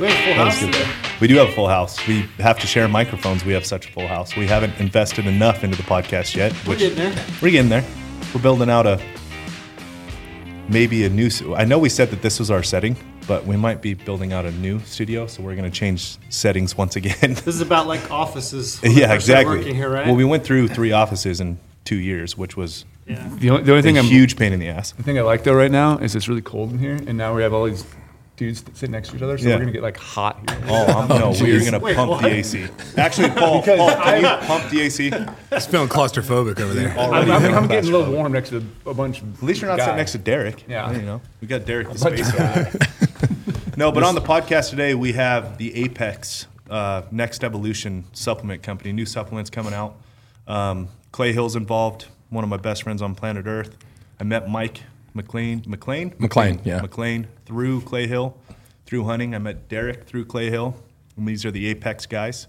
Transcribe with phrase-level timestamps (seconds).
[0.00, 0.60] We have a full house.
[0.60, 0.72] good.
[0.72, 0.90] today.
[1.20, 2.06] We do have a full house.
[2.08, 3.44] We have to share microphones.
[3.44, 4.34] We have such a full house.
[4.34, 6.54] We haven't invested enough into the podcast yet.
[6.66, 7.26] We're getting there.
[7.42, 7.84] We're getting there.
[8.34, 8.98] We're building out a
[10.70, 11.28] maybe a new.
[11.54, 14.46] I know we said that this was our setting, but we might be building out
[14.46, 15.26] a new studio.
[15.26, 17.34] So we're going to change settings once again.
[17.34, 18.80] This is about like offices.
[18.82, 19.58] yeah, exactly.
[19.58, 20.06] Working here, right?
[20.06, 23.28] Well, we went through three offices in two years, which was yeah.
[23.34, 24.92] The only, the only a thing I'm huge pain in the ass.
[24.92, 27.34] the thing I like though right now is it's really cold in here, and now
[27.34, 27.84] we have all these
[28.40, 29.54] dudes sitting next to each other, so Yeah.
[29.54, 30.58] we're gonna get like hot here.
[30.68, 32.22] Oh, I'm, no, we're going to Wait, pump what?
[32.22, 32.66] the AC.
[32.96, 35.12] Actually, Paul, Paul can you pump the AC?
[35.52, 36.90] It's feeling claustrophobic over there.
[36.92, 39.20] I'm, Already I'm, I'm getting a little warm next to a bunch.
[39.22, 39.84] Of At least you're not guys.
[39.86, 40.64] sitting next to Derek.
[40.66, 40.90] Yeah.
[40.92, 42.72] You know, we got Derek the space over there.
[43.76, 48.92] No, but on the podcast today, we have the Apex uh, Next Evolution supplement company.
[48.92, 49.96] New supplements coming out.
[50.46, 53.76] Um, Clay Hill's involved, one of my best friends on planet Earth.
[54.18, 54.82] I met Mike
[55.14, 55.62] McLean.
[55.66, 56.14] McLean?
[56.18, 56.80] McLean, yeah.
[56.80, 58.36] McLean through Clay Hill,
[58.86, 59.34] through hunting.
[59.34, 60.76] I met Derek through Clay Hill.
[61.16, 62.46] And these are the Apex guys.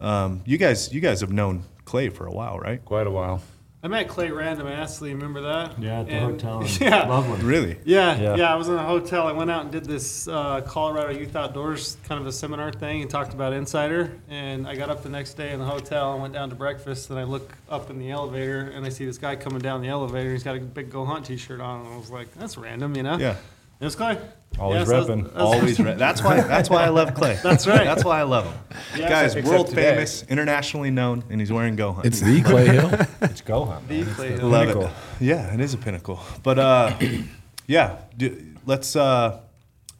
[0.00, 2.84] Um, you guys, you guys have known Clay for a while, right?
[2.84, 3.42] Quite a while.
[3.84, 5.12] I met Clay random Astley.
[5.12, 5.76] Remember that?
[5.82, 7.08] Yeah, at the And- hotel in Yeah.
[7.08, 7.42] Loveland.
[7.42, 7.78] Really?
[7.84, 8.36] Yeah, Yeah.
[8.36, 9.26] yeah, I was in a hotel.
[9.26, 13.02] I went out and did this uh, Colorado Youth Outdoors kind of a seminar thing
[13.02, 14.12] and talked about Insider.
[14.28, 17.10] And I got up the next day in the hotel and went down to breakfast.
[17.10, 19.88] And I look up in the elevator and I see this guy coming down the
[19.88, 20.30] elevator.
[20.30, 23.02] He's got a big Go Hunt T-shirt on, and I was like, "That's random," you
[23.02, 23.16] know?
[23.18, 23.34] Yeah.
[23.82, 24.16] It was Clay.
[24.60, 25.22] Always Yeah, so that's- repping.
[25.24, 26.40] that's- Always re- That's why.
[26.40, 27.36] That's why I love Clay.
[27.42, 27.82] That's right.
[27.84, 28.54] That's why I love him.
[28.96, 29.08] Yeah.
[29.08, 29.90] Guys, Except world today.
[29.94, 32.06] famous, internationally known, and he's wearing Go Hunt.
[32.06, 32.90] It's the Clay Hill.
[33.22, 33.88] It's go hunt.
[33.88, 34.14] The man.
[34.14, 34.48] Clay Hill.
[34.48, 34.84] love pinnacle.
[34.84, 34.92] it.
[35.20, 36.20] Yeah, it is a pinnacle.
[36.44, 36.96] But uh,
[37.66, 39.40] yeah, do, let's uh,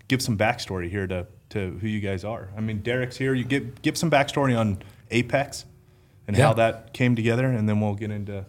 [0.07, 2.51] give some backstory here to, to who you guys are.
[2.57, 3.35] I mean, Derek's here.
[3.35, 5.65] You give give some backstory on Apex
[6.29, 8.45] and how that came together, and then we'll get into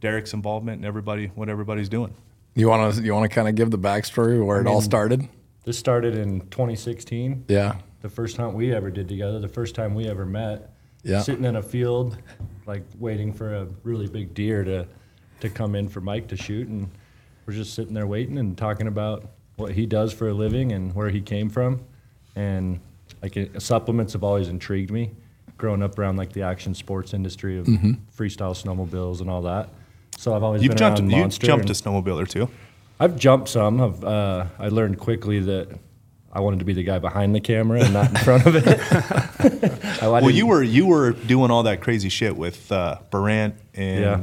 [0.00, 2.14] Derek's involvement and everybody what everybody's doing.
[2.54, 5.28] You want to you want to kind of give the backstory where it all started?
[5.64, 7.44] This started in 2016.
[7.48, 7.76] Yeah.
[8.00, 9.38] The first hunt we ever did together.
[9.38, 10.70] The first time we ever met.
[11.04, 11.20] Yeah.
[11.22, 12.16] Sitting in a field,
[12.66, 14.86] like waiting for a really big deer to,
[15.40, 16.88] to come in for Mike to shoot, and
[17.44, 19.24] we're just sitting there waiting and talking about
[19.56, 21.84] what he does for a living and where he came from,
[22.36, 22.78] and
[23.20, 25.10] like it, supplements have always intrigued me.
[25.58, 27.92] Growing up around like the action sports industry of mm-hmm.
[28.16, 29.70] freestyle snowmobiles and all that,
[30.22, 31.00] so I've always You've been jumped.
[31.00, 32.48] around You Monster jumped a snowmobiler too.
[33.00, 33.80] I've jumped some.
[33.80, 35.76] I've, uh, I learned quickly that
[36.32, 39.72] I wanted to be the guy behind the camera and not in front of it.
[40.02, 44.20] Well, you were you were doing all that crazy shit with uh, Burandt and Yeah.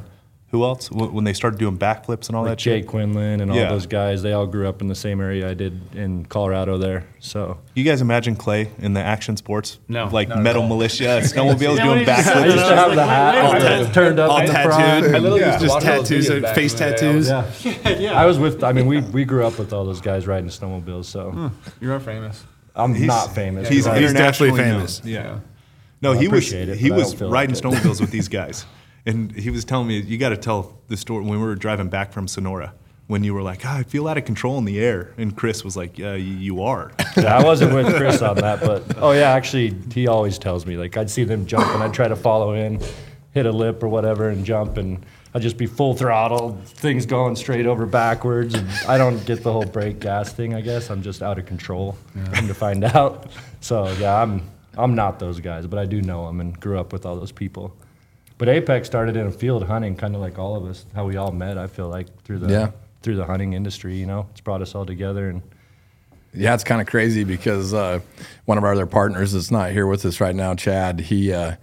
[0.51, 2.81] Who else when they started doing backflips and all like that shit.
[2.81, 3.69] Jake Quinlan and all Yeah.
[3.69, 4.23] those guys.
[4.23, 7.05] They all grew up in the same area I did in Colorado there.
[7.19, 9.77] So You guys imagine Clay in the action sports?
[9.87, 12.41] No, like Metal Mulisha, snowmobiles Yeah, doing when you just said backflips.
[12.41, 13.61] I used to have the hat all wait.
[13.61, 15.15] the- turned up All tattooed.
[15.15, 15.57] I literally Yeah.
[15.59, 16.89] Just watch all those tattoos, videos back face in the day.
[16.89, 17.29] I tattoos.
[17.29, 17.97] Yeah.
[17.99, 18.19] yeah.
[18.21, 18.63] I was with.
[18.63, 21.05] I mean, we we grew up with all those guys riding snowmobiles.
[21.05, 21.47] So hmm.
[21.79, 22.43] You are not famous.
[22.75, 23.69] I'm He's- not famous.
[23.69, 24.79] He's but He's internationally definitely known.
[24.87, 25.01] famous.
[25.05, 25.39] Yeah.
[26.01, 28.65] No, I he was it, he was riding snowmobiles with these guys,
[29.05, 31.89] and he was telling me you got to tell the story when we were driving
[31.89, 32.73] back from Sonora
[33.07, 35.63] when you were like, "Ah, I feel out of control in the air, and Chris
[35.63, 36.91] was like, Yeah, you, you are.
[37.17, 40.77] Yeah, I wasn't with Chris on that, but oh yeah, actually, he always tells me
[40.77, 42.79] like I'd see them jump and I'd try to follow in,
[43.33, 47.35] hit a lip or whatever, and jump, and I'd just be full throttle, things going
[47.35, 50.53] straight over backwards, and I don't get the whole brake gas thing.
[50.53, 51.97] I guess I'm just out of control.
[52.33, 54.43] Come to find out, so yeah, I'm
[54.77, 57.31] I'm not those guys, but I do know them and grew up with all those
[57.31, 57.75] people.
[58.39, 61.17] But Apex started in a field hunting, kind of like all of us, how we
[61.17, 61.57] all met.
[61.59, 62.71] I feel like through the Yeah.
[63.03, 63.95] through the hunting industry.
[63.97, 65.43] You know, it's brought us all together and.
[66.33, 67.99] Yeah, it's kind of crazy because uh,
[68.45, 71.55] one of our other partners that's not here with us right now, Chad, he uh,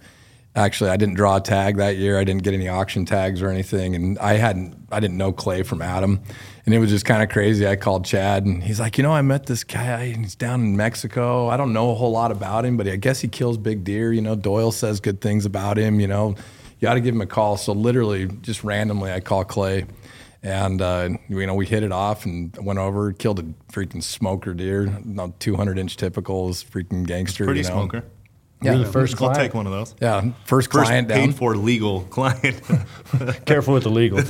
[0.57, 2.19] actually I didn't draw a tag that year.
[2.19, 5.63] I didn't get any auction tags or anything, and I hadn't I didn't know Clay
[5.63, 6.19] from Adam,
[6.65, 7.65] and it was just kind of crazy.
[7.65, 10.03] I called Chad, and he's like, you know, I met this guy.
[10.13, 11.47] and He's down in Mexico.
[11.47, 14.11] I don't know a whole lot about him, but I guess he kills big deer.
[14.11, 16.01] You know, Doyle says good things about him.
[16.01, 16.35] You know,
[16.79, 17.57] you got to give him a call.
[17.57, 19.85] So literally, just randomly, I call Clay.
[20.43, 24.53] And uh, you know, we hit it off and went over, killed a freaking smoker
[24.53, 27.45] deer, no, 200 inch typicals, freaking gangster.
[27.45, 27.73] Pretty you know.
[27.73, 28.03] smoker.
[28.61, 29.37] Yeah, You're the first I'll client.
[29.37, 29.93] take one of those.
[30.01, 31.31] yeah, first First client paid down.
[31.33, 32.59] for legal client.
[33.45, 34.17] Careful with the legal.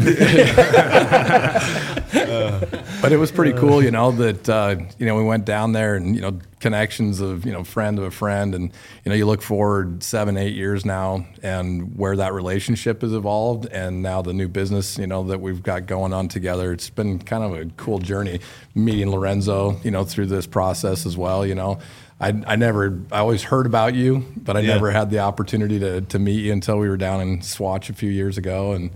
[3.00, 5.96] But it was pretty cool, you know, that uh, you know we went down there
[5.96, 8.72] and you know connections of you know friend of a friend, and
[9.06, 13.68] you know you look forward seven, eight years now, and where that relationship has evolved,
[13.72, 16.72] and now the new business, you know, that we've got going on together.
[16.72, 18.40] It's been kind of a cool journey
[18.76, 21.46] meeting Lorenzo, you know, through this process as well.
[21.46, 21.80] You know,
[22.20, 24.74] I I never I always heard about you, but I Yeah.
[24.74, 27.94] never had the opportunity to to meet you until we were down in Saguache a
[27.94, 28.90] few years ago, and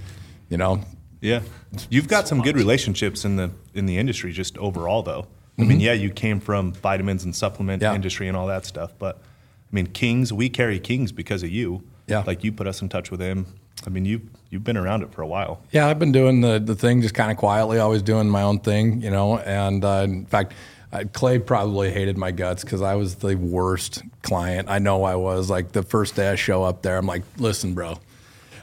[0.49, 0.81] you know.
[1.21, 1.41] yeah,
[1.89, 5.27] you've got some good relationships in the in the industry just overall though.
[5.61, 7.93] I mean, yeah, you came from vitamins and supplement Yeah.
[7.95, 11.83] industry and all that stuff, but I mean, Kings, we carry Kings because of you.
[12.07, 12.23] Yeah.
[12.27, 13.45] Like you put us in touch with him.
[13.85, 15.61] I mean, you you've been around it for a while.
[15.71, 18.59] Yeah, I've been doing the, the thing just kind of quietly, always doing my own
[18.59, 19.37] thing, you know.
[19.39, 20.53] And uh, in fact,
[20.91, 24.69] I, Clay probably hated my guts because I was the worst client.
[24.69, 25.49] I know I was.
[25.49, 27.97] Like the first day I show up there, I'm like, listen, bro,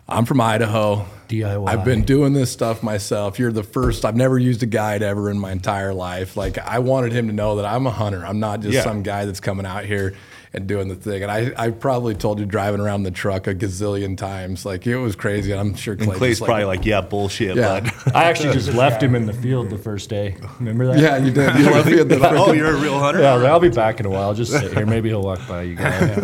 [0.09, 1.07] I'm from Idaho.
[1.29, 1.69] DIY.
[1.69, 3.39] I've been doing this stuff myself.
[3.39, 4.07] You're the first.
[4.07, 6.37] I've never used a guide ever in my entire life.
[6.39, 8.25] Like I wanted him to know that I'm a hunter.
[8.25, 8.83] I'm not just Yeah.
[8.85, 10.15] some guy that's coming out here
[10.53, 11.23] and doing the thing.
[11.23, 14.65] And I, I probably told you driving around the truck a gazillion times.
[14.65, 15.53] Like it was crazy.
[15.53, 17.81] And I'm sure Clay And Clay's probably like, yeah, bullshit, Yeah.
[17.81, 17.93] bud.
[18.15, 20.37] I actually just left him in the field the first day.
[20.59, 20.99] Remember that?
[20.99, 21.55] Yeah, you did.
[21.57, 23.21] You left me at the oh, you're a real hunter?
[23.21, 24.35] Yeah, I'll be back in a while.
[24.35, 24.87] Just sit here.
[24.87, 26.17] Maybe he'll walk by you guys.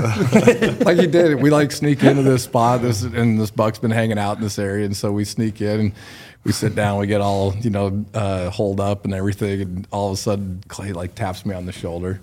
[0.85, 1.41] like he did.
[1.41, 2.82] We like sneak into this spot.
[2.82, 5.81] This and this buck's been hanging out in this area, and so we sneak in
[5.81, 5.93] and
[6.44, 6.99] we sit down.
[6.99, 10.62] We get all you know uh, holed up and everything, and all of a sudden
[10.69, 12.21] Clay like taps me on the shoulder.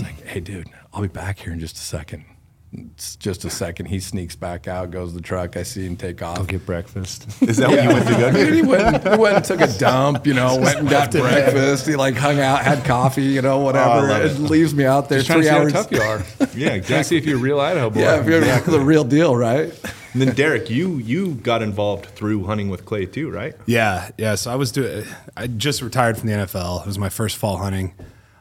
[0.00, 2.24] It's like, hey, dude, I'll be back here in just a second.
[2.72, 3.86] It's just a second.
[3.86, 5.56] He sneaks back out, goes to the truck.
[5.56, 6.38] I see him take off.
[6.38, 7.26] I'll get breakfast.
[7.42, 9.78] Is that what you went to go Dude, he went, he went and took a
[9.78, 11.86] dump, you know, went and got breakfast.
[11.86, 14.06] He like hung out, had coffee, you know, whatever.
[14.06, 14.36] Oh, love it.
[14.36, 15.72] and leaves me out there Just trying to three see how hours.
[15.72, 16.22] tough you are.
[16.56, 18.00] Yeah, Trying to see if you're a real Idaho boy.
[18.00, 19.72] Yeah, if you're the real deal, right?
[20.12, 23.54] And then Derek, you you got involved through hunting with Clay too, right?
[23.66, 24.34] Yeah, yeah.
[24.34, 25.04] So I was doing.
[25.36, 26.80] I just retired from the NFL.
[26.80, 27.92] It was my first fall hunting.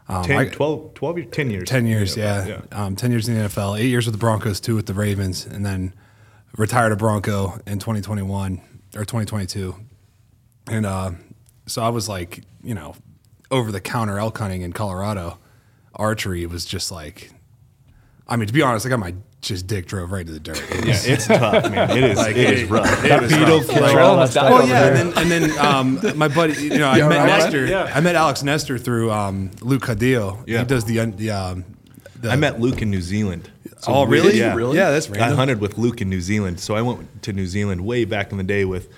[0.08, 1.70] Um, 10, I- 12, 12 years, 10 years.
[1.70, 2.62] 10 years, yeah.
[2.72, 5.46] Um, 10 years in the NFL, eight years with the Broncos, two with the Ravens,
[5.46, 5.94] and then
[6.58, 8.62] retired a Bronco in 2021
[8.96, 9.76] or 2022.
[10.68, 11.12] And uh,
[11.66, 12.96] so I was like, you know,
[13.52, 15.40] over the counter elk hunting in Colorado.
[15.96, 17.32] Archery was just like,
[18.28, 20.58] I mean, to be honest, I got my just dick drove right to the dirt.
[20.72, 21.96] It Yeah, it's tough, man.
[21.96, 22.18] It is.
[22.18, 23.06] Like, it it- is rough.
[23.06, 23.92] it was rough.
[23.92, 26.98] Trail almost died Oh yeah, and then, and then um, my buddy, you know, I
[26.98, 27.40] You met all right?
[27.40, 27.66] Nestor.
[27.68, 27.92] Yeah.
[27.94, 30.44] I met Alex Nestor through um, Luke Cadillo.
[30.48, 30.60] Yeah.
[30.60, 31.66] He does the, un- the, um,
[32.20, 33.50] the I met Luke in New Zealand.
[33.82, 34.40] So Oh, we- really?
[34.40, 34.78] Yeah, Really?
[34.78, 36.60] Yeah, that's I hunted with Luke in New Zealand.
[36.60, 38.90] So I went to New Zealand way back in the day with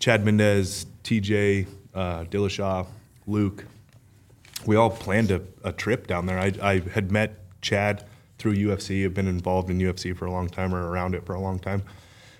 [0.00, 2.86] Chad Mendes, TJ, uh, Dillashaw,
[3.28, 3.64] Luke.
[4.66, 6.40] We all planned a, a trip down there.
[6.40, 8.04] I, I had met Chad
[8.42, 9.04] through UFC.
[9.04, 11.60] I've been involved in UFC for a long time or around it for a long
[11.60, 11.84] time.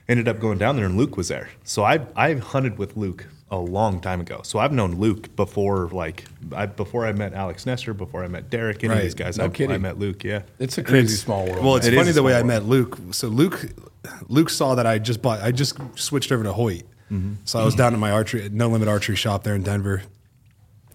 [0.09, 1.49] Ended up going down there and Luke was there.
[1.63, 4.41] So I I hunted with Luke a long time ago.
[4.43, 8.51] So I've known Luke before like I, before I met Alex Nestor, before I met
[8.51, 9.05] Derek, any of Right.
[9.05, 9.39] these guys.
[9.39, 9.75] No I, kidding.
[9.75, 10.43] I met Luke, yeah.
[10.59, 11.65] It's a crazy small world.
[11.65, 12.99] Well, it's It is funny a the way small I met Luke.
[13.13, 13.67] So Luke,
[14.27, 15.41] Luke saw that I just bought.
[15.41, 16.83] I just switched over to Hoyt.
[17.13, 17.35] Mm-hmm.
[17.45, 17.83] So I was mm-hmm.
[17.83, 20.03] down at my archery, no limit archery shop there in Denver,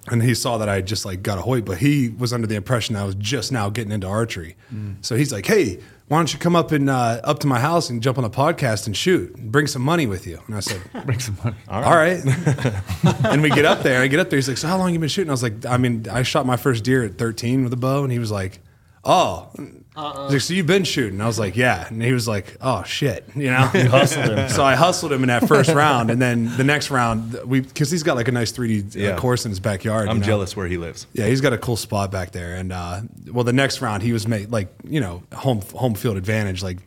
[0.09, 2.55] and he saw that I just like got a Hoyt, but he was under the
[2.55, 4.55] impression I was just now getting into archery.
[5.01, 7.89] So he's like, "Hey, why don't you come up and uh, up to my house
[7.89, 9.35] and jump on a podcast and shoot?
[9.35, 11.57] And bring some money with you." And I said, Bring some money.
[11.67, 12.21] all right.
[13.25, 14.01] and we get up there.
[14.01, 14.37] I get up there.
[14.37, 16.45] He's like, "So how long you been shooting?" I was like, "I mean, I shot
[16.45, 18.59] my first deer at 13 with a bow." And he was like,
[19.03, 19.49] "Oh."
[19.97, 22.83] He's like, "So you've been shooting?" I was like, "Yeah." And he was like, "Oh
[22.83, 23.57] shit," you know.
[23.73, 24.47] hustled him.
[24.49, 27.89] so I hustled him in that first round, and then the next round we because
[27.89, 30.07] he's got like a nice 3D uh, course in his backyard.
[30.07, 30.27] I'm you know?
[30.27, 31.07] jealous where he lives.
[31.13, 32.55] Yeah, he's got a cool spot back there.
[32.55, 33.01] And uh,
[33.31, 36.77] well, the next round he was made like you know home home field advantage, like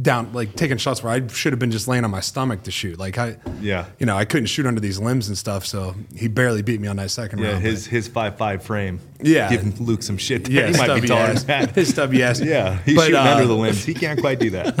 [0.00, 2.70] down like taking shots where I should have been just laying on my stomach to
[2.70, 2.98] shoot.
[2.98, 3.86] Like I, Yeah.
[3.98, 5.66] you know, I couldn't shoot under these limbs and stuff.
[5.66, 7.62] So he barely beat me on that second Yeah, round.
[7.62, 9.00] his his five five frame.
[9.20, 9.50] Yeah.
[9.50, 10.48] giving Luke some shit.
[10.50, 11.70] yeah, he might be taller than that.
[11.74, 12.40] His stubby ass.
[12.44, 13.84] Yeah, he's But, shooting uh, under the limbs.
[13.84, 14.76] He can't quite do that.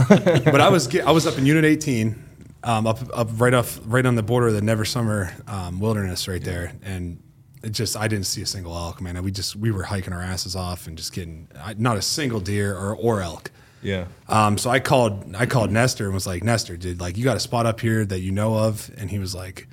[0.46, 2.22] but I was I was up in Unit 18,
[2.64, 6.26] um, up up right off right on the border of the Never Summer um, Wilderness
[6.26, 7.22] right there, and
[7.62, 9.22] it just I didn't see a single elk, man.
[9.22, 12.40] We just we were hiking our asses off and just getting I, not a single
[12.40, 13.50] deer or or elk.
[13.82, 14.06] Yeah.
[14.28, 17.36] Um, so I called I called Nestor and was like, Nestor, dude, like you got
[17.36, 19.66] a spot up here that you know of, and he was like,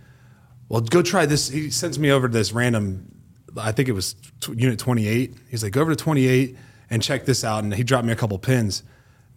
[0.67, 1.49] Well, go try this.
[1.49, 3.11] He sends me over to this random,
[3.57, 5.35] I think it was t- Unit 28.
[5.49, 6.57] He's like, go over to 28
[6.89, 8.83] and check this out, and he dropped me a couple pins.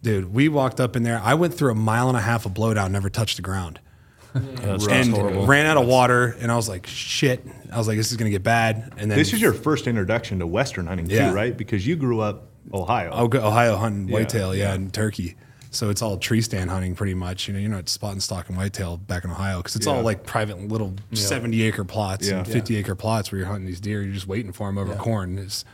[0.01, 1.21] Dude, we walked up in there.
[1.23, 3.79] I went through a mile and a half of blowdown, never touched the ground.
[4.33, 5.45] That's and horrible.
[5.45, 8.31] ran out of water, and I was like, "Shit!" I was like, "This is gonna
[8.31, 11.29] get bad." And then This is your first introduction to Western hunting Yeah.
[11.29, 11.55] too, right?
[11.55, 13.09] Because you grew up Ohio.
[13.13, 14.73] Oh, go Ohio hunting Yeah, whitetail, yeah, yeah.
[14.75, 15.35] and turkey.
[15.71, 17.47] So it's all tree stand hunting pretty much.
[17.47, 19.93] You know, you're not spotting stock and whitetail back in Ohio because it's Yeah.
[19.93, 22.37] all like private little 70 acre plots Yeah.
[22.39, 24.03] and 50 acre plots where you're hunting these deer.
[24.03, 25.39] You're just waiting for them over corn.
[25.39, 25.65] It's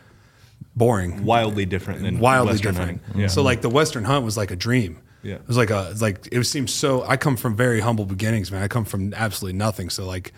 [0.76, 3.02] boring, Wildly different than wildly Western different.
[3.04, 3.22] hunting.
[3.22, 3.28] Yeah.
[3.28, 5.00] So like the Western hunt was like a dream.
[5.22, 5.36] Yeah.
[5.36, 7.04] It was like a like it seems so.
[7.04, 8.64] I come from very humble beginnings, man.
[8.64, 9.90] I come from absolutely nothing.
[9.90, 10.32] So like,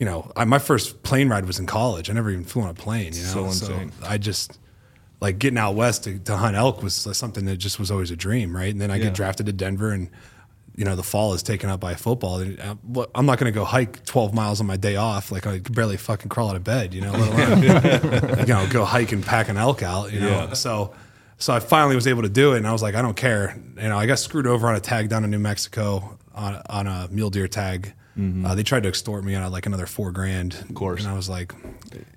[0.00, 2.10] you know, I, my first plane ride was in college.
[2.10, 3.12] I never even flew on a plane.
[3.14, 3.92] You know, So insane.
[4.02, 4.58] I just
[5.20, 8.16] like getting out west to, to hunt elk was something that just was always a
[8.16, 8.70] dream, right?
[8.70, 9.04] And then I Yeah.
[9.04, 10.10] get drafted to Denver, and
[10.74, 12.38] you know the fall is taken up by football.
[12.40, 15.32] And, uh, I'm not going to go hike 12 miles on my day off.
[15.32, 17.12] Like I could barely fucking crawl out of bed, you know.
[17.12, 20.28] Let alone you know go hike and pack an elk out, you know.
[20.28, 20.52] Yeah.
[20.52, 20.92] So
[21.38, 23.58] so I finally was able to do it, and I was like, I don't care.
[23.76, 26.86] You know, I got screwed over on a tag down in New Mexico on on
[26.86, 27.94] a mule deer tag.
[28.18, 30.54] Uh, they tried to extort me on like another four grand.
[30.54, 31.02] Of course.
[31.02, 31.52] and I was like,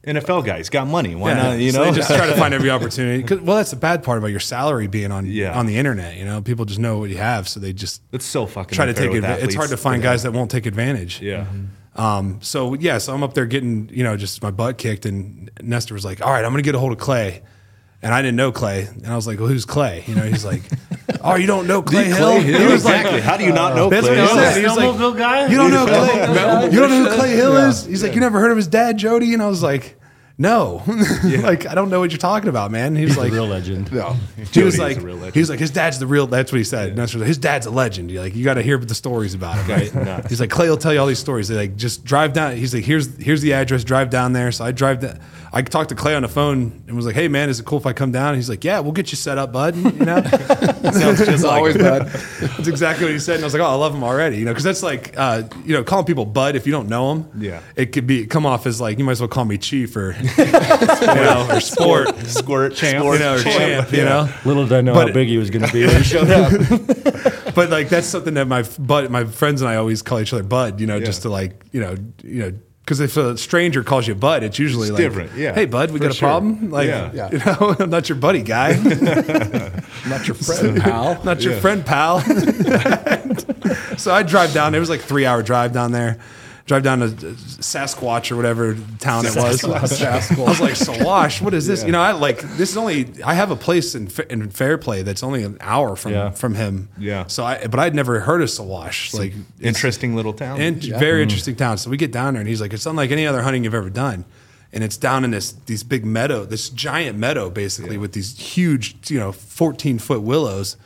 [0.05, 1.13] NFL guys got money.
[1.15, 1.59] Why yeah, not?
[1.59, 3.21] You so know, they just try to find every opportunity.
[3.23, 5.57] 'Cause- well, that's the bad part about your salary being on Yeah.
[5.57, 6.15] on the internet.
[6.17, 8.75] You know, people just know what you have, so they just it's so fucking.
[8.75, 9.43] try to take advantage.
[9.45, 11.21] It's hard to find guys that won't take advantage.
[11.21, 11.45] Yeah.
[11.95, 15.51] Um, so yeah, so I'm up there getting, you know, just my butt kicked, and
[15.61, 17.41] Nestor was like, "All right, I'm gonna get a hold of Clay,"
[18.01, 20.45] and I didn't know Clay, and I was like, "Well, who's Clay?" You know, he's
[20.45, 20.61] like,
[21.21, 23.21] "Oh, you don't know Clay Hill?" He was like, exactly.
[23.21, 23.89] How do you not know?
[23.89, 24.19] That's Clay?
[24.19, 24.53] what he said.
[24.53, 25.47] The He's like, snowmobile guy?
[25.47, 26.71] "You don't know Clay?
[26.71, 28.97] You don't know who Clay Hill is?" He's like, "You never heard of his dad,
[28.97, 29.95] Jody?" And I was like.
[30.41, 30.81] No,
[31.43, 32.95] like I don't know what you're talking about, man.
[32.95, 33.91] He was like, Real legend.
[33.91, 34.13] No.
[34.37, 35.33] he Jody was is like, a real legend.
[35.33, 36.27] he was like, his dad's the real.
[36.27, 36.95] That's what he said.
[36.95, 38.09] Nestor was like, his dad's a legend.
[38.09, 39.93] You're like, you got to hear the stories about him, right?
[40.05, 40.29] nuts.
[40.29, 41.49] He's like, Clay will tell you all these stories.
[41.49, 42.55] They like just drive down.
[42.55, 43.83] He's like, here's here's the address.
[43.83, 44.53] Drive down there.
[44.53, 45.19] So I drive down.
[45.51, 47.79] I talked to Clay on the phone and was like, hey man, is it cool
[47.79, 48.35] if I come down?
[48.35, 49.75] He's like, yeah, we'll get you set up, bud.
[49.75, 50.21] You know,
[50.91, 51.81] Sounds just like always him.
[51.81, 52.07] bad.
[52.07, 53.35] that's exactly what he said.
[53.35, 54.37] And I was like, oh, I love him already.
[54.37, 57.13] You know, because that's like, uh, you know, calling people bud if you don't know
[57.15, 57.41] them.
[57.41, 57.61] Yeah.
[57.75, 60.11] it could be come off as like you might as well call me chief or
[60.37, 62.15] you know or sport.
[62.27, 64.29] Squirt, champ, You know, or champ, you know.
[64.45, 66.29] Little did I know But- how big he was going to be when he showed
[66.29, 66.51] up.
[67.55, 70.43] but like that's something that my but my friends and I always call each other
[70.43, 71.05] bud, you know, Yeah.
[71.05, 72.53] just to like you know you know
[72.89, 75.53] because if a stranger calls you bud, it's usually It's like different, yeah.
[75.53, 76.27] Hey bud, we For got a sure.
[76.27, 76.72] problem?
[76.72, 77.12] Like Yeah.
[77.13, 77.29] Yeah.
[77.31, 78.74] you know, I'm not your buddy guy,
[80.08, 81.24] Not your friend, pal.
[81.24, 81.60] not your Yeah.
[81.60, 82.22] friend pal.
[83.96, 84.74] so I drive down.
[84.74, 86.17] It was like three hour drive down there.
[86.69, 89.63] Drive down to Sasquatch or whatever town it was.
[89.63, 89.99] I was
[90.61, 91.83] like, Saguache, what is this?
[91.83, 95.23] You know, I like this is only I have a place in in Fairplay that's
[95.23, 96.29] only an hour from Yeah.
[96.29, 96.89] from him.
[96.99, 97.25] Yeah.
[97.25, 99.17] So I but I'd never heard of Saguache.
[99.17, 100.61] Like Interesting little town.
[100.61, 101.23] and very mm.
[101.23, 101.79] interesting town.
[101.79, 103.89] So we get down there, and he's like, "It's unlike any other hunting you've ever
[103.89, 104.25] done."
[104.71, 109.09] And it's down in this these big meadow, this giant meadow, basically with these huge,
[109.09, 110.77] you know, fourteen foot willows.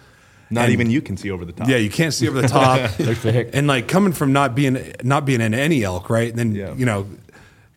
[0.54, 1.68] Not and- even you can see over the top.
[1.68, 2.92] Yeah, you can't see over the top.
[3.54, 6.30] And like coming from not being not being in any elk, right?
[6.30, 6.74] And then Yeah.
[6.76, 7.08] you know,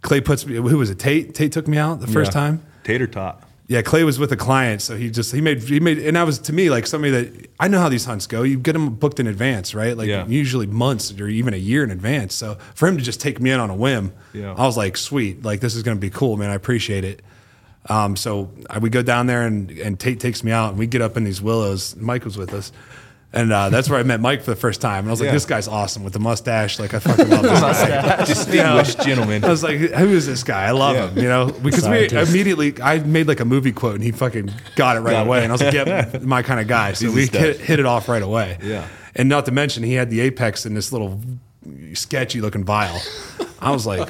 [0.02, 0.54] Clay puts me.
[0.56, 0.98] Who was it?
[0.98, 1.34] Tate.
[1.34, 2.40] Tate took me out the first Yeah.
[2.40, 2.62] time.
[2.84, 3.42] Tater tot.
[3.68, 6.24] Yeah, Clay was with a client, so he just he made he made and that
[6.24, 8.44] was to me like somebody that I know how these hunts go.
[8.44, 9.96] You get them booked in advance, right?
[9.96, 10.24] Like Yeah.
[10.28, 12.32] usually months or even a year in advance.
[12.34, 14.54] So for him to just take me in on a whim, Yeah.
[14.56, 16.50] I was like, sweet, like this is going to be cool, man.
[16.50, 17.22] I appreciate it.
[17.88, 20.86] Um, so I, we go down there and and Tate takes me out and we
[20.86, 21.94] get up in these willows.
[21.96, 22.72] Mike was with us.
[23.32, 25.00] And uh, that's where I met Mike for the first time.
[25.00, 25.32] And I was like, Yeah.
[25.32, 26.78] this guy's awesome with the mustache.
[26.78, 28.24] Like, I fucking love this guy.
[28.24, 29.44] Distinguished gentleman.
[29.44, 30.64] I was like, who is this guy?
[30.64, 31.08] I love Yeah.
[31.10, 34.50] him, you know, because we immediately, I made like a movie quote and he fucking
[34.76, 35.26] got it right Got it.
[35.26, 35.42] away.
[35.42, 36.92] And I was like, yep, my kind of guy.
[36.94, 38.56] So Easy we hit, hit it off right away.
[38.62, 38.88] Yeah.
[39.14, 41.20] And not to mention, he had the apex in this little
[41.92, 42.98] sketchy looking vial.
[43.60, 44.08] I was like,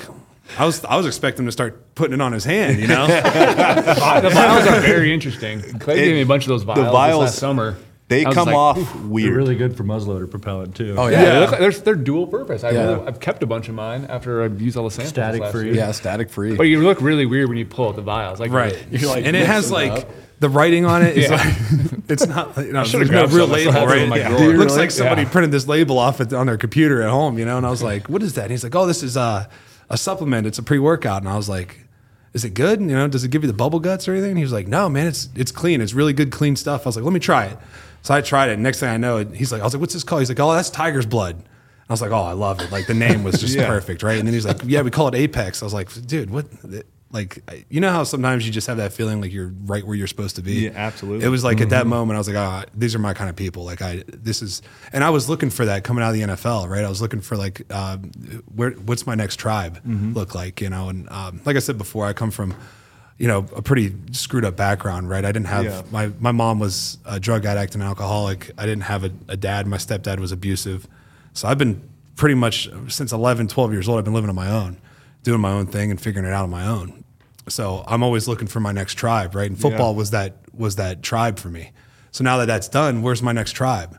[0.58, 3.06] I was, I was expecting him to start putting it on his hand, you know?
[3.06, 5.60] the vials are very interesting.
[5.78, 7.76] Clay gave me a bunch of those vials, this vials- last summer.
[8.08, 9.34] They come like, off They're weird.
[9.34, 10.94] really good for muzzleloader propellant too.
[10.96, 11.32] Oh Yeah, yeah.
[11.34, 12.62] They look like, they're, they're dual purpose.
[12.62, 12.84] I Yeah.
[12.84, 15.08] really, I've kept a bunch of mine after I've used all the samples.
[15.08, 15.64] Static last free.
[15.66, 15.74] year.
[15.74, 16.54] Yeah, static free.
[16.54, 18.38] But you look really weird when you pull out the vials.
[18.38, 18.80] Like right.
[18.92, 20.08] You're like, and it has like, up.
[20.38, 21.36] the writing on it is Yeah.
[21.36, 23.54] like, it's not, you know, should've there's no real some.
[23.54, 24.20] Label, have them right?
[24.22, 24.36] in Yeah.
[24.36, 24.76] It looks Really?
[24.82, 25.28] like somebody Yeah.
[25.30, 27.56] printed this label off at, on their computer at home, you know?
[27.56, 28.42] And I was like, what is that?
[28.42, 29.46] And he's like, oh, this is uh,
[29.90, 30.46] a supplement.
[30.46, 31.22] It's a pre-workout.
[31.22, 31.86] And I was like,
[32.32, 32.80] is it good?
[32.80, 34.30] You know, does it give you the bubble guts or anything?
[34.30, 35.80] And he was like, no, man, it's it's clean.
[35.80, 36.86] It's really good, clean stuff.
[36.86, 37.58] I was like, let me try it.
[38.02, 38.58] So I tried it.
[38.58, 40.20] Next thing I know, he's like, I was like, what's this called?
[40.20, 41.42] He's like, oh, that's tiger's blood.
[41.88, 42.70] I was like, oh, I love it.
[42.70, 43.66] Like the name was just Yeah.
[43.66, 44.18] perfect, right?
[44.18, 45.62] And then he's like, yeah, we call it Apex.
[45.62, 46.46] I was like, dude, what?
[47.16, 50.06] Like, you know how sometimes you just have that feeling like you're right where you're
[50.06, 50.52] supposed to be.
[50.66, 51.24] Yeah, absolutely.
[51.24, 53.36] It was like at that moment, I was like, ah, these are my kind of
[53.36, 53.64] people.
[53.64, 54.60] Like I, this is,
[54.92, 56.84] and I was looking for that coming out of the NFL, right?
[56.84, 58.10] I was looking for like, um,
[58.54, 59.80] where, what's my next tribe
[60.14, 60.90] look like, you know?
[60.90, 62.54] And um, like I said before, I come from,
[63.18, 65.24] you know, a pretty screwed up background, right?
[65.24, 65.82] I didn't have Yeah.
[65.90, 68.50] my my mom was a drug addict and alcoholic.
[68.58, 69.66] I didn't have a, a dad.
[69.66, 70.86] My stepdad was abusive.
[71.32, 71.80] So I've been
[72.14, 74.76] pretty much since 11, 12 years old, I've been living on my own,
[75.22, 77.04] doing my own thing and figuring it out on my own.
[77.48, 79.48] So I'm always looking for my next tribe, right?
[79.48, 79.98] And football Yeah.
[79.98, 81.72] was that was that tribe for me.
[82.10, 83.98] So now that that's done, where's my next tribe?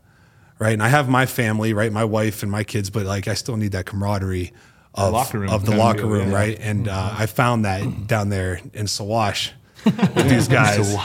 [0.60, 0.74] Right?
[0.74, 1.92] And I have my family, right?
[1.92, 4.54] My wife and my kids, but like I still need that camaraderie
[4.96, 6.36] of, Locker room of the locker room, yeah.
[6.36, 6.58] right?
[6.60, 9.52] And uh, I found that down there in Saguache
[9.86, 10.96] with these guys.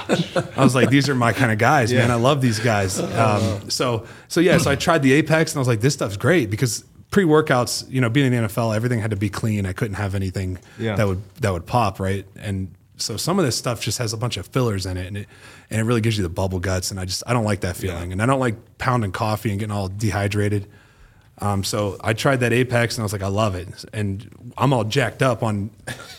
[0.57, 2.11] I was like, these are my kind of guys, man.
[2.11, 2.99] I love these guys.
[2.99, 6.17] Um, so, so yeah, so I tried the Apex and I was like, this stuff's
[6.17, 9.65] great because pre-workouts, you know, being in the NFL, everything had to be clean.
[9.67, 10.97] I couldn't have anything Yeah.
[10.97, 12.27] that would that would pop, right?
[12.37, 15.17] And So some of this stuff just has a bunch of fillers in it, and
[15.17, 15.29] it
[15.71, 16.91] and it really gives you the bubble guts.
[16.91, 19.59] And I just I don't like that feeling, and I don't like pounding coffee and
[19.61, 20.67] getting all dehydrated.
[21.43, 24.73] Um, so I tried that Apex, and I was like, I love it, and I'm
[24.73, 25.71] all jacked up on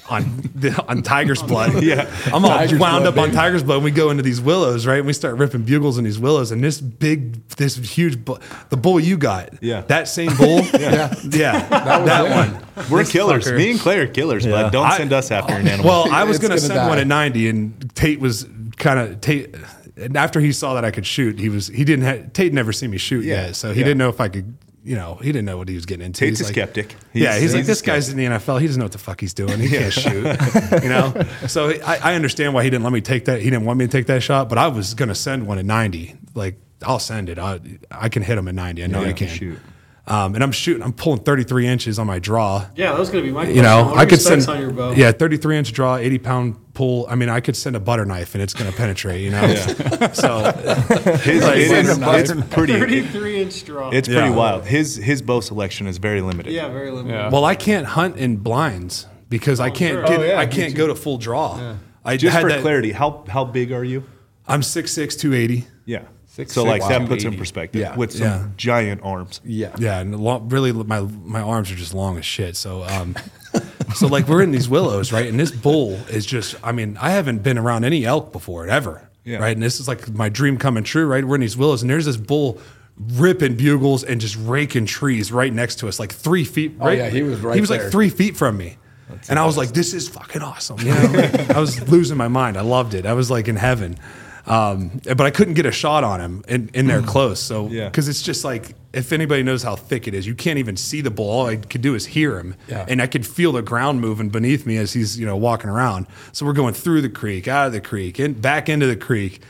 [0.09, 1.81] on the, on Tiger's blood.
[1.81, 2.13] Yeah.
[2.25, 3.31] I'm all Tiger's wound blood, up on.
[3.31, 3.75] Tiger's blood.
[3.75, 4.97] And we go into these willows, right?
[4.97, 8.39] And we start ripping bugles in these willows, and this big, this huge, bull,
[8.69, 9.81] the bull you got, Yeah.
[9.83, 12.29] that same bull, yeah, yeah, that,
[12.75, 12.89] one.
[12.89, 13.45] We're This killers.
[13.47, 13.55] fucker.
[13.57, 15.85] Me and Clay are killers, but don't I- send us after an animal.
[15.89, 16.89] Well, I was going to gonna send die.
[16.89, 18.45] one at 90, and Tate was
[18.77, 19.55] kind of Tate.
[19.95, 22.73] And after he saw that I could shoot, he was he didn't have, Tate never
[22.73, 23.85] seen me shoot Yeah, yet, so he yeah.
[23.85, 24.53] didn't know if I could.
[24.85, 26.19] You know, he didn't know what he was getting into.
[26.19, 26.95] Tate's He's a like- skeptic.
[27.13, 28.59] yeah, He's- he's, like he's this guy's in the NFL.
[28.59, 29.59] He doesn't know what the fuck he's doing.
[29.59, 30.25] He can't shoot.
[30.83, 31.13] You know,
[31.47, 33.39] so I, I understand why he didn't let me take that.
[33.41, 35.57] He didn't want me to take that shot, but I was going to send one
[35.57, 36.15] at 90.
[36.35, 37.39] Like I'll send it.
[37.39, 37.59] I
[37.91, 38.83] I can hit him at 90.
[38.83, 39.27] I know Yeah, I can.
[39.29, 39.59] shoot.
[40.05, 40.83] Um, and I'm shooting.
[40.83, 43.43] I'm pulling 33 inches on my draw Yeah, that was gonna be my.
[43.45, 43.55] question.
[43.55, 44.91] you know, I could send on your bow.
[44.91, 47.05] yeah, 33 inch draw, 80 pound pull.
[47.09, 49.21] I mean, I could send a butter knife and it's going to penetrate.
[49.21, 49.55] You know,
[50.13, 50.51] so
[51.23, 52.73] His, Like, it is, it's pretty.
[52.73, 53.91] thirty-three inch draw.
[53.91, 54.35] It's pretty Yeah.
[54.35, 54.65] wild.
[54.65, 56.51] His his bow selection is very limited.
[56.51, 57.15] yeah, very limited.
[57.15, 57.29] Yeah.
[57.29, 60.03] well, I can't hunt in blinds because I can't sure.
[60.03, 61.75] get Oh, yeah, I can't go to full draw.
[62.03, 64.03] I Just had for that- clarity, how how big are you?
[64.49, 65.65] I'm 6'6", 280.
[65.85, 66.01] Yeah.
[66.35, 67.07] Six, so six, like that wow.
[67.07, 67.95] puts in perspective Yeah.
[67.95, 68.45] with some Yeah.
[68.57, 69.39] giant arms.
[69.45, 69.75] Yeah.
[69.77, 72.55] Yeah, and lo- really, my my arms are just long as shit.
[72.57, 73.15] So, um,
[73.95, 75.27] so like we're in these willows, right?
[75.27, 79.07] And this bull is just, I mean, I haven't been around any elk before ever,
[79.23, 79.37] Yeah.
[79.37, 79.55] right?
[79.55, 81.23] And this is like my dream coming true, right?
[81.23, 82.59] We're in these willows, and there's this bull
[83.13, 86.73] ripping bugles and just raking trees right next to us, like three feet.
[86.79, 86.97] Right?
[86.97, 87.83] yeah, he was right He was there.
[87.83, 88.77] like three feet from me.
[89.29, 92.57] and I was like, "This is fucking awesome!" You know, I was losing my mind.
[92.57, 93.05] I loved it.
[93.05, 93.97] I was like in heaven,
[94.45, 97.39] um, but I couldn't get a shot on him in, in there close.
[97.39, 97.85] So Yeah.
[97.85, 101.01] because it's just like if anybody knows how thick it is, you can't even see
[101.01, 101.29] the bull.
[101.29, 102.85] All I could do is hear him, Yeah.
[102.87, 106.07] and I could feel the ground moving beneath me as he's you know walking around.
[106.31, 109.41] So we're going through the creek, out of the creek, and back into the creek.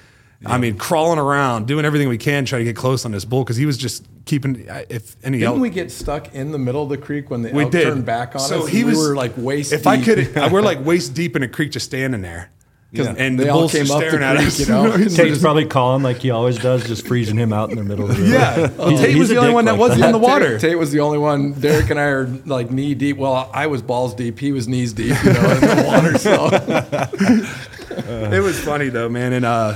[0.45, 3.45] I mean, crawling around, doing everything we can, try to get close on this bull
[3.45, 4.65] because he was just keeping.
[4.89, 7.51] If any Didn't elk, we get stuck in the middle of the creek when the
[7.53, 8.67] we elk did turned back on so us?
[8.67, 11.43] He and was we were like waist If I could, we're like waist deep in
[11.43, 12.49] a creek, just standing there.
[12.95, 13.15] 'Cause- Yeah.
[13.17, 14.59] And They the all came up the staring at creek, us.
[14.59, 14.91] you know?
[14.97, 18.09] He's Tate's probably calling like he always does, just freezing him out in the middle
[18.09, 18.33] of the river.
[18.33, 18.55] yeah,
[18.89, 20.05] He's- Tate he's was the only dick one that like wasn't that.
[20.07, 20.51] in the water.
[20.59, 21.53] Tate, Tate was the only one.
[21.53, 23.17] Derek and I are like knee deep.
[23.17, 24.37] Well, I was balls deep.
[24.37, 26.17] He was knees deep, you know, in the water.
[26.19, 26.49] So
[28.31, 29.33] it was funny though, man.
[29.33, 29.75] And uh,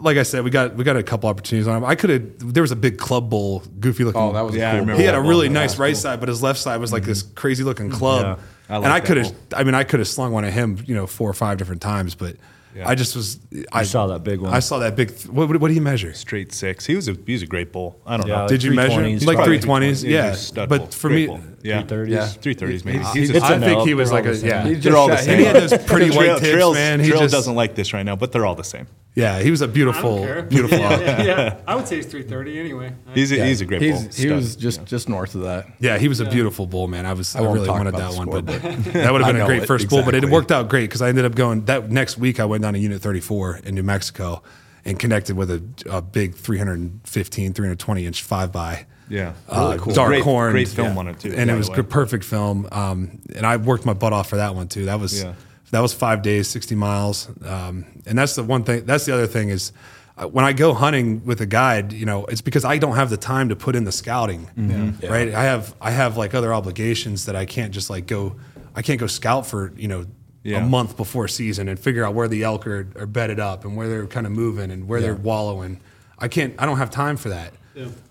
[0.00, 1.84] like I said, we got we got a couple opportunities on him.
[1.84, 2.52] I could have.
[2.54, 4.20] There was a big club bull, goofy looking.
[4.20, 6.20] Oh, that was a Yeah, I cool remember He had a really nice right side,
[6.20, 8.38] but his left side was like this crazy looking club.
[8.38, 9.32] Yeah, I like and I could have.
[9.54, 11.82] I mean, I could have slung one at him, you know, four or five different
[11.82, 12.36] times, but
[12.74, 12.88] Yeah.
[12.88, 13.38] I just was.
[13.72, 14.52] I saw that big one.
[14.54, 15.10] I saw that big.
[15.26, 16.14] What, what, what do you measure?
[16.14, 16.86] Straight six.
[16.86, 18.00] He was a he was a great bull.
[18.06, 18.40] I don't Yeah, know.
[18.42, 20.02] like Did you measure 320s, like three twenties?
[20.04, 20.34] Yeah,
[20.66, 21.40] but for Great me, bull.
[21.62, 22.08] Yeah, 330s.
[22.08, 22.26] Yeah.
[22.26, 22.98] three thirties maybe.
[22.98, 24.66] He's- He's a- It's I think elk, he was like a the yeah.
[24.66, 25.30] He they're all the same.
[25.30, 27.00] And he had those pretty Trail- white tips, Trails, man.
[27.00, 28.86] He Trails just doesn't like this right now, but they're all the same.
[29.14, 30.78] yeah, he was a beautiful, beautiful.
[30.78, 31.60] Yeah, yeah, yeah.
[31.66, 32.94] I would say he's three thirty anyway.
[33.14, 33.46] He's a, Yeah.
[33.46, 34.00] he's a great bull.
[34.00, 34.30] He Stud.
[34.32, 35.66] was just just north of that.
[35.80, 37.06] Yeah, he was a beautiful bull, man.
[37.06, 39.46] I was I, won't really wanted that one, but but- that would have been a
[39.46, 40.02] great it, first bull.
[40.02, 42.40] But it worked out great because I ended up going that next week.
[42.40, 44.42] I went down to Unit 34 in New Mexico
[44.84, 48.86] and connected with a, a big 315, 320 inch five by.
[49.12, 49.32] Yeah.
[49.48, 49.92] Uh, Really cool.
[49.94, 51.76] Dark Great- horn, great film on it, too, and it was way.
[51.76, 52.66] good, perfect film.
[52.72, 54.86] Um, and I worked my butt off for that one too.
[54.86, 55.34] That was Yeah.
[55.70, 57.28] that was five days, sixty miles.
[57.46, 58.84] Um, and that's the one thing.
[58.86, 59.72] That's the other thing is
[60.16, 63.10] uh, when I go hunting with a guide, you know, it's because I don't have
[63.10, 65.06] the time to put in the scouting, Mm-hmm.
[65.10, 65.32] right?
[65.34, 68.36] I have I have like other obligations that I can't just like go.
[68.74, 70.06] I can't go scout for you know.
[70.44, 70.58] Yeah.
[70.58, 73.76] A month before season and figure out where the elk are, are bedded up and
[73.76, 75.78] where they're kind of moving and where they're wallowing.
[76.18, 76.54] I can't.
[76.58, 77.52] I don't have time for that.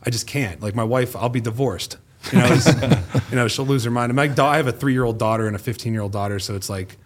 [0.06, 0.62] I just can't.
[0.62, 1.98] Like my wife, I'll be divorced.
[2.32, 2.60] You know,
[3.30, 4.10] you know, she'll lose her mind.
[4.12, 6.98] And my da- I have a three-year-old daughter and a 15-year-old daughter, so it's like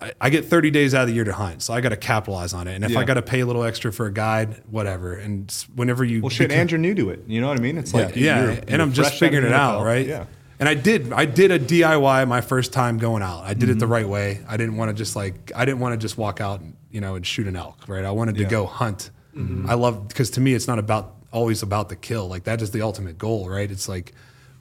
[0.00, 1.96] I, I get 30 days out of the year to hunt, so I got to
[1.96, 2.74] capitalize on it.
[2.74, 3.00] And if Yeah.
[3.00, 5.14] I got to pay a little extra for a guide, whatever.
[5.14, 7.24] And whenever you Well, shit, become- and you're new to it.
[7.26, 7.78] You know what I mean?
[7.78, 10.06] It's like yeah, you're- and you're I'm just fresh out of figuring it out, right?
[10.06, 10.24] Yeah.
[10.58, 13.44] And I did, I did a DIY my first time going out.
[13.44, 13.78] I did it Mm-hmm.
[13.80, 14.40] the right way.
[14.48, 17.00] I didn't want to just like, I didn't want to just walk out, and, you
[17.00, 18.04] know, and shoot an elk, right?
[18.04, 18.48] I wanted to Yeah.
[18.48, 19.10] go hunt.
[19.36, 19.68] Mm-hmm.
[19.68, 22.28] I love because to me, it's not about always about the kill.
[22.28, 23.70] Like that is the ultimate goal, right?
[23.70, 24.12] It's like,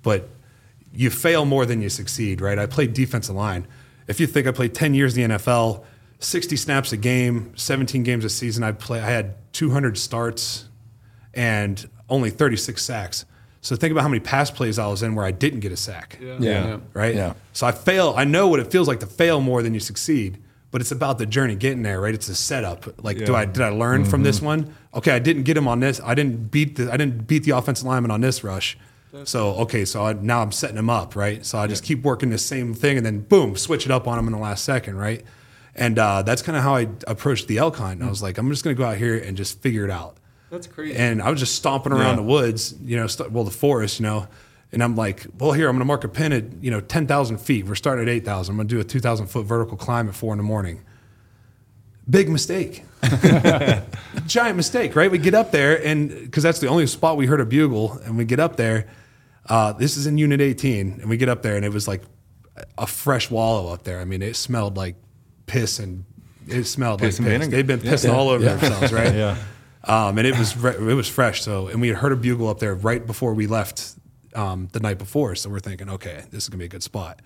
[0.03, 0.29] but
[0.93, 2.57] you fail more than you succeed, right?
[2.57, 3.67] I played defensive line.
[4.07, 5.83] If you think I played 10 years in the NFL,
[6.19, 8.99] 60 snaps a game, 17 games a season, I play.
[8.99, 10.65] I had 200 starts
[11.33, 13.25] and only 36 sacks.
[13.61, 15.77] So think about how many pass plays I was in where I didn't get a
[15.77, 16.19] sack.
[16.21, 16.77] Yeah.
[16.93, 17.15] Right?
[17.15, 17.33] Yeah.
[17.53, 18.13] So I fail.
[18.15, 20.37] I know what it feels like to fail more than you succeed,
[20.75, 22.13] but it's about the journey getting there, right?
[22.13, 23.01] It's a setup.
[23.01, 24.75] Like, do I did I learn from this one?
[24.93, 26.01] Okay, I didn't get him on this.
[26.03, 28.77] I didn't beat the I didn't beat the offensive lineman on this rush.
[29.23, 31.45] So okay, so I, now I'm setting him up, right?
[31.45, 34.19] So I just keep working the same thing, and then boom, switch it up on
[34.19, 35.23] him in the last second, right?
[35.75, 38.03] And uh, that's kind of how I approached the elk hunt.
[38.03, 40.17] I was like, I'm just going to go out here and just figure it out.
[40.49, 40.97] That's crazy.
[40.97, 42.15] And I was just stomping around Yeah.
[42.17, 44.27] the woods, you know, st- well, the forest, you know.
[44.71, 47.37] And I'm like, well, here, I'm going to mark a pin at, you know, 10,000
[47.37, 47.65] feet.
[47.65, 48.51] We're starting at 8,000.
[48.53, 50.81] I'm going to do a 2,000 foot vertical climb at four in the morning.
[52.09, 52.83] Big mistake.
[54.27, 55.09] Giant mistake, right?
[55.09, 58.17] We get up there, and because that's the only spot we heard a bugle, and
[58.17, 58.87] we get up there.
[59.47, 62.01] Uh, this is in Unit 18, and we get up there, and it was like
[62.77, 63.99] a fresh wallow up there.
[63.99, 64.95] I mean, it smelled like
[65.45, 66.05] piss and
[66.47, 67.33] it smelled Piss like piss.
[67.33, 67.51] vinegar.
[67.55, 69.13] They've been pissing all over themselves, right?
[69.15, 69.37] Yeah.
[69.83, 71.43] Um, and it was re- it was fresh.
[71.43, 73.93] So, and we had heard a bugle up there right before we left
[74.35, 75.35] um, the night before.
[75.35, 77.21] So we're thinking, okay, this is gonna be a good spot.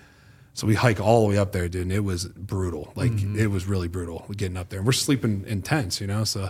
[0.53, 2.91] So we hike all the way up there, dude, and it was brutal.
[2.95, 4.79] Like it was really brutal getting up there.
[4.79, 6.23] And we're sleeping in tents, you know.
[6.23, 6.49] So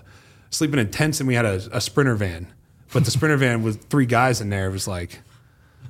[0.50, 2.48] sleeping in tents, and we had a, a sprinter van,
[2.94, 5.22] but the sprinter van with three guys in there it was like.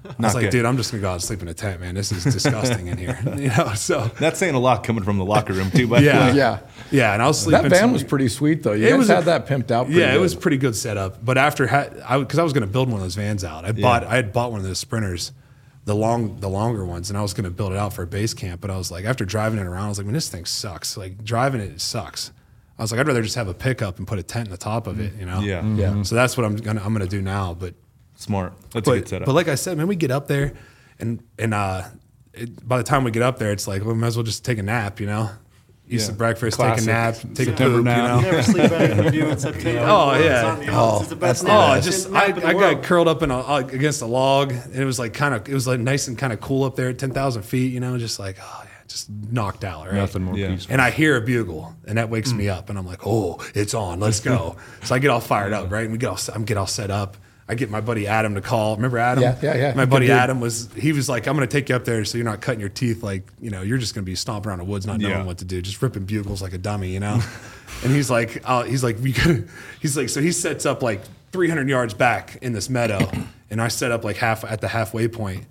[0.06, 0.52] I was like, good.
[0.52, 1.94] dude, I'm just gonna go out and sleep in a tent, man.
[1.96, 3.74] This is disgusting in here, you know.
[3.76, 5.88] So That's saying a lot coming from the locker room too.
[5.88, 6.60] But yeah, Yeah.
[6.92, 7.14] yeah.
[7.14, 7.64] And I was sleeping.
[7.64, 8.72] That van some- was pretty sweet though.
[8.74, 9.86] You It guys was a- had that pimped out.
[9.88, 11.24] Pretty yeah, it was pretty good setup.
[11.24, 13.66] But after ha- I because I was going to build one of those vans out.
[13.66, 15.32] I bought I had bought one of those sprinters,
[15.86, 18.08] the long the longer ones, and I was going to build it out for a
[18.08, 18.62] base camp.
[18.62, 20.96] But I was like, after driving it around, I was like, man, this thing sucks.
[20.98, 22.32] Like driving it sucks.
[22.78, 24.58] I was like, I'd rather just have a pickup and put a tent in the
[24.58, 25.14] top of it.
[25.20, 25.42] You know.
[25.42, 25.66] Yeah.
[25.66, 26.04] Yeah.
[26.04, 27.54] So that's what I'm gonna I'm gonna do now.
[27.54, 27.74] But
[28.20, 28.54] smart.
[28.72, 29.26] That's a good but, setup.
[29.26, 30.54] but like I said, man, we get up there,
[31.00, 31.84] and and uh,
[32.34, 34.24] it, by the time we get up there, it's like well, we might as well
[34.24, 35.00] just take a nap.
[35.00, 35.30] You know.
[35.92, 36.06] Eat Yeah.
[36.06, 37.98] some breakfast, Classic take a nap, take a September poop, nap.
[37.98, 38.16] you know.
[38.20, 39.86] You never sleep better than you do in September.
[39.88, 40.46] Oh, when it's yeah.
[40.46, 41.00] on the ice.
[41.00, 43.58] It's the best Oh, nap- just nap I, I got curled up in a, uh,
[43.58, 46.32] against a log, and it was like kind of it was like nice and kind
[46.32, 47.74] of cool up there at ten thousand feet.
[47.74, 49.88] You know, just like oh yeah, just knocked out.
[49.88, 49.96] Right?
[49.96, 50.50] Nothing more Yeah.
[50.52, 50.74] peaceful.
[50.74, 53.74] And I hear a bugle, and that wakes me up, and I'm like, oh, it's
[53.74, 54.58] on, let's go.
[54.84, 55.86] so I get all fired up, right?
[55.86, 57.18] And we get all I'm get all set up.
[57.50, 58.76] I get my buddy Adam to call.
[58.76, 59.24] Remember Adam?
[59.24, 59.74] Yeah, yeah, yeah.
[59.74, 60.16] My Good buddy dude.
[60.16, 62.60] Adam was he was like, I'm gonna take you up there so you're not cutting
[62.60, 65.14] your teeth like you know you're just gonna be stomping around the woods not knowing
[65.14, 65.24] Yeah.
[65.26, 67.20] what to do, just ripping bugles like a dummy, you know.
[67.84, 69.50] and he's like, uh, he's like, we could.
[69.82, 73.10] He's like, so he sets up like 300 yards back in this meadow,
[73.50, 75.46] and I set up like half at the halfway point.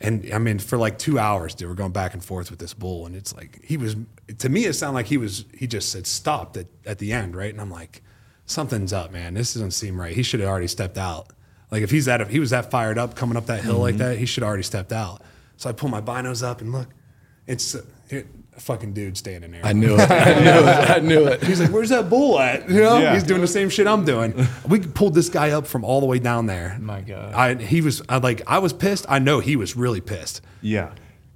[0.00, 2.74] And I mean, for like two hours, dude, we're going back and forth with this
[2.74, 3.94] bull, and it's like he was.
[4.38, 5.44] To me, it sounded like he was.
[5.56, 7.52] He just said stopped at, at the end, right?
[7.52, 8.02] And I'm like,
[8.46, 9.34] something's up, man.
[9.34, 10.14] This doesn't seem right.
[10.14, 11.28] He should have already stepped out.
[11.70, 13.96] Like if he's that, if he was that fired up coming up that hill like
[13.96, 15.22] that, he should have already stepped out.
[15.56, 16.88] So I pull my binos up and look,
[17.46, 19.64] it's uh, here, a fucking dude standing there.
[19.64, 20.10] I knew it.
[20.10, 20.90] I knew it.
[20.90, 21.42] I knew it.
[21.42, 23.14] He's like, "Where's that bull at?" You know, Yeah.
[23.14, 24.46] he's doing the same shit I'm doing.
[24.68, 26.76] We pulled this guy up from all the way down there.
[26.80, 27.32] My God.
[27.32, 29.06] I he was I like I was pissed.
[29.08, 30.42] I know he was really pissed.
[30.60, 30.92] yeah.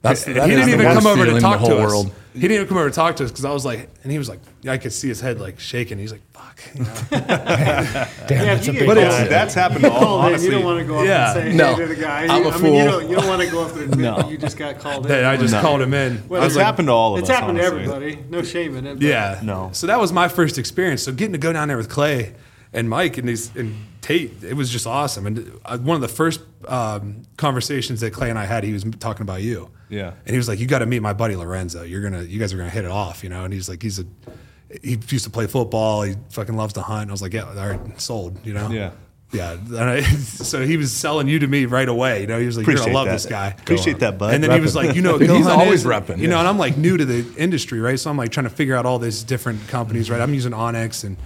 [0.09, 1.91] That's, that he didn't even come over to talk to whole us.
[1.93, 2.13] world.
[2.35, 4.19] He didn't even come over to talk to us because I was like, and he
[4.19, 5.99] was like, I could see his head like shaking.
[5.99, 6.93] He's like, "Fuck." You know?
[8.29, 10.47] Yeah, if you get But it's, that's happened to all, called in, honestly.
[10.49, 11.35] you don't want to go up Yeah.
[11.39, 11.75] and say No.
[11.75, 12.27] hey to the guy.
[12.27, 12.91] I'm You- a I mean, you fool.
[13.01, 14.29] don't, you don't want to go up there and admit No.
[14.29, 15.13] you just got called in.
[15.13, 15.61] That I just No.
[15.63, 16.23] called him in.
[16.29, 17.35] Well, It's like, happened to all of It's us.
[17.35, 18.19] It's happened to everybody.
[18.29, 18.95] No shame in it.
[18.97, 19.41] but- Yeah.
[19.43, 19.71] No.
[19.73, 21.03] So that was my first experience.
[21.03, 22.35] So getting to go down there with Clay
[22.73, 25.27] and Mike and these and Tate, it was just awesome.
[25.27, 28.85] And uh, one of the first um, conversations that Clay and I had, he was
[29.01, 29.71] talking about you.
[29.89, 30.13] Yeah.
[30.25, 31.83] And he was like, "You got to meet my buddy Lorenzo.
[31.83, 33.99] You're gonna, you guys are gonna hit it off, you know." And he's like, "He's
[34.01, 34.05] a,
[34.83, 36.03] he used to play football.
[36.03, 38.69] He fucking loves to hunt." And I was like, "Yeah, all right, sold," you know.
[38.69, 38.91] Yeah.
[39.33, 39.53] Yeah.
[39.53, 42.21] And I, so he was selling you to me right away.
[42.21, 43.13] You know, he was like, "You're Appreciate gonna love that.
[43.13, 44.35] this guy." Appreciate that, bud.
[44.35, 45.87] And then he was like, you know, what He's always is?
[45.87, 46.41] repping, You know, yeah.
[46.41, 47.99] and I'm like new to the industry, right?
[47.99, 50.21] So I'm like trying to figure out all these different companies, right?
[50.21, 51.17] I'm using Onyx and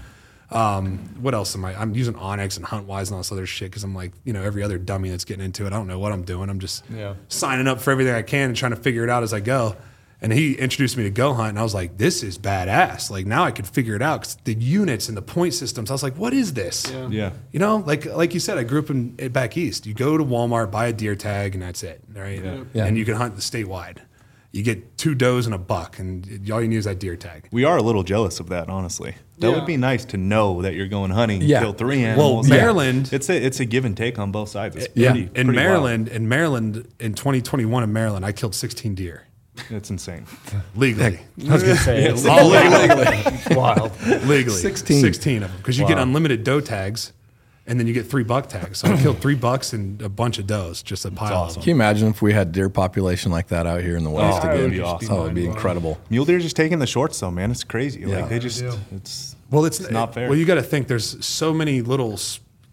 [0.50, 1.80] um, what else am I?
[1.80, 4.42] I'm using onX and Huntwise and all this other shit because I'm like, you know,
[4.42, 5.68] every other dummy that's getting into it.
[5.68, 6.50] I don't know what I'm doing.
[6.50, 7.14] I'm just Yeah.
[7.28, 9.76] signing up for everything I can and trying to figure it out as I go.
[10.22, 13.24] And he introduced me to Go Hunt, and I was like, "This is badass!" Like
[13.24, 15.90] now I could figure it out because the units and the point systems.
[15.90, 17.08] I was like, "What is this?" Yeah.
[17.08, 17.30] Yeah.
[17.52, 19.86] You know, like like you said, I grew up in back east.
[19.86, 22.44] You go to Walmart, buy a deer tag, and that's it, right?
[22.74, 22.84] Yeah.
[22.84, 23.98] And you can hunt the statewide.
[24.52, 27.46] You get two does and a buck, and all you need is that deer tag.
[27.52, 29.14] We are a little jealous of that, honestly.
[29.38, 29.54] That Yeah.
[29.54, 31.60] would be nice to know that you're going hunting, Yeah.
[31.60, 32.18] kill three animals.
[32.18, 32.48] Well, animals.
[32.48, 34.74] Maryland- it's a it's a give and take on both sides.
[34.76, 35.14] It's Yeah.
[35.14, 35.54] In pretty wild.
[35.54, 39.22] Maryland, in Maryland, in 2021 in Maryland, I killed 16 deer
[39.70, 40.24] it's insane.
[40.74, 41.20] legally.
[41.48, 43.56] I was gonna say it's All legally.
[43.56, 43.92] wild.
[44.26, 45.00] legally 16.
[45.00, 47.12] 16 of them because you get unlimited doe tags
[47.70, 50.38] and then you get three buck tags so i killed three bucks and a bunch
[50.38, 53.46] of does just a pile of Can you imagine if we had deer population like
[53.48, 54.62] that out here in the oh, West Oh, that again?
[54.64, 55.14] would be awesome.
[55.14, 55.98] Oh, it'd be incredible.
[56.10, 57.50] Mule deer just taking the shorts though, man.
[57.50, 58.00] It's crazy.
[58.00, 58.20] Yeah.
[58.20, 60.28] Like they just it's well it's, not fair.
[60.28, 62.18] well you got to think there's so many little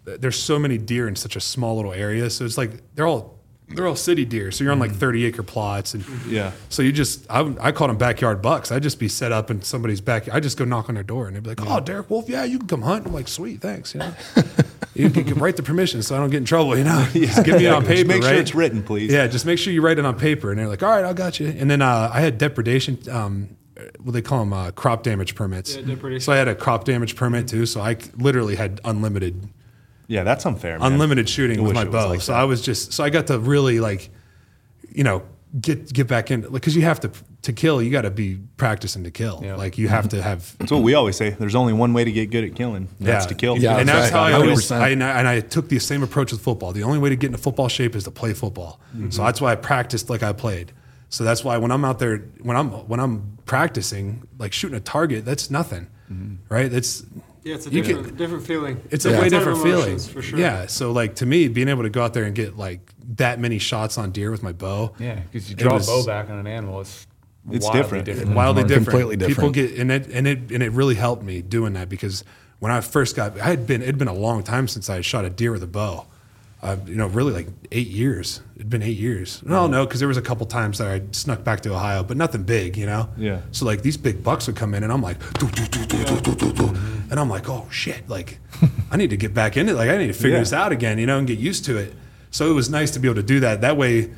[0.03, 3.36] there's so many deer in such a small little area so it's like they're all
[3.69, 6.51] they're all city deer so you're on like 30 acre plots and Yeah.
[6.69, 9.61] so you just I, I call them backyard bucks i'd just be set up in
[9.61, 12.09] somebody's back i just go knock on their door and they'd be like oh derek
[12.09, 14.13] wolfe yeah you can come hunt i'm like sweet thanks you know
[14.93, 17.43] you can, can write the permission so i don't get in trouble you know just
[17.45, 19.11] give me it on Just paper make sure it's written, please.
[19.11, 20.49] Yeah, just make sure you write it on paper.
[20.49, 21.47] And they're like, all right, I got you.
[21.47, 23.49] And then uh, I had depredation um,
[24.01, 25.75] what they call them uh, crop damage permits.
[25.75, 27.65] Yeah, so I had a crop damage permit too.
[27.65, 29.49] So I literally had unlimited
[30.07, 30.79] Yeah, that's unfair.
[30.79, 30.93] Man.
[30.93, 32.09] unlimited shooting I with my it bow.
[32.09, 32.39] like so that.
[32.41, 34.09] I was just so I got to really like,
[34.89, 35.23] you know,
[35.59, 37.11] get get back in because you have to
[37.43, 37.81] to kill.
[37.81, 39.41] You got to be practicing to kill.
[39.57, 40.57] Like you have to have.
[40.57, 41.29] That's what we always say.
[41.31, 42.87] There's only one way to get good at killing.
[42.99, 43.29] and That's Yeah.
[43.29, 43.57] to kill.
[43.57, 43.77] Yeah.
[43.77, 44.33] and that's how right.
[44.33, 44.81] I always 100%.
[44.81, 46.71] I, and I and I took the same approach with football.
[46.73, 48.79] The only way to get into football shape is to play football.
[48.95, 49.09] Mm-hmm.
[49.11, 50.71] So that's why I practiced like I played.
[51.09, 54.81] So that's why when I'm out there when I'm when I'm practicing like shooting a
[54.81, 56.35] target, that's nothing, Mm-hmm.
[56.53, 56.71] right?
[56.71, 57.03] It's
[57.47, 58.81] Yeah, it's a You different, can- different feeling.
[58.91, 59.19] it's a Yeah.
[59.19, 60.37] way It's different different feeling emotions, for sure.
[60.39, 60.65] Yeah.
[60.65, 62.81] So like to me, being able to go out there and get like
[63.15, 65.91] that many shots on deer with my bow, Yeah, because you It draw was- a
[65.91, 67.07] bow back on an animal, it's
[67.49, 68.05] It's wildly different.
[68.05, 68.35] different.
[68.35, 68.87] wildly different.
[68.89, 69.37] Completely different.
[69.37, 69.75] People different.
[69.75, 72.25] get and it and it and it really helped me doing that because
[72.59, 75.05] when I first got, I had been it'd been a long time since I had
[75.05, 76.05] shot a deer with a bow.
[76.59, 78.41] Uh, you know, really like eight years.
[78.55, 79.43] It'd been eight years.
[79.45, 82.17] No, no, because there was a couple times that I snuck back to Ohio, but
[82.17, 83.09] nothing big, you know.
[83.15, 83.41] Yeah.
[83.51, 85.17] So like these big bucks would come in, and I'm like,
[87.11, 88.39] and I'm like, oh shit, like
[88.91, 89.75] I need to get back into it.
[89.75, 90.39] Like I need to figure Yeah.
[90.39, 91.93] this out again, you know, and get used to it.
[92.31, 93.61] So it was nice to be able to do that.
[93.61, 94.11] That way,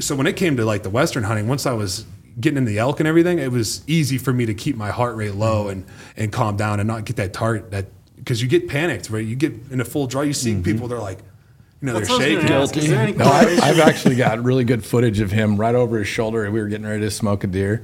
[0.00, 2.04] so when it came to like the western hunting, once I was
[2.40, 5.16] getting in the elk and everything, it was easy for me to keep my heart
[5.16, 5.84] rate low and
[6.16, 7.86] and calm down and not get that tart that
[8.16, 9.24] because you get panicked, right?
[9.24, 10.22] You get in a full draw.
[10.22, 11.20] You see people, they're like,
[11.80, 12.46] you know, That's they're what I shaking.
[12.48, 12.76] gonna ask.
[12.76, 13.64] Is there any No, I, correlation?
[13.64, 16.50] I've actually got really good footage of him right over his shoulder.
[16.50, 17.82] We were getting ready to smoke a deer,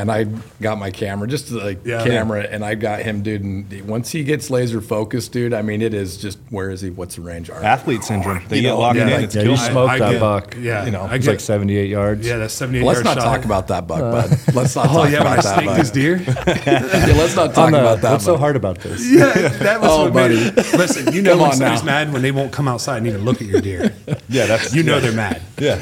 [0.00, 0.24] and I
[0.60, 2.04] got my camera, just the Yeah.
[2.04, 3.42] camera, and I got him, dude.
[3.42, 6.90] And once he gets laser focused, dude, I mean, it is just where is he?
[6.90, 7.50] What's the range?
[7.50, 8.42] Are Athlete syndrome.
[8.48, 9.10] They You get know, locked yeah, in.
[9.12, 9.56] like- It's Yeah, you them.
[9.58, 10.56] smoked I that get- buck.
[10.60, 12.26] yeah, you know, I it's get- like 78 yards.
[12.26, 13.24] Yeah, that's 78 Let's yard not shot.
[13.36, 14.38] talk about that buck, uh, bud.
[14.54, 15.76] Let's not Oh talk yeah, when I about that snaked buck.
[15.78, 16.16] this deer.
[16.68, 18.12] Yeah, let's not talk the- about that.
[18.12, 19.08] what's so hard about this?
[19.10, 20.36] Yeah, that was Oh, what buddy.
[20.36, 20.56] it.
[20.74, 21.86] Listen, you know Come when on somebody's now.
[21.92, 23.92] mad when they won't come outside and even look at your deer.
[24.28, 25.40] Yeah, that's You know they're mad.
[25.58, 25.78] Yeah.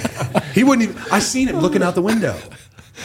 [0.54, 1.02] He wouldn't even.
[1.12, 2.34] I seen him looking out the window.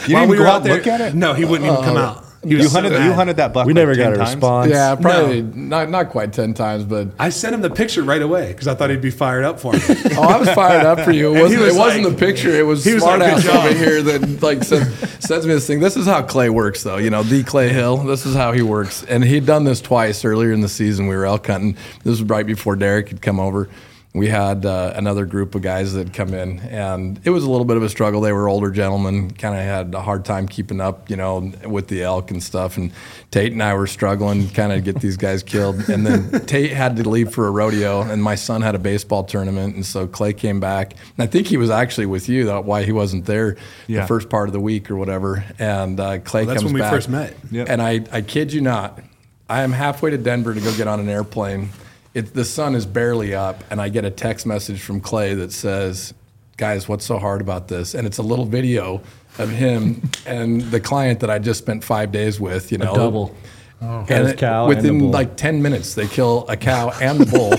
[0.06, 1.14] You While didn't we even were go out and there- look at it.
[1.14, 2.24] No, he wouldn't even come uh, out.
[2.42, 2.92] He You was so hunted.
[2.98, 3.04] mad.
[3.06, 3.66] You hunted that buck.
[3.66, 4.30] We like never 10 got a times?
[4.34, 4.70] response.
[4.72, 8.48] Yeah, probably not not quite ten times, but I sent him the picture right away
[8.48, 9.78] because I thought he'd be fired up for me.
[10.16, 11.36] Oh, I was fired up for you.
[11.36, 12.50] It wasn't, was it wasn't like- the picture.
[12.50, 15.68] It was, he was smart like, ass over here that like said, sends me this
[15.68, 15.78] thing.
[15.78, 16.96] This is how Clay works, though.
[16.96, 17.98] You know, the Clay Hill.
[17.98, 19.04] This is how he works.
[19.04, 21.06] And he'd done this twice earlier in the season.
[21.06, 21.74] We were elk hunting.
[22.02, 23.68] This was right before Derek had come over.
[24.14, 27.50] We had uh, another group of guys that had come in, and it was a
[27.50, 28.20] little bit of a struggle.
[28.20, 31.88] They were older gentlemen, kind of had a hard time keeping up, you know, with
[31.88, 32.76] the elk and stuff.
[32.76, 32.92] And
[33.30, 35.88] Tate and I were struggling, kind of get these guys killed.
[35.88, 39.24] And then Tate had to leave for a rodeo, and my son had a baseball
[39.24, 40.92] tournament, and so Clay came back.
[40.92, 44.02] And I think he was actually with you, that why he wasn't there Yeah.
[44.02, 45.42] the first part of the week or whatever.
[45.58, 46.92] And uh, Clay Well, that's comes when we back.
[46.92, 47.34] first met.
[47.50, 47.66] Yep.
[47.70, 49.00] And I, I kid you not,
[49.48, 51.70] I am halfway to Denver to go get on an airplane.
[52.14, 55.52] It, the sun is barely up, and I get a text message from Clay that
[55.52, 56.12] says,
[56.58, 57.94] Guys, what's so hard about this?
[57.94, 59.00] And it's a little video
[59.38, 62.92] of him and the client that I just spent five days with, you know.
[62.92, 63.34] a double.
[63.80, 64.04] Oh.
[64.10, 65.10] And it- cow and within bull.
[65.10, 67.54] like 10 minutes, they kill a cow and the bull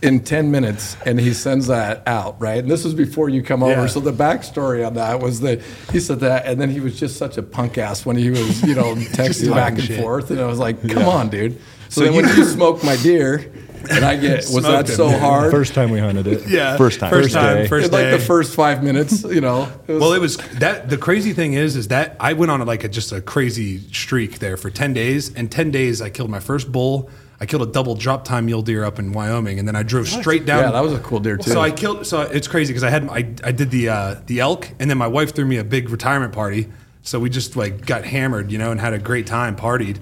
[0.02, 2.58] in 10 minutes, and he sends that out, right?
[2.58, 3.88] And this was before you come over.
[3.88, 7.16] So the backstory on that was that he said that, and then he was just
[7.16, 10.00] such a punk ass when he was, you know, texting back and shit.
[10.00, 10.30] forth.
[10.30, 11.58] And I was like, come on, dude.
[11.88, 13.50] So, So then you- when you smoke my deer,
[13.90, 14.94] and I get, was that Smoked him.
[14.96, 15.50] so hard?
[15.50, 16.48] First time we hunted it.
[16.48, 17.10] Yeah, First time.
[17.10, 17.56] First, First time.
[17.56, 17.68] day.
[17.68, 19.70] First In like the first five minutes, you know.
[19.86, 20.88] it was- Well, it was that.
[20.90, 24.38] The crazy thing is, is that I went on like a, just a crazy streak
[24.38, 25.32] there for ten days.
[25.34, 27.10] And ten days, I killed my first bull.
[27.40, 30.08] I killed a double drop tine mule deer up in Wyoming, and then I drove
[30.08, 30.64] straight down.
[30.64, 31.52] Yeah, that was a cool deer, too.
[31.52, 32.04] So I killed.
[32.04, 34.98] So it's crazy because I had I, I did the uh, the elk, and then
[34.98, 36.68] my wife threw me a big retirement party.
[37.02, 39.98] So we just like got hammered, you know, and had a great time, partied,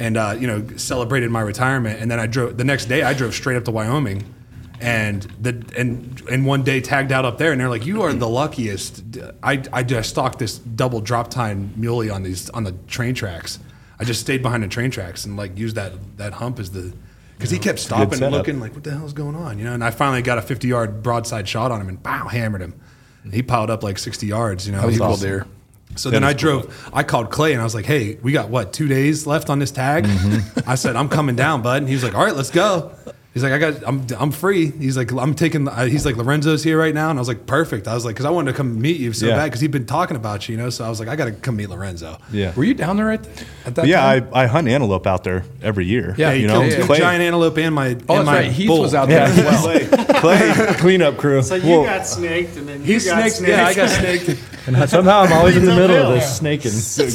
[0.00, 2.00] and uh, you know celebrated my retirement.
[2.00, 3.02] And then I drove the next day.
[3.02, 4.24] I drove straight up to Wyoming,
[4.80, 8.12] and the and and one day tagged out up there, and they're like, "You are
[8.12, 9.04] the luckiest."
[9.42, 13.60] I I just stalked this double drop tine muley on these on the train tracks.
[14.00, 16.94] I just stayed behind the train tracks and like used that that hump as the
[17.36, 19.74] because he kept stopping and looking like, "What the hell is going on?" You know.
[19.74, 22.74] And I finally got a 50 yard broadside shot on him and bow hammered him.
[23.22, 24.66] And he piled up like 60 yards.
[24.66, 24.80] You know.
[24.80, 25.46] That was He a cool deer.
[25.96, 26.90] So then I drove.
[26.92, 29.58] I called Clay and I was like, "Hey, we got what two days left on
[29.58, 30.68] this tag?" Mm-hmm.
[30.70, 32.92] I said, "I'm coming down, bud." And he was like, "All right, let's go."
[33.32, 36.64] He's like, "I got, I'm, I'm free." He's like, "I'm taking." uh, He's like, "Lorenzo's
[36.64, 38.56] here right now," and I was like, "Perfect." I was like, "Cause I wanted to
[38.56, 39.36] come meet you so Yeah.
[39.36, 41.26] bad because he'd been talking about you, you know." So I was like, "I got
[41.26, 42.52] to come meet Lorenzo." Yeah.
[42.56, 43.24] Were you down there at,
[43.66, 44.28] at that yeah, time?
[44.34, 46.16] I, I hunt antelope out there every year.
[46.18, 48.34] Yeah, Hey, you you know, killed two Clay, giant antelope and my Oh, and my
[48.40, 48.50] right.
[48.50, 48.80] Heath bull.
[48.80, 49.62] was out there as well.
[49.62, 49.86] Clay,
[50.20, 51.40] Clay, Cleanup crew.
[51.42, 53.48] So you Well- got snaked, and then you got snaked.
[53.48, 53.88] Yeah, I got
[54.24, 54.40] snaked.
[54.66, 56.14] And somehow I'm always in the middle of Yeah.
[56.20, 56.72] this snaking.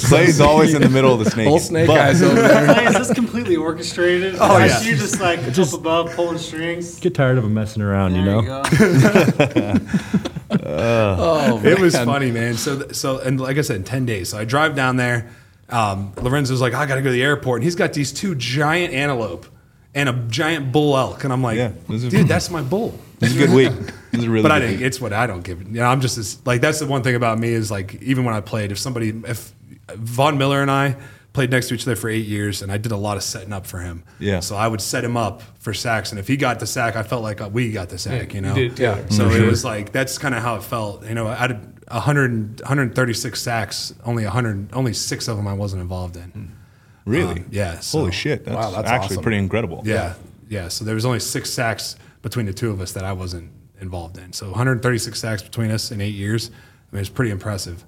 [0.08, 1.47] Clay's always in the middle of the snake.
[1.47, 2.73] Whole snake But- eyes over there.
[2.73, 4.38] Hey, is this completely orchestrated?
[4.39, 4.82] Oh, yeah.
[4.82, 7.00] You're just like up above pulling strings.
[7.00, 8.63] Get tired of him messing around, you There know?
[8.63, 9.76] go.
[10.68, 12.56] Oh, It was funny, man.
[12.56, 14.30] So, so, and like I said, ten days.
[14.30, 15.30] So I drive down there.
[15.70, 18.36] um, Lorenzo's like, I got to go to the airport, and he's got these two
[18.36, 19.46] giant antelope
[19.94, 23.00] and a giant bull elk, and I'm like, Yeah, dude, that's my bull.
[23.20, 23.72] This is a good week.
[24.12, 24.80] This is a really But I good didn't.
[24.82, 24.88] week.
[24.88, 25.62] It's what I don't give.
[25.62, 28.26] You know, I'm just as, like that's the one thing about me is like even
[28.26, 29.54] when I played, if somebody, if
[29.96, 30.98] Von Miller and I
[31.36, 33.54] played next to each other for eight years, and I did a lot of setting
[33.54, 34.04] up for him.
[34.19, 34.39] Yeah.
[34.39, 37.04] So I would set him up for sacks, and if he got the sack, I
[37.04, 38.13] felt like we got the sack.
[38.13, 38.56] Yeah, you you know.
[38.56, 39.06] did, yeah.
[39.10, 41.06] So it was like that's kind of how it felt.
[41.06, 41.52] You know, I had
[41.91, 46.52] 100, 136 sacks, only 100, only six of them I wasn't involved in.
[47.06, 47.41] Really?
[47.41, 48.45] Um, yeah, so- Holy shit.
[48.45, 49.24] That's, Wow, that's actually awesome.
[49.24, 49.84] pretty incredible.
[49.86, 50.15] Yeah,
[50.50, 50.69] yeah.
[50.69, 54.17] So there was only six sacks between the two of us that I wasn't involved
[54.17, 54.34] in.
[54.34, 56.50] So 136 sacks between us in eight years.
[56.50, 57.84] I mean, it's pretty impressive.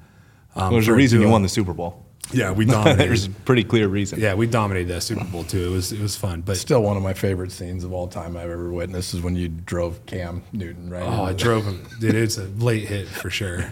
[0.55, 2.05] Um, Well, there's a reason you won the Super Bowl.
[2.33, 3.27] Yeah, we there's dominated.
[3.27, 4.19] a pretty clear reason.
[4.19, 5.67] yeah, we dominated that Super Bowl too.
[5.67, 6.41] It was it was fun.
[6.41, 9.35] But Still one of my favorite scenes of all time I've ever witnessed is when
[9.35, 11.03] you drove Cam Newton right.
[11.03, 11.85] oh, I into drove him.
[11.99, 13.59] Dude, it's a late hit for sure.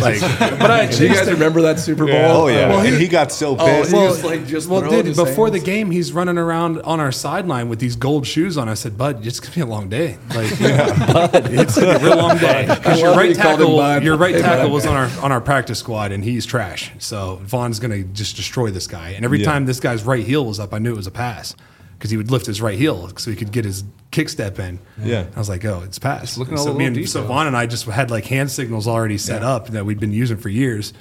[0.00, 2.14] like, but I Do you guys remember that Super Bowl?
[2.14, 2.68] Oh, yeah.
[2.68, 3.92] Well, he- and he got so Oh, pissed.
[3.92, 5.66] he was like just well, throwing dude, his before the hands.
[5.66, 8.68] game, he's running around on our sideline with these gold shoes on.
[8.68, 10.18] I said, "Bud, it's gonna be a long day.
[10.34, 13.34] Like, Bud, it's gonna be a real long day because your love that right you
[13.36, 14.02] called him tackle, Bud.
[14.04, 16.65] your right Hey, tackle was on our on our practice squad, and he's trash.
[16.98, 19.10] So Von's gonna just destroy this guy.
[19.10, 19.46] And every Yeah.
[19.46, 21.54] time this guy's right heel was up, I knew it was a pass
[21.98, 24.78] because he would lift his right heel so he could get his kick step in.
[25.02, 25.24] Yeah.
[25.34, 27.24] I was like, "Oh, it's pass." looking at so me and so.
[27.24, 30.36] Von and I just had like hand signals already set up that we'd been using
[30.36, 30.92] for years.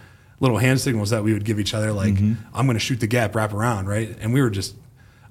[0.42, 2.34] Little hand signals that we would give each other, like Mm-hmm.
[2.54, 4.18] I'm going to shoot the gap, wrap around, right?
[4.20, 4.76] And we were just,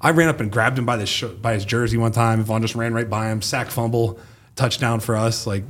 [0.01, 2.42] I ran up and grabbed him by the sh- by his jersey one time.
[2.42, 4.18] Von just ran right by him, sack fumble,
[4.56, 5.46] touchdown for us.
[5.46, 5.64] Like,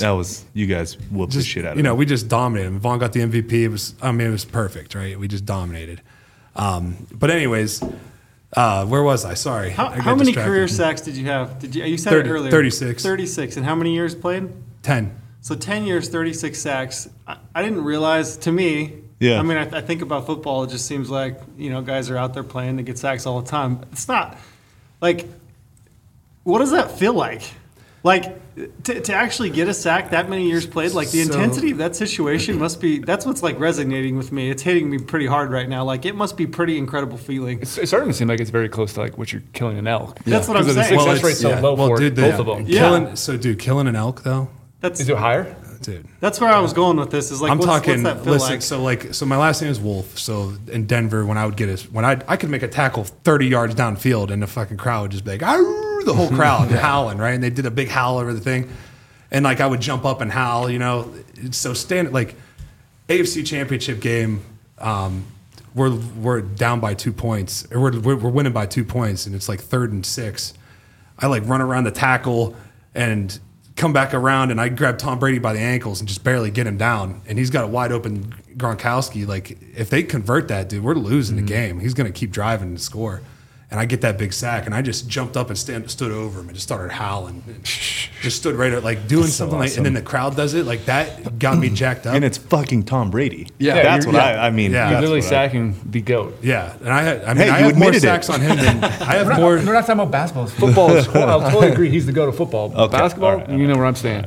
[0.00, 1.98] that was, you guys whooped the shit out of you know, him.
[1.98, 2.80] we just dominated him.
[2.80, 3.52] Von got the MVP.
[3.52, 5.18] It was, I mean, it was perfect, right?
[5.18, 6.00] We just dominated.
[6.56, 7.82] Um, but anyways,
[8.54, 9.34] uh, where was I?
[9.34, 10.50] Sorry, How, I got how many distracted.
[10.50, 11.58] career sacks did you have?
[11.58, 11.84] Did you?
[11.84, 12.50] You said 30 it earlier.
[12.50, 13.02] 36.
[13.02, 13.56] 36.
[13.58, 14.48] And how many years played?
[14.82, 15.14] Ten.
[15.42, 17.08] So 10 years, 36 sacks.
[17.26, 19.38] I, I didn't realize, to me, Yeah.
[19.38, 22.16] I mean, I, I think about football, it just seems like, you know, guys are
[22.16, 23.84] out there playing, they get sacks all the time.
[23.92, 24.36] It's not,
[25.00, 25.26] like,
[26.42, 27.42] what does that feel like?
[28.06, 28.40] Like,
[28.84, 31.78] to, to actually get a sack that many years played, like, the So- intensity of
[31.78, 34.48] that situation must be, that's what's, like, resonating with me.
[34.48, 35.82] It's hitting me pretty hard right now.
[35.82, 37.58] Like, it must be pretty incredible feeling.
[37.62, 39.88] It's, it's starting to seem like it's very close to like what you're killing an
[39.88, 40.20] elk.
[40.24, 41.00] That's what I'm Because of the saying.
[41.00, 41.60] success Well, rate's so yeah.
[41.60, 42.64] low Well, for dude, both the- of them.
[42.68, 42.78] Yeah.
[42.78, 44.48] Killing, so, dude, killing an elk though,
[44.80, 45.56] That's, Is it higher?
[45.80, 46.06] Dude.
[46.20, 48.02] that's where I was going with this, is like, I'm what's, talking.
[48.02, 48.62] what's listen, like?
[48.62, 50.18] so like, so my last name is Wolfe.
[50.18, 53.04] So in Denver, when I would get a, when I I could make a tackle
[53.04, 57.18] 30 yards downfield, and the fucking crowd would just be like, the whole crowd howling,
[57.18, 57.34] right?
[57.34, 58.70] And they did a big howl over the thing,
[59.30, 61.12] and like I would jump up and howl, you know.
[61.50, 62.34] So stand like
[63.08, 64.42] AFC Championship game.
[64.78, 65.26] Um,
[65.74, 69.34] we're we're down by two points, or we're, we're we're winning by two points, and
[69.34, 70.54] it's like third and six.
[71.18, 72.54] I like run around the tackle
[72.94, 73.38] and
[73.76, 76.66] come back around and I grab Tom Brady by the ankles and just barely get
[76.66, 77.20] him down.
[77.26, 79.26] And he's got a wide open Gronkowski.
[79.26, 81.48] Like if they convert that dude, we're losing the mm-hmm.
[81.48, 81.80] game.
[81.80, 83.20] He's going to keep driving and score.
[83.68, 86.38] And I get that big sack and I just jumped up and stand, stood over
[86.38, 87.42] him and just started howling.
[87.48, 87.64] And
[88.22, 90.64] just stood right there, like doing something like, and then the crowd does it.
[90.66, 92.14] Like that got me jacked up.
[92.14, 93.48] and it's fucking Tom Brady.
[93.58, 94.22] Yeah, That's what yeah.
[94.24, 94.70] I, I mean.
[94.70, 94.90] Yeah.
[94.90, 96.38] You're literally what I- sacking the goat.
[96.42, 98.00] yeah, and I had, I mean, Hey, I you have more admitted it.
[98.02, 99.56] sacks on him than I have more.
[99.56, 100.46] We're not talking about basketball.
[100.46, 101.08] Football is.
[101.08, 101.90] I totally agree.
[101.90, 102.72] He's the goat of football.
[102.76, 104.26] Okay, Basketball, all right, all you know where I'm staying.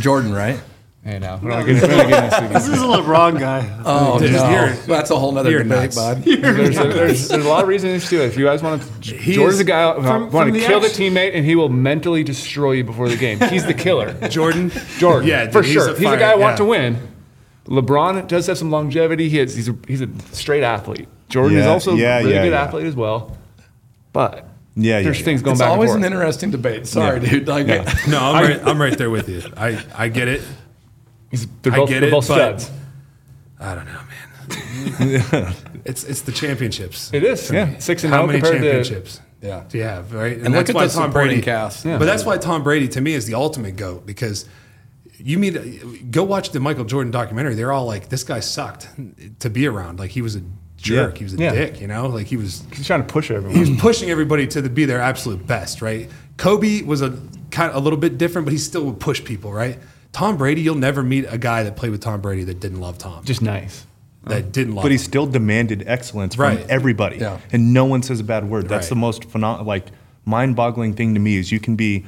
[0.00, 0.58] Jordan, right?
[1.04, 2.76] Hey, now we're not getting, we're not getting this this.
[2.76, 3.80] is a LeBron guy.
[3.84, 5.96] Oh Dude, no, you're- that's a whole nother you're debate, nuts.
[5.96, 6.22] bud.
[6.22, 8.26] There's, a, there's, there's a lot of reasons to it.
[8.26, 10.60] If you guys want to, He Jordan's is- a guy who from- want from to
[10.60, 13.40] the kill the teammate, and he will mentally destroy you before the game.
[13.40, 14.12] He's the killer.
[14.28, 15.88] Jordan, Jordan, yeah, for dude, sure.
[15.88, 16.56] He's a, fire- guy I want yeah.
[16.58, 17.08] to win.
[17.66, 19.28] LeBron does have some longevity.
[19.28, 21.08] He is, he's a, he's a straight athlete.
[21.28, 22.62] Jordan is Yeah, also yeah, a really yeah, good yeah.
[22.62, 23.36] athlete as well.
[24.12, 25.24] But Yeah, yeah, there's yeah.
[25.24, 25.62] things going back.
[25.66, 26.20] It's back always and an forth.
[26.22, 26.86] interesting debate.
[26.86, 27.30] Sorry, Yeah.
[27.30, 27.48] dude.
[27.48, 27.92] Like, Yeah.
[28.08, 29.42] No, I'm right, I'm right there with you.
[29.56, 30.42] I, I get it.
[31.32, 32.70] He's, they're I both, get they're it, both studs.
[33.58, 35.54] I don't know, man.
[35.84, 37.12] it's it's the championships.
[37.12, 37.78] It is, yeah.
[37.78, 39.64] Six and How many compared to- championships Yeah.
[39.68, 40.36] do you have, right?
[40.38, 41.84] And look at the supporting cast.
[41.84, 41.98] Yeah.
[41.98, 44.46] But that's why Tom Brady to me is the ultimate goat because
[45.16, 47.54] you meet go watch the Michael Jordan documentary.
[47.54, 48.88] They're all like, this guy sucked
[49.40, 49.98] to be around.
[50.00, 50.42] Like he was a
[50.76, 51.14] jerk.
[51.14, 51.18] Yeah.
[51.18, 51.54] He was a Yeah.
[51.54, 51.80] dick.
[51.80, 53.60] You know, like he was He's trying to push he everyone.
[53.60, 56.10] was pushing everybody to the, be their absolute best, right?
[56.36, 57.16] Kobe was a
[57.52, 59.78] kind of a little bit different, but he still would push people, right?
[60.12, 62.98] Tom Brady, you'll never meet a guy that played with Tom Brady that didn't love
[62.98, 63.86] Tom, Just nice.
[64.26, 64.82] that didn't love.
[64.82, 65.02] But he him.
[65.04, 66.66] still demanded excellence from Right.
[66.68, 67.38] everybody, Yeah.
[67.52, 68.68] and no one says a bad word.
[68.68, 68.88] That's Right.
[68.90, 69.86] the most phenom- like
[70.24, 72.04] mind-boggling thing to me is you can be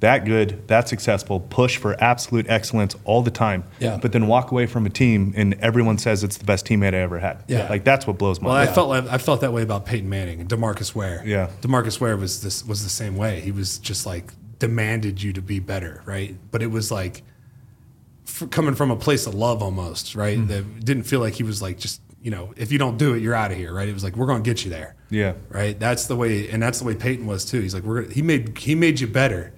[0.00, 3.96] that good, that successful, push for absolute excellence all the time, Yeah.
[4.02, 6.98] but then walk away from a team and everyone says it's the best teammate I
[6.98, 7.38] ever had.
[7.48, 7.66] Yeah.
[7.70, 8.68] like that's what blows my Well, mind.
[8.68, 11.22] I felt like, I felt that way about Peyton Manning and Demarcus Ware.
[11.24, 11.48] Yeah.
[11.62, 13.40] Demarcus Ware was this was the same way.
[13.40, 16.34] He was just like demanded you to be better, right?
[16.50, 17.22] But it was like
[18.40, 20.38] f- coming from a place of love almost, right?
[20.38, 20.48] Mm-hmm.
[20.48, 23.22] That didn't feel like he was like just you know if you don't do it,
[23.22, 23.88] you're out of here, right?
[23.88, 24.96] It was like we're going to get you there.
[25.10, 25.34] Yeah.
[25.48, 25.78] right.
[25.78, 27.60] That's the way, and that's the way Peyton was too.
[27.60, 29.52] He's like we're he made he made you better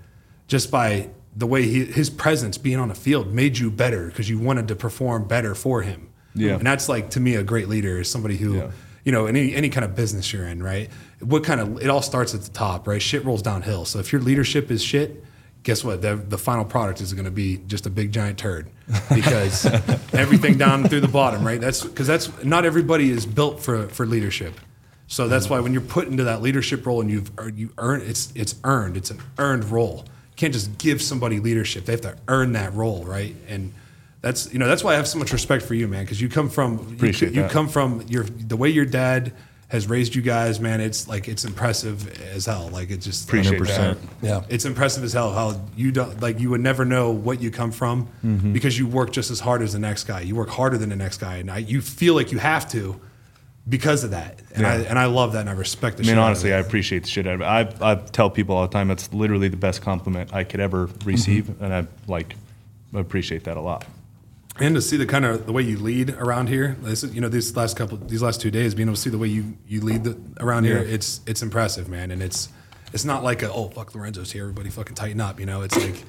[0.46, 4.28] just by the way he, his presence being on the field made you better because
[4.28, 6.10] you wanted to perform better for him.
[6.34, 6.54] Yeah.
[6.54, 8.56] and that's like to me a great leader is somebody who.
[8.56, 8.70] Yeah.
[9.04, 10.90] You know, any any kind of business you're in, right?
[11.20, 13.00] What kind of it all starts at the top, right?
[13.00, 13.86] Shit rolls downhill.
[13.86, 15.24] So if your leadership is shit,
[15.68, 16.00] guess what?
[16.00, 18.70] The, the final product is going to be just a big giant turd
[19.14, 19.66] because
[20.14, 21.60] everything down through the bottom, right?
[21.60, 24.54] That's because that's not everybody is built for for leadership.
[25.08, 25.54] So that's mm-hmm.
[25.54, 28.54] why when you're put into that leadership role and you've earned- you earn it's it's
[28.64, 28.96] earned.
[28.96, 30.04] It's an earned role.
[30.06, 31.84] You can't just give somebody leadership.
[31.84, 33.36] They have to earn that role, right?
[33.46, 33.74] And
[34.22, 36.30] that's you know that's why I have so much respect for you, man, because you
[36.30, 37.50] come from you, Appreciate you that.
[37.50, 39.34] come from your the way your dad
[39.68, 40.80] has raised you guys, man.
[40.80, 42.68] It's like it's impressive as hell.
[42.72, 43.98] Like it just Appreciate that.
[44.22, 44.42] Yeah.
[44.48, 47.70] it's impressive as hell how you don't like you would never know what you come
[47.70, 48.52] from Mm-hmm.
[48.54, 50.20] because you work just as hard as the next guy.
[50.20, 52.98] You work harder than the next guy, and I, you feel like you have to
[53.68, 54.40] because of that.
[54.54, 54.86] And I Yeah.
[54.88, 56.02] and I love that, and I respect the.
[56.02, 56.54] I mean, shit out of honestly, it.
[56.54, 57.44] I appreciate the shit out of it.
[57.44, 60.88] I, I tell people all the time it's literally the best compliment I could ever
[61.04, 61.64] receive, Mm-hmm.
[61.64, 62.34] and I like
[62.94, 63.84] appreciate that a lot.
[64.60, 66.76] And to see the kind of the way you lead around here.
[66.82, 69.10] This is, you know, these last couple, these last two days, being able to see
[69.10, 72.10] the way you you lead the, around here, it's it's impressive, man.
[72.10, 72.48] And it's
[72.92, 75.38] it's not like a oh fuck Lorenzo's here, everybody fucking tighten up.
[75.40, 76.02] You know, it's like.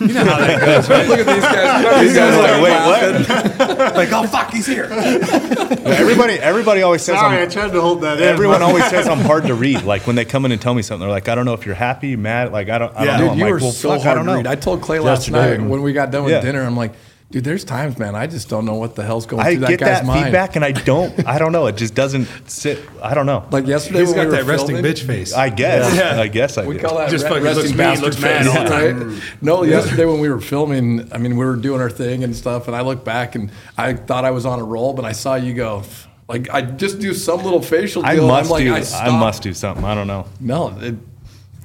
[0.00, 1.08] You know how that goes, right?
[1.08, 2.00] Look at these guys.
[2.02, 3.94] These guys are like, wait, what?
[3.96, 4.84] like, oh fuck, he's here.
[4.84, 8.24] everybody, everybody always says Sorry, I I'm, tried to hold that in.
[8.24, 9.82] everyone always says I'm hard to read.
[9.84, 11.64] Like when they come in and tell me something, they're like, I don't know if
[11.64, 12.52] you're happy, mad.
[12.52, 13.16] Like I don't, I Yeah.
[13.16, 13.24] don't know.
[13.24, 14.36] Dude, I'm you like, were well, so fuck, I hard don't to know.
[14.38, 14.46] read.
[14.46, 15.58] I told Clay last Yesterday.
[15.58, 16.40] night when we got done with Yeah.
[16.40, 16.92] dinner, I'm like,
[17.32, 19.68] dude, there's times, man, I just don't know what the hell's going I through that
[19.70, 20.24] get guy's that mind.
[20.26, 21.26] feedback, and I don't.
[21.26, 21.66] I don't know.
[21.66, 22.78] It just doesn't sit.
[23.02, 23.44] I don't know.
[23.50, 25.32] Like yesterday, He's when got we were that resting filming, bitch face.
[25.32, 25.96] I guess.
[25.96, 26.20] Yeah.
[26.20, 26.80] I guess I We do.
[26.84, 29.10] call that Just re- fucking resting looks mean, bastard looks mad all the face, time.
[29.10, 29.22] right?
[29.40, 32.68] No, yesterday when we were filming, I mean, we were doing our thing and stuff,
[32.68, 35.34] and I look back and I thought I was on a roll, but I saw
[35.34, 35.82] you go.
[36.28, 38.22] Like I just do some little facial I deal.
[38.24, 38.74] and must I'm like, do.
[38.74, 39.10] I, I, stopped.
[39.12, 39.84] must do something.
[39.84, 40.26] I don't know.
[40.40, 40.94] No, it,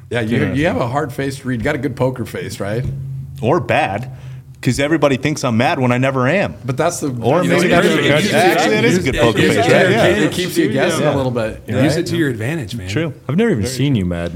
[0.10, 1.60] yeah, you, you have a hard face to read.
[1.60, 2.84] You got a good poker face, right?
[3.42, 4.10] Or bad,
[4.60, 6.56] because everybody thinks I'm mad when I never am.
[6.66, 8.06] But that's the Or you know, maybe it- that's it- good.
[8.06, 9.90] it keeps you- Actually, that is a good it- poker it- face, it- right?
[9.92, 10.06] Yeah.
[10.08, 11.14] It keeps you guessing Yeah.
[11.14, 11.64] a little bit.
[11.68, 11.98] Use right?
[11.98, 12.90] it to your advantage, man.
[12.90, 13.14] True.
[13.30, 14.34] I've never even seen you mad.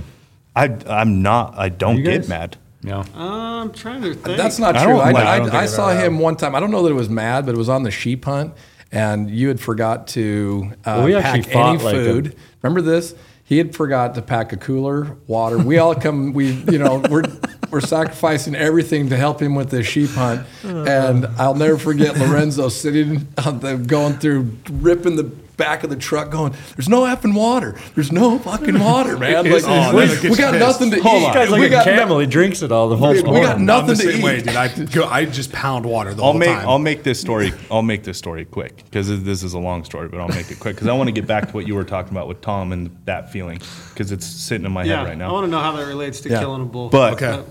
[0.56, 1.56] I, I'm not.
[1.58, 2.30] I don't get guys?
[2.30, 2.58] mad.
[2.84, 3.04] No.
[3.16, 4.38] I'm trying to think.
[4.38, 4.94] That's not I true.
[4.94, 6.56] don't I, like- I, I don't I, think I've saw ever him one time.
[6.56, 8.54] I don't know that it was mad, but it was on the sheep hunt,
[8.92, 12.36] and you had forgot to uh, Well, we pack any fought like a- food.
[12.64, 13.14] Remember this?
[13.52, 15.58] He had forgot to pack a cooler, water.
[15.58, 16.32] We all come.
[16.32, 17.26] We, you know, we're
[17.70, 22.70] we're sacrificing everything to help him with this sheep hunt, and I'll never forget Lorenzo
[22.70, 25.24] sitting on the going through, ripping the
[25.58, 27.76] back of the truck, going, "There's no effing water.
[27.96, 29.50] There's no fucking water, man.
[29.50, 30.60] Like, Oh, we, we got pissed.
[30.60, 31.26] nothing to Hold eat.
[31.28, 31.34] on.
[31.34, 32.20] This guy's like we a got no- camel.
[32.20, 33.34] he drinks it all the whole we time.
[33.34, 34.24] got I'm nothing the to same eat.
[34.24, 34.50] way, dude.
[34.56, 36.50] I go, I just pound water the I'll whole make.
[36.50, 36.68] time.
[36.68, 37.52] I'll make this story.
[37.70, 40.60] I'll make this story quick because this is a long story, but I'll make it
[40.60, 42.72] quick because I want to get back to what you were talking about with Tom
[42.72, 45.30] and that feeling because it's sitting in my yeah, head right now.
[45.30, 46.40] I want to know how that relates to Yeah.
[46.40, 46.90] killing a bull.
[46.90, 47.44] But- Okay.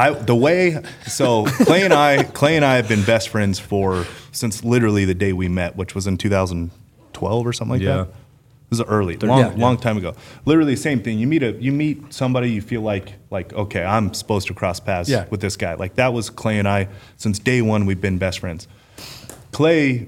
[0.00, 4.06] I the way so Clay and I Clay and I have been best friends for
[4.32, 7.96] since literally the day we met, which was in 2012 or something like Yeah.
[7.96, 8.08] that.
[8.70, 9.52] This is early, long, yeah.
[9.56, 10.14] long time ago.
[10.44, 11.18] Literally, same thing.
[11.18, 14.78] You meet a, you meet somebody, you feel like, like, okay, I'm supposed to cross
[14.78, 15.24] paths Yeah.
[15.28, 15.74] with this guy.
[15.74, 16.86] Like that was Clay and I.
[17.16, 18.68] Since day one, we've been best friends.
[19.50, 20.06] Clay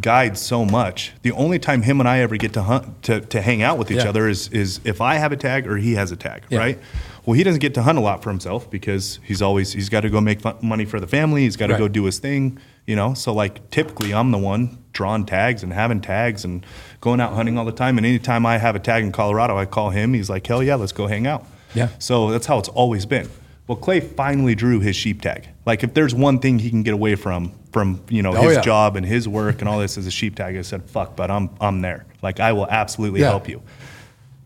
[0.00, 1.12] guides so much.
[1.22, 3.90] The only time him and I ever get to hunt to, to hang out with
[3.90, 4.08] each Yeah.
[4.10, 6.58] other is is if I have a tag or he has a tag, Yeah.
[6.58, 6.78] right?
[7.24, 10.02] Well, he doesn't get to hunt a lot for himself because he's always he's got
[10.02, 11.42] to go make fun, money for the family.
[11.42, 11.78] He's got to Right.
[11.80, 13.14] go do his thing, you know.
[13.14, 16.64] So like typically, I'm the one drawing tags and having tags and
[17.00, 17.96] going out hunting all the time.
[17.96, 20.14] And anytime I have a tag in Colorado, I call him.
[20.14, 21.44] He's like, hell yeah, let's go hang out.
[21.74, 21.88] Yeah.
[21.98, 23.28] So that's how it's always been.
[23.66, 25.48] Well, Clay finally drew his sheep tag.
[25.66, 28.56] Like if there's one thing he can get away from from you know Oh, his
[28.56, 28.62] yeah.
[28.62, 31.30] job and his work and all this as a sheep tag, I said, "Fuck," but
[31.30, 32.06] I'm I'm there.
[32.22, 33.28] Like I will absolutely Yeah.
[33.28, 33.60] help you.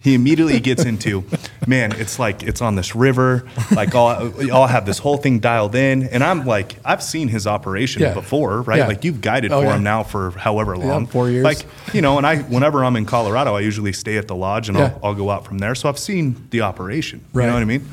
[0.01, 1.25] He immediately gets into,
[1.69, 3.47] man, it's like it's on this river.
[3.71, 7.47] Like I'll, I'll have this whole thing dialed in, and I'm like, I've seen his
[7.47, 8.15] operation Yeah.
[8.15, 8.81] before, right?
[8.89, 11.45] Like you've guided Oh, for him now for however long, four years.
[11.45, 11.65] Like
[11.95, 14.77] you know, and I whenever I'm in Colorado, I usually stay at the lodge and.
[14.77, 15.77] I'll, I'll go out from there.
[15.77, 17.21] So I've seen the operation.
[17.33, 17.45] Right.
[17.45, 17.87] You know what I mean?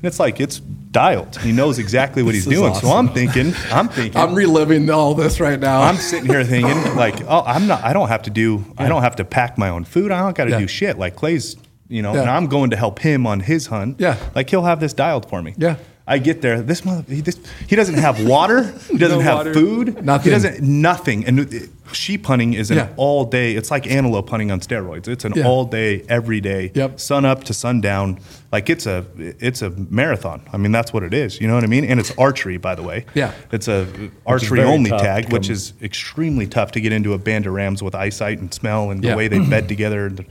[0.00, 1.36] And it's like it's dialed.
[1.38, 2.74] He knows exactly what he's doing.
[2.74, 2.88] So.
[2.90, 5.82] I'm thinking, I'm thinking, I'm reliving all this right now.
[5.82, 7.82] I'm sitting here thinking, like, oh, I'm not.
[7.84, 8.64] I don't have to do.
[8.78, 10.10] I don't have to pack my own food.
[10.12, 10.60] I don't got to Yeah.
[10.60, 10.98] do shit.
[10.98, 11.56] Like Clay's,
[11.88, 12.20] you know, Yeah.
[12.22, 13.96] and I'm going to help him on his hunt.
[13.98, 14.16] Yeah.
[14.34, 15.54] like he'll have this dialed for me.
[15.58, 15.76] Yeah.
[16.10, 16.62] I get there.
[16.62, 17.38] This mother, he, this,
[17.68, 18.62] he doesn't have water.
[18.90, 19.52] He doesn't No have water.
[19.54, 20.04] food.
[20.04, 20.24] Nothing.
[20.24, 21.24] He doesn't nothing.
[21.26, 22.88] And it- sheep hunting is an Yeah.
[22.96, 23.54] all day.
[23.56, 25.06] It's like antelope hunting on steroids.
[25.08, 25.46] It's an Yeah.
[25.46, 26.98] all day, every day, Yep.
[27.00, 28.18] sun up to sundown.
[28.52, 30.42] Like it's a it's a marathon.
[30.52, 31.40] I mean that's what it is.
[31.40, 31.84] You know what I mean?
[31.84, 33.04] And it's archery, by the way.
[33.14, 33.32] Yeah.
[33.52, 33.86] It's a
[34.26, 37.94] archery only tag, which is extremely tough to get into a band of rams with
[37.94, 39.16] eyesight and smell and the Yeah.
[39.16, 40.06] way they bed together.
[40.06, 40.24] And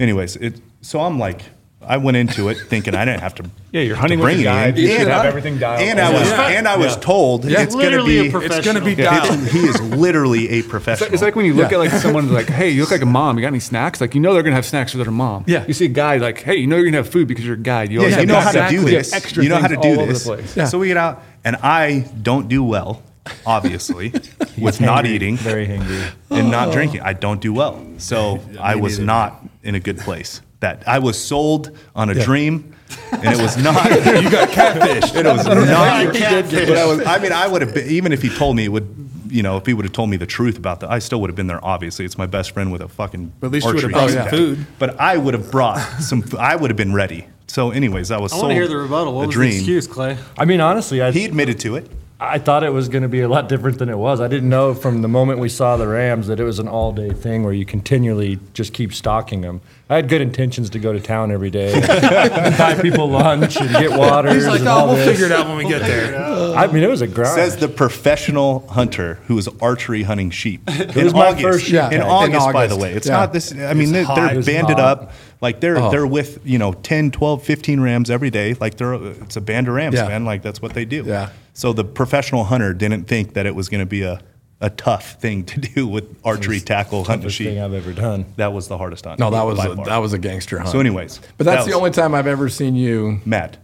[0.00, 0.60] Anyways, it.
[0.80, 1.42] So I'm like,
[1.80, 3.50] I went into it thinking I didn't have to.
[3.70, 4.78] Yeah, you're to hunting with a it guide.
[4.78, 5.82] You should And have everything dialed.
[5.82, 6.48] And I was Yeah.
[6.48, 7.60] and I was told Yeah.
[7.60, 8.28] it's going to be.
[8.28, 9.46] It's going to be dialed.
[9.48, 11.12] he is literally a professional.
[11.12, 11.76] It's like when you look Yeah.
[11.76, 13.36] at like someone like, hey, you look like a mom.
[13.36, 14.00] You got any snacks?
[14.00, 15.44] Like you know they're gonna have snacks for their mom.
[15.46, 15.66] Yeah.
[15.66, 17.58] You see a guy like, hey, you know you're gonna have food because you're a
[17.58, 17.92] guide.
[17.92, 19.12] You Yeah, you know how to do this.
[19.12, 20.56] extra You know how to do this.
[20.56, 20.64] Yeah.
[20.64, 23.02] So we get out, and I don't do well,
[23.44, 24.14] obviously,
[24.58, 26.00] with not eating Very hungry.
[26.30, 26.72] and not oh.
[26.72, 27.02] drinking.
[27.02, 27.84] I don't do well.
[27.98, 30.40] So I was not in a good place.
[30.60, 32.74] That I was sold on a dream,
[33.12, 33.84] and it was not.
[34.22, 35.14] you got catfish.
[35.14, 36.14] It was not.
[36.14, 36.68] catfish.
[36.68, 37.06] But I was.
[37.06, 39.04] I mean, I would have been even if he told me it would.
[39.30, 41.28] You know, if he would have told me the truth about that, I still would
[41.28, 41.62] have been there.
[41.62, 43.34] Obviously, it's my best friend with a fucking.
[43.40, 44.66] But at least you would have brought oh, some food.
[44.78, 46.24] But I would have brought some.
[46.38, 47.26] I would have been ready.
[47.46, 48.32] So, anyways, I was.
[48.32, 49.14] I want to hear the rebuttal.
[49.14, 49.50] What a was dream.
[49.50, 50.16] the excuse, Clay?
[50.36, 51.90] I mean, honestly, I He admitted to it.
[52.20, 54.20] I thought it was going to be a lot different than it was.
[54.20, 56.90] I didn't know from the moment we saw the Rams that it was an all
[56.92, 59.60] day thing where you continually just keep stocking them.
[59.88, 63.70] I had good intentions to go to town every day, and buy people lunch and
[63.70, 64.34] get water.
[64.34, 66.16] He's like, and oh, all we'll this." figure it out when we get there.
[66.56, 67.34] I mean, it was a grind.
[67.36, 70.62] Says the professional hunter who is archery hunting sheep.
[70.68, 71.86] It was my first Yeah.
[71.86, 72.94] In In August, by the way.
[72.94, 73.12] It's Yeah.
[73.18, 73.52] not this.
[73.54, 75.12] I mean, they're, they're banded up.
[75.40, 75.90] Like they're Oh.
[75.92, 78.54] they're with you know 10, 12, 15 rams every day.
[78.54, 80.08] Like they're it's a band of rams, Yeah.
[80.08, 80.24] man.
[80.24, 81.04] Like that's what they do.
[81.06, 81.28] Yeah.
[81.58, 84.20] So the professional hunter didn't think that it was going to be a,
[84.60, 87.48] a tough thing to do with archery tackle hunting toughest sheep.
[87.48, 88.26] thing I've ever done.
[88.36, 89.18] That was the hardest hunt.
[89.18, 89.86] No, that was a, far.
[89.86, 90.70] that was a gangster hunt.
[90.70, 93.20] So, anyways, but that's that the only time I've ever seen you.
[93.24, 93.58] mad.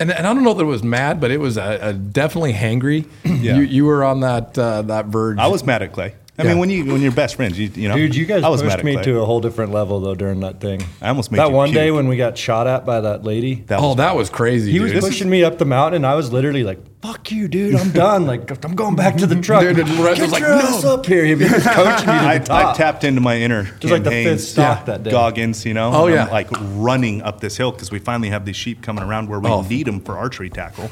[0.00, 2.52] And, and I don't know that it was mad, but it was a, a definitely
[2.52, 3.06] hangry.
[3.24, 3.58] Yeah.
[3.58, 5.38] You you were on that uh, that verge.
[5.38, 6.16] I was mad at Clay.
[6.38, 6.50] I Yeah.
[6.50, 7.94] mean, when you when you're best friends, you, you know.
[7.96, 10.40] Dude, you guys I was mad pushed me to a whole different level though during
[10.40, 10.82] that thing.
[11.00, 13.64] I almost made that you one day when we got shot at by that lady.
[13.68, 14.70] That oh, was that was crazy.
[14.70, 15.00] he was dude.
[15.00, 17.74] pushing me up the mountain, and I was literally like, "Fuck you, dude!
[17.76, 18.26] I'm done.
[18.26, 21.06] Like, I'm going back to the truck." Dude, and Lorenzo was like, your "No." up
[21.06, 24.04] here!" He was coaching me to the I, I tapped into my inner Just like
[24.04, 25.10] the fifth Hanes, stock that day.
[25.10, 25.90] Goggins, you know.
[25.94, 26.24] Oh, yeah.
[26.24, 29.40] I'm, like running up this hill because we finally have these sheep coming around where
[29.40, 29.62] we Oh.
[29.62, 30.90] need them for archery tackle.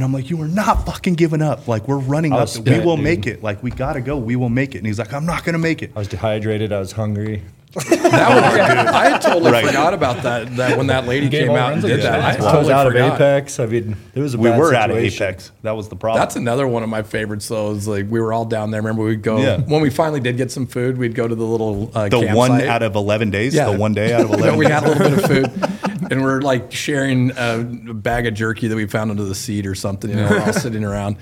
[0.00, 1.68] And I'm like, you are not fucking giving up.
[1.68, 2.40] Like we're running up.
[2.40, 3.04] was We will dude.
[3.04, 3.42] make it.
[3.42, 4.16] Like we gotta go.
[4.16, 4.78] We will make it.
[4.78, 5.92] And he's like, I'm not gonna make it.
[5.94, 6.72] I was dehydrated.
[6.72, 7.42] I was hungry.
[7.74, 9.64] That was, I totally Right.
[9.66, 10.56] forgot about that.
[10.56, 12.40] That when that lady came out and did that, I shit.
[12.40, 13.14] I was totally out of forgot.
[13.20, 13.60] Apex.
[13.60, 14.96] I mean, it was a We bad were out of.
[14.96, 15.52] Apex.
[15.62, 16.20] That was the problem.
[16.20, 17.46] That's another one of my favorites.
[17.46, 18.80] Though is like we were all down there.
[18.80, 19.58] Remember we'd go Yeah.
[19.60, 20.96] when we finally did get some food.
[20.96, 23.54] We'd go to the little uh, the one out of 11 days.
[23.54, 23.70] Yeah.
[23.70, 24.58] The one day out of No, 11.
[24.58, 25.69] we had a little bit of food,
[26.10, 29.74] and we're like sharing a bag of jerky that we found under the seat or
[29.74, 30.10] something.
[30.10, 31.16] You know, we're all sitting around,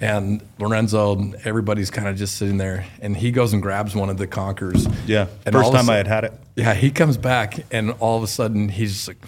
[0.00, 4.16] and Lorenzo, everybody's kind of just sitting there, and he goes and grabs one of
[4.18, 4.86] the conkers.
[5.06, 5.26] yeah.
[5.44, 6.32] And First time I had had it.
[6.56, 9.18] Yeah, he comes back, and all of a sudden he's just like,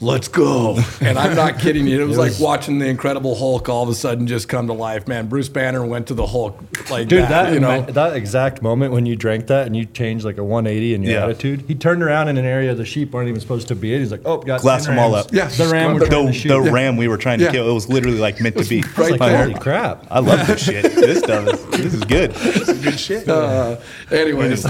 [0.00, 2.00] "Let's go!" And I'm not kidding you.
[2.02, 5.08] It was, like watching the Incredible Hulk all of a sudden just come to life.
[5.08, 6.58] Man, Bruce Banner went to the Hulk
[6.90, 7.28] like Dude, that.
[7.46, 10.44] that you know, that exact moment when you drank that and you changed like a
[10.44, 11.24] 180 in your Yeah.
[11.24, 14.00] attitude, he turned around in an area the sheep weren't even supposed to be in.
[14.00, 15.32] He's like, "Oh, got Glass them all up.
[15.32, 17.52] Yeah, the ram we're the- The, to the ram we were trying to Yeah.
[17.52, 18.82] kill, it was literally like meant to be.
[18.82, 19.42] I was like, right there.
[19.44, 20.06] holy crap!
[20.10, 20.82] I love this shit.
[20.84, 22.32] This stuff is, this is good.
[22.60, 23.28] This is good shit.
[23.28, 23.76] uh,
[24.10, 24.66] anyways,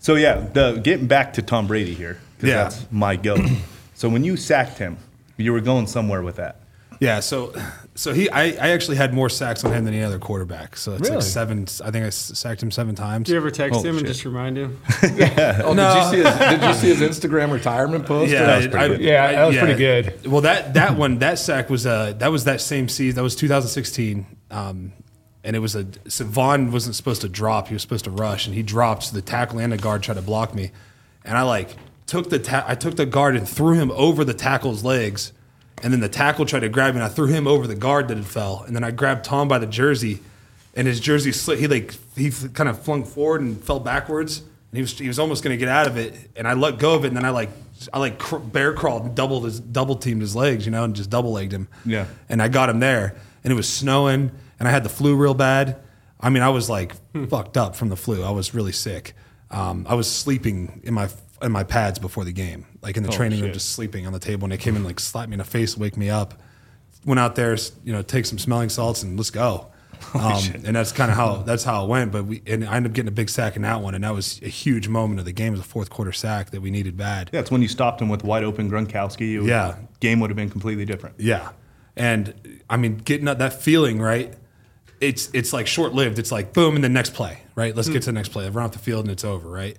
[0.00, 2.62] So yeah, the getting back to Tom Brady here, because Yeah.
[2.64, 3.36] that's my go.
[4.04, 4.98] So when you sacked him,
[5.38, 6.60] you were going somewhere with that.
[7.00, 7.54] Yeah, so
[7.94, 10.76] so he I, I actually had more sacks on him than any other quarterback.
[10.76, 11.14] So it's Really?
[11.16, 11.62] like seven.
[11.82, 13.24] I think I s- sacked him seven times.
[13.28, 14.14] Did you ever text Holy him and shit.
[14.14, 14.78] just remind him?
[15.02, 16.10] oh, No.
[16.12, 18.30] did you see his did you see his Instagram retirement post?
[18.30, 19.00] Yeah, was pretty I- good.
[19.00, 19.60] Yeah, that was yeah.
[19.64, 20.26] pretty good.
[20.30, 23.16] Well, that that one that sack was uh that was that same season.
[23.16, 24.26] That was 2016.
[24.50, 24.92] Um,
[25.42, 27.68] and it was a so Von wasn't supposed to drop.
[27.68, 29.04] He was supposed to rush, and he dropped.
[29.04, 30.70] So the tackle and the guard tried to block me,
[31.24, 31.74] and I like
[32.06, 35.32] took the ta- I took the guard and threw him over the tackle's legs,
[35.82, 38.08] and then the tackle tried to grab me, and I threw him over the guard
[38.08, 40.20] that had fell, and then I grabbed Tom by the jersey,
[40.74, 41.58] and his jersey slid.
[41.58, 45.18] He like he kind of flung forward and fell backwards, and he was he was
[45.18, 47.24] almost going to get out of it, and I let go of it, and then
[47.24, 47.50] I like
[47.92, 50.94] I like cr- bear crawled and doubled his double teamed his legs, you know, and
[50.94, 51.68] just double legged him.
[51.84, 52.06] Yeah.
[52.28, 55.34] and I got him there, and it was snowing, and I had the flu real
[55.34, 55.76] bad.
[56.20, 56.92] I mean, I was like
[57.28, 58.22] fucked up from the flu.
[58.22, 59.14] I was really sick.
[59.50, 61.08] Um, I was sleeping in my
[61.44, 63.54] in my pads before the game, like in the training room, shit.
[63.54, 65.76] just sleeping on the table, and they came and like slapped me in the face,
[65.76, 66.34] wake me up.
[67.04, 69.68] Went out there, you know, take some smelling salts, and let's go.
[70.12, 72.12] Um, and that's kind of how that's how it went.
[72.12, 74.12] But we and I ended up getting a big sack in that one, and that
[74.12, 75.48] was a huge moment of the game.
[75.48, 77.30] It was a fourth quarter sack that we needed bad.
[77.32, 79.38] Yeah, it's when you stopped him with wide open Gronkowski.
[79.40, 79.76] Would- Yeah.
[80.00, 81.16] game would have been completely different.
[81.18, 81.50] Yeah.
[81.96, 82.34] And
[82.68, 84.34] I mean, getting that, that feeling, right?
[85.00, 86.18] It's it's like short lived.
[86.18, 87.74] It's like boom, and the next play, right?
[87.74, 88.44] Let's get to the next play.
[88.44, 89.76] I run off the field and it's over, right?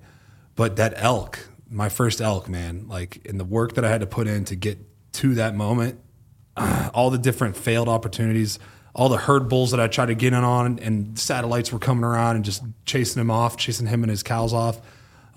[0.55, 1.39] But that elk,
[1.70, 4.55] my first elk, man, like in the work that I had to put in to
[4.55, 4.80] get
[5.13, 5.99] to that moment,
[6.93, 8.59] all the different failed opportunities,
[8.93, 12.03] all the herd bulls that I tried to get in on, and satellites were coming
[12.03, 14.80] around and just chasing him off, chasing him and his cows off,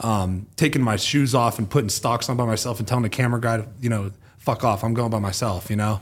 [0.00, 3.40] um, taking my shoes off and putting stocks on by myself and telling the camera
[3.40, 6.00] guy, you know, fuck off, I'm going by myself, you know.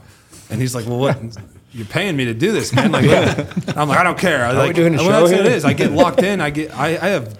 [0.50, 1.18] And he's like, well, what?
[1.72, 2.92] You're paying me to do this, man.
[2.92, 3.04] Like,
[3.76, 4.44] I'm like, I don't care.
[4.44, 5.52] I like, doing a well, show that's what here?
[5.52, 5.64] it is.
[5.64, 6.40] I get locked in.
[6.40, 7.38] I get, I, I have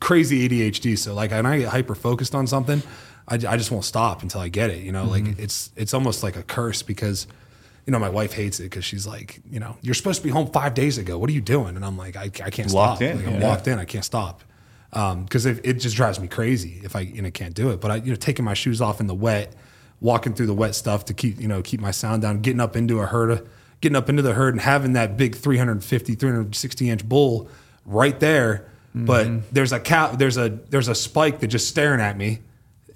[0.00, 0.98] crazy ADHD.
[0.98, 2.82] So like, when I get hyper focused on something,
[3.26, 4.82] I, I just won't stop until I get it.
[4.82, 5.26] You know, Mm-hmm.
[5.26, 7.26] like it's, it's almost like a curse because,
[7.86, 10.30] you know, my wife hates it because she's like, you know, you're supposed to be
[10.30, 11.16] home five days ago.
[11.18, 11.74] What are you doing?
[11.76, 13.02] And I'm like, I, I can't Locked stop.
[13.02, 13.78] in, Like, I'm locked in.
[13.78, 14.42] I can't stop.
[14.90, 17.80] Because it, it just drives me crazy if I, you know, can't do it.
[17.80, 19.54] But I, you know, taking my shoes off in the wet,
[20.00, 22.76] walking through the wet stuff to keep, you know, keep my sound down, getting up
[22.76, 23.48] into a herd,
[23.80, 27.48] getting up into the herd and having that big 350, 360 inch bull
[27.84, 28.70] right there.
[28.94, 29.46] But mm-hmm.
[29.52, 32.40] there's a cow, there's a, there's a spike that just staring at me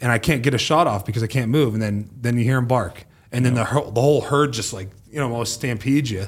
[0.01, 1.74] and I can't get a shot off because I can't move.
[1.74, 3.05] And then, then you hear him bark.
[3.30, 6.26] And then the, whole- the whole herd just like, you know, almost stampedes you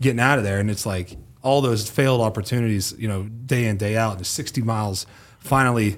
[0.00, 0.60] getting out of there.
[0.60, 4.62] And it's like all those failed opportunities, you know, day in, day out, and 60
[4.62, 5.06] miles.
[5.38, 5.96] Finally,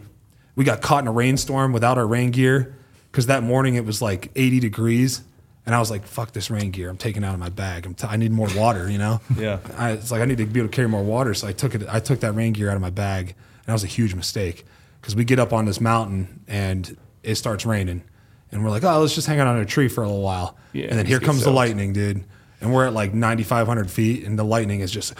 [0.56, 2.76] we got caught in a rainstorm without our rain gear
[3.10, 5.22] because that morning it was like 80 degrees.
[5.68, 6.88] And I was like, fuck this rain gear.
[6.88, 7.84] I'm taking it out of my bag.
[7.84, 9.20] I'm t- I need more water, you know?
[9.36, 9.58] Yeah.
[9.76, 11.34] I, it's like I need to be able to carry more water.
[11.34, 11.82] So I took it.
[11.90, 14.64] I took that rain gear out of my bag, and that was a huge mistake
[15.02, 18.02] because we get up on this mountain and it starts raining,
[18.50, 20.56] and we're like, oh, let's just hang out on a tree for a little while.
[20.72, 22.24] Yeah, and then here comes the lightning, dude.
[22.62, 25.12] And we're at like 9,500 feet, and the lightning is just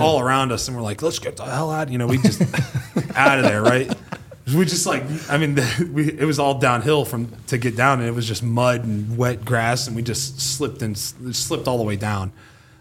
[0.00, 1.90] all around us, and we're like, let's get the hell out.
[1.90, 2.40] You know, we just
[3.14, 3.92] out of there, right?
[4.56, 5.56] We just like, I mean,
[5.92, 9.16] we, it was all downhill from to get down, and it was just mud and
[9.16, 12.32] wet grass, and we just slipped and slipped all the way down.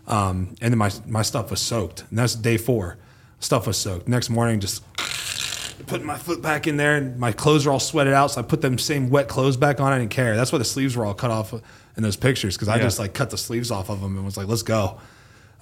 [0.07, 2.97] Um, and then my my stuff was soaked, and that's day four.
[3.39, 4.07] Stuff was soaked.
[4.07, 4.83] Next morning, just
[5.87, 8.31] putting my foot back in there, and my clothes are all sweated out.
[8.31, 9.93] So I put them same wet clothes back on.
[9.93, 10.35] I didn't care.
[10.35, 12.83] That's why the sleeves were all cut off in those pictures because I Yeah.
[12.83, 14.99] just like cut the sleeves off of them and was like, "Let's go."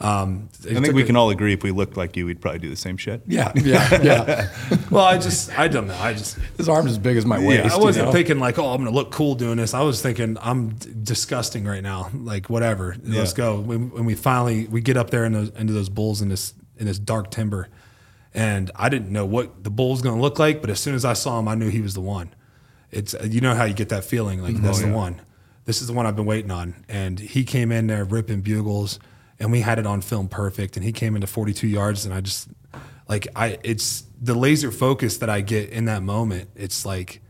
[0.01, 2.59] Um, I think we a- can all agree if we looked like you, we'd probably
[2.59, 3.21] do the same shit.
[3.27, 4.49] Yeah, yeah, yeah.
[4.89, 5.95] Well, I just, I don't know.
[5.99, 7.75] I just, His arm's as big as my waist.
[7.75, 8.11] I wasn't know?
[8.13, 9.73] thinking like, oh, I'm gonna look cool doing this.
[9.73, 12.09] I was thinking I'm d- disgusting right now.
[12.13, 13.59] Like whatever, let's go.
[13.59, 16.53] When, when we finally we get up there in those, into those bulls in this
[16.77, 17.67] in this dark timber,
[18.33, 21.03] and I didn't know what the bull was gonna look like, but as soon as
[21.03, 22.33] I saw him, I knew he was the one.
[22.91, 25.21] It's you know how you get that feeling like that's the one.
[25.65, 28.97] This is the one I've been waiting on, and he came in there ripping bugles,
[29.39, 32.21] and we had it on film perfect, and he came into 42 yards, and I
[32.21, 32.49] just
[33.07, 36.49] like I it's the laser focus that I get in that moment.
[36.55, 37.21] It's like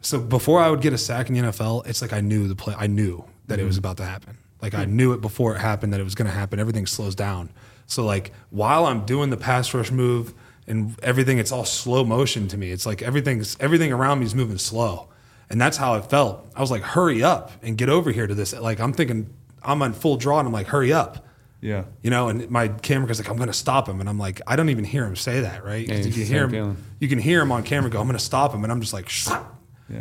[0.00, 2.56] so before I would get a sack in the NFL, it's like I knew the
[2.56, 2.74] play.
[2.76, 3.80] I knew that it was mm-hmm.
[3.80, 4.38] about to happen.
[4.60, 4.96] Like I hmm.
[4.96, 6.58] knew it before it happened that it was going to happen.
[6.58, 7.50] Everything slows down.
[7.86, 10.34] So like while I'm doing the pass rush move
[10.66, 12.70] and everything, it's all slow motion to me.
[12.70, 15.08] It's like everything's everything around me is moving slow,
[15.48, 16.46] and that's how it felt.
[16.54, 18.52] I was like, hurry up and get over here to this.
[18.52, 19.32] Like I'm thinking
[19.62, 21.24] I'm on full draw, and I'm like, hurry up.
[21.60, 21.84] Yeah.
[22.02, 24.00] You know, and my camera guy's like, I'm going to stop him.
[24.00, 25.86] And I'm like, I don't even hear him say that, right?
[25.86, 26.50] Yeah, you can hear him.
[26.50, 26.76] feeling.
[27.00, 28.62] You can hear him on camera go, I'm going to stop him.
[28.62, 29.10] And I'm just like,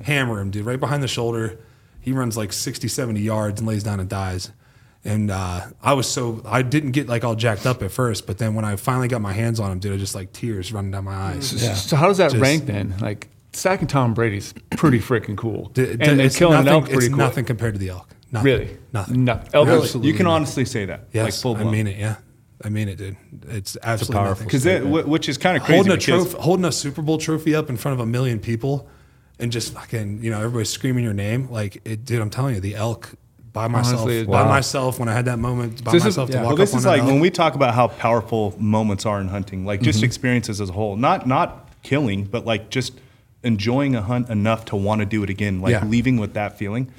[0.04, 1.60] hammer him, dude, right behind the shoulder.
[2.02, 4.52] He runs like 60, 70 yards and lays down and dies.
[5.04, 8.38] And uh, I was so, I didn't get like all jacked up at first, but
[8.40, 10.92] then when I finally got my hands on him, dude, I just like tears running
[10.92, 11.50] down my eyes.
[11.90, 12.96] So how does that Just- rank then?
[13.00, 16.74] Like sacking Tom Brady's pretty freaking cool, D- and d- then it's killing nothing, an
[16.84, 17.18] elk it's cool.
[17.18, 18.10] nothing compared to the elk.
[18.32, 18.46] Nothing.
[18.46, 19.24] Really, Nothing.
[19.26, 20.36] No, elk is- Absolutely You can not.
[20.36, 21.08] honestly say that.
[21.14, 21.98] Yes, like full I mean it.
[21.98, 22.16] Yeah,
[22.64, 23.16] I mean it, dude.
[23.50, 24.46] It's absolutely powerful.
[24.46, 25.76] Because which is kind of crazy.
[25.78, 28.88] holding a trophy, holding a Super Bowl trophy up in front of a million people,
[29.40, 31.50] and just fucking, you know, everybody screaming your name.
[31.50, 33.14] Like, it, dude, I'm telling you, the elk
[33.54, 34.50] by myself, Honestly, by wow.
[34.50, 36.42] myself, when I had that moment by This is- myself to yeah.
[36.44, 39.66] walk Well, this is like when we talk about how powerful moments are in hunting,
[39.66, 40.06] like just mm-hmm.
[40.06, 40.96] experiences as a whole.
[40.96, 43.00] Not not killing, but like just
[43.44, 45.62] enjoying a hunt enough to want to do it again.
[45.62, 45.86] Like Yeah.
[45.86, 46.92] leaving with that feeling.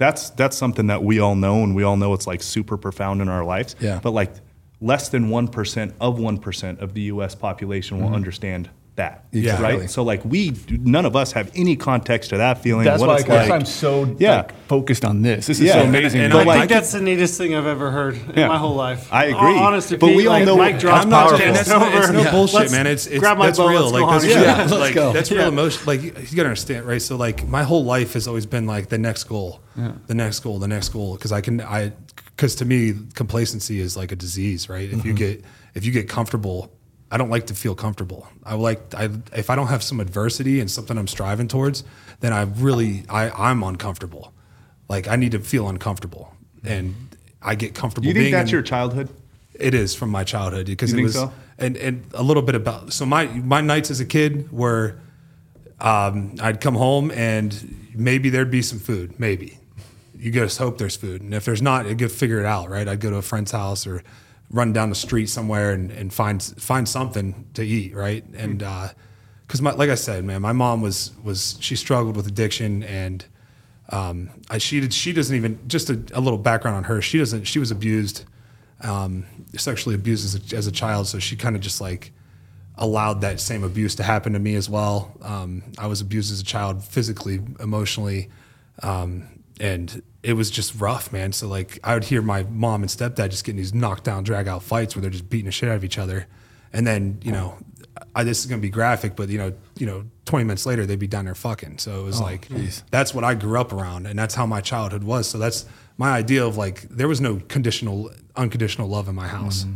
[0.00, 3.20] That's that's something that we all know, and we all know it's like super profound
[3.20, 3.76] in our lives.
[3.78, 4.00] Yeah.
[4.02, 4.32] But like
[4.80, 7.34] less than one percent of one percent of the U.S.
[7.34, 8.14] population will mm-hmm.
[8.14, 8.70] understand
[9.00, 9.24] that.
[9.32, 9.52] Yeah.
[9.52, 9.74] Right.
[9.74, 9.86] Exactly.
[9.88, 12.84] So like we, none of us have any context to that feeling.
[12.84, 13.60] That's what why I it's guess like.
[13.60, 14.36] I'm so Yeah.
[14.36, 15.46] like, focused on this.
[15.46, 15.74] This is Yeah.
[15.74, 16.20] so amazing.
[16.20, 18.74] and But, I like- think that's the neatest thing I've ever heard in my whole
[18.74, 19.08] life.
[19.12, 19.58] I agree.
[19.58, 21.38] Honest to But Pete, we all like, know- Mike drops I'm not powerful.
[21.38, 22.12] saying that's, It's it's over.
[22.12, 22.86] no bullshit, Let's man.
[22.86, 23.80] It's it's grab my that's bow, real.
[23.90, 24.34] let's Like go that's hunt.
[24.36, 24.44] real.
[24.44, 25.12] Yeah, let's like go.
[25.12, 25.48] that's real Yeah.
[25.48, 25.82] emotion.
[25.86, 27.02] Like you gotta understand, right?
[27.02, 29.60] So like my whole life has always been like the next goal,
[30.06, 31.14] the next goal, the next goal.
[31.14, 31.92] Because I can I
[32.36, 34.84] because to me complacency is like a disease, right?
[34.90, 35.14] If you mm-hmm.
[35.14, 35.44] get
[35.74, 36.70] if you get comfortable.
[37.10, 38.28] I don't like to feel comfortable.
[38.44, 41.82] I like I if I don't have some adversity and something I'm striving towards,
[42.20, 44.32] then I really I I'm uncomfortable.
[44.88, 46.34] Like I need to feel uncomfortable.
[46.64, 46.94] and
[47.42, 48.06] I get comfortable.
[48.06, 49.08] You think that's in- your childhood?
[49.54, 51.32] It is from my childhood because You it think was, so?
[51.58, 52.92] and and a little bit about.
[52.92, 54.96] So my my nights as a kid were,
[55.80, 59.58] um, I'd come home and maybe there'd be some food, maybe.
[60.18, 62.86] You just hope there's food, and if there's not, you get figure it out, right?
[62.86, 64.02] I'd go to a friend's house or
[64.50, 68.24] run down the street somewhere and, and find find something to eat, right?
[68.34, 68.58] And
[69.46, 73.24] because my like I said, man, my mom was was she struggled with addiction and.
[73.92, 77.02] Um, I, she did, she doesn't even just a, a little background on her.
[77.02, 77.42] She doesn't.
[77.42, 78.24] She was abused,
[78.82, 79.26] um,
[79.56, 81.08] sexually abused as a, as a child.
[81.08, 82.12] So she kind of just like
[82.76, 85.12] allowed that same abuse to happen to me as well.
[85.22, 88.30] Um, I was abused as a child, physically, emotionally,
[88.82, 89.26] um,
[89.60, 91.32] and it was just rough, man.
[91.32, 94.62] So like I would hear my mom and stepdad just getting these knockdown, drag out
[94.62, 96.26] fights where they're just beating the shit out of each other,
[96.72, 97.58] and then you know,
[98.14, 100.98] I, this is gonna be graphic, but you know, you know, twenty minutes later they'd
[100.98, 101.78] be down there fucking.
[101.78, 102.48] So it was like
[102.90, 105.28] that's what I grew up around, and that's how my childhood was.
[105.28, 109.66] So that's my idea of like there was no conditional, unconditional love in my house.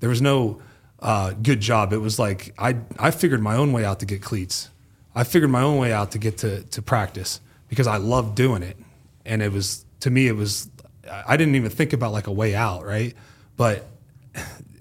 [0.00, 0.62] There was no
[1.00, 1.92] uh, good job.
[1.92, 4.70] It was like I I figured my own way out to get cleats.
[5.14, 8.62] I figured my own way out to get to to practice because I loved doing
[8.62, 8.76] it,
[9.26, 10.70] and it was to me it was
[11.26, 13.14] I didn't even think about like a way out, right?
[13.56, 13.86] But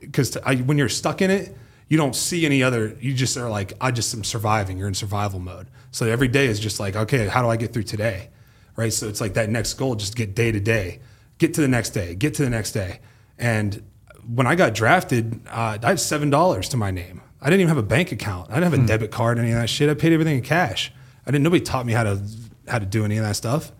[0.01, 1.55] because when you're stuck in it,
[1.87, 2.95] you don't see any other.
[2.99, 4.77] You just are like, I just am surviving.
[4.77, 5.67] You're in survival mode.
[5.91, 8.29] So every day is just like, okay, how do I get through today,
[8.75, 8.91] right?
[8.91, 10.99] So it's like that next goal, just get day to day,
[11.37, 12.99] get to the next day, get to the next day.
[13.37, 13.83] And
[14.27, 17.21] when I got drafted, uh, I had seven dollars to my name.
[17.41, 18.49] I didn't even have a bank account.
[18.49, 19.89] I didn't have a debit card, any of that shit.
[19.89, 20.91] I paid everything in cash.
[21.27, 21.43] I didn't.
[21.43, 22.21] Nobody taught me how to
[22.67, 23.71] how to do any of that stuff.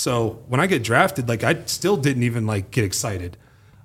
[0.00, 3.36] So when I get drafted, like I still didn't even like get excited.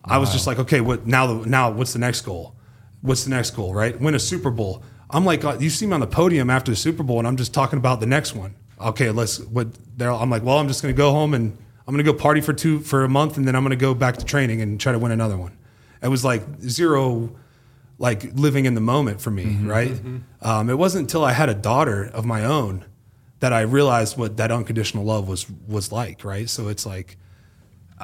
[0.05, 1.27] I was just like, okay, what now?
[1.27, 2.55] The, now what's the next goal?
[3.01, 3.73] What's the next goal?
[3.73, 3.99] Right?
[3.99, 4.81] Win a Super Bowl.
[5.09, 7.35] I'm like, uh, you see me on the podium after the Super Bowl, and I'm
[7.35, 8.55] just talking about the next one.
[8.79, 9.41] Okay, let's.
[9.41, 9.67] What?
[9.97, 11.51] There, I'm like, well, I'm just gonna go home and
[11.85, 14.15] I'm gonna go party for two for a month, and then I'm gonna go back
[14.15, 15.57] to training and try to win another one.
[16.01, 17.35] It was like zero,
[17.97, 19.91] like living in the moment for me, right?
[20.41, 22.85] Um, it wasn't until I had a daughter of my own
[23.45, 26.49] that I realized what that unconditional love was was like, right?
[26.49, 27.15] So it's like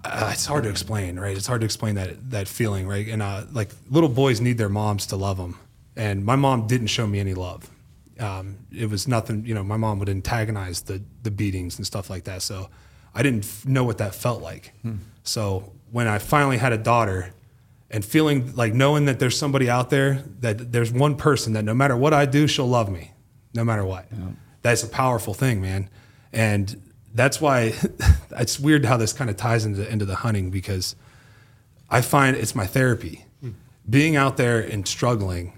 [0.05, 1.35] uh, it's hard to explain, right?
[1.35, 3.07] It's hard to explain that that feeling, right?
[3.07, 5.57] And uh, like little boys need their moms to love them,
[5.95, 7.67] and my mom didn't show me any love.
[8.19, 9.63] Um, it was nothing, you know.
[9.63, 12.69] My mom would antagonize the the beatings and stuff like that, so
[13.15, 14.73] I didn't f- know what that felt like.
[15.23, 17.33] So when I finally had a daughter,
[17.89, 21.73] and feeling like knowing that there's somebody out there that there's one person that no
[21.73, 23.09] matter what I do, she'll love me,
[23.55, 24.05] no matter what.
[24.61, 25.89] That's a powerful thing, man,
[26.31, 26.81] and
[27.13, 27.73] that's why
[28.31, 30.95] it's weird how this kind of ties into into the hunting because
[31.89, 33.25] I find it's my therapy.
[33.89, 35.57] Being out there and struggling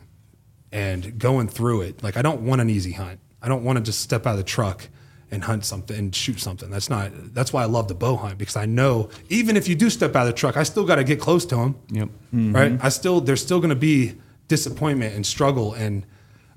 [0.72, 3.20] and going through it, like I don't want an easy hunt.
[3.42, 4.88] I don't want to just step out of the truck
[5.30, 6.70] and hunt something and shoot something.
[6.70, 7.12] That's not.
[7.34, 10.16] That's why I love the bow hunt because I know even if you do step
[10.16, 11.76] out of the truck, I still got to get close to them.
[11.90, 12.10] Yep.
[12.32, 12.72] Right.
[12.72, 12.86] Mm-hmm.
[12.86, 14.14] I still there's still going to be
[14.48, 16.06] disappointment and struggle and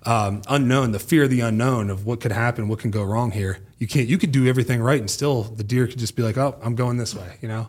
[0.07, 3.33] um, unknown, the fear of the unknown of what could happen, what can go wrong
[3.33, 3.59] here.
[3.79, 4.09] You can't.
[4.09, 6.75] You could do everything right and still the deer could just be like, oh, I'm
[6.75, 7.37] going this way.
[7.41, 7.69] You know,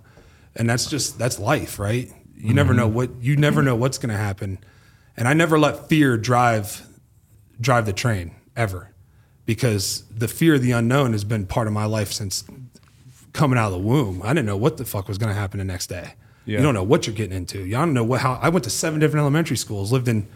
[0.55, 2.11] and that's just that's life, right?
[2.35, 4.59] You never know what you never know what's going to happen,
[5.17, 6.85] and I never let fear drive
[7.59, 8.93] drive the train ever
[9.45, 12.43] because the fear of the unknown has been part of my life since
[13.33, 14.21] coming out of the womb.
[14.23, 16.13] I didn't know what the fuck was going to happen the next day.
[16.45, 16.59] Yeah.
[16.59, 17.65] You don't know what you're getting into.
[17.65, 20.27] You don't know what how I went to seven different elementary schools, lived in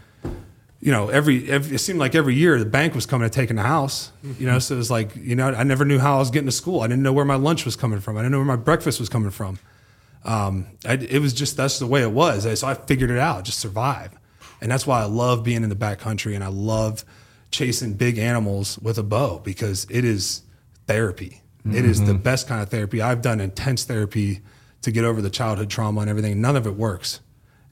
[0.82, 3.55] you know, every, every it seemed like every year the bank was coming to taking
[3.55, 4.11] the house.
[4.39, 6.47] You know, so it was like, you know, I never knew how I was getting
[6.47, 6.82] to school.
[6.82, 8.17] I didn't know where my lunch was coming from.
[8.17, 9.59] I didn't know where my breakfast was coming from.
[10.25, 12.59] Um, I, it was just that's the way it was.
[12.59, 14.11] So I figured it out, just survive,
[14.59, 17.05] and that's why I love being in the backcountry and I love
[17.51, 20.41] chasing big animals with a bow because it is
[20.88, 21.41] therapy.
[21.63, 23.03] It is the best kind of therapy.
[23.03, 24.41] I've done intense therapy
[24.82, 26.41] to get over the childhood trauma and everything.
[26.41, 27.19] None of it works.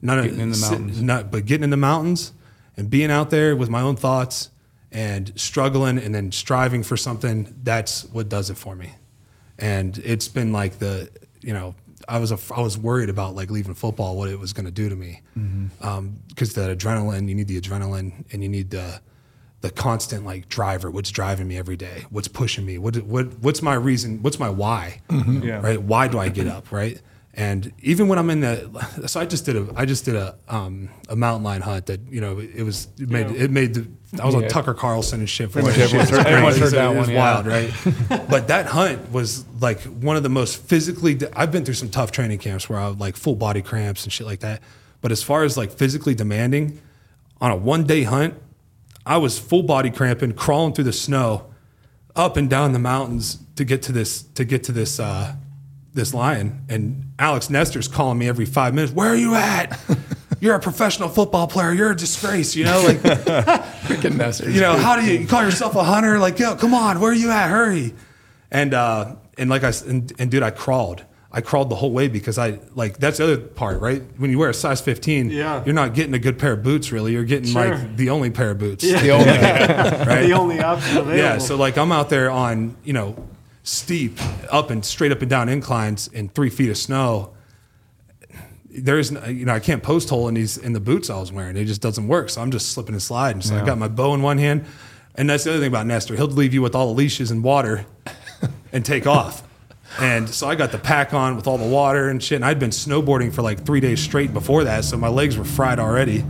[0.00, 1.02] None of Getting in the mountains.
[1.02, 2.32] not, but getting in the mountains
[2.76, 4.50] and being out there with my own thoughts
[4.92, 8.92] and struggling and then striving for something, that's what does it for me.
[9.58, 11.10] And it's been like the,
[11.40, 11.74] you know,
[12.08, 14.72] I was a, I was worried about like leaving football, what it was going to
[14.72, 15.86] do to me, mm-hmm.
[15.86, 19.00] um, because that adrenaline, you need the adrenaline, and you need the,
[19.60, 20.90] the constant like driver.
[20.90, 22.06] What's driving me every day?
[22.10, 22.78] What's pushing me?
[22.78, 24.22] What what what's my reason?
[24.22, 25.02] What's my why?
[25.10, 25.42] Mm-hmm.
[25.42, 25.60] Yeah.
[25.60, 25.80] Right?
[25.80, 26.72] Why do I get up?
[26.72, 27.00] Right?
[27.34, 30.36] And even when I'm in the, so I just did a, I just did a,
[30.48, 33.44] um, a mountain lion hunt that you know it was it made Yeah.
[33.44, 33.86] it made the,
[34.20, 35.52] I was on Tucker Carlson and shit.
[35.52, 35.62] For it.
[35.62, 37.34] much everyone's was heard- everyone's heard that It was one, yeah.
[37.34, 37.72] wild, right?
[38.28, 41.16] but that hunt was like one of the most physically.
[41.34, 44.12] I've been through some tough training camps where I had like full body cramps and
[44.12, 44.60] shit like that.
[45.00, 46.80] But as far as like physically demanding,
[47.40, 48.34] on a one day hunt,
[49.06, 51.46] I was full body cramping, crawling through the snow,
[52.16, 55.36] up and down the mountains to get to this to get to this uh,
[55.94, 58.92] this lion, and Alex Nestor's calling me every five minutes.
[58.92, 59.78] Where are you at?
[60.40, 61.72] You're a professional football player.
[61.72, 62.56] You're a disgrace.
[62.56, 62.96] You know, like
[63.84, 64.48] Freaking Nestor.
[64.50, 66.18] you know, how do you, you call yourself a hunter?
[66.18, 67.48] Like, yo, come on, where are you at?
[67.48, 67.94] Hurry.
[68.50, 71.04] And uh, and like I and, and dude, I crawled.
[71.32, 74.02] I crawled the whole way because I like that's the other part, right?
[74.16, 75.62] When you wear a size 15, Yeah.
[75.64, 76.90] you're not getting a good pair of boots.
[76.90, 77.76] Really, you're getting Sure.
[77.76, 78.82] like the only pair of boots.
[78.82, 79.00] yeah.
[79.00, 79.26] The only-
[80.06, 80.22] right?
[80.26, 81.16] The only option available.
[81.16, 83.28] Yeah, so like I'm out there on you know
[83.62, 84.18] steep
[84.50, 87.32] up and straight up and down inclines in three feet of snow.
[88.68, 91.56] There's you know I can't post hole in these in the boots I was wearing.
[91.56, 92.30] It just doesn't work.
[92.30, 93.42] So I'm just slipping and sliding.
[93.42, 94.64] So I got my bow in one hand,
[95.16, 96.14] and that's the other thing about Nestor.
[96.16, 97.84] He'll leave you with all the leashes and water,
[98.72, 99.42] and take off.
[99.98, 102.36] And so I got the pack on with all the water and shit.
[102.36, 105.44] And I'd been snowboarding for like three days straight before that, so my legs were
[105.44, 106.24] fried already.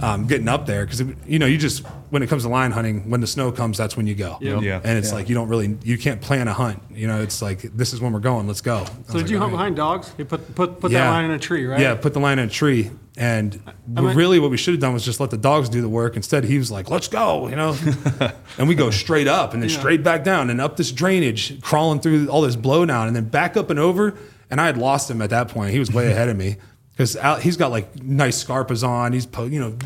[0.00, 3.08] Um, getting up there because you know you just when it comes to lion hunting,
[3.08, 4.36] when the snow comes, that's when you go.
[4.40, 4.62] Yep.
[4.62, 4.80] Yeah.
[4.84, 6.82] And it's like you don't really you can't plan a hunt.
[6.90, 8.46] You know, it's like this is when we're going.
[8.46, 8.84] Let's go.
[8.84, 9.56] So did like, you hunt right.
[9.58, 10.12] behind dogs?
[10.18, 11.10] You put put put that Yeah.
[11.10, 11.80] line in a tree, right?
[11.80, 12.90] Yeah, put the line in a tree.
[13.16, 15.88] And mean- really, what we should have done was just let the dogs do the
[15.88, 16.16] work.
[16.16, 17.74] Instead, he was like, "Let's go," you know.
[18.58, 19.78] and we go straight up, and then Yeah.
[19.78, 23.56] straight back down, and up this drainage, crawling through all this blowdown, and then back
[23.56, 24.14] up and over.
[24.50, 25.72] And I had lost him at that point.
[25.72, 26.56] He was way ahead of me
[26.96, 29.12] because he's got like nice scarpas on.
[29.12, 29.76] He's po- you know.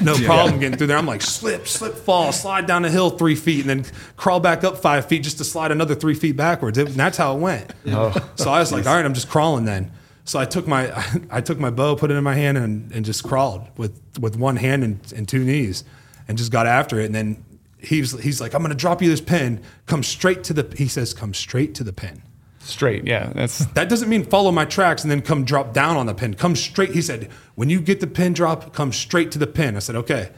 [0.00, 0.96] No problem getting through there.
[0.96, 4.64] I'm like slip, slip, fall, slide down the hill three feet, and then crawl back
[4.64, 6.78] up five feet just to slide another three feet backwards.
[6.78, 7.72] It- and that's how it went.
[7.88, 8.14] Oh.
[8.36, 9.92] So I was like, all right, I'm just crawling then.
[10.24, 10.92] So I took my
[11.30, 14.36] I took my bow, put it in my hand, and, and just crawled with with
[14.36, 15.84] one hand and, and two knees,
[16.26, 17.04] and just got after it.
[17.06, 17.44] And then
[17.78, 19.60] he's he's like, I'm gonna drop you this pin.
[19.84, 20.74] Come straight to the.
[20.74, 22.22] He says, come straight to the pin.
[22.66, 23.32] Straight, yeah.
[23.34, 26.34] That's That doesn't mean follow my tracks and then come drop down on the pin.
[26.34, 26.90] Come straight.
[26.90, 29.76] He said, when you get the pin drop, come straight to the pin.
[29.76, 30.30] I said, okay.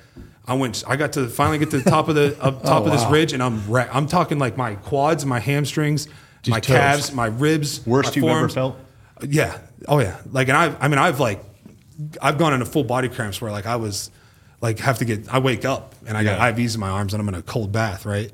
[0.47, 0.83] I went.
[0.87, 3.05] I got to finally get to the top of the up top oh, of this
[3.11, 6.09] ridge, and I'm wreck- I'm talking like my quads, my hamstrings,
[6.47, 6.66] my toast.
[6.66, 7.87] calves, my ribs.
[7.87, 8.79] Worst my you've ever felt?
[9.22, 9.59] Yeah.
[9.87, 10.18] Oh yeah.
[10.33, 11.45] Like, and I've, I mean, I've like,
[12.22, 14.11] I've gone into full body cramps where like I was,
[14.62, 15.33] like, have to get.
[15.33, 17.70] I wake up and I got IVs in my arms and I'm in a cold
[17.70, 18.07] bath.
[18.07, 18.33] Right.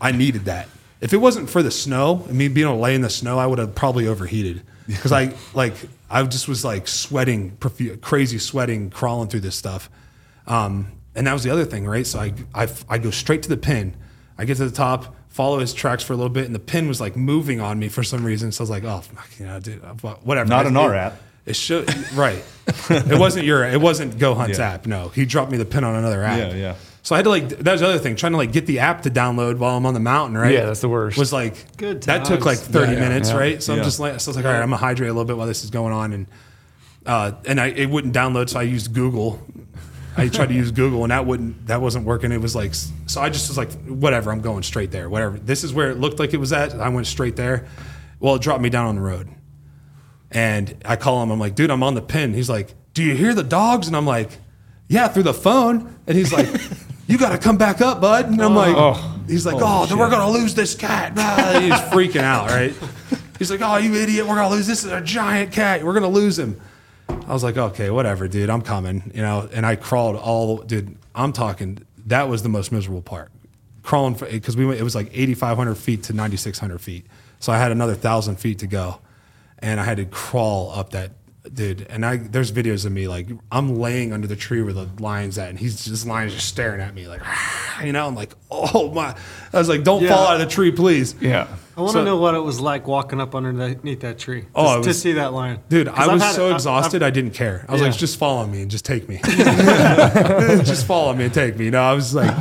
[0.00, 0.68] I needed that.
[1.06, 3.38] If it wasn't for the snow, and me being able to lay in the snow,
[3.38, 5.74] I would have probably overheated because I like
[6.10, 9.88] I just was like sweating, profu- crazy sweating, crawling through this stuff.
[10.48, 12.04] Um, and that was the other thing, right?
[12.04, 13.94] So I, I I go straight to the pin.
[14.36, 16.88] I get to the top, follow his tracks for a little bit, and the pin
[16.88, 18.50] was like moving on me for some reason.
[18.50, 19.02] So I was like, oh,
[19.38, 19.80] you know, dude,
[20.24, 20.48] whatever.
[20.48, 21.20] Not I- an R app.
[21.46, 22.42] It should right.
[22.90, 23.64] it wasn't your.
[23.64, 24.72] It wasn't GOHUNT's Yeah.
[24.72, 24.86] app.
[24.86, 26.36] No, he dropped me the pin on another app.
[26.40, 26.74] Yeah, yeah.
[27.06, 27.48] So I had to like.
[27.50, 28.16] That was the other thing.
[28.16, 30.36] Trying to like get the app to download while I'm on the mountain.
[30.36, 30.52] Right.
[30.52, 31.16] Yeah, that's the worst.
[31.16, 33.30] Was like Good That took like 30 Yeah, yeah, minutes.
[33.30, 33.36] yeah.
[33.36, 33.62] Right.
[33.62, 34.18] So I'm just like.
[34.18, 35.70] So I was like, all right, I'm gonna hydrate a little bit while this is
[35.70, 36.26] going on, and
[37.06, 39.40] uh, and I it wouldn't download, so I used Google.
[40.16, 42.32] I tried to use Google and that wouldn't that wasn't working.
[42.32, 45.08] It was like so I just was like whatever, I'm going straight there.
[45.08, 45.38] Whatever.
[45.38, 46.74] This is where it looked like it was at.
[46.74, 47.68] I went straight there.
[48.18, 49.28] Well, it dropped me down on the road.
[50.32, 52.34] And I call him, I'm like, dude, I'm on the pin.
[52.34, 53.86] He's like, Do you hear the dogs?
[53.86, 54.30] And I'm like,
[54.88, 55.94] Yeah, through the phone.
[56.08, 56.48] And he's like,
[57.06, 58.26] You gotta come back up, bud.
[58.26, 59.12] And I'm like, Oh.
[59.26, 61.12] He's like, Oh, then we're gonna lose this cat.
[61.16, 62.74] Ah, He's freaking out, right?
[63.38, 65.84] He's like, Oh, you idiot, we're gonna lose this is a giant cat.
[65.84, 66.60] We're gonna lose him.
[67.08, 68.50] I was like, okay, whatever, dude.
[68.50, 69.48] I'm coming, you know.
[69.52, 70.96] And I crawled all, dude.
[71.14, 71.78] I'm talking.
[72.06, 73.30] That was the most miserable part,
[73.82, 74.78] crawling because we went.
[74.80, 77.06] It was like 8,500 feet to 9,600 feet.
[77.40, 79.00] So I had another thousand feet to go,
[79.58, 81.12] and I had to crawl up that,
[81.52, 81.86] dude.
[81.90, 85.38] And I there's videos of me like I'm laying under the tree where the lion's
[85.38, 87.22] at, and he's just lion's just staring at me like,
[87.84, 88.06] you know.
[88.06, 89.16] I'm like, oh my.
[89.52, 90.10] I was like, don't Yeah.
[90.14, 91.14] fall out of the tree, please.
[91.20, 91.46] yeah.
[91.76, 94.46] I want So- to know what it was like walking up underneath that tree.
[94.54, 97.02] Oh, just Oh, it to see that lion, dude I was so it- I- exhausted,
[97.02, 97.64] I've- I didn't care.
[97.68, 97.88] I was Yeah.
[97.88, 99.20] like, just follow me and just take me.
[100.64, 101.66] just follow me and take me.
[101.66, 102.34] You know, I was like,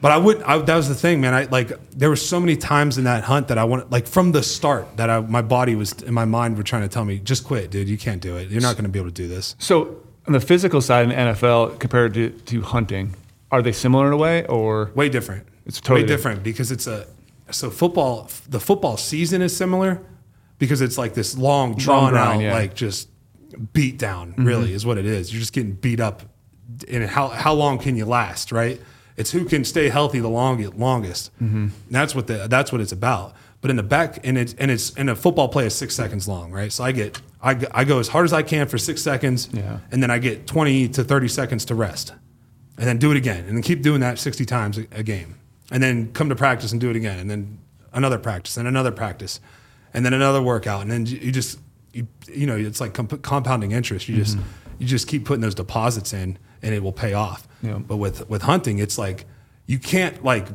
[0.00, 0.42] but I would.
[0.42, 1.34] I, that was the thing, man.
[1.34, 4.32] I like there were so many times in that hunt that I wanted, like from
[4.32, 7.18] the start, that I my body was and my mind were trying to tell me,
[7.18, 7.88] just quit, dude.
[7.88, 8.48] You can't do it.
[8.48, 9.56] You're not going to be able to do this.
[9.58, 13.14] So on the physical side in the NFL compared to, to hunting,
[13.50, 15.46] are they similar in a way or Way different.
[15.64, 17.06] It's totally way different because it's a
[17.50, 18.30] so football.
[18.48, 20.00] The football season is similar
[20.58, 22.54] because it's like this long, drawn grind, out, yeah.
[22.54, 23.08] like just
[23.72, 24.32] beat down.
[24.32, 24.44] Mm-hmm.
[24.44, 25.32] Really, is what it is.
[25.32, 26.22] You're just getting beat up.
[26.88, 28.52] And how how long can you last?
[28.52, 28.80] Right.
[29.16, 31.30] It's who can stay healthy the long, longest.
[31.42, 31.68] Mm-hmm.
[31.90, 33.34] That's what the that's what it's about.
[33.62, 36.28] But in the back, and it's and it's and a football play is six seconds
[36.28, 36.70] long, right?
[36.72, 39.78] So I get I, I go as hard as I can for six seconds, Yeah.
[39.90, 42.12] and then I get twenty to thirty seconds to rest
[42.78, 45.36] and then do it again, and then keep doing that 60 times a, a game,
[45.70, 47.58] and then come to practice and do it again, and then
[47.94, 49.40] another practice, and another practice,
[49.94, 51.58] and then another workout, and then you just
[51.94, 54.10] you you know it's like comp- compounding interest.
[54.10, 54.36] You just
[54.78, 57.46] you just keep putting those deposits in, and it will pay off.
[57.62, 57.78] Yeah.
[57.78, 59.24] But with with hunting, it's like
[59.66, 60.46] you can't like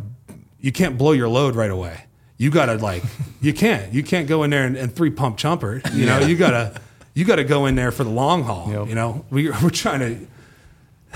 [0.59, 2.05] you can't blow your load right away.
[2.37, 3.03] you gotta like
[3.41, 5.81] you can't you can't go in there and, and three pump chumper.
[5.93, 6.79] You know, you gotta
[7.13, 8.69] you gotta go in there for the long haul.
[8.71, 8.87] Yep.
[8.87, 10.27] You know, we, we're trying to.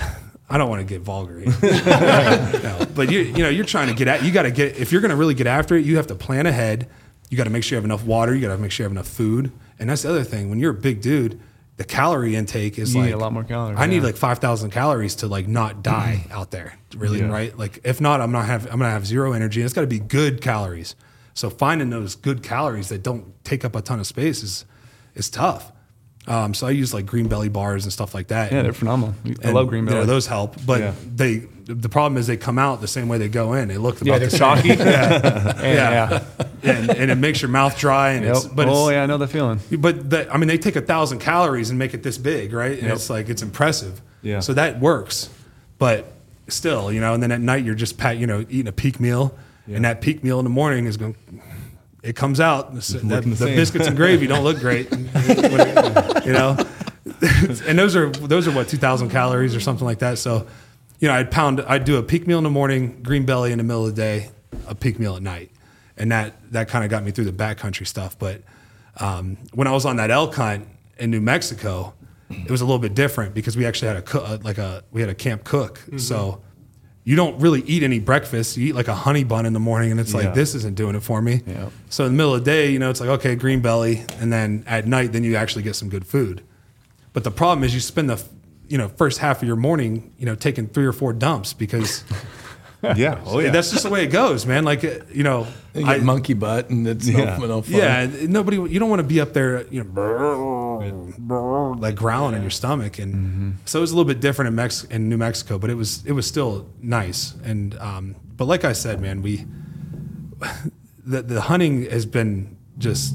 [0.48, 4.06] I don't want to get vulgar, no, but you you know you're trying to get
[4.06, 6.06] at you got to get if you're going to really get after it, you have
[6.06, 6.88] to plan ahead.
[7.30, 8.32] You got to make sure you have enough water.
[8.32, 10.48] You got to make sure you have enough food, and that's the other thing.
[10.48, 11.40] When you're a big dude,
[11.76, 14.38] the calorie intake is You like need a lot more calories, I need like five
[14.38, 16.78] thousand calories to like not die out there.
[16.96, 17.28] Really, Yeah.
[17.30, 17.56] right?
[17.56, 19.60] Like if not, I'm not have I'm gonna have zero energy.
[19.62, 20.94] It's got to be good calories.
[21.34, 24.64] So finding those good calories that don't take up a ton of space is
[25.14, 25.70] is tough.
[26.26, 28.50] Um, so I use like Greenbelly bars and stuff like that.
[28.50, 29.14] Yeah, And- they're phenomenal.
[29.24, 30.06] I and, love green you know, belly.
[30.06, 30.92] those help, but Yeah.
[31.14, 33.68] they the problem is they come out the same way they go in.
[33.68, 34.38] They look about yeah, the they're same.
[34.38, 34.68] chalky.
[34.68, 35.60] yeah.
[35.62, 36.24] Yeah.
[36.62, 38.10] and, and it makes your mouth dry.
[38.12, 38.36] And Yep.
[38.36, 39.60] it's, but oh it's, yeah, I know the feeling.
[39.78, 42.78] but the, I mean, they take a thousand calories and make it this big, right?
[42.78, 44.00] And it's like it's impressive.
[44.22, 44.40] Yeah.
[44.40, 45.28] So that works,
[45.78, 46.06] but
[46.48, 47.14] still, you know.
[47.14, 49.36] And then at night you're just pat, you know, eating a peak meal,
[49.66, 51.14] and that peak meal in the morning is going.
[52.02, 52.72] It comes out.
[52.74, 56.56] The, that, the the biscuits and gravy don't look great, you know.
[57.66, 60.18] and those are those are what two thousand calories or something like that.
[60.18, 60.46] So,
[60.98, 61.60] you know, I'd pound.
[61.62, 64.30] I'd do a peak meal in the morning, Greenbelly in the middle of the day,
[64.66, 65.50] a peak meal at night,
[65.96, 68.18] and that that kind of got me through the backcountry stuff.
[68.18, 68.42] But
[68.98, 70.66] um, when I was on that elk hunt
[70.98, 71.92] in New Mexico,
[72.30, 75.00] it was a little bit different because we actually had a cook, like a we
[75.00, 75.80] had a camp cook.
[75.98, 76.40] So
[77.04, 78.56] you don't really eat any breakfast.
[78.56, 80.32] You eat like a honey bun in the morning, and it's like Yeah.
[80.32, 81.42] this isn't doing it for me.
[81.46, 81.68] Yeah.
[81.88, 84.64] So in the middle of the day, you know, it's like okay, Greenbelly, and then
[84.66, 86.42] at night, then you actually get some good food.
[87.12, 88.22] But the problem is you spend the
[88.68, 92.04] you know first half of your morning, you know, taking three or four dumps because
[92.94, 93.20] Yeah.
[93.26, 93.50] Oh yeah.
[93.50, 94.64] that's just the way it goes, man.
[94.64, 97.36] Like uh, you know, You get monkey butt, and it's Yeah.
[97.38, 97.72] no, fun.
[97.74, 98.58] yeah, nobody.
[98.58, 103.58] You don't want to be up there, you know, like growling in your stomach, and
[103.64, 106.04] so it was a little bit different in Mex in New Mexico, but it was
[106.06, 107.34] it was still nice.
[107.44, 109.46] And um, but like I said, man, we
[111.04, 113.14] the the hunting has been just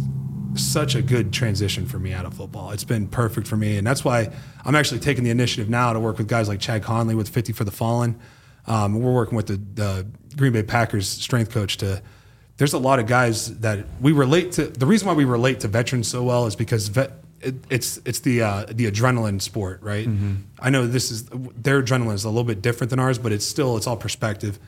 [0.56, 2.72] such a good transition for me out of football.
[2.72, 4.32] It's been perfect for me, and that's why
[4.66, 7.54] I'm actually taking the initiative now to work with guys like Chad Conley with 50
[7.54, 8.20] for the Fallen.
[8.68, 12.02] Um, we're working with the, the Green Bay Packers strength coach to.
[12.58, 14.66] There's a lot of guys that we relate to.
[14.68, 18.20] The reason why we relate to veterans so well is because vet, it, it's it's
[18.20, 20.08] the uh, the adrenaline sport, right?
[20.60, 23.46] I know this is their adrenaline is a little bit different than ours, but it's
[23.46, 24.60] still it's all perspective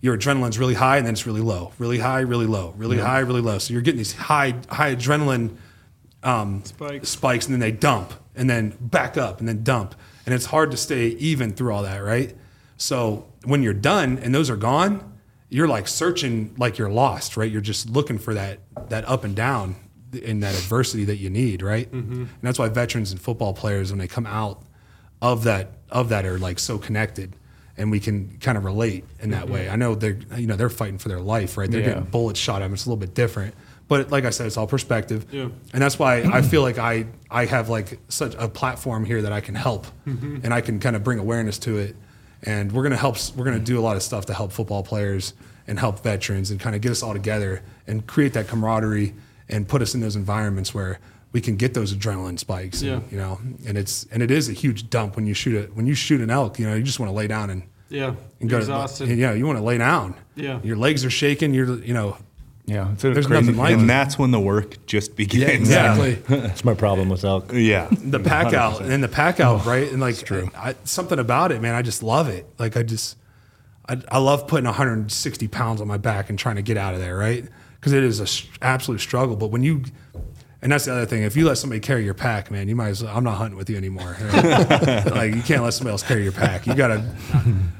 [0.00, 3.18] your adrenaline's really high and then it's really low, really high, really low, really high,
[3.20, 3.58] really low.
[3.58, 5.56] So you're getting these high high adrenaline
[6.22, 7.08] um, Spikes.
[7.08, 9.94] spikes, and then they dump, and then back up, and then dump,
[10.26, 12.36] and it's hard to stay even through all that, right?
[12.76, 17.50] So when you're done and those are gone, you're like searching like you're lost, right?
[17.50, 19.76] You're just looking for that that up and down
[20.12, 21.90] in that adversity that you need, right?
[21.92, 24.62] And that's why veterans and football players, when they come out
[25.22, 27.34] of that of that, are like so connected,
[27.80, 29.54] and we can kind of relate in that mm-hmm.
[29.54, 29.70] way.
[29.70, 31.70] I know they're you know they're fighting for their life, right?
[31.70, 31.88] They're Yeah.
[31.88, 32.74] getting bullets shot at them.
[32.74, 33.54] It's a little bit different.
[33.88, 35.26] But like I said, it's all perspective.
[35.32, 35.48] Yeah.
[35.72, 39.32] And that's why I feel like I I have like such a platform here that
[39.32, 40.38] I can help, mm-hmm.
[40.44, 41.96] and I can kind of bring awareness to it.
[42.42, 43.16] And we're gonna help.
[43.34, 45.32] We're gonna do a lot of stuff to help football players
[45.66, 49.14] and help veterans and kind of get us all together and create that camaraderie
[49.48, 51.00] and put us in those environments where
[51.32, 52.82] we can get those adrenaline spikes.
[52.82, 55.74] and, you know, and it's and it is a huge dump when you shoot it
[55.76, 56.58] when you shoot an elk.
[56.58, 58.14] You know, you just want to lay down and Yeah.
[58.40, 59.06] and go exhausted.
[59.06, 60.14] To, yeah, you want to lay down.
[60.34, 60.60] Yeah.
[60.62, 61.54] Your legs are shaking.
[61.54, 62.16] You're you know.
[62.66, 63.86] Yeah, it's There's crazy nothing like and it.
[63.88, 65.44] that's when the work just begins.
[65.68, 66.14] exactly.
[66.14, 67.50] That's my problem with elk.
[67.52, 67.88] Yeah.
[67.90, 69.90] the pack out and the pack out, oh, right?
[69.90, 71.74] And like I, something about it, man.
[71.74, 72.46] I just love it.
[72.60, 73.16] Like I just,
[73.88, 77.00] I, I love putting 160 pounds on my back and trying to get out of
[77.00, 77.44] there, right?
[77.80, 79.34] Because it is a s- absolute struggle.
[79.34, 79.82] But when you,
[80.62, 82.88] and that's the other thing, if you let somebody carry your pack, man, you might
[82.88, 83.16] as well.
[83.16, 84.16] I'm not hunting with you anymore.
[84.32, 86.66] like you can't let somebody else carry your pack.
[86.66, 87.02] You gotta.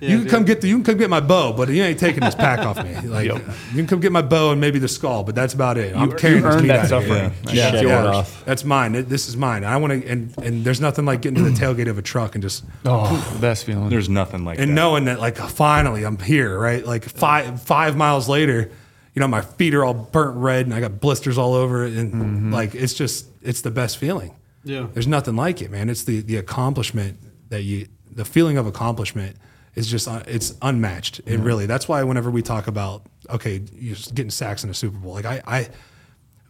[0.01, 2.20] you can come get the, you can come get my bow, but you ain't taking
[2.20, 2.95] this pack off me.
[3.09, 3.39] Like you
[3.74, 5.95] can come get my bow and maybe the skull, but that's about it.
[5.95, 7.16] I'm carrying this earned meat that out of here.
[7.31, 7.55] suffering.
[7.55, 7.68] Yeah.
[7.74, 8.03] It's Yeah.
[8.05, 8.16] yours.
[8.16, 8.45] off.
[8.45, 8.95] That's mine.
[8.95, 9.64] It- This is mine.
[9.64, 12.35] I want to, and and there's nothing like getting to the tailgate of a truck
[12.35, 13.89] and just Oh, the best feeling.
[13.91, 14.74] There's nothing like and that.
[14.74, 16.85] knowing that like finally I'm here, right?
[16.85, 18.70] Like five five miles later,
[19.14, 21.94] you know my feet are all burnt red and I got blisters all over it,
[21.94, 22.52] and mm-hmm.
[22.52, 24.36] like it's just it's the best feeling.
[24.64, 24.88] Yeah.
[24.92, 25.88] There's nothing like it, man.
[25.88, 29.36] It's the the accomplishment that you, the feeling of accomplishment
[29.74, 31.20] is just uh, it's unmatched.
[31.26, 31.66] It really.
[31.66, 35.24] That's why whenever we talk about okay, you're getting sacks in a Super Bowl, like
[35.24, 35.68] I I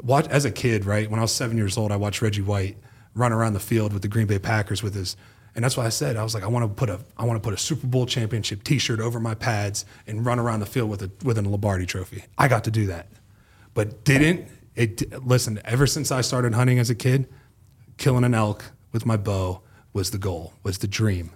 [0.03, 1.11] watch as a kid, right?
[1.11, 2.77] When I was seven years old, I watched Reggie White
[3.15, 5.17] run around the field with the Green Bay Packers with his,
[5.55, 7.43] and that's why I said I was like, I want to put a, I want
[7.43, 10.91] to put a Super Bowl championship T-shirt over my pads and run around the field
[10.91, 12.25] with a with a Lombardi Trophy.
[12.39, 13.09] I got to do that,
[13.75, 15.25] but didn't it?
[15.25, 17.29] Listen, ever since I started hunting as a kid,
[17.97, 21.33] killing an elk with my bow was the goal, was the dream,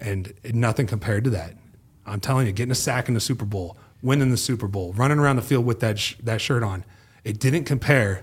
[0.00, 1.54] and nothing compared to that.
[2.06, 5.18] I'm telling you, getting a sack in the Super Bowl winning the Super Bowl, running
[5.18, 6.84] around the field with that sh- that shirt on.
[7.24, 8.22] It didn't compare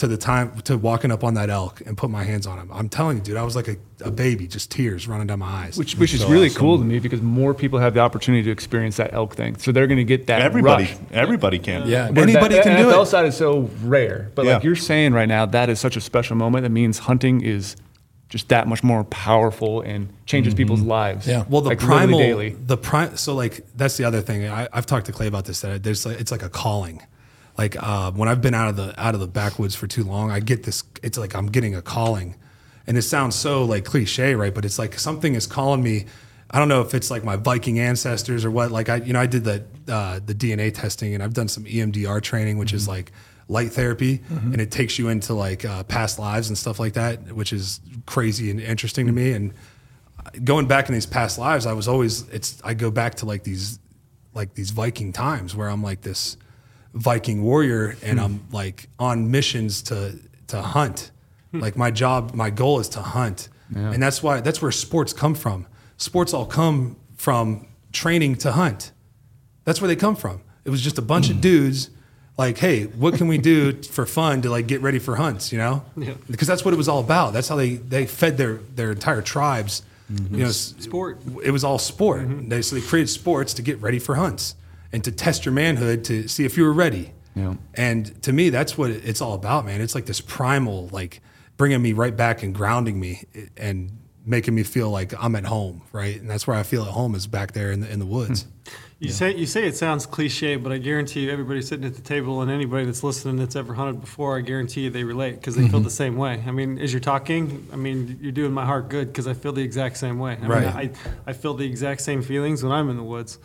[0.00, 2.70] to the time to walking up on that elk and put my hands on him.
[2.72, 5.46] I'm telling you, dude, I was like a, a baby, just tears running down my
[5.46, 5.76] eyes.
[5.76, 8.96] Which, which is really cool to me because more people have the opportunity to experience
[8.96, 9.58] that elk thing.
[9.58, 10.96] So they're going to get that Everybody, rush.
[11.12, 11.86] everybody can.
[11.86, 12.08] Yeah.
[12.08, 13.06] Where Anybody that, can do NFL it.
[13.06, 16.34] side is so rare, but like you're saying right now, that is such a special
[16.34, 16.62] moment.
[16.62, 17.76] That means hunting is
[18.30, 20.58] just that much more powerful and changes mm-hmm.
[20.58, 21.26] people's lives.
[21.26, 21.44] Yeah.
[21.46, 22.50] Well, the like primal, daily.
[22.50, 23.18] the prime.
[23.18, 24.48] So like that's the other thing.
[24.48, 25.60] I, I've talked to Clay about this.
[25.60, 27.02] That there's like, it's like a calling.
[27.60, 30.30] Like uh, when I've been out of the out of the backwoods for too long,
[30.30, 30.82] I get this.
[31.02, 32.36] It's like I'm getting a calling,
[32.86, 34.54] and it sounds so like cliche, right?
[34.54, 36.06] But it's like something is calling me.
[36.50, 38.70] I don't know if it's like my Viking ancestors or what.
[38.70, 41.64] Like I, you know, I did the uh, the DNA testing, and I've done some
[41.64, 43.12] EMDR training, which is like
[43.46, 47.30] light therapy, and it takes you into like uh, past lives and stuff like that,
[47.32, 49.32] which is crazy and interesting to me.
[49.32, 49.52] And
[50.42, 53.44] going back in these past lives, I was always it's I go back to like
[53.44, 53.78] these
[54.32, 56.38] like these Viking times where I'm like this
[56.94, 58.24] Viking warrior and hmm.
[58.24, 60.18] I'm like on missions to
[60.48, 61.10] to hunt.
[61.52, 61.60] Hmm.
[61.60, 63.48] Like my job, my goal is to hunt.
[63.72, 65.66] And that's why that's where sports come from.
[65.96, 68.90] Sports all come from training to hunt.
[69.64, 70.42] That's where they come from.
[70.64, 71.42] It was just a bunch of hmm.
[71.42, 71.90] dudes
[72.36, 75.58] like, hey, what can we do for fun to like get ready for hunts, you
[75.58, 75.84] know?
[75.96, 76.14] Yeah.
[76.28, 77.32] Because that's what it was all about.
[77.32, 79.82] That's how they they fed their their entire tribes.
[80.10, 80.34] Mm-hmm.
[80.34, 81.20] You know, Sport.
[81.44, 82.22] It was all sport.
[82.22, 82.48] Mm-hmm.
[82.48, 84.56] They, so they created sports to get ready for hunts
[84.92, 87.12] and to test your manhood to see if you were ready.
[87.34, 87.54] Yeah.
[87.74, 89.80] And to me, that's what it's all about, man.
[89.80, 91.20] It's like this primal, like
[91.56, 93.24] bringing me right back and grounding me
[93.56, 93.92] and
[94.26, 96.20] making me feel like I'm at home, right?
[96.20, 98.46] And that's where I feel at home is back there in the, in the woods.
[98.98, 102.02] You say you say it sounds cliche, but I guarantee you, everybody sitting at the
[102.02, 105.54] table and anybody that's listening that's ever hunted before, I guarantee you they relate because
[105.56, 105.70] they Mm-hmm.
[105.70, 106.44] feel the same way.
[106.46, 109.52] I mean, as you're talking, I mean, you're doing my heart good because I feel
[109.52, 110.36] the exact same way.
[110.42, 110.62] I Right.
[110.76, 110.90] Mean,
[111.26, 113.38] I I feel the exact same feelings when I'm in the woods.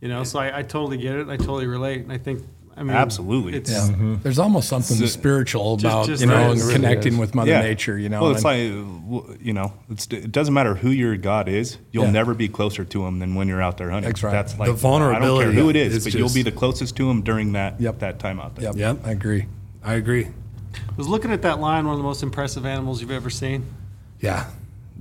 [0.00, 1.28] You know, so I, I totally get it.
[1.28, 2.42] I totally relate, and I think
[2.76, 3.54] I mean Absolutely.
[3.54, 3.88] It's Yeah.
[3.88, 4.14] Mm-hmm.
[4.22, 6.70] There's almost something uh, spiritual Just- about just you know there and is.
[6.72, 7.62] connecting Really with Mother Yeah.
[7.62, 7.98] Nature.
[7.98, 11.16] You know, Well, it's and- like, w- you know, it's, it doesn't matter who your
[11.16, 11.78] God is.
[11.90, 12.10] You'll Yeah.
[12.12, 14.10] never be closer to him than when you're out there hunting.
[14.10, 14.30] That's right.
[14.30, 16.42] That's The like I don't vulnerability care who it is, is but you'll just- be
[16.42, 17.98] the closest to him during that Yep.
[17.98, 18.66] that time out there.
[18.66, 18.98] Yep, Yep.
[19.04, 19.46] I agree.
[19.82, 20.26] I agree.
[20.26, 23.64] I was looking at that lion, one of the most impressive animals you've ever seen.
[24.20, 24.44] Yeah.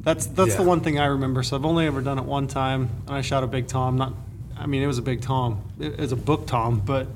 [0.01, 0.67] That's that's the Yeah.
[0.67, 1.43] one thing I remember.
[1.43, 3.97] So I've only ever done it one time, and I shot a big tom.
[3.97, 4.13] Not,
[4.59, 5.61] I mean, it was a big tom.
[5.79, 7.07] It, it's a book tom, but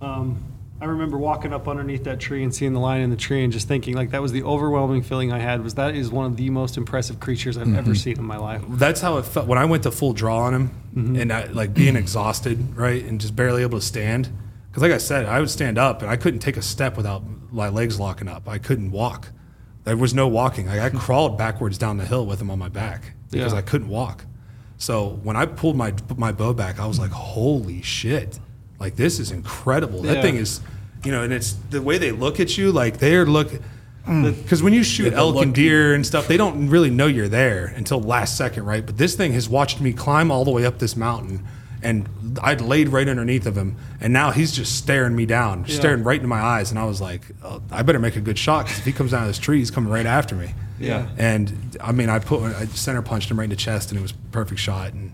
[0.00, 0.42] um,
[0.80, 3.52] I remember walking up underneath that tree and seeing the lion in the tree, and
[3.52, 5.62] just thinking like that was the overwhelming feeling I had.
[5.62, 8.62] Was that is one of the most impressive creatures I've ever seen in my life.
[8.68, 11.72] That's how it felt when I went to full draw on him and I, like
[11.74, 13.02] being exhausted, right?
[13.04, 14.28] And just barely able to stand.
[14.70, 17.22] Because, like I said, I would stand up and I couldn't take a step without
[17.52, 18.48] my legs locking up.
[18.48, 19.28] I couldn't walk.
[19.84, 20.66] There was no walking.
[20.66, 23.58] Like, I crawled backwards down the hill with him on my back because Yeah.
[23.58, 24.24] I couldn't walk.
[24.84, 28.38] So when I pulled my my bow back, I was like, "Holy shit!
[28.78, 30.02] Like this is incredible.
[30.02, 30.22] That Yeah.
[30.22, 30.60] thing is,
[31.04, 33.50] you know." And it's the way they look at you, like they're look.
[34.06, 34.36] Mm.
[34.42, 37.72] Because when you shoot elk and deer and stuff, they don't really know you're there
[37.74, 38.84] until last second, right?
[38.84, 41.40] But this thing has watched me climb all the way up this mountain,
[41.82, 42.06] and
[42.42, 45.76] I'd laid right underneath of him, and now he's just staring me down, Yeah.
[45.76, 48.36] staring right into my eyes, and I was like, oh, I better make a good
[48.36, 50.52] shot because if he comes down this tree, he's coming right after me.
[50.78, 51.08] Yeah.
[51.18, 54.02] And I mean, I put I center punched him right in the chest, and it
[54.02, 55.12] was a perfect shot, and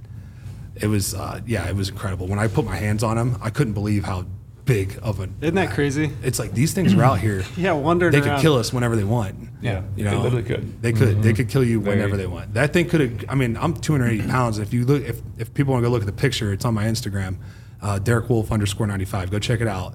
[0.77, 2.27] it was uh, yeah, it was incredible.
[2.27, 4.25] When I put my hands on him, I couldn't believe how
[4.65, 5.35] big of an.
[5.41, 6.13] Isn't that crazy?
[6.23, 7.43] It's like these things are out here.
[7.57, 8.41] Yeah, wandering They could around.
[8.41, 9.35] kill us whenever they want.
[9.61, 10.81] Yeah, you they know, literally could.
[10.81, 11.23] They could.
[11.23, 11.97] They could kill you Very.
[11.97, 12.55] whenever they want.
[12.55, 13.25] That thing could have.
[13.29, 14.59] I mean, I'm 280 pounds.
[14.59, 16.73] If you look, if if people want to go look at the picture, it's on
[16.73, 17.37] my Instagram,
[17.83, 19.31] uh, Derek Wolfe underscore 95.
[19.31, 19.95] Go check it out.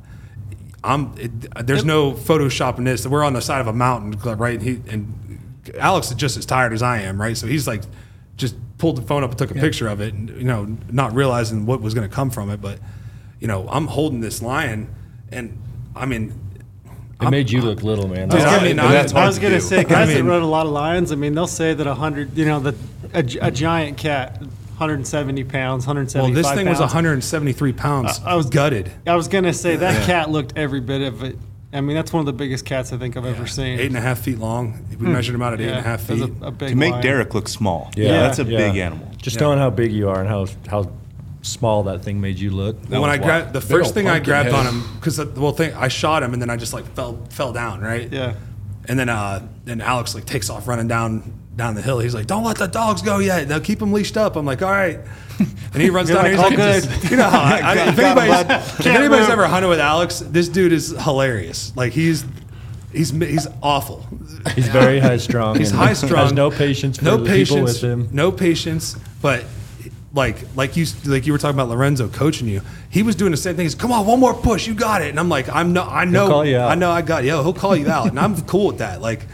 [0.84, 1.16] I'm.
[1.18, 3.07] It, there's no photoshopping this.
[3.07, 4.61] We're on the side of a mountain, right?
[4.61, 5.13] He and
[5.80, 7.36] Alex is just as tired as I am, right?
[7.38, 7.84] So he's like,
[8.38, 11.13] just pulled the phone up and took a picture of it, and you know, not
[11.13, 12.80] realizing what was going to come from it, but
[13.39, 14.93] you know, I'm holding this lion,
[15.32, 15.57] and
[15.95, 16.34] I mean.
[17.22, 18.27] It made you look little, man.
[18.27, 20.41] Dude, I mean, I- that's I hard was gonna say, guys I mean- that run
[20.41, 21.14] a lot of lions.
[21.14, 22.76] I mean, they'll say that a hundred, you know, that
[23.14, 28.19] a, a giant cat, 170 pounds, 175 Well, this thing was 173 pounds.
[28.26, 28.91] I- I was- gutted.
[29.07, 31.38] I was gonna say that cat looked every bit of it.
[31.76, 33.80] I mean, that's one of the biggest cats I think I've ever seen.
[33.80, 34.85] Eight and a half feet long.
[34.99, 36.34] We measured him out at eight and a half it was feet.
[36.41, 37.03] a, a big To make lion.
[37.03, 38.06] Derek look small, Yeah.
[38.06, 38.57] yeah, that's a Yeah.
[38.57, 39.11] big animal.
[39.18, 39.41] Just Yeah.
[39.43, 40.89] knowing how big you are and how how
[41.41, 42.76] small that thing made you look.
[42.89, 44.56] Well, when I was grabbed the Big first old thing I pumpkin grabbed head.
[44.56, 47.19] on him because the well thing I shot him and then I just like fell
[47.30, 48.11] fell down right.
[48.11, 48.34] Yeah.
[48.88, 51.99] And then uh then Alex like takes off running down down the hill.
[51.99, 53.47] He's like, "Don't let the dogs go yet.
[53.47, 54.99] Now keep them leashed up." I'm like, "All right."
[55.40, 56.74] And he runs You're down like, there.
[56.76, 59.68] He's "All like, good." You know how I, I, if anybody's, if anybody's ever hunted
[59.68, 61.76] with Alex, this dude is hilarious.
[61.76, 62.26] Like he's
[62.94, 64.06] he's he's awful.
[64.56, 65.57] He's very high strung.
[65.57, 66.24] He's high strung.
[66.24, 68.10] Has no patience for no the patience, people with him.
[68.12, 68.95] No patience.
[69.22, 69.44] But
[70.14, 72.62] like like you like you were talking about Lorenzo coaching you.
[72.90, 73.66] He was doing the same thing.
[73.66, 75.10] He's come on, one more push, you got it.
[75.10, 76.72] And I'm like, I'm no, I know, call you out.
[76.72, 77.28] I know, I got it.
[77.28, 77.44] yo.
[77.44, 79.02] He'll call you out, and I'm cool with that.
[79.02, 79.28] Like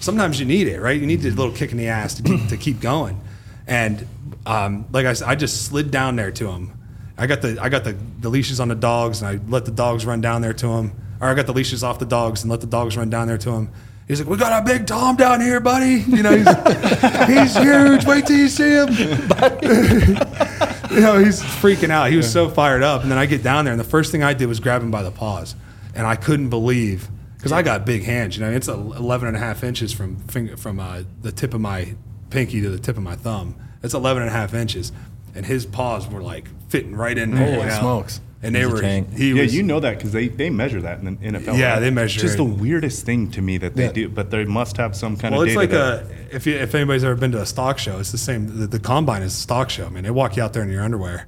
[0.00, 1.00] sometimes you need it, right?
[1.00, 3.20] You need the little kick in the ass to keep, to keep going.
[3.66, 4.06] And
[4.46, 6.78] um, like I said, I just slid down there to him.
[7.16, 9.70] I got the I got the, the leashes on the dogs, and I let the
[9.70, 10.92] dogs run down there to him.
[11.20, 13.38] Or I got the leashes off the dogs and let the dogs run down there
[13.38, 13.70] to him.
[14.08, 16.04] He's like, "We got our big Tom down here, buddy.
[16.06, 16.46] You know, he's,
[17.26, 18.04] he's huge.
[18.04, 18.88] Wait till you see him."
[20.94, 22.10] you know, he's freaking out.
[22.10, 23.02] He was so fired up.
[23.02, 24.90] And then I get down there, and the first thing I did was grab him
[24.90, 25.54] by the paws,
[25.94, 28.36] and I couldn't believe because I got big hands.
[28.36, 31.60] You know, it's 11 and a half inches from finger, from uh, the tip of
[31.60, 31.94] my
[32.30, 33.56] pinky to the tip of my thumb.
[33.84, 34.90] It's 11 and a half inches,
[35.34, 37.54] and his paws were like fitting right in there.
[37.54, 38.20] Holy you smokes.
[38.42, 38.80] And they He's a were.
[38.82, 39.14] tank.
[39.14, 41.56] He yeah, was, you know that because they, they measure that in the NFL.
[41.58, 41.80] Yeah, right?
[41.80, 42.22] they measure it.
[42.24, 42.36] It's Just it.
[42.38, 43.92] the weirdest thing to me that they Yeah.
[43.92, 45.38] do, but they must have some kind of.
[45.38, 45.60] Well, of it's data.
[45.60, 48.18] like that- a if you, if anybody's ever been to a stock show, it's the
[48.18, 48.58] same.
[48.58, 49.86] The, the combine is a stock show.
[49.86, 51.26] I mean, they walk you out there in your underwear.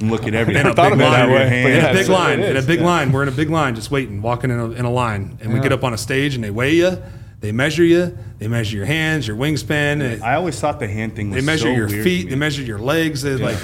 [0.00, 0.60] And look at everything.
[0.66, 1.68] In a Thought big about line, it, your but hand.
[1.68, 2.86] in yeah, a big so it line, in a is, big yeah.
[2.86, 3.12] line.
[3.12, 5.60] We're in a big line, just waiting, walking in a, in a line, and we
[5.60, 6.98] get up on a stage and they weigh you,
[7.40, 11.14] they measure you, they measure your hands, your wingspan, and I always thought the hand
[11.16, 13.22] thing was they measure so your weird feet, they measure your legs.
[13.22, 13.58] They like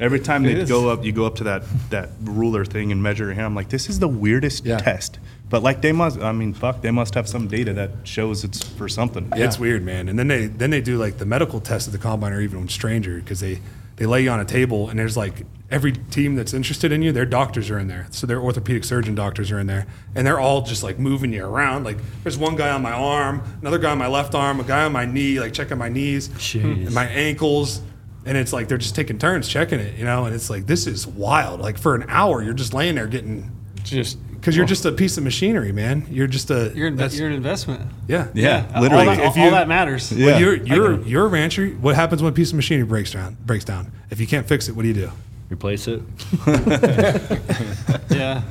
[0.00, 3.24] Every time they go up, you go up to that that ruler thing and measure
[3.26, 3.46] your hand.
[3.46, 4.78] I'm like, this is the weirdest Yeah.
[4.78, 5.20] test.
[5.48, 8.60] But like they must, I mean, fuck, they must have some data that shows it's
[8.62, 9.28] for something.
[9.36, 10.08] It's weird, man.
[10.08, 12.68] And then they then they do like the medical test at the combine or even
[12.68, 13.60] stranger because they
[13.96, 17.10] they lay you on a table and there's like every team that's interested in you,
[17.10, 18.06] their doctors are in there.
[18.10, 21.44] So their orthopedic surgeon doctors are in there, and they're all just like moving you
[21.44, 21.84] around.
[21.84, 24.84] Like there's one guy on my arm, another guy on my left arm, a guy
[24.84, 26.30] on my knee, like checking my knees,
[26.62, 27.80] and my ankles.
[28.26, 30.24] And it's like they're just taking turns checking it, you know.
[30.24, 31.60] And it's like this is wild.
[31.60, 33.50] Like for an hour, you're just laying there getting
[33.84, 36.06] Just because you're just a piece of machinery, man.
[36.10, 37.80] You're just a You're, an- you're an investment.
[38.06, 39.06] yeah Yeah, All literally.
[39.06, 40.12] that, If all that matters.
[40.12, 40.26] Yeah.
[40.26, 41.68] Well, you're you're you're a rancher.
[41.68, 43.38] What happens when a piece of machinery breaks down?
[43.46, 43.90] Breaks down.
[44.10, 45.10] If you can't fix it, what do you do?
[45.50, 46.02] Replace it.
[48.10, 48.42] Yeah.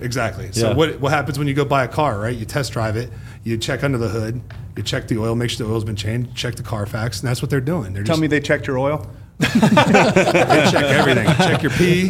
[0.00, 0.50] Exactly.
[0.52, 0.74] So Yeah.
[0.76, 2.18] what what happens when you go buy a car?
[2.18, 2.36] Right?
[2.36, 3.10] You test drive it.
[3.44, 4.40] You check under the hood.
[4.76, 5.34] You check the oil.
[5.34, 6.34] Make sure the oil's been changed.
[6.36, 7.92] Check the Carfax, and that's what they're doing.
[7.92, 9.06] They're Tell just, me they checked your oil.
[9.40, 11.26] They check everything.
[11.36, 12.08] check your pee.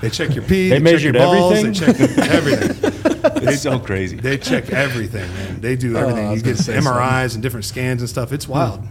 [0.00, 0.68] They check your pee.
[0.68, 1.96] They check measured your balls, everything?
[1.96, 2.92] They check everything.
[3.22, 4.16] It's so crazy.
[4.16, 5.60] They check everything, man.
[5.60, 6.30] They do everything.
[6.30, 8.32] was you get gonna MRIs and different scans and stuff.
[8.32, 8.86] It's wild.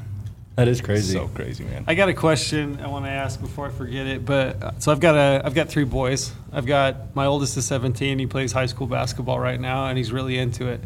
[0.55, 1.13] That is crazy.
[1.13, 1.85] so crazy, man.
[1.87, 4.25] I got a question I want to ask before I forget it.
[4.25, 6.31] But uh, so I've got a I've got three boys.
[6.51, 8.19] I've got my oldest is 17.
[8.19, 10.81] He plays high school basketball right now, and he's really into it.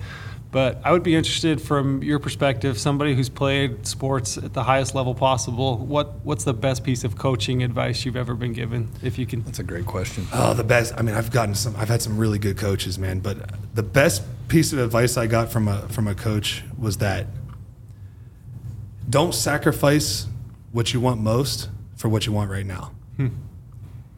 [0.53, 4.93] But I would be interested from your perspective, somebody who's played sports at the highest
[4.93, 5.79] level possible.
[5.79, 8.91] What what's the best piece of coaching advice you've ever been given?
[9.01, 10.27] If you can, That's a great question.
[10.31, 10.93] Oh, the best.
[10.95, 11.75] I mean, I've gotten some.
[11.75, 13.19] I've had some really good coaches, man.
[13.19, 17.25] But the best piece of advice I got from a from a coach was that
[19.09, 20.27] don't sacrifice
[20.71, 22.91] what you want most for what you want right now.
[23.17, 23.29] Hmm.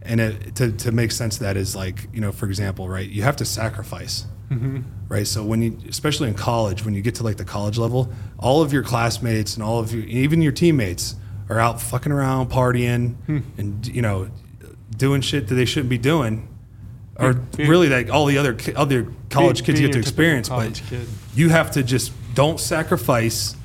[0.01, 3.07] And it, to to make sense of that is like you know, for example, right?
[3.07, 4.25] You have to sacrifice.
[4.49, 4.81] Mm-hmm.
[5.07, 8.11] Right, so when you, especially in college, when you get to like the college level,
[8.39, 11.15] all of your classmates and all of you, even your teammates,
[11.49, 13.39] are out fucking around, partying, hmm.
[13.57, 14.29] and you know,
[14.97, 16.47] doing shit that they shouldn't be doing,
[17.17, 20.49] or Being- really like all the other other college being kids your get to experience.
[20.49, 21.07] But kid.
[21.35, 23.55] you have to just don't sacrifice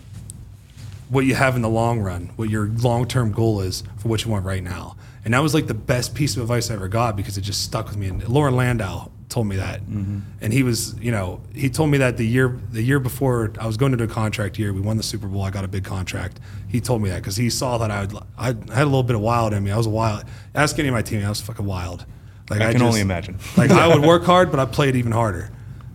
[1.08, 4.24] what you have in the long run, what your long term goal is for what
[4.24, 4.96] you want right now.
[5.24, 7.62] And that was like the best piece of advice I ever got because it just
[7.62, 8.08] stuck with me.
[8.08, 10.18] And Loren Landow told me that, mm-hmm.
[10.40, 13.66] and he was, you know, he told me that the year the year before I
[13.66, 15.42] was going into a contract year, we won the Super Bowl.
[15.42, 16.40] I got a big contract.
[16.68, 19.16] He told me that because he saw that I would, I had a little bit
[19.16, 19.70] of wild in me.
[19.70, 20.24] I was a wild.
[20.54, 22.04] Ask any of my team, I was fucking wild.
[22.50, 23.38] Like I can only imagine.
[23.56, 25.50] Like I would work hard, but I played even harder.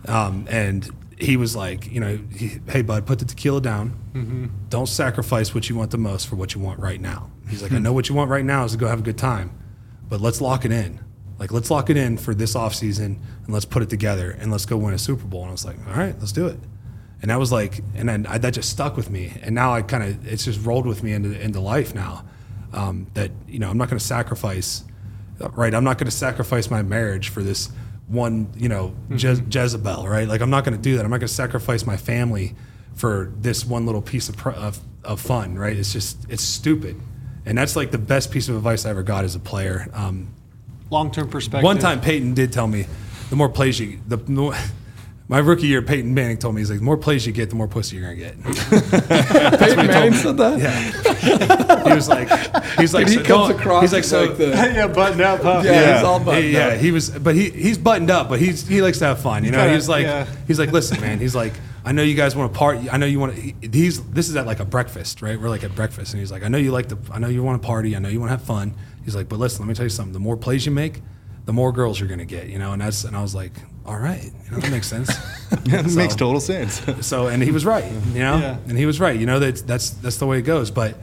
[0.08, 0.88] Um, and
[1.18, 3.98] he was like, you know, he, hey bud, put the tequila down.
[4.14, 4.46] Mm-hmm.
[4.68, 7.30] Don't sacrifice what you want the most for what you want right now.
[7.48, 7.84] He's like, I hmm.
[7.84, 9.56] know what you want right now is to go have a good time,
[10.08, 11.00] but let's lock it in.
[11.38, 14.50] Like let's lock it in for this off season and let's put it together and
[14.50, 15.42] let's go win a Super Bowl.
[15.42, 16.58] And I was like, all right, let's do it.
[17.22, 19.32] And that was like, and then I, that just stuck with me.
[19.42, 22.24] And now I kind of, it's just rolled with me into into life now.
[22.72, 24.84] Um, that you know, I'm not going to sacrifice
[25.52, 25.74] right?
[25.74, 27.70] I'm not going to sacrifice my marriage for this
[28.08, 30.28] one, you know, Je- Jezebel, right?
[30.28, 31.04] Like I'm not going to do that.
[31.04, 32.54] I'm not going to sacrifice my family
[32.94, 35.76] for this one little piece of, pr- of of fun, right?
[35.76, 37.00] It's just it's stupid,
[37.44, 39.88] and that's like the best piece of advice I ever got as a player.
[39.92, 40.34] Um,
[40.90, 41.64] long term perspective.
[41.64, 42.86] one time, Peyton did tell me,
[43.30, 44.54] the more plays you, the more.
[45.28, 47.56] My rookie year, Peyton Manning told me, he's like, the more plays you get, the
[47.56, 48.40] more pussy you're gonna get.
[49.58, 50.58] Peyton Manning said that.
[50.60, 51.82] Yeah.
[51.88, 52.28] he was like,
[52.78, 55.20] he's like, Dude, he so comes don't- across He's like, so, like the yeah, button
[55.20, 55.62] up, huh?
[55.64, 55.94] yeah, Yeah.
[55.96, 56.78] he's all buttoned He- yeah, up.
[56.78, 59.42] he was, but he he's buttoned up, but he's he likes to have fun.
[59.44, 60.26] You know, kinda- he's like yeah.
[60.46, 61.18] he's like, listen, man.
[61.18, 61.54] He's like,
[61.84, 62.88] I know you guys want to party.
[62.88, 63.40] I know you want to.
[63.72, 65.40] He's this is at like a breakfast, right?
[65.40, 66.98] We're like at breakfast, and he's like, I know you like to.
[67.10, 67.96] I know you want to party.
[67.96, 68.74] I know you want to have fun.
[69.06, 70.12] He's like, but listen, let me tell you something.
[70.12, 71.00] The more plays you make,
[71.46, 72.48] the more girls you're gonna get.
[72.48, 73.52] You know, and that's and I was like,
[73.86, 75.10] all right, you know, that makes sense.
[75.64, 76.82] It makes So- total sense.
[77.06, 78.58] so and he was right, you know, Yeah.
[78.68, 79.18] and he was right.
[79.18, 80.70] You know that that's that's the way it goes.
[80.70, 80.96] But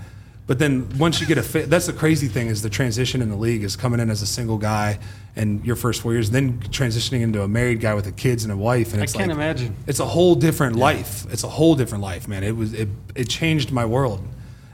[0.45, 3.29] but then once you get a fit, that's the crazy thing is the transition in
[3.29, 4.99] the league is coming in as a single guy
[5.37, 8.51] and your first four years, then transitioning into a married guy with a kids and
[8.51, 8.91] a wife.
[8.93, 9.73] And I can't like, imagine.
[9.87, 11.25] It's a whole different life.
[11.31, 12.43] It's a whole different life, man.
[12.43, 14.21] It was it it changed my world.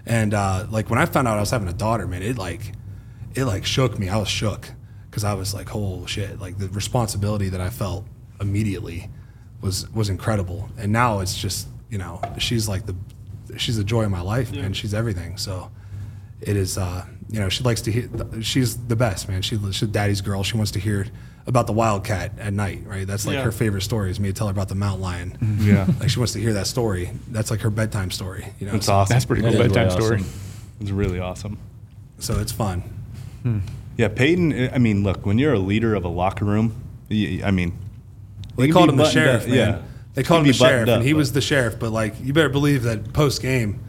[0.07, 2.71] And uh, like when I found out I was having a daughter, man, it like
[3.35, 4.09] it like shook me.
[4.09, 4.69] I was shook
[5.09, 8.05] because I was like, "Oh shit!" Like the responsibility that I felt
[8.41, 9.09] immediately
[9.61, 10.69] was was incredible.
[10.77, 12.95] And now it's just you know she's like the
[13.57, 14.73] she's the joy of my life, man.
[14.73, 15.37] She's everything.
[15.37, 15.71] So
[16.41, 18.09] it is uh, you know she likes to hear.
[18.41, 19.41] She's the best, man.
[19.41, 20.43] She, she's daddy's girl.
[20.43, 21.05] She wants to hear
[21.47, 23.07] about the wildcat at night, right?
[23.07, 23.43] That's like Yeah.
[23.43, 25.57] her favorite story is me to tell her about the mountain lion.
[25.61, 25.87] Yeah.
[25.99, 27.09] Like she wants to hear that story.
[27.29, 28.45] That's like her bedtime story.
[28.59, 29.13] You know, That's so, awesome.
[29.15, 30.19] That's pretty cool That is bedtime really story.
[30.19, 30.79] awesome.
[30.81, 31.57] It's really awesome.
[32.19, 32.83] so it's fun.
[33.97, 34.69] Yeah, Peyton.
[34.73, 36.75] I mean, look, when you're a leader of a locker room,
[37.11, 37.77] I mean,
[38.57, 39.57] They called him the sheriff, up- man.
[39.57, 39.81] yeah.
[40.15, 41.79] They called him the sheriff, up, and he but- was the sheriff.
[41.79, 43.79] But like, you better believe that post game,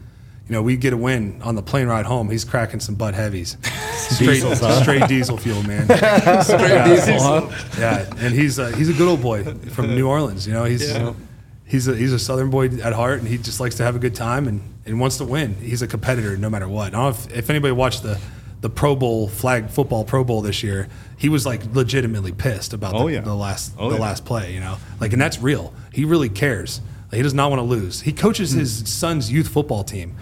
[0.47, 2.29] you know, we get a win on the plane ride home.
[2.29, 3.57] He's cracking some butt heavies,
[3.93, 5.85] straight straight diesel fuel, man.
[6.43, 7.49] Straight diesel, huh?
[7.79, 10.45] Yeah, and he's a, he's a good old boy from New Orleans.
[10.45, 10.93] You know, he's
[11.65, 13.99] he's a he's a Southern boy at heart, and he just likes to have a
[13.99, 15.55] good time and, and wants to win.
[15.55, 16.87] He's a competitor no matter what.
[16.87, 18.19] I don't know if, if anybody watched the
[18.61, 20.87] the Pro Bowl flag football Pro Bowl this year.
[21.17, 23.21] He was like legitimately pissed about Oh, the, yeah.
[23.21, 24.01] the last Oh, the yeah.
[24.01, 24.53] last play.
[24.53, 25.73] You know, like and that's real.
[25.91, 26.79] He really cares.
[27.11, 28.01] Like, he does not want to lose.
[28.01, 28.59] He coaches hmm.
[28.59, 30.15] his son's youth football team.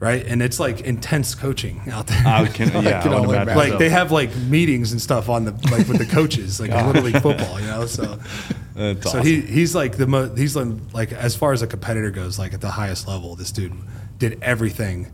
[0.00, 2.20] Right, and it's like intense coaching out there.
[2.26, 5.44] I can, yeah, I can would only like they have like meetings and stuff on
[5.44, 7.86] the like with the coaches, like little league football, you know.
[7.86, 8.18] So,
[8.74, 9.22] That's so awesome.
[9.24, 12.52] he he's like the mo- he's like, like as far as a competitor goes, like
[12.52, 13.74] at the highest level, this dude
[14.18, 15.12] did everything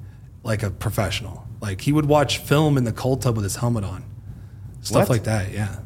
[0.48, 1.46] like a professional.
[1.60, 4.04] Like he would watch film in the cold tub with his helmet on,
[4.80, 5.10] stuff What?
[5.10, 5.52] like that.
[5.52, 5.76] Yeah,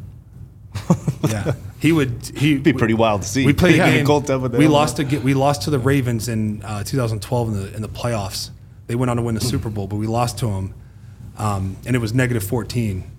[1.28, 1.54] yeah.
[1.80, 3.44] He would He'd be pretty wild to see.
[3.44, 4.06] We played Yeah, a in a game.
[4.06, 4.78] cold tub with the we helmet.
[4.80, 7.88] lost to get we lost to the Ravens in uh, 2012 in the in the
[7.88, 8.50] playoffs.
[8.86, 10.74] They went on to win the Super Bowl, but we lost to them,
[11.38, 13.10] um, and it was negative 14.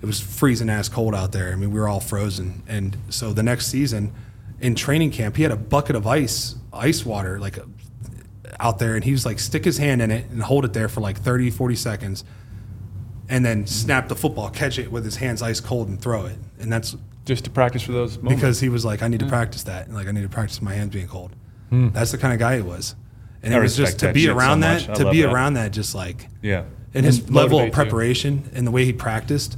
[0.00, 1.52] It was freezing ass cold out there.
[1.52, 2.62] I mean, we were all frozen.
[2.68, 4.12] And so the next season,
[4.60, 7.58] in training camp, he had a bucket of ice, ice water, like
[8.60, 10.88] out there, and he was like stick his hand in it and hold it there
[10.88, 12.24] for like 30, 40 seconds,
[13.28, 16.38] and then snap the football, catch it with his hands ice cold, and throw it.
[16.58, 18.40] And that's Just to practice for those moments.
[18.40, 19.86] because he was like, I need to practice that.
[19.86, 21.34] And like, I need to practice my hands being cold.
[21.70, 21.90] Hmm.
[21.90, 22.94] That's the kind of guy he was.
[23.42, 25.32] And I it was just to be shit so around that, to be that.
[25.32, 26.64] around that, just like, yeah.
[26.94, 27.70] and his level of you.
[27.72, 29.56] preparation and the way he practiced,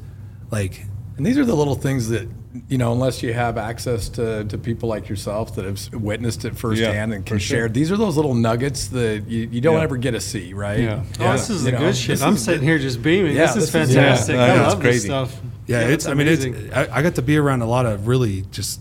[0.51, 0.85] like,
[1.17, 2.29] And these are the little things that,
[2.69, 6.57] you know, unless you have access to, to people like yourself that have witnessed it
[6.57, 7.59] firsthand and can sure.
[7.59, 9.83] share, these are those little nuggets that you, you don't Yeah.
[9.83, 10.81] ever get to see, right?
[10.81, 11.05] Yeah.
[11.21, 12.21] Oh, this is You the know, good shit.
[12.23, 13.37] I'm is sitting here just beaming.
[13.37, 14.35] Yeah, this is this is- fantastic.
[14.35, 15.41] yeah, I I know, it's love this stuff.
[15.67, 16.55] yeah, it's, I mean, amazing.
[16.57, 18.81] it's, I, I got to be around a lot of really just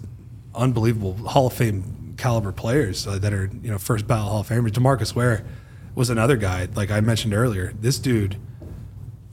[0.56, 4.50] unbelievable Hall of Fame caliber players uh, that are, you know, first ballot Hall of
[4.50, 4.72] Famers.
[4.72, 5.46] DeMarcus Ware
[5.94, 7.74] was another guy, like I mentioned earlier.
[7.80, 8.38] This dude,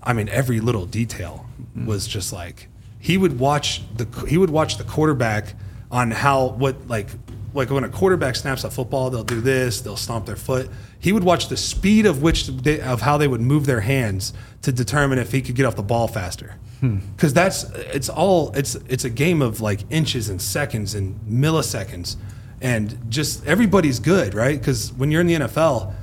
[0.02, 2.68] I mean, every little detail was just like
[3.06, 5.54] he would watch the he would watch the quarterback
[5.92, 7.08] on how what like
[7.54, 10.68] like when a quarterback snaps a football, they'll do this, they'll stomp their foot.
[10.98, 14.32] He would watch the speed of which they, of how they would move their hands
[14.62, 16.56] to determine if he could get off the ball faster.
[16.80, 16.98] Hmm.
[17.14, 17.62] Because that's
[17.94, 22.16] it's all it's it's a game of like inches and seconds and milliseconds,
[22.60, 24.58] and just everybody's good, right?
[24.58, 25.94] Because when you're in the NFL,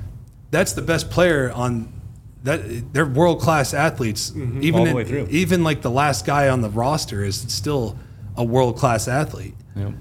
[0.50, 1.92] that's the best player on
[2.44, 4.32] that they're world class athletes.
[4.36, 4.74] Even Mm-hmm.
[4.76, 5.26] All the in- way through.
[5.30, 7.98] even like the last guy on the roster is still
[8.36, 9.54] a world class athlete.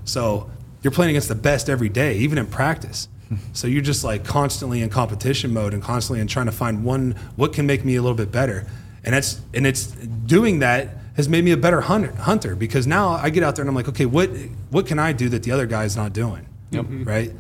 [0.06, 0.50] So
[0.84, 3.08] you're playing against the best every day, even in practice.
[3.54, 7.16] so you're just like constantly in competition mode and constantly in trying to find one
[7.36, 8.68] what can make me a little bit better.
[9.04, 13.10] And that's and it's doing that has made me a better hunter, hunter because now
[13.10, 14.30] I get out there and I'm like, okay, what
[14.70, 16.46] what can I do that the other guy's not doing?
[16.72, 16.86] Yep.
[16.90, 17.32] Right?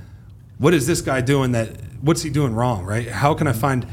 [0.59, 1.69] What is this guy doing that
[2.01, 3.07] what's he doing wrong, right?
[3.07, 3.87] How can I find uh,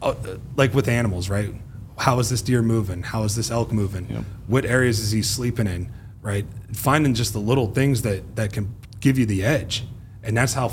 [0.00, 0.14] Uh,
[0.56, 1.54] like with animals, right?
[1.98, 3.02] How is this deer moving?
[3.02, 4.06] How is this elk moving?
[4.46, 5.92] What areas is he sleeping in?
[6.22, 6.46] Right?
[6.72, 9.84] Finding just the little things that that can give you the edge,
[10.22, 10.72] and that's how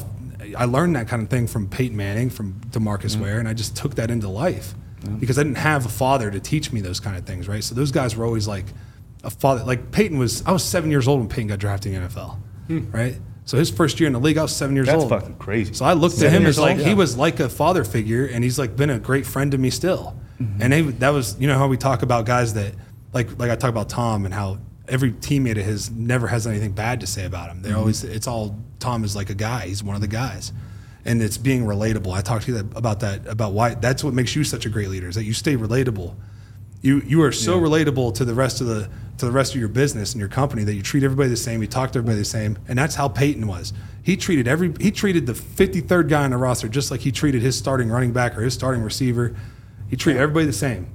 [0.55, 3.75] I learned that kind of thing from Peyton Manning, from DeMarcus Ware, and I just
[3.75, 4.73] took that into life
[5.19, 7.63] because I didn't have a father to teach me those kind of things, right?
[7.63, 8.65] So those guys were always like
[9.23, 9.63] a father.
[9.63, 12.37] Like Peyton was, I was seven years old when Peyton got drafted in the NFL,
[12.67, 12.91] hmm.
[12.91, 13.15] right?
[13.45, 15.11] So his first year in the league, I was seven years That's old.
[15.11, 15.73] That's fucking crazy.
[15.73, 16.87] So I looked Seven at him as like old?
[16.87, 19.69] he was like a father figure, and he's like been a great friend to me
[19.69, 20.15] still.
[20.39, 20.61] Mm-hmm.
[20.61, 22.73] And they, that was you know how we talk about guys that
[23.13, 26.71] like like I talk about Tom and how every teammate of his never has anything
[26.73, 27.61] bad to say about him.
[27.61, 28.13] They're always mm-hmm.
[28.13, 29.67] it's all Tom is like a guy.
[29.67, 30.53] He's one of the guys.
[31.03, 32.13] And it's being relatable.
[32.13, 34.89] I talked to you about that about why that's what makes you such a great
[34.89, 36.15] leader is that you stay relatable
[36.81, 38.89] You you are so relatable to the rest of the
[39.21, 41.61] to the rest of your business and your company that you treat everybody the same.
[41.61, 43.73] You talk to everybody the same, and that's how Peyton was.
[44.03, 47.41] He treated every he treated the 53rd guy on the roster just like he treated
[47.41, 49.35] his starting running back or his starting receiver.
[49.89, 50.93] He treated everybody the same,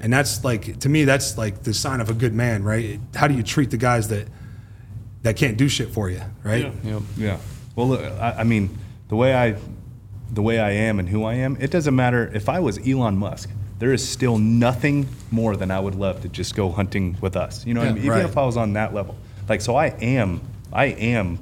[0.00, 3.00] and that's like to me that's like the sign of a good man, right?
[3.14, 4.28] How do you treat the guys that
[5.22, 6.64] that can't do shit for you, right?
[6.64, 6.74] Yep.
[6.84, 7.00] Yeah.
[7.16, 7.38] Yeah.
[7.76, 8.76] Well, look, I, I mean,
[9.08, 9.56] the way I,
[10.30, 13.16] the way I am and who I am, it doesn't matter if I was Elon
[13.16, 13.50] Musk.
[13.78, 17.64] There is still nothing more than I would love to just go hunting with us.
[17.64, 18.04] You know what I mean?
[18.04, 18.24] Even right.
[18.24, 19.16] if I was on that level,
[19.48, 20.40] like, so I am,
[20.72, 21.38] I am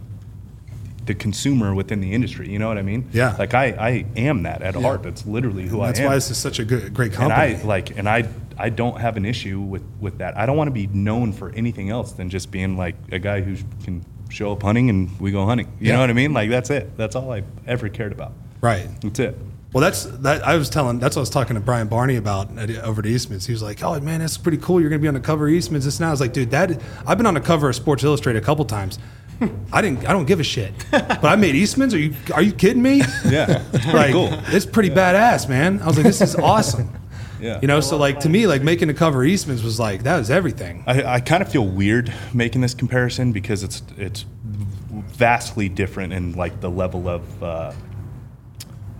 [1.06, 2.50] the consumer within the industry.
[2.50, 3.08] You know what I mean?
[3.12, 3.36] Yeah.
[3.38, 5.02] Like I, I am that at heart.
[5.02, 5.92] That's literally who I am.
[5.94, 7.54] That's why this is such a good, great and company.
[7.56, 10.36] I like, and I, I don't have an issue with with that.
[10.36, 13.40] I don't want to be known for anything else than just being like a guy
[13.40, 15.68] who can show up hunting and we go hunting.
[15.78, 15.92] You Yeah.
[15.94, 16.32] know what I mean?
[16.34, 16.96] Like that's it.
[16.96, 18.32] That's all I ever cared about.
[18.60, 18.88] right.
[19.00, 19.38] That's it.
[19.76, 20.42] Well, that's that.
[20.42, 21.00] I was telling.
[21.00, 23.44] That's what I was talking to Brian Barney about at, over to Eastman's.
[23.44, 24.80] He was like, "Oh man, that's pretty cool.
[24.80, 26.80] You're gonna be on the cover of Eastman's." This now I was like, "Dude, that
[27.06, 28.98] I've been on the cover of Sports Illustrated a couple times.
[29.74, 30.08] I didn't.
[30.08, 30.72] I don't give a shit.
[30.90, 31.92] But I made Eastman's.
[31.92, 33.02] Are you Are you kidding me?
[33.26, 33.62] Yeah.
[33.92, 34.30] like, cool.
[34.46, 35.82] it's pretty badass, man.
[35.82, 36.88] I was like, this is awesome.
[37.38, 37.60] Yeah.
[37.60, 40.16] You know, so like to me, like making the cover of Eastman's was like that
[40.16, 40.84] was everything.
[40.86, 44.24] I, I kind of feel weird making this comparison because it's it's
[44.90, 47.72] vastly different in like the level of uh,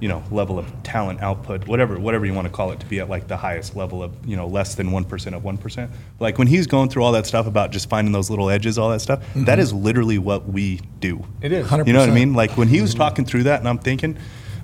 [0.00, 3.00] you know level of talent output whatever whatever you want to call it to be
[3.00, 5.90] at like the highest level of you know less than 1% of 1%
[6.20, 8.90] like when he's going through all that stuff about just finding those little edges all
[8.90, 9.44] that stuff mm-hmm.
[9.44, 11.66] that is literally what we do It is.
[11.66, 11.86] 100%.
[11.86, 14.18] you know what i mean like when he was talking through that and i'm thinking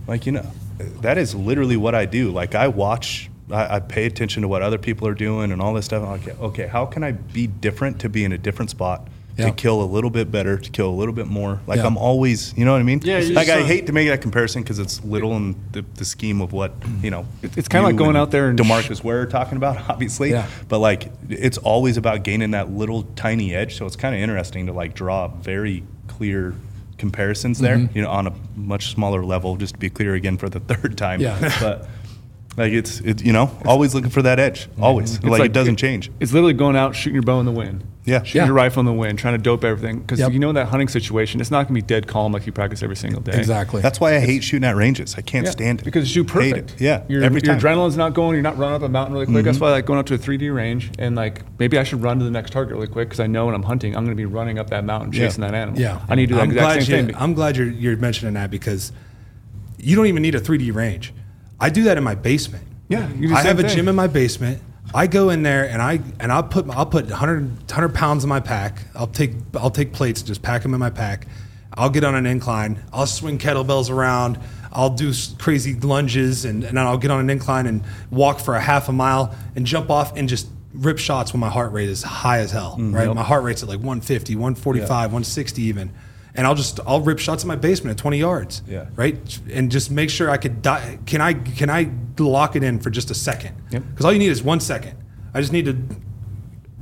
[0.07, 0.47] like you know
[1.01, 4.63] that is literally what i do like i watch I, I pay attention to what
[4.63, 6.03] other people are doing and all this stuff.
[6.03, 9.47] I'm like, okay, how can I be different to be in a different spot Yeah.
[9.47, 11.61] to kill a little bit better, to kill a little bit more?
[11.67, 11.87] Like Yeah.
[11.87, 13.01] I'm always, you know what I mean?
[13.03, 16.41] Yeah, Like I hate to make that comparison because it's little in the, the scheme
[16.43, 16.73] of what
[17.03, 17.25] you know.
[17.43, 20.31] It- it's kinda like going out there and sh- DeMarcus Ware are talking about, obviously.
[20.31, 20.47] Yeah.
[20.69, 23.77] But like, it's always about gaining that little tiny edge.
[23.79, 26.55] So it's kind of interesting to like draw very clear
[26.99, 27.77] comparisons there.
[27.79, 27.97] Mm-hmm.
[27.97, 29.57] You know, on a much smaller level.
[29.57, 31.21] Just to be clear again for the third time.
[31.21, 31.39] Yeah.
[31.61, 31.89] But.
[32.57, 34.69] Like it's, it, you know, always looking for that edge.
[34.79, 36.11] Always, It's like, it doesn't change.
[36.21, 37.83] It's literally going out, shooting your bow in the wind.
[38.05, 38.23] Yeah.
[38.25, 38.47] Shooting Yeah.
[38.47, 40.01] your rifle in the wind, trying to dope everything.
[40.01, 40.33] Because Yep.
[40.33, 42.83] you know that hunting situation, it's not going to be dead calm like you practice
[42.83, 43.39] every single day.
[43.39, 43.81] Exactly.
[43.81, 45.15] That's why I hate shooting at ranges.
[45.17, 46.73] I can't Yeah, stand it Because you shoot perfect.
[46.73, 46.81] it.
[46.81, 47.59] Yeah, Your, every your time.
[47.59, 47.67] Mm-hmm.
[47.67, 48.35] adrenaline's not going.
[48.35, 49.45] You're not running up a mountain really quick.
[49.47, 52.03] That's why I like going out to a 3D range and like maybe I should
[52.03, 54.15] run to the next target really quick because I know when I'm hunting, I'm going
[54.17, 55.29] to be running up that mountain Yeah.
[55.29, 55.81] chasing that animal.
[55.81, 56.01] Yeah.
[56.09, 57.23] I need to do that I'm exact glad, same you, thing.
[57.23, 58.93] I'm glad you're, you're mentioning that because
[59.79, 61.15] you don't even need a 3D range.
[61.63, 62.65] I do that in my basement.
[62.89, 63.77] Yeah, you do the I have a thing.
[63.77, 64.61] gym in my basement.
[64.95, 68.29] I go in there and I and I'll put I'll put 100, 100 pounds in
[68.29, 68.83] my pack.
[68.95, 71.27] I'll take I'll take plates and just pack them in my pack.
[71.75, 72.83] I'll get on an incline.
[72.93, 74.39] I'll swing kettlebells around.
[74.73, 78.57] I'll do crazy lunges and, and then I'll get on an incline and walk for
[78.57, 81.89] a half a mile and jump off and just rip shots when my heart rate
[81.89, 82.77] is high as hell.
[82.79, 85.93] Mm, right, my heart rate's at like 150, 145, 160 even.
[86.35, 88.63] And I'll just I'll rip shots in my basement at 20 yards.
[88.67, 88.87] Yeah.
[88.97, 90.63] Right, and just make sure I could.
[90.63, 90.99] Die.
[91.05, 93.55] Can I can I lock it in for just a second?
[93.71, 93.83] Yep.
[93.91, 94.97] Because all you need is one second.
[95.35, 95.77] I just need to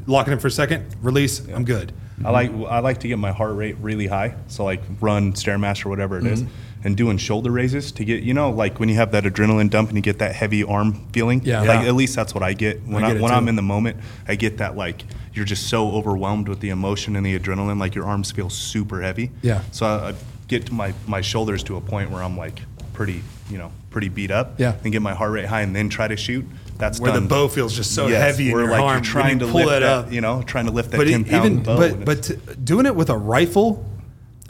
[0.06, 1.40] lock it in for a second, release.
[1.48, 1.92] I'm good.
[2.24, 4.34] I like I like to get my heart rate really high.
[4.48, 6.52] So like run stairmaster, whatever it is, Mm-hmm.
[6.86, 9.88] and doing shoulder raises to get you know like when you have that adrenaline dump
[9.88, 11.40] and you get that heavy arm feeling.
[11.44, 11.60] Yeah.
[11.60, 11.88] Like Yeah.
[11.88, 13.36] at least that's what I get when I I when too.
[13.36, 13.98] I'm in the moment.
[14.28, 17.94] I get that like you're just so overwhelmed with the emotion and the adrenaline, like
[17.94, 19.30] your arms feel super heavy.
[19.42, 19.62] Yeah.
[19.72, 20.14] So I, I
[20.48, 22.60] get to my my shoulders to a point where I'm like
[22.92, 24.58] pretty you know pretty beat up.
[24.58, 24.74] Yeah.
[24.84, 26.44] And get my heart rate high and then try to shoot.
[26.78, 28.94] That's Where the bow feels just so Yes, heavy in where your like arm.
[28.94, 30.12] you're trying when to pull lift that that, up.
[30.12, 31.76] you know, trying to lift that but ten it, pound even bow.
[31.76, 33.84] but but t- doing it with a rifle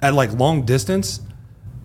[0.01, 1.21] at like long distance,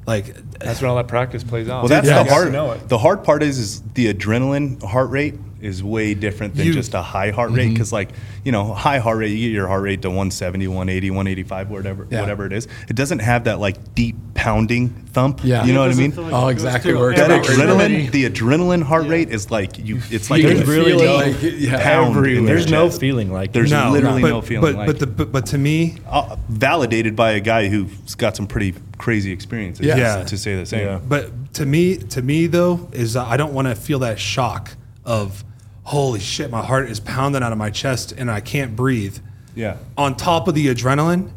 [0.05, 1.81] like That's when all that practice plays out.
[1.81, 2.19] Well, that's Yeah.
[2.23, 2.51] the You hard.
[2.53, 2.87] know it.
[2.87, 5.33] The hard part is, is the adrenaline heart rate
[5.65, 7.63] is way different than You- just a high heart rate.
[7.65, 7.73] Mm-hmm.
[7.73, 8.09] Because, like,
[8.43, 12.07] you know, high heart rate, you get your heart rate to 170, 180, 185, whatever,
[12.09, 12.21] Yeah.
[12.21, 12.67] whatever it is.
[12.87, 15.39] It doesn't have that like deep pounding thump.
[15.43, 15.63] Yeah.
[15.65, 16.13] you know what I mean?
[16.15, 17.39] like Oh, exactly to that Yeah.
[17.39, 19.99] adrenaline, the adrenaline heart rate is like you.
[20.11, 22.11] It's like There's a really no- like, yeah, pound.
[22.11, 22.33] in everywhere.
[22.41, 23.75] your There's no feeling like There's it.
[23.75, 27.15] no, literally but, no feeling But like but, the, but but to me, uh, validated
[27.15, 29.85] by a guy who's got some pretty crazy experiences.
[29.85, 29.97] Yeah.
[29.97, 30.23] Yeah.
[30.23, 30.85] to say the same.
[30.85, 30.99] Yeah.
[31.07, 34.71] But to me, to me though, is uh, I don't want to feel that shock
[35.05, 35.43] of
[35.85, 39.17] holy shit, my heart is pounding out of my chest and I can't breathe.
[39.55, 39.77] Yeah.
[39.97, 41.31] On top of the adrenaline,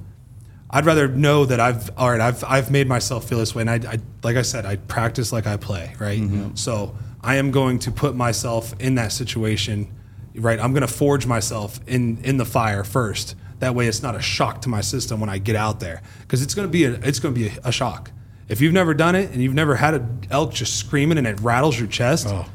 [0.71, 2.21] I'd rather know that I've all right.
[2.21, 5.33] I've I've made myself feel this way, and I, I like I said, I practice
[5.33, 6.21] like I play, right?
[6.21, 6.57] Mm-hmm.
[6.57, 9.91] So I am going to put myself in that situation,
[10.35, 10.61] right?
[10.61, 13.35] I'm going to forge myself in in the fire first.
[13.61, 16.43] That way, it's not a shock to my system when I get out there, because
[16.43, 18.11] it's going to be a it's going to be a, a shock.
[18.49, 21.41] If you've never done it and you've never had an elk just screaming and it
[21.41, 22.47] rattles your chest, oh.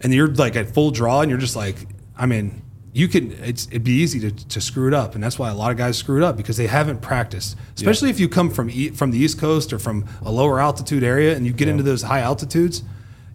[0.00, 1.76] And you're like at full draw and you're just like,
[2.16, 2.62] I mean,
[2.92, 3.32] you can.
[3.44, 5.76] It's it'd be easy to, to screw it up, and that's why a lot of
[5.76, 7.56] guys screw it up because they haven't practiced.
[7.76, 11.04] Especially if you come from e- from the East Coast or from a lower altitude
[11.04, 12.82] area, and you get into those high altitudes,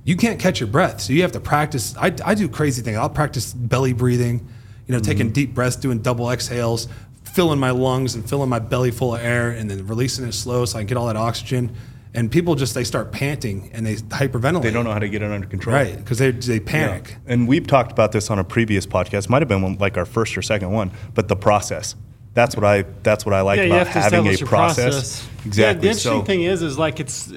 [0.04, 1.02] you can't catch your breath.
[1.02, 1.96] So you have to practice.
[1.98, 2.98] I, I do crazy things.
[2.98, 4.46] I'll practice belly breathing,
[4.88, 5.34] you know, taking mm-hmm.
[5.34, 6.90] deep breaths, doing double exhales,
[7.24, 10.66] filling my lungs and filling my belly full of air, and then releasing it slow
[10.66, 11.74] so I can get all that oxygen.
[12.16, 14.62] And people just they start panting and they hyperventilate.
[14.64, 15.76] They don't know how to get it under control.
[15.76, 17.18] right because they they panic.
[17.28, 19.30] And we've talked about this on a previous podcast.
[19.30, 21.96] Might have been one, like our first or second one, but the process.
[22.34, 22.84] That's what I.
[23.04, 25.24] That's what I like yeah, you about have to having a establish your process.
[25.24, 25.82] Yeah, Exactly.
[25.82, 27.32] the interesting so, thing is, is like it's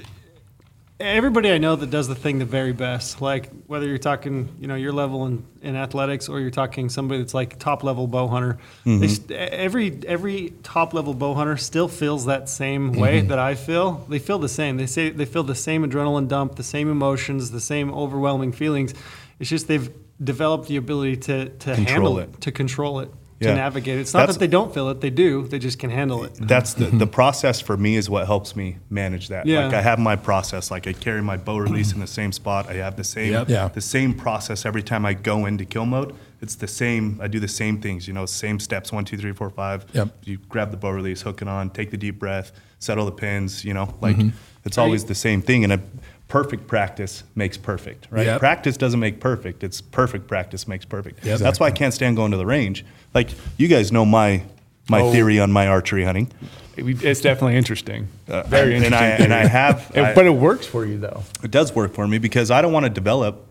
[1.01, 3.21] everybody I know that does the thing the very best.
[3.21, 7.21] Like whether you're talking, you know, your level in, in athletics, or you're talking somebody
[7.21, 8.59] that's like top level bow hunter.
[8.85, 9.27] Mm-hmm.
[9.29, 13.29] They every every top level bow hunter still feels that same way Mm-hmm.
[13.29, 14.05] that I feel.
[14.09, 14.77] They feel the same.
[14.77, 18.95] They say they feel the same adrenaline dump, the same emotions, the same overwhelming feelings.
[19.39, 19.91] It's just they've
[20.23, 22.41] developed the ability to to Control handle it.
[22.41, 24.01] to control it, to navigate it.
[24.01, 25.47] It's not That's- that they don't feel it; they do.
[25.47, 26.33] They just can handle it.
[26.41, 29.47] that's the, the process for me is what helps me manage that.
[29.47, 29.67] Yeah.
[29.67, 30.71] Like I have my process.
[30.71, 32.69] Like I carry my bow release in the same spot.
[32.69, 33.49] I have the same Yep.
[33.49, 33.69] Yeah.
[33.69, 36.15] the same process every time I go into kill mode.
[36.41, 37.19] It's the same.
[37.21, 38.07] I do the same things.
[38.07, 38.93] You know, same steps.
[38.93, 39.87] One, two, three, four, five.
[39.93, 40.09] Yep.
[40.25, 43.65] You grab the bow release, hook it on, take the deep breath, settle the pins.
[43.65, 44.37] You know, like Mm-hmm.
[44.65, 45.65] it's always the same thing.
[45.65, 45.81] And a
[46.29, 48.07] perfect practice makes perfect.
[48.11, 48.27] Right.
[48.27, 48.39] Yep.
[48.41, 49.65] Practice doesn't make perfect.
[49.65, 51.25] It's perfect practice makes perfect.
[51.25, 51.39] Yep.
[51.41, 52.85] That's why I can't stand going to the range.
[53.15, 54.43] Like you guys know my
[54.91, 55.13] my Oh.
[55.13, 56.31] theory on my archery hunting.
[56.77, 58.09] It- It's definitely interesting.
[58.29, 58.95] Uh, Very interesting.
[58.95, 61.23] and I and I have, It- I- but it works for you though.
[61.43, 63.47] it does work for me because I don't want to develop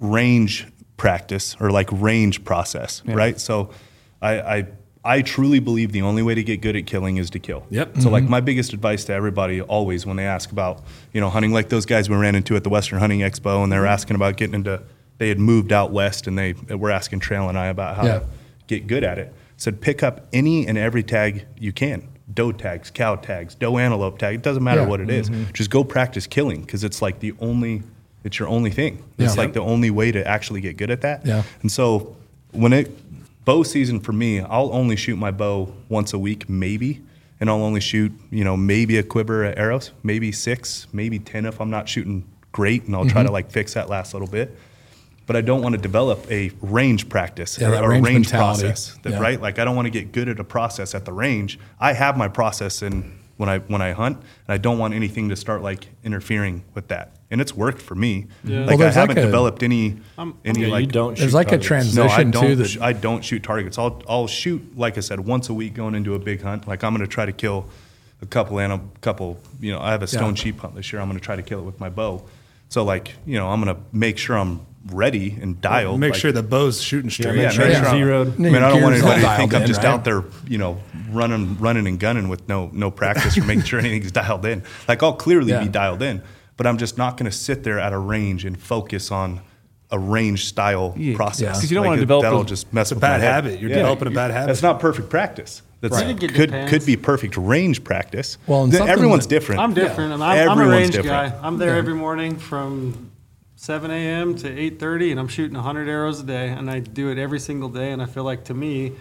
[0.00, 0.66] range
[0.96, 3.38] practice or like range process, right?
[3.40, 3.70] So,
[4.20, 4.66] I, I
[5.04, 7.64] I truly believe the only way to get good at killing is to kill.
[7.70, 7.98] Yep.
[8.00, 8.30] So, like mm-hmm.
[8.30, 11.86] my biggest advice to everybody always when they ask about you know hunting, like those
[11.86, 13.92] guys we ran into at the Western Hunting Expo, and they were mm-hmm.
[13.92, 14.82] asking about getting into,
[15.18, 18.18] they had moved out west, and they were asking Trail and I about how Yeah.
[18.18, 18.24] to
[18.66, 19.32] get good at it.
[19.56, 22.08] Said pick up any and every tag you can.
[22.32, 24.34] Doe tags, cow tags, doe antelope tag.
[24.34, 24.88] It doesn't matter Yeah.
[24.88, 25.30] what it is.
[25.30, 25.52] Mm-hmm.
[25.52, 27.82] Just go practice killing because it's like the only,
[28.22, 29.02] it's your only thing.
[29.16, 29.42] It's Yeah.
[29.42, 31.24] like the only way to actually get good at that.
[31.24, 31.42] Yeah.
[31.62, 32.16] And so
[32.52, 32.90] when it,
[33.48, 37.00] bow season for me, I'll only shoot my bow once a week, maybe.
[37.40, 41.46] And I'll only shoot, you know, maybe a quiver of arrows, maybe six, maybe 10
[41.46, 42.84] if I'm not shooting great.
[42.84, 43.26] And I'll try Mm-hmm.
[43.28, 44.54] to like fix that last little bit.
[45.26, 48.64] But I don't want to develop a range practice Yeah, or a range mentality.
[48.64, 49.18] process, that, Yeah.
[49.20, 49.40] right?
[49.40, 51.58] Like I don't want to get good at a process at the range.
[51.80, 55.30] I have my process in when I when I hunt, and I don't want anything
[55.30, 57.12] to start like interfering with that.
[57.30, 58.26] And it's worked for me.
[58.44, 58.64] Yeah.
[58.64, 61.16] Like Well, I haven't a- developed any I'm- any Yeah, like you don't.
[61.16, 61.66] There's shoot like a targets.
[61.66, 62.58] transition no, I too don't.
[62.58, 63.78] that sh- I don't shoot targets.
[63.78, 66.66] I'll I'll shoot like I said once a week going into a big hunt.
[66.68, 67.66] Like I'm going to try to kill
[68.20, 69.38] a couple and a couple.
[69.60, 70.42] You know, I have a stone Yeah.
[70.42, 71.00] sheep hunt this year.
[71.00, 72.24] I'm going to try to kill it with my bow.
[72.70, 76.00] So like you know, I'm going to make sure I'm ready and dialed.
[76.00, 77.36] Make like- sure the bow's shooting straight.
[77.36, 78.34] yeah, make you're sure I'm- zeroed.
[78.34, 79.88] I mean, I don't want anybody to think I'm in, just right?
[79.90, 80.78] out there, you know,
[81.10, 84.62] running, running and gunning with no no practice or making sure anything's dialed in.
[84.86, 85.62] Like I'll clearly Yeah.
[85.62, 86.22] be dialed in,
[86.56, 89.40] but I'm just not going to sit there at a range and focus on
[89.90, 91.16] a range style Yeah.
[91.16, 91.40] process.
[91.40, 91.52] Yeah.
[91.52, 93.58] 'Cause you don't Like, wanna develop that'll those- just mess a with bad habit.
[93.60, 94.46] You're developing a bad habit.
[94.48, 95.62] That's not perfect practice.
[95.80, 96.08] That's Right.
[96.20, 98.36] You could could be perfect range practice.
[98.46, 99.60] Well, and Then something everyone's that- different.
[99.60, 100.12] I'm different.
[100.12, 101.32] I'm, I'm a range different.
[101.32, 101.38] guy.
[101.42, 103.07] I'm there every morning from
[103.58, 104.36] 7 a.m.
[104.36, 107.68] to 8:30, and I'm shooting 100 arrows a day, and I do it every single
[107.68, 107.90] day.
[107.90, 108.92] And I feel like to me,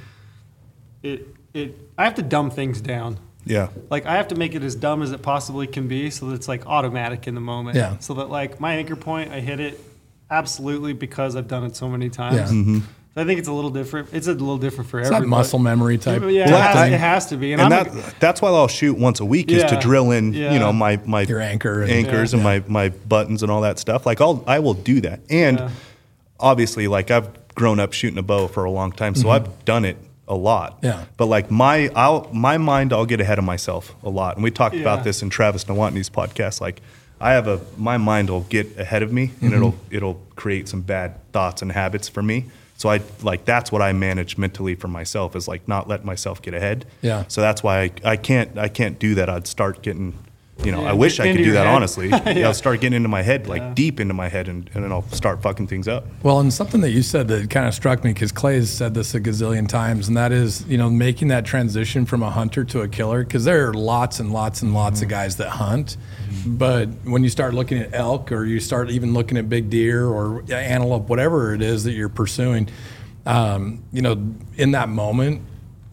[1.04, 3.20] it it I have to dumb things down.
[3.46, 3.70] Yeah.
[3.92, 6.34] Like I have to make it as dumb as it possibly can be, so that
[6.34, 7.78] it's like automatic in the moment.
[7.78, 8.00] Yeah.
[8.00, 9.80] So that like my anchor point, I hit it
[10.28, 12.36] absolutely because I've done it so many times.
[12.38, 12.48] Yeah.
[12.48, 12.80] Mm-hmm.
[13.18, 14.10] So I think it's a little different.
[14.14, 15.26] It's a little different for it's everybody.
[15.26, 16.22] that muscle memory type.
[16.22, 17.52] Yeah, it, Well, has, I- it has to be.
[17.52, 20.34] And, and I'm that, that's why I'll shoot once a week is to drill in,
[20.34, 20.54] Yeah.
[20.54, 23.80] you know, my my Your anchor and- anchors, and my my buttons and all that
[23.80, 24.06] stuff.
[24.06, 25.70] Like I'll I will do that, and Yeah.
[26.40, 29.84] obviously, like I've grown up shooting a bow for a long time, so I've done
[29.84, 30.78] it a lot.
[30.78, 30.86] Mm-hmm.
[30.86, 31.06] Yeah.
[31.18, 34.52] But like my I'll my mind, I'll get ahead of myself a lot, and we
[34.52, 34.82] talked Yeah.
[34.82, 36.62] about this in Travis Nawantney's podcast.
[36.62, 36.82] Like
[37.20, 39.54] I have a my mind will get ahead of me, and Mm-hmm.
[39.56, 42.46] it'll it'll create some bad thoughts and habits for me.
[42.78, 46.42] So I like that's what I manage mentally for myself is like not let myself
[46.42, 46.86] get ahead.
[47.02, 47.26] Yeah.
[47.28, 49.30] So that's why I, I can't I can't do that.
[49.30, 50.14] I'd start getting,
[50.64, 51.76] you know, Yeah, I wish I could into do that head.
[51.76, 52.10] honestly.
[52.10, 52.46] yeah.
[52.48, 53.74] I'll start getting into my head, like Yeah.
[53.74, 56.06] deep into my head, and, and then I'll start fucking things up.
[56.22, 58.94] Well, and something that you said that kind of struck me because Clay has said
[58.94, 62.64] this a gazillion times, and that is, you know, making that transition from a hunter
[62.66, 63.24] to a killer.
[63.24, 65.16] Because there are lots and lots and lots of mm-hmm.
[65.16, 65.98] guys that hunt,
[66.46, 70.06] but when you start looking at elk or you start even looking at big deer
[70.06, 72.70] or antelope, whatever it is that you're pursuing,
[73.26, 74.14] um, you know,
[74.56, 75.42] in that moment,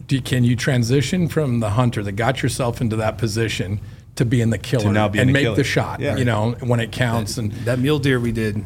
[0.07, 3.79] do, can you transition from the hunter that got yourself into that position
[4.15, 5.55] to being the killer now being and the make killer.
[5.55, 6.15] the shot, Yeah.
[6.15, 8.63] you know, when it counts and that mule deer we did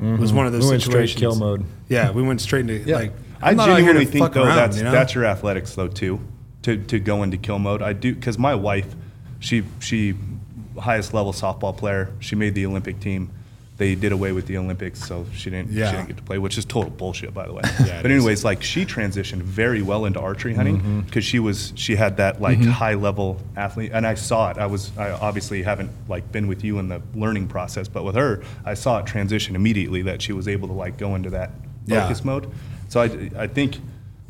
[0.00, 1.20] was one of those We went straight situations.
[1.20, 1.64] kill mode.
[1.88, 3.12] Yeah, we went straight into like.
[3.40, 4.90] I I'm not out here genuinely to think fuck though around, that's you know?
[4.90, 6.18] that's your athletics though too,
[6.62, 7.82] to to go into kill mode.
[7.82, 8.96] I do because my wife,
[9.38, 10.14] she she
[10.80, 12.10] highest level softball player.
[12.20, 13.30] She made the Olympic team.
[13.76, 15.90] They did away with the Olympics, so she didn't Yeah.
[15.90, 17.62] she didn't get to play, which is total bullshit by the way.
[17.86, 18.16] Yeah, but is.
[18.16, 21.00] anyways, like she transitioned very well into archery hunting Mm-hmm.
[21.02, 24.58] because she was she had that like high level athlete, and I saw it.
[24.58, 28.16] I was I obviously haven't like been with you in the learning process, but with
[28.16, 31.52] her, I saw it transition immediately that she was able to like go into that
[31.86, 32.02] Yeah.
[32.02, 32.50] focus mode.
[32.88, 33.76] So I, I think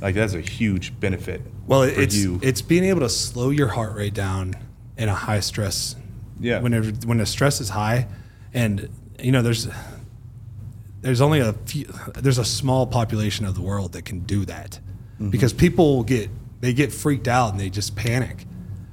[0.02, 1.40] like that's a huge benefit.
[1.66, 2.38] Well, for it's you.
[2.42, 4.56] it's being able to slow your heart rate down
[4.98, 5.96] in a high stress.
[6.40, 6.60] Yeah.
[6.60, 8.06] Whenever when the stress is high,
[8.54, 8.88] and
[9.20, 9.68] you know there's
[11.00, 11.84] there's only a few
[12.14, 14.78] there's a small population of the world that can do that
[15.18, 15.30] Mm-hmm.
[15.30, 18.44] because people get they get freaked out and they just panic,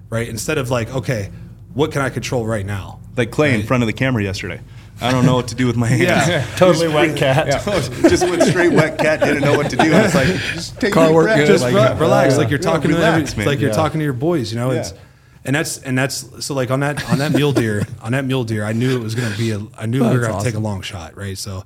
[0.10, 0.28] right?
[0.28, 1.30] Instead of like, okay,
[1.76, 3.00] what can I control right now?
[3.16, 4.60] like Clay in front of the camera yesterday.
[5.00, 6.02] I don't know what to do with my hands.
[6.28, 6.46] Yeah.
[6.58, 7.46] Totally wet cat.
[8.10, 9.20] just went straight wet cat.
[9.22, 9.84] Didn't know what to do.
[9.86, 11.38] It's like just take a Car deep work breath.
[11.38, 12.38] good, just like re- relax, Yeah.
[12.40, 13.46] like you're Yeah, talking to every, man.
[13.48, 13.76] like you're Yeah.
[13.76, 14.72] talking to your boys, you know.
[14.72, 14.98] It's Yeah.
[15.46, 18.44] And that's and that's so like on that on that mule deer on that mule
[18.44, 20.60] deer, I knew it was gonna be a I knew we were gonna take a
[20.60, 21.38] long shot, right?
[21.38, 21.64] So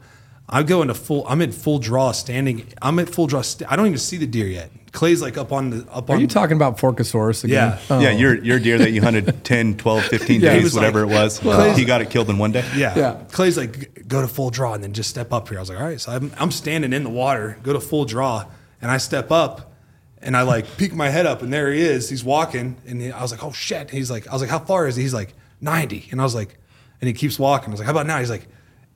[0.52, 1.28] I go into full.
[1.28, 2.66] I'm in full draw, standing.
[2.82, 3.42] I'm at full draw.
[3.42, 4.72] St- I don't even see the deer yet.
[4.92, 6.20] Clay's like up on the up Are on.
[6.22, 7.78] you talking about Forcosaurus again?
[7.78, 7.80] Yeah.
[7.92, 8.00] Oh.
[8.00, 11.22] Yeah, your your deer that you hunted 10, 12, 15 Yeah, days, whatever like- it
[11.22, 11.44] was.
[11.44, 12.66] Well- he got it killed in one day.
[12.76, 12.98] Yeah.
[12.98, 13.24] Yeah.
[13.32, 15.60] Clay's like, go to full draw and then just step up here.
[15.60, 16.02] I was like, all right.
[16.02, 18.46] So I'm, I'm standing in the water, go to full draw,
[18.82, 19.69] and I step up
[20.22, 22.10] and I like peek my head up and there he is.
[22.10, 22.78] He's walking.
[22.88, 23.90] And he- I was like, oh shit.
[23.90, 25.04] He's like, I was like, how far is he?
[25.04, 26.10] He's like, 90.
[26.12, 26.58] And I was like,
[27.02, 27.70] and he keeps walking.
[27.70, 28.20] I was like, how about now?
[28.20, 28.48] He's like,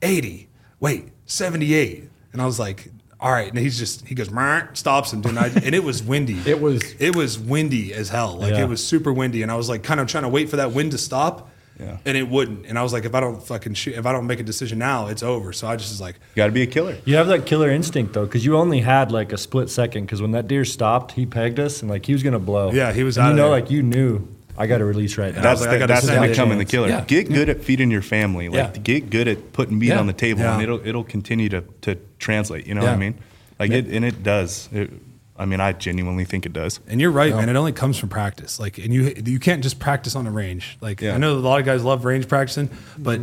[0.02, 0.48] 80.
[0.80, 2.08] Wait, 78.
[2.32, 2.90] And I was like,
[3.20, 3.48] all right.
[3.48, 4.28] And he's just, he goes,
[4.74, 6.38] stops and, and, I, and it was windy.
[6.46, 8.36] It was- it was windy as hell.
[8.36, 8.62] Like Yeah.
[8.64, 9.42] it was super windy.
[9.42, 11.50] And I was like, kind of trying to wait for that wind to stop.
[11.80, 11.96] Yeah.
[12.04, 12.66] And it wouldn't.
[12.66, 14.78] And I was like, if I don't fucking shoot, if I don't make a decision
[14.78, 15.52] now, it's over.
[15.52, 16.96] So I just was like, Got to be a killer.
[17.04, 20.04] You have that killer instinct though, because you only had like a split second.
[20.04, 22.70] Because when that deer stopped, he pegged us and like he was gonna blow.
[22.70, 23.50] Yeah, he was And you know, there.
[23.60, 24.26] like you knew
[24.56, 25.42] I got to release right now.
[25.42, 26.28] That's like, I the, that's send it.
[26.28, 26.86] becoming the killer.
[26.88, 27.00] Yeah.
[27.04, 28.48] Get good at feeding your family.
[28.48, 28.80] Like Yeah.
[28.82, 29.98] get good at putting meat Yeah.
[29.98, 30.54] on the table, Yeah.
[30.54, 32.66] and it'll it'll continue to, to translate.
[32.68, 33.18] You know what I mean?
[33.58, 34.68] Like it, and it does.
[34.72, 34.90] It,
[35.36, 36.80] I mean, I genuinely think it does.
[36.86, 37.48] and you're right, man.
[37.48, 38.60] It only comes from practice.
[38.60, 40.78] Like, and you you can't just practice on the range.
[40.80, 41.14] Like, Yeah.
[41.14, 43.20] I know a lot of guys love range practicing, but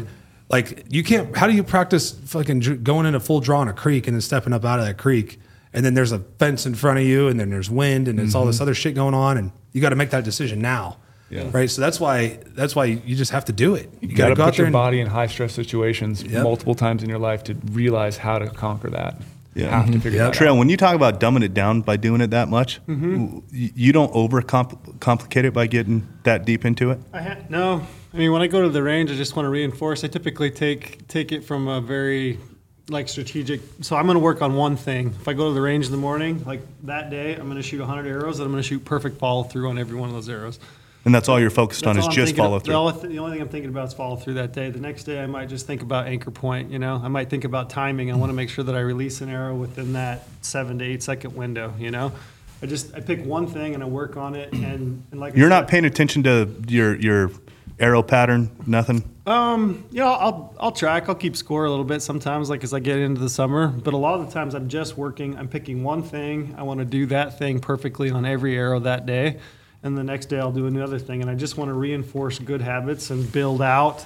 [0.50, 1.36] like, you can't.
[1.36, 4.22] How do you practice fucking dr- going into full draw in a creek and then
[4.22, 5.40] stepping up out of that creek,
[5.74, 8.36] and then there's a fence in front of you, and then there's wind, and it's
[8.36, 8.64] all this mm-hmm.
[8.64, 10.98] other shit going on, and you got to make that decision now.
[11.30, 11.50] Yeah.
[11.54, 11.70] Right.
[11.70, 13.90] So that's why that's why you just have to do it.
[14.02, 15.54] You, You got got to go out put there your and body in high stress
[15.54, 16.44] situations Yep.
[16.44, 19.22] multiple times in your life to realize how to conquer that.
[19.54, 19.64] Yeah.
[19.66, 20.32] You have to figure Yep.
[20.32, 20.58] that Trail, out.
[20.60, 23.36] when you talk about dumbing it down by doing it that much, mm-hmm.
[23.52, 27.00] y- you don't over complicate it by getting that deep into it.
[27.14, 27.86] I ha- no.
[28.14, 30.04] I mean, when I go to the range, I just want to reinforce.
[30.04, 32.40] I typically take take it from a very
[32.90, 33.62] like strategic.
[33.82, 35.08] So I'm going to work on one thing.
[35.20, 37.64] If I go to the range in the morning, like that day, I'm going to
[37.64, 40.16] shoot 100 arrows, and I'm going to shoot perfect follow through on every one of
[40.16, 40.60] those arrows.
[41.04, 42.74] And that's all you're focused on That's is all I'm just thinking follow of- through.
[42.74, 44.70] The only, th- the only thing I'm thinking about is follow through that day.
[44.70, 46.70] The next day, I might just think about anchor point.
[46.72, 48.12] You know, I might think about timing.
[48.12, 51.02] I want to make sure that I release an arrow within that seven to eight
[51.02, 51.74] second window.
[51.80, 52.12] You know,
[52.62, 54.54] I just I pick one thing and I work on it.
[54.54, 57.32] And, and like I You're said- not paying attention to your your
[57.80, 59.04] arrow pattern, nothing.
[59.26, 61.10] Um, you know, I'll I'll track.
[61.10, 63.68] I'll keep score a little bit sometimes, like as I get into the summer.
[63.70, 65.36] But a lot of the times, I'm just working.
[65.36, 66.54] I'm picking one thing.
[66.60, 69.40] I want to do that thing perfectly on every arrow that day,
[69.84, 71.22] and the next day I'll do another thing.
[71.22, 74.06] And I just want to reinforce good habits and build out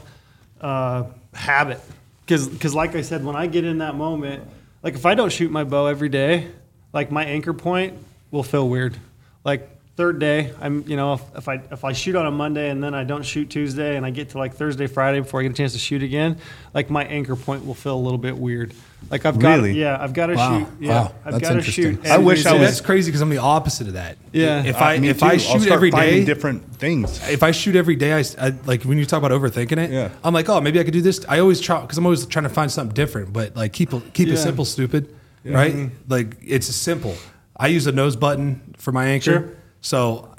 [0.61, 1.81] uh, habit.
[2.25, 4.43] Because, like I said, when I get in that moment,
[4.81, 6.47] like if I don't shoot my bow every day,
[6.91, 7.93] like my anchor point
[8.31, 8.95] will feel weird.
[9.43, 12.69] Like third day, I'm you know if, if I if I shoot on a Monday
[12.69, 15.43] and then I don't shoot Tuesday and I get to like Thursday Friday before I
[15.43, 16.37] get a chance to shoot again,
[16.73, 18.73] like my anchor point will feel a little bit weird.
[19.09, 19.73] Like I've got Really?
[19.79, 20.59] yeah I've got to Wow.
[20.59, 21.11] shoot yeah Wow.
[21.25, 21.83] I've That's got to interesting.
[22.01, 22.07] shoot.
[22.07, 24.17] I wish I was- that's crazy because I'm the opposite of that.
[24.31, 24.63] Yeah.
[24.63, 25.25] If I Me if too.
[25.25, 25.91] I I'll shoot start every
[26.25, 27.21] different things.
[27.29, 29.91] if I shoot every day, I, I- like when you talk about overthinking it.
[29.91, 30.09] Yeah.
[30.23, 31.23] I'm like, oh, maybe I could do this.
[31.29, 33.31] I always try because I'm always trying to find something different.
[33.31, 34.33] But like, keep keep Yeah.
[34.33, 35.13] it simple, stupid,
[35.45, 35.73] right?
[35.73, 35.95] Mm-hmm.
[36.11, 37.15] Like it's simple.
[37.57, 39.49] I use a nose button for my anchor, Sure.
[39.81, 40.33] so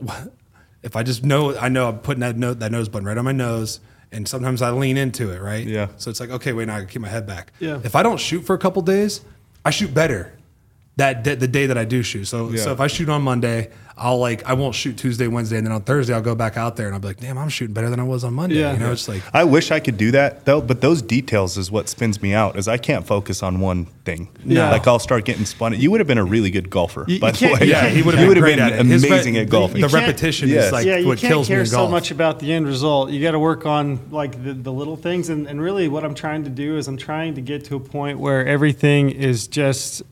[0.82, 3.24] if I just know, I know I'm putting that note that nose button right on
[3.24, 3.80] my nose.
[4.14, 5.66] And sometimes I lean into it, right?
[5.66, 5.88] Yeah.
[5.96, 7.52] So it's like, okay, wait, now I can keep my head back.
[7.58, 7.80] Yeah.
[7.82, 9.20] If I don't shoot for a couple days,
[9.64, 10.38] I shoot better
[10.96, 12.26] that d- the day that I do shoot.
[12.26, 12.62] So Yeah.
[12.62, 15.72] so if I shoot on Monday, I'll like I won't shoot Tuesday, Wednesday, and then
[15.72, 17.90] on Thursday I'll go back out there and I'll be like, damn, I'm shooting better
[17.90, 18.56] than I was on Monday.
[18.60, 18.72] Yeah.
[18.72, 21.70] You know, it's like I wish I could do that though, but those details is
[21.70, 22.56] what spins me out.
[22.56, 24.28] Is I can't focus on one thing.
[24.44, 24.70] Yeah.
[24.70, 25.78] like I'll start getting spun.
[25.80, 27.66] You would have been a really good golfer, You- by you the can't- way.
[27.68, 28.86] yeah, he would have would been great been at it.
[28.86, 29.80] His re- amazing at golfing.
[29.80, 30.66] The repetition Yes.
[30.66, 32.66] is like yeah, you what can't kills me care in so much about the end
[32.66, 33.10] result.
[33.10, 36.14] You got to work on like the, the little things, and, and really, what I'm
[36.14, 40.02] trying to do is I'm trying to get to a point where everything is just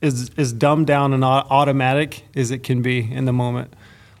[0.00, 3.72] is is dumbed down and automatic as it can be in the moment.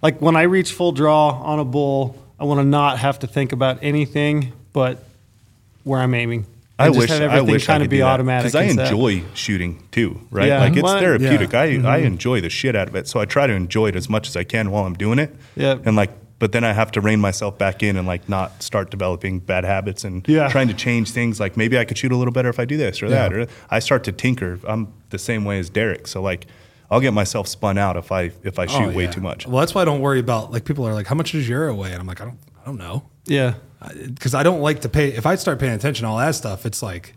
[0.02, 3.26] Like when I reach full draw on a bull, I want to not have to
[3.26, 5.04] think about anything but
[5.84, 6.46] where I'm aiming.
[6.78, 8.54] I And just wish have I everything wish I kind could of be automatic because
[8.54, 8.90] I and set.
[8.92, 10.20] enjoy shooting too.
[10.30, 10.60] Right, Yeah.
[10.60, 11.52] like it's Well, therapeutic.
[11.52, 11.60] yeah.
[11.60, 12.06] I I Mm-hmm.
[12.06, 14.36] enjoy the shit out of it, so I try to enjoy it as much as
[14.36, 15.34] I can while I'm doing it.
[15.56, 16.10] Yeah, and like.
[16.40, 19.64] But then I have to rein myself back in and like not start developing bad
[19.64, 20.48] habits and Yeah.
[20.48, 21.38] trying to change things.
[21.38, 23.32] Like maybe I could shoot a little better if I do this or that.
[23.32, 24.58] Or I start to tinker.
[24.66, 26.08] I'm the same way as Derek.
[26.08, 26.46] So like
[26.90, 29.46] I'll get myself spun out if I if I shoot Oh, way too much.
[29.46, 31.62] Well, that's why I don't worry about like people are like, how much does your
[31.62, 31.92] arrow weigh?
[31.92, 33.54] And I'm like, I don't, I don't know, Yeah.
[34.06, 35.08] because I don't like to pay.
[35.12, 37.14] If I start paying attention to all that stuff, it's like,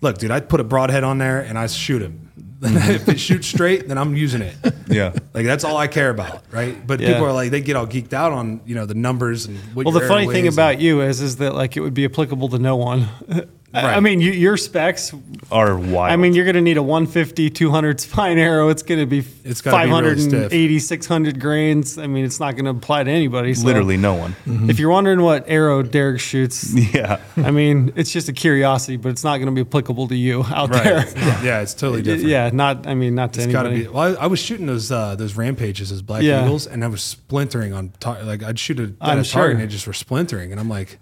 [0.00, 2.31] look, dude, I put a broadhead on there and I shoot him.
[2.62, 2.90] Mm-hmm.
[2.92, 4.54] if it shoots straight, then I'm using it.
[4.88, 5.12] Yeah.
[5.34, 6.86] Like that's all I care about, right?
[6.86, 7.12] But Yeah.
[7.12, 9.84] people are like, they get all geeked out on you know the numbers and what
[9.86, 12.48] Well, the funny thing about and- you is, is that like it would be applicable
[12.50, 13.08] to no one.
[13.74, 15.12] I- I mean, you, your specs.
[15.50, 16.12] Are wild.
[16.12, 18.68] I mean, you're going to need a 150, 200 spine arrow.
[18.70, 20.32] It's going to be It's gotta be really stiff.
[20.50, 21.98] 580, 600 grains.
[21.98, 23.52] I mean, it's not going to apply to anybody.
[23.54, 24.34] So literally no one.
[24.70, 27.20] If you're wondering what arrow Derek shoots, Yeah.
[27.36, 30.42] I mean, it's just a curiosity, but it's not going to be applicable to you
[30.44, 30.84] out Right.
[30.84, 30.98] there.
[31.00, 32.28] It's not- yeah, it's totally different.
[32.28, 32.86] Yeah, not.
[32.86, 33.88] I mean, not to It's got to anybody.
[33.88, 33.94] be.
[33.94, 36.44] Well, I, I was shooting those uh, those rampages as black Yeah.
[36.44, 37.92] eagles, and I was splintering on.
[38.00, 39.40] Tar- like I'd shoot a, at I'm a sure.
[39.42, 40.98] target, and they just were splintering, and I'm like,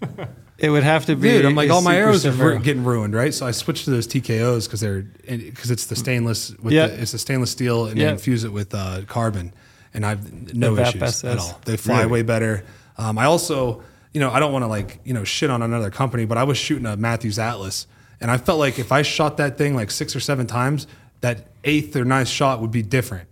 [0.61, 1.29] It would have to be.
[1.29, 2.59] dude, I'm like, all my arrows are stiff ru- arrow.
[2.59, 3.33] getting ruined, right?
[3.33, 6.87] So I switched to those TKOs because they're because it's the stainless with Yeah.
[6.87, 8.05] the, it's a stainless steel, and Yeah.
[8.07, 9.53] they infuse it with uh, carbon,
[9.93, 11.59] and I've no The issues at all.
[11.65, 12.63] They fly way better.
[12.97, 13.81] Um, I also,
[14.13, 16.43] you know, I don't want to like you know shit on another company, but I
[16.43, 17.87] was shooting a Mathews Atlas,
[18.21, 20.85] and I felt like if I shot that thing like six or seven times,
[21.21, 23.27] that eighth or ninth shot would be different.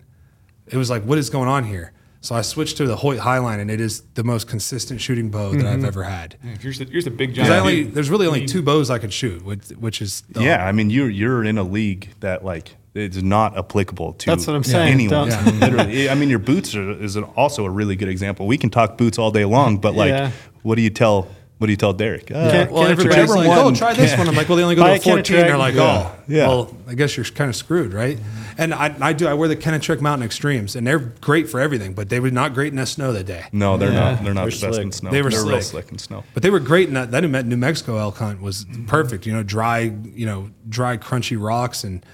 [0.67, 1.91] It was like, what is going on here?
[2.21, 5.51] So I switched to the Hoyt Highline, and it is the most consistent shooting bow
[5.51, 5.67] that Mm-hmm.
[5.67, 6.35] I've ever had.
[6.43, 7.61] If you're, just- you're just a big 'Cause giant.
[7.61, 10.71] Only, there's really only two bows I could shoot, which, which is the, Yeah, I
[10.73, 14.63] mean you're you're in a league that like it's not applicable to That's what I'm
[14.65, 14.91] saying.
[14.93, 15.29] anyone.
[15.29, 18.47] Don't- Literally, I mean your boots are, is an, also a really good example.
[18.47, 20.31] We can talk boots all day long, but like, Yeah.
[20.63, 21.27] what do you tell
[21.59, 22.31] what do you tell Derek?
[22.31, 24.27] Uh, Can't- Well, Kenetrek everybody's like, one- oh, try this one.
[24.27, 25.35] I'm like, well, they only go to 14.
[25.35, 25.83] They're like, Yeah.
[26.11, 26.47] oh, Yeah.
[26.47, 28.17] well, I guess you're kind of screwed, right?
[28.57, 29.27] And I, I do.
[29.27, 32.53] I wear the Kenetrek Mountain Extremes, and they're great for everything, but they were not
[32.53, 33.45] great in the snow that day.
[33.53, 33.99] no, they're Yeah.
[34.15, 34.23] not.
[34.23, 35.11] They're not They're the best in snow.
[35.11, 35.85] They were they're real slick.
[35.85, 36.23] slick in snow.
[36.33, 37.11] But they were great in that.
[37.11, 39.25] That New, New Mexico elk hunt was perfect.
[39.25, 39.79] You know, dry,
[40.13, 42.05] you know, dry, crunchy rocks, and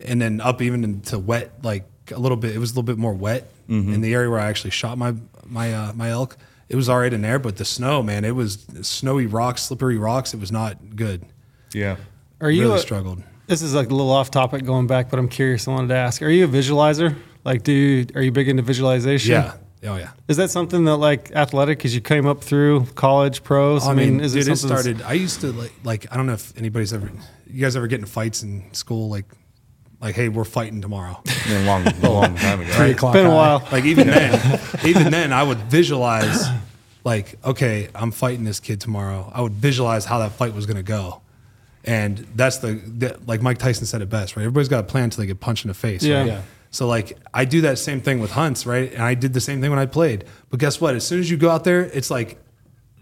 [0.00, 2.54] and then up even into wet, like a little bit.
[2.54, 5.14] It was a little bit more wet in the area where I actually shot my
[5.46, 6.36] my uh, my elk.
[6.68, 9.98] It was all right in there, but the snow, man, it was snowy rocks, slippery
[9.98, 10.32] rocks.
[10.34, 11.24] It was not good.
[11.72, 11.96] Yeah.
[12.40, 12.62] Are you?
[12.62, 13.22] really a- struggled.
[13.46, 15.68] This is like a little off topic going back, but I'm curious.
[15.68, 17.14] I wanted to ask: Are you a visualizer?
[17.44, 19.32] Like, do you, are you big into visualization?
[19.32, 19.54] Yeah.
[19.84, 20.12] Oh yeah.
[20.28, 21.78] Is that something that like athletic?
[21.78, 23.86] Because you came up through college, pros.
[23.86, 25.02] Oh, I, mean, is dude, it it started.
[25.02, 27.10] I used to like, like I don't know if anybody's ever,
[27.46, 29.26] you guys ever get in fights in school, like,
[30.00, 31.22] like, hey, we're fighting tomorrow.
[31.48, 32.72] A long, a long time ago.
[32.72, 33.12] Three o'clock.
[33.12, 33.66] Been a while.
[33.70, 36.42] like even then, even then, I would visualize,
[37.04, 39.30] like, okay, I'm fighting this kid tomorrow.
[39.34, 41.20] I would visualize how that fight was going to go,
[41.84, 44.42] and that's the, the like Mike Tyson said it best, right?
[44.44, 46.02] Everybody's got a plan until they get punched in the face.
[46.02, 46.18] Yeah.
[46.18, 46.26] right?
[46.28, 46.42] Yeah.
[46.70, 48.90] So like I do that same thing with hunts, right?
[48.90, 50.24] And I did the same thing when I played.
[50.48, 50.94] But guess what?
[50.94, 52.38] As soon as you go out there, it's like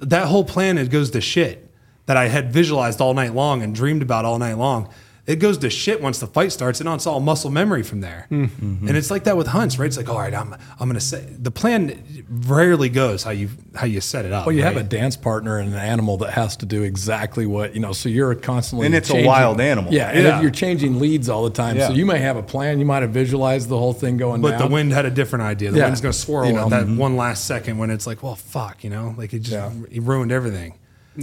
[0.00, 1.70] that whole plan it goes to shit
[2.06, 4.88] that I had visualized all night long and dreamed about all night long.
[5.24, 8.26] It goes to shit once the fight starts, and it's all muscle memory from there.
[8.30, 9.86] And it's like that with hunts, right?
[9.86, 13.86] It's like, all right, I'm I'm gonna say the plan rarely goes how you how
[13.86, 14.46] you set it up.
[14.46, 17.72] Well, you have a dance partner and an animal that has to do exactly what
[17.72, 17.92] you know.
[17.92, 19.92] So you're constantly And it's a wild animal.
[19.92, 20.36] Yeah, and Yeah.
[20.36, 21.86] if you're changing leads all the time, Yeah.
[21.88, 22.80] so you may have a plan.
[22.80, 24.50] You might have visualized the whole thing going down.
[24.50, 24.68] But down.
[24.68, 25.70] the wind had a different idea.
[25.70, 25.84] The Yeah.
[25.84, 26.96] wind's gonna swirl You know, at that mm-hmm.
[26.96, 29.70] one last second when it's like, well, fuck, you know, like it just Yeah.
[29.88, 30.74] it ruined everything.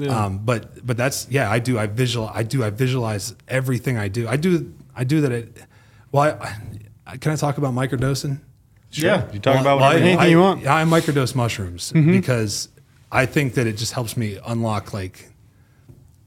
[0.09, 1.79] Um, but but that's yeah, I do.
[1.79, 2.29] I visual.
[2.33, 2.63] I do.
[2.63, 4.27] I visualize everything I do.
[4.27, 4.73] I do.
[4.95, 5.31] I do that.
[5.31, 5.57] It.
[6.11, 6.55] Well, I,
[7.07, 8.39] I, can I talk about microdosing?
[8.91, 9.31] Yeah.
[9.31, 10.65] You talking Well, about well, Anything I, you want.
[10.67, 12.69] I microdose mushrooms because
[13.11, 15.29] I think that it just helps me unlock like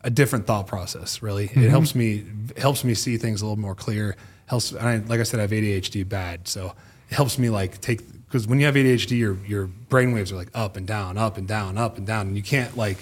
[0.02, 1.22] a different thought process.
[1.22, 2.24] Really, it helps me
[2.56, 4.16] helps me see things a little more clear.
[4.46, 6.72] Helps, and I, like I said, I have ADHD bad, so
[7.10, 10.36] it helps me like take because when you have ADHD, your your brain waves are
[10.36, 12.98] like up and down, up and down, up and down, and you can't like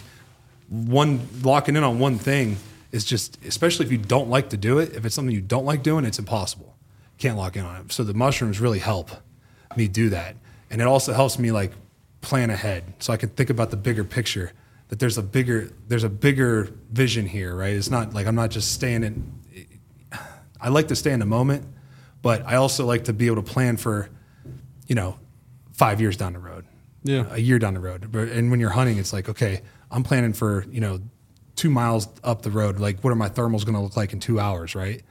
[0.71, 2.57] one locking in on one thing
[2.93, 5.65] is just especially if you don't like to do it if it's something you don't
[5.67, 6.77] like doing it's impossible
[7.19, 7.93] can't lock in on it.
[7.93, 9.11] So the mushrooms really help
[9.77, 10.37] me do that,
[10.71, 11.71] and it also helps me like
[12.23, 14.53] plan ahead, so I can think about the bigger picture.
[14.89, 17.75] That there's a bigger there's a bigger vision here, right?
[17.75, 19.33] It's not like I'm not just staying in.
[20.61, 21.67] I like to stay in the moment,
[22.23, 24.09] but I also like to be able to plan for,
[24.87, 25.19] you know,
[25.73, 26.65] five years down the road,
[27.03, 27.27] Yeah.
[27.31, 28.09] a year down the road.
[28.11, 29.61] But and when you're hunting, it's like okay,
[29.91, 31.01] I'm planning for you know,
[31.57, 32.79] two miles up the road.
[32.79, 35.03] Like, what are my thermals going to look like in two hours, right?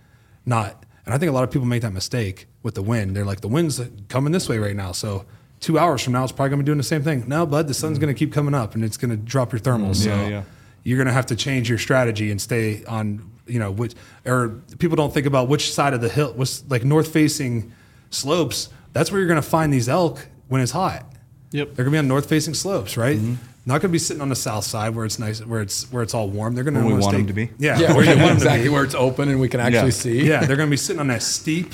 [0.45, 0.85] Not.
[1.05, 3.15] And I think a lot of people make that mistake with the wind.
[3.15, 5.25] They're like, the wind's coming this way right now, so
[5.59, 7.25] two hours from now, it's probably going to be doing the same thing.
[7.27, 9.59] No, bud, the sun's going to keep coming up, and it's going to drop your
[9.59, 9.97] thermals.
[9.97, 10.43] so Yeah, yeah.
[10.83, 13.95] you're going to have to change your strategy and stay on you know which
[14.27, 17.73] or people don't think about which side of the hill was like north facing
[18.11, 21.03] slopes that's where you're going to find these elk when it's hot
[21.51, 21.69] Yep.
[21.69, 23.33] they're going to be on north facing slopes right Mm-hmm.
[23.65, 26.01] Not going to be sitting on the south side where it's nice where it's where
[26.01, 27.49] it's all warm they're going to Where we wanna want stay- 'em to be.
[27.59, 28.69] yeah, Yeah, where you want 'em to exactly be.
[28.69, 29.89] where it's open and we can actually Yeah.
[29.89, 30.27] see.
[30.27, 31.73] yeah they're going to be sitting on that steep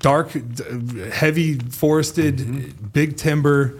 [0.00, 0.30] dark
[1.12, 2.86] heavy forested Mm-hmm.
[2.92, 3.74] big timber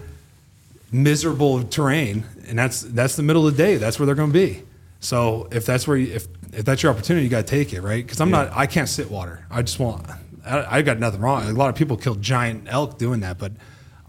[0.91, 4.33] miserable terrain and that's that's the middle of the day that's where they're going to
[4.47, 4.61] be
[4.99, 7.81] so if that's where you, if if that's your opportunity you got to take it
[7.81, 10.05] right because i'm not i can't sit water i just want
[10.45, 13.53] I, I got nothing wrong a lot of people kill giant elk doing that but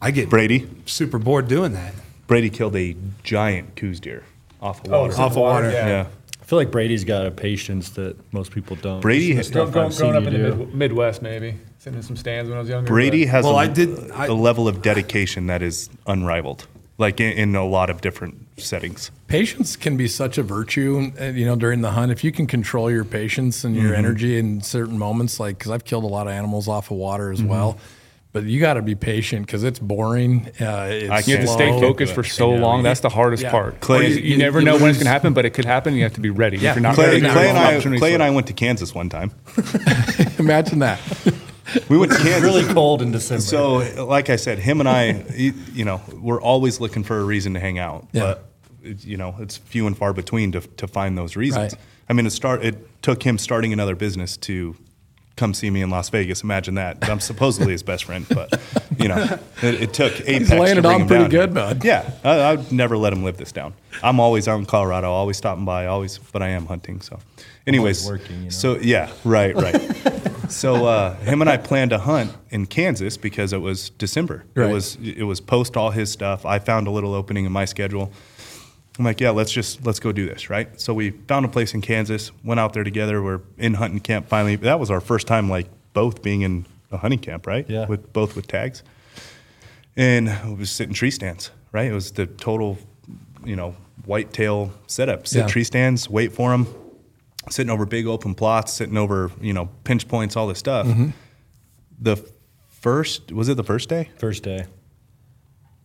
[0.02, 0.68] i get Brady.
[0.84, 1.94] super bored doing that
[2.26, 4.22] Brady killed a giant Coues deer
[4.60, 5.12] off of water.
[5.14, 6.06] off of water yeah.
[6.40, 9.01] I feel like Brady's got a patience that most people don't.
[9.01, 10.56] Brady- has the Growing, stuff growing, I've seen growing up you in the do.
[10.66, 12.86] mid, Midwest, maybe sitting in some stands when I was younger.
[12.86, 16.66] Brady but- has Well, a, I did- I- a level of dedication that is unrivaled,
[16.98, 19.10] like in, in a lot of different settings.
[19.26, 22.12] Patience can be such a virtue, uh, you know, during the hunt.
[22.12, 23.94] If you can control your patience and your Mm-hmm.
[23.94, 27.32] energy in certain moments, like because I've killed a lot of animals off of water
[27.32, 27.42] Mm-hmm.
[27.44, 27.78] as well,
[28.35, 30.47] but you got to be patient because it's boring.
[30.47, 32.82] Uh, it's I You have to can't stay focused for so long.
[32.82, 33.51] That's the hardest Yeah.
[33.52, 33.81] part.
[33.81, 35.65] Clay- you, you you- never you know when it's going to happen, but it could
[35.65, 35.94] happen.
[35.94, 36.59] You have to be ready.
[36.59, 36.70] Yeah.
[36.70, 38.23] If you're not Clay, ready, Clay there's and I, Clay and.
[38.23, 39.31] I went to Kansas one time.
[40.39, 41.01] Imagine that.
[41.89, 42.43] We went to Kansas.
[42.43, 43.40] really cold in December.
[43.40, 47.24] So, like I said, him and I, you you know, we're always looking for a
[47.24, 48.20] reason to hang out, Yeah.
[48.82, 51.73] but you know, it's few and far between to, to find those reasons.
[51.73, 51.81] Right.
[52.09, 54.77] I mean, it start it took him starting another business to
[55.36, 56.43] come see me in Las Vegas.
[56.43, 57.09] Imagine that.
[57.09, 58.61] I'm supposedly his best friend, but
[58.98, 60.51] you know, it, it took Apex.
[60.51, 61.40] laying to it bring on pretty down here.
[61.47, 61.85] good, bud.
[61.85, 63.74] Yeah, I, I'd never let him live this down.
[64.02, 67.01] I'm always out in Colorado, always stopping by, always, but I am hunting.
[67.01, 67.19] So,
[67.66, 68.51] anyways, working, you know?
[68.51, 69.81] so yeah, right, right.
[70.51, 74.44] so uh, him and I planned to hunt in Kansas because it was December.
[74.55, 74.70] Right.
[74.70, 76.47] It was it was post all his stuff.
[76.47, 78.12] I found a little opening in my schedule.
[78.98, 80.80] I'm like, yeah, let's just let's go do this, right?
[80.80, 83.22] So we found a place in Kansas, went out there together.
[83.22, 84.56] We're in hunting camp finally.
[84.56, 87.68] That was our first time, like both being in a hunting camp, right?
[87.68, 87.86] Yeah.
[87.86, 88.82] With both with tags,
[89.96, 91.86] and we was sitting tree stands, right?
[91.90, 92.78] It was the total,
[93.44, 95.26] you know, whitetail setup.
[95.26, 95.46] Sit Yeah.
[95.48, 96.66] tree stands, wait for them,
[97.50, 100.86] sitting over big open plots, sitting over you know pinch points, all this stuff.
[100.86, 101.08] Mm-hmm.
[102.00, 102.16] The
[102.68, 104.10] first was it the first day?
[104.18, 104.66] First day.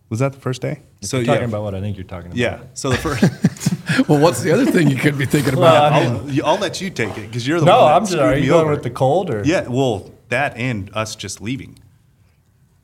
[0.09, 0.81] Was that the first day?
[1.01, 2.37] So you're talking about what I think you're talking about.
[2.37, 2.59] Yeah.
[2.73, 3.23] So the first.
[4.09, 5.93] well, what's the other thing you could be thinking Well, about?
[5.93, 7.85] I mean- I'll, I'll let you take it because you're the No, one.
[7.91, 8.11] that I'm just.
[8.13, 8.71] screwed Are me you going over.
[8.71, 11.77] with the cold or Yeah, well, that and us just leaving.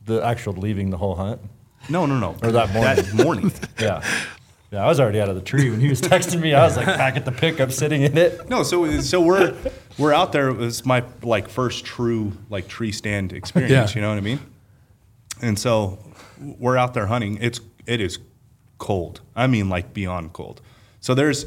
[0.05, 1.41] the actual leaving the whole hunt?
[1.89, 2.35] No, no, no.
[2.43, 2.95] Or that morning.
[3.05, 3.51] That morning.
[3.79, 4.03] Yeah.
[4.71, 6.53] Yeah, I was already out of the tree when he was texting me.
[6.53, 8.49] I was like back at the pickup, sitting in it.
[8.49, 9.55] no, so so we're
[9.97, 10.49] we're out there.
[10.49, 13.71] It was my like first true like tree stand experience.
[13.71, 13.95] Yeah.
[13.95, 14.39] You know what I mean?
[15.41, 15.99] And so
[16.39, 17.37] we're out there hunting.
[17.41, 18.19] It's it is
[18.77, 19.21] cold.
[19.35, 20.61] I mean, like beyond cold.
[20.99, 21.45] So there's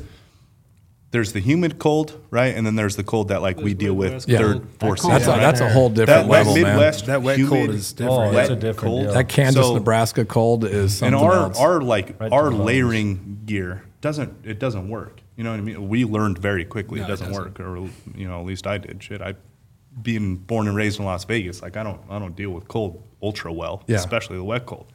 [1.10, 2.54] there's the humid cold, right?
[2.54, 4.38] And then there's the cold that like we deal with Yeah.
[4.38, 5.32] third, fourth that's, a, season.
[5.32, 5.40] right?
[5.40, 6.64] that's a whole different wet level, man.
[6.64, 8.20] Midwest, That wet humid, cold is different.
[8.28, 9.02] Oh, that's a different cold.
[9.04, 9.12] deal.
[9.14, 11.58] That Kansas, So- Nebraska cold is and our else.
[11.58, 12.64] our like Right our the bones.
[12.64, 15.22] layering gear doesn't it doesn't work.
[15.36, 15.88] You know what I mean?
[15.88, 17.42] We learned very quickly it, No, it doesn't doesn't.
[17.44, 17.78] work, or
[18.14, 19.02] you know at least I did.
[19.02, 19.34] Shit, I
[20.02, 23.02] being born and raised in Las Vegas, like I don't I don't deal with cold
[23.22, 23.96] ultra well, Yeah.
[23.96, 24.86] especially the wet cold.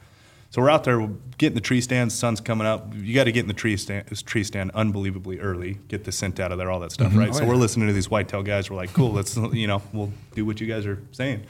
[0.50, 2.14] So we're out there we're getting the tree stands.
[2.14, 2.94] Sun's coming up.
[2.94, 5.78] You got to get in the tree stand, tree stand unbelievably early.
[5.88, 7.30] Get the scent out of there, all that stuff, right?
[7.30, 7.48] Oh, so yeah.
[7.48, 8.70] we're listening to these whitetail guys.
[8.70, 11.44] We're like, cool, let's you know we'll do what you guys are saying.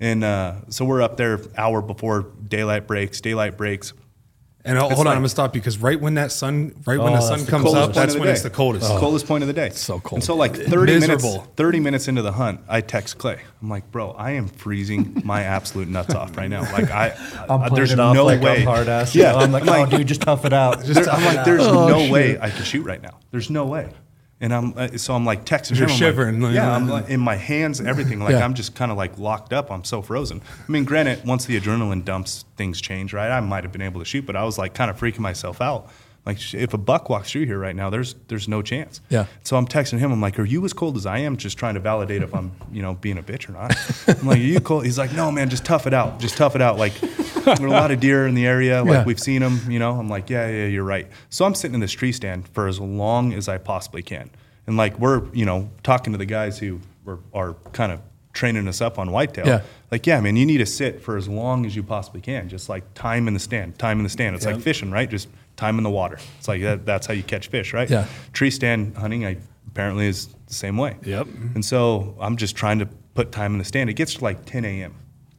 [0.00, 3.22] And uh, so we're up there hour before daylight breaks.
[3.22, 3.94] Daylight breaks.
[4.66, 6.98] And hold It's on, like- I'm gonna stop you because right when that sun, right
[6.98, 8.32] when Oh, the sun that's the comes up, that's when day.
[8.32, 8.88] it's the coldest.
[8.88, 8.98] The oh.
[8.98, 9.70] coldest point of the day.
[9.70, 10.18] so cold.
[10.18, 13.38] And so like 30 minutes, 30 minutes into the hunt, I text Clay.
[13.62, 16.62] I'm like, bro, I am freezing my absolute nuts off right now.
[16.72, 17.10] Like I,
[17.48, 18.60] I'm I- playing there's it off no like way.
[18.62, 19.14] I'm hard ass.
[19.14, 19.32] Yeah.
[19.32, 20.80] Yeah, I'm like, oh, dude, just tough it out.
[20.82, 22.10] There- I'm like, there's Oh, no shit.
[22.12, 23.18] way I can shoot right now.
[23.30, 23.88] There's no way.
[24.38, 25.92] And I'm uh, so I'm like texting You're him.
[25.92, 28.20] I'm shivering, Like, yeah, uh, I'm like in my hands, everything.
[28.20, 28.44] Like Yeah.
[28.44, 29.70] I'm just kind of like locked up.
[29.70, 30.42] I'm so frozen.
[30.68, 33.30] I mean, granted, once the adrenaline dumps, things change, right?
[33.30, 35.62] I might have been able to shoot, but I was like kind of freaking myself
[35.62, 35.88] out.
[36.26, 39.00] Like if a buck walks through here right now, there's there's no chance.
[39.10, 39.26] Yeah.
[39.44, 40.10] So I'm texting him.
[40.10, 42.50] I'm like, "Are you as cold as I am?" Just trying to validate if I'm,
[42.72, 43.76] you know, being a bitch or not.
[44.20, 46.18] I'm like, "Are you cold?" He's like, "No, man, just tough it out.
[46.18, 48.82] Just tough it out." Like there are a lot of deer in the area.
[48.82, 49.04] Like Yeah.
[49.04, 49.60] we've seen them.
[49.70, 49.92] You know.
[49.98, 52.80] I'm like, "Yeah, yeah, you're right." So I'm sitting in this tree stand for as
[52.80, 54.28] long as I possibly can,
[54.66, 58.00] and like we're, you know, talking to the guys who were, are kind of
[58.32, 59.46] training us up on whitetail.
[59.46, 59.60] Yeah.
[59.90, 62.48] Like, yeah, man, you need to sit for as long as you possibly can.
[62.48, 64.34] Just like time in the stand, time in the stand.
[64.36, 65.08] It's like fishing, right?
[65.08, 66.18] Just time in the water.
[66.38, 67.88] It's like that, that's how you catch fish, right?
[67.88, 68.06] Yeah.
[68.32, 70.96] Tree stand hunting, I apparently is the same way.
[71.04, 71.26] Yep.
[71.54, 73.90] And so I'm just trying to put time in the stand.
[73.90, 74.94] It gets to like 10 a.m.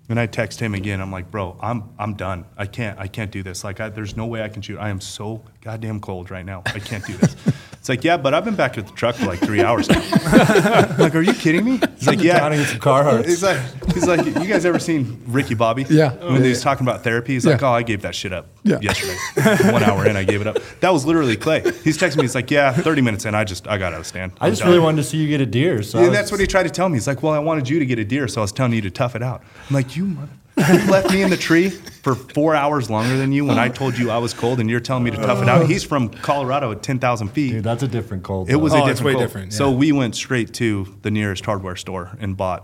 [0.09, 1.01] And I text him again.
[1.01, 2.45] I'm like, bro, I'm I'm done.
[2.57, 3.65] I can't I can't do this.
[3.65, 4.77] Like, I, there's no way I can shoot.
[4.77, 6.63] I am so goddamn cold right now.
[6.65, 7.35] I can't do this.
[7.87, 10.01] It's like, yeah, but I've been back at the truck for like three hours now.
[10.97, 11.79] Like, are you kidding me?
[12.09, 12.39] He's like, yeah.
[12.39, 13.25] down and get some Carhartts.
[13.25, 13.59] He's like,
[13.93, 15.85] he's like, you guys ever seen Ricky Bobby?
[15.89, 16.13] Yeah.
[16.31, 18.79] When he was talking about therapy, he's like, oh, I gave that shit up Yeah.
[18.81, 19.71] yesterday.
[19.71, 20.57] One hour in, I gave it up.
[20.79, 21.61] That was literally Clay.
[21.83, 22.23] He's texting me.
[22.23, 24.31] He's like, yeah, 30 minutes in, I just I got out of stand.
[24.39, 25.83] I I'm just done." really wanted to see you get a deer.
[25.83, 26.95] So And was- that's what he tried to tell me.
[26.95, 28.81] He's like, well, I wanted you to get a deer, so I was telling you
[28.81, 29.41] to tough it out.
[29.69, 30.29] I'm like, you mother.
[30.57, 33.97] You left me in the tree for four hours longer than you when I told
[33.97, 35.67] you I was cold, and you're telling me to tough it out.
[35.67, 37.51] He's from Colorado at 10,000 feet.
[37.51, 38.49] Dude, that's a different cold.
[38.49, 39.23] It was Oh, a it's different way cold.
[39.23, 39.75] different, So yeah.
[39.77, 42.63] we went straight to the nearest hardware store and bought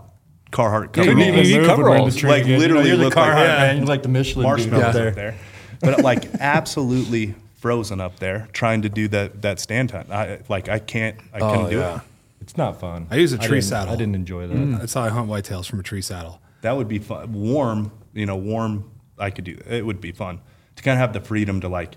[0.50, 1.16] Carhartt You coveralls.
[1.16, 2.22] need, you need coveralls.
[2.24, 3.56] Like, literally you're the look like- Carhartt Yeah.
[3.58, 3.76] man.
[3.78, 5.10] You're like the Michelin dude marshmallows up up there.
[5.12, 5.34] there.
[5.80, 10.10] But like absolutely frozen up there, trying to do that that stand hunt.
[10.10, 11.16] I like I can't.
[11.32, 11.96] I couldn't oh, do yeah.
[11.96, 12.00] it.
[12.40, 13.06] It's not fun.
[13.10, 13.94] I use a tree didn't- saddle.
[13.94, 14.56] I didn't enjoy that.
[14.56, 14.78] Mm.
[14.78, 16.40] That's how I hunt whitetails from a tree saddle.
[16.64, 17.30] That would be fun.
[17.34, 18.90] Warm, you know, warm.
[19.18, 19.58] I could do.
[19.68, 20.40] It would be fun
[20.76, 21.92] to kind of have the freedom to like.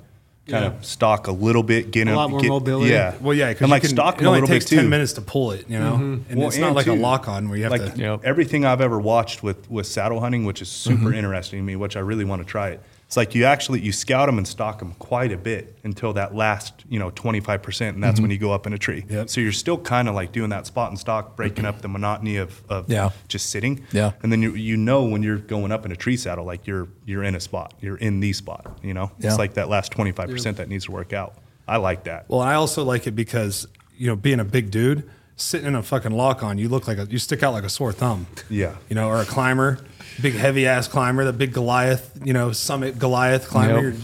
[0.48, 0.72] Kind Yeah.
[0.78, 2.92] of stalk a little bit, get A in, lot more get, mobility.
[2.92, 4.76] Yeah, Well, yeah, because and like stalking it a only little takes bit too.
[4.78, 6.32] ten minutes to pull it, you know, mm-hmm.
[6.32, 8.00] and Well, it's not and like a lock on where you have like to.
[8.00, 8.22] Yep.
[8.24, 11.14] everything I've ever watched with with saddle hunting, which is super mm-hmm.
[11.16, 12.82] interesting to me, which I really want to try it.
[13.08, 16.36] It's like you actually you scout them and stalk them quite a bit until that
[16.36, 18.34] last you know twenty five percent, and that's when mm-hmm.
[18.34, 19.06] you go up in a tree.
[19.08, 19.30] Yep.
[19.30, 21.68] So you're still kind of like doing that spot and stalk, breaking mm-hmm.
[21.68, 23.12] up the monotony of, of Yeah.
[23.30, 23.86] just sitting.
[23.94, 24.12] Yeah.
[24.24, 26.90] And then you you know when you're going up in a tree saddle, like you're
[27.06, 28.78] you're in a spot, you're in the spot.
[28.84, 29.30] You know, Yeah.
[29.30, 31.36] it's like that last twenty five percent that needs to work out.
[31.66, 32.26] I like that.
[32.28, 33.68] Well, I also like it because
[33.98, 36.98] you know, being a big dude, sitting in a fucking lock on, you look like
[36.98, 38.28] a, you stick out like a sore thumb.
[38.50, 38.76] Yeah.
[38.90, 39.80] You know, or a climber,
[40.22, 44.00] big heavy ass climber, the big Goliath, you know, summit Goliath climber, Yep.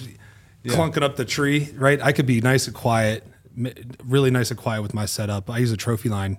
[0.64, 2.02] you're clunking up the tree, right?
[2.02, 3.26] I could be nice and quiet,
[4.04, 5.50] really nice and quiet with my setup.
[5.50, 6.38] I use a Trophyline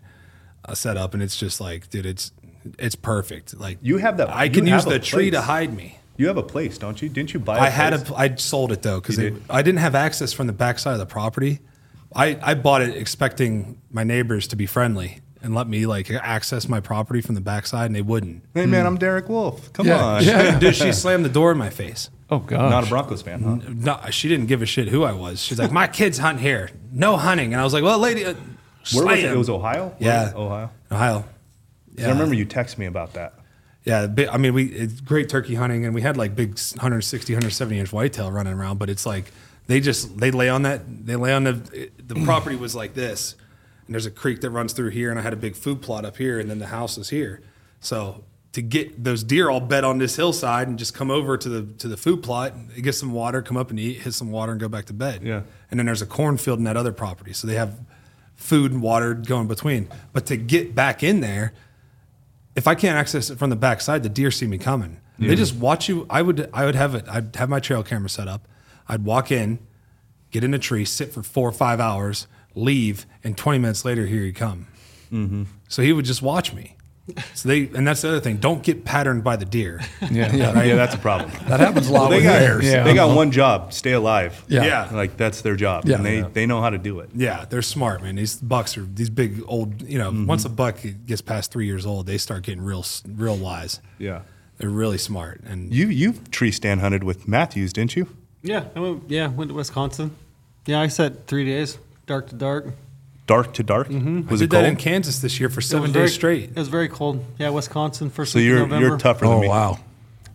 [0.64, 2.32] uh, setup, and it's just like, dude, it's
[2.78, 3.58] it's perfect.
[3.58, 5.98] Like You have that- I can use the tree to hide me.
[6.16, 7.08] You have a place, don't you?
[7.08, 7.58] Didn't you buy?
[7.58, 8.10] I had place?
[8.10, 9.42] a, I sold it though because did?
[9.50, 11.58] I didn't have access from the backside of the property.
[12.16, 16.68] I, I bought it expecting my neighbors to be friendly and let me like access
[16.68, 18.42] my property from the backside, and they wouldn't.
[18.54, 19.72] Hey man, I'm Derek Wolfe.
[19.72, 20.02] Come Yeah.
[20.04, 20.24] on.
[20.24, 20.58] Yeah.
[20.58, 22.10] Dude, she slammed the door in my face.
[22.30, 22.70] Oh god.
[22.70, 23.70] Not a Broncos fan, huh?
[23.72, 25.40] No, she didn't give a shit who I was.
[25.40, 28.34] She's like, "My kids hunt here, no hunting," and I was like, "Well, lady, uh,
[28.92, 29.24] Where was it?
[29.32, 29.88] It was Ohio.
[29.88, 30.22] Where Yeah.
[30.24, 30.36] was it?
[30.36, 30.70] Ohio.
[30.88, 31.24] 'Cause Ohio."
[32.02, 33.34] I remember you texted me about that.
[33.84, 37.34] Yeah, bi- I mean, we it's great turkey hunting, and we had like big 160,
[37.34, 38.78] 170 inch whitetail running around.
[38.78, 39.30] But it's like
[39.66, 43.34] they just they lay on that they lay on the the property was like this,
[43.86, 46.04] and there's a creek that runs through here, and I had a big food plot
[46.04, 47.42] up here, and then the house is here.
[47.80, 51.48] So to get those deer all bed on this hillside and just come over to
[51.48, 54.52] the to the food plot, get some water, come up and eat, hit some water,
[54.52, 55.22] and go back to bed.
[55.22, 55.42] Yeah.
[55.70, 57.80] And then there's a cornfield in that other property, so they have
[58.36, 59.88] food and water going between.
[60.12, 61.52] But to get back in there,
[62.54, 65.00] if I can't access it from the backside, the deer see me coming.
[65.18, 66.06] They just watch you.
[66.10, 67.04] I would I would have it.
[67.08, 68.48] I'd have my trail camera set up.
[68.88, 69.58] I'd walk in,
[70.30, 74.06] get in a tree, sit for four or five hours, leave, and twenty minutes later,
[74.06, 74.66] here you come.
[75.68, 76.76] So he would just watch me.
[77.34, 78.38] So they and that's the other thing.
[78.38, 79.80] Don't get patterned by the deer.
[80.10, 80.34] Yeah.
[80.34, 81.30] Yeah, that's a problem.
[81.48, 82.64] That happens a lot they with got bears.
[82.64, 82.82] Yeah.
[82.82, 84.42] they got one job: stay alive.
[84.48, 84.64] Yeah.
[84.64, 84.88] Yeah.
[84.92, 85.96] like that's their job, Yeah.
[85.96, 86.28] and they Yeah.
[86.32, 87.10] they know how to do it.
[87.14, 88.16] Yeah, they're smart, man.
[88.16, 89.82] These bucks are these big old.
[89.82, 90.26] You know, Mm-hmm.
[90.26, 93.80] once a buck gets past three years old, they start getting real real wise.
[93.98, 94.22] Yeah.
[94.58, 95.42] They're really smart.
[95.46, 98.06] And You you tree stand hunted with Mathews, didn't you?
[98.42, 100.12] Yeah, I went, yeah, went to Wisconsin.
[100.66, 101.76] Yeah, I set three days,
[102.06, 102.66] dark to dark.
[103.26, 103.88] Dark to dark.
[103.88, 104.28] Mm-hmm.
[104.28, 104.66] I Was did it that cold?
[104.68, 106.50] in Kansas this year for seven days very- straight.
[106.50, 107.24] It was very cold.
[107.38, 108.86] Yeah, Wisconsin first so week you're of November.
[108.88, 109.48] you're tougher than Oh me.
[109.48, 109.78] wow.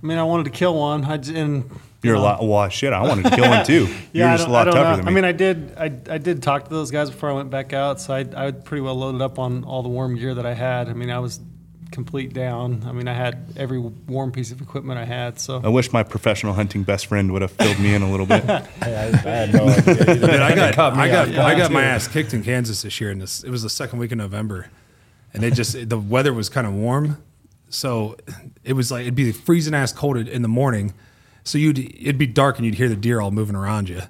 [0.01, 1.05] I mean, I wanted to kill one.
[1.05, 1.69] I j- and
[2.01, 2.43] You're a know, lot.
[2.47, 3.85] Well, shit, I wanted to kill one too.
[4.13, 4.95] Yeah, you're I just a don't- lot tougher know.
[4.95, 5.11] than me.
[5.11, 5.73] I mean, I did.
[5.77, 5.85] I,
[6.15, 8.81] I did talk to those guys before I went back out, so I I pretty
[8.81, 10.89] well loaded up on all the warm gear that I had.
[10.89, 11.39] I mean, I was
[11.91, 12.83] complete down.
[12.85, 15.39] I mean, I had every warm piece of equipment I had.
[15.39, 18.25] So I wish my professional hunting best friend would have filled me in a little
[18.25, 18.47] bit.
[18.49, 20.05] I, I had no idea.
[20.05, 23.11] Dude, I got I got off I got my ass kicked in Kansas this year,
[23.11, 24.69] and this it was the second week of November,
[25.33, 27.21] and they just the weather was kind of warm,
[27.69, 28.15] so
[28.63, 30.93] it was like it'd be freezing ass cold in the morning,
[31.43, 34.01] so you'd it'd be dark and you'd hear the deer all moving around you,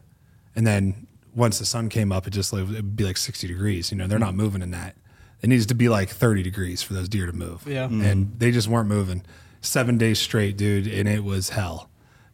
[0.56, 3.92] and then once the sun came up, it just like, it'd be like 60 degrees.
[3.92, 4.96] You know, they're not moving in that.
[5.42, 7.66] It needs to be like 30 degrees for those deer to move.
[7.66, 7.86] Yeah.
[7.86, 8.02] Mm-hmm.
[8.02, 9.24] And they just weren't moving.
[9.62, 11.90] Seven days straight, dude, and it was hell.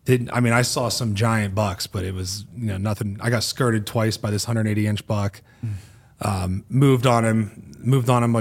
[0.06, 3.18] Didn't I mean I saw some giant bucks, but it was you know nothing.
[3.20, 5.42] I got skirted twice by this 180 inch buck.
[5.62, 5.72] Hmm.
[6.22, 8.34] Um, moved on him, moved on him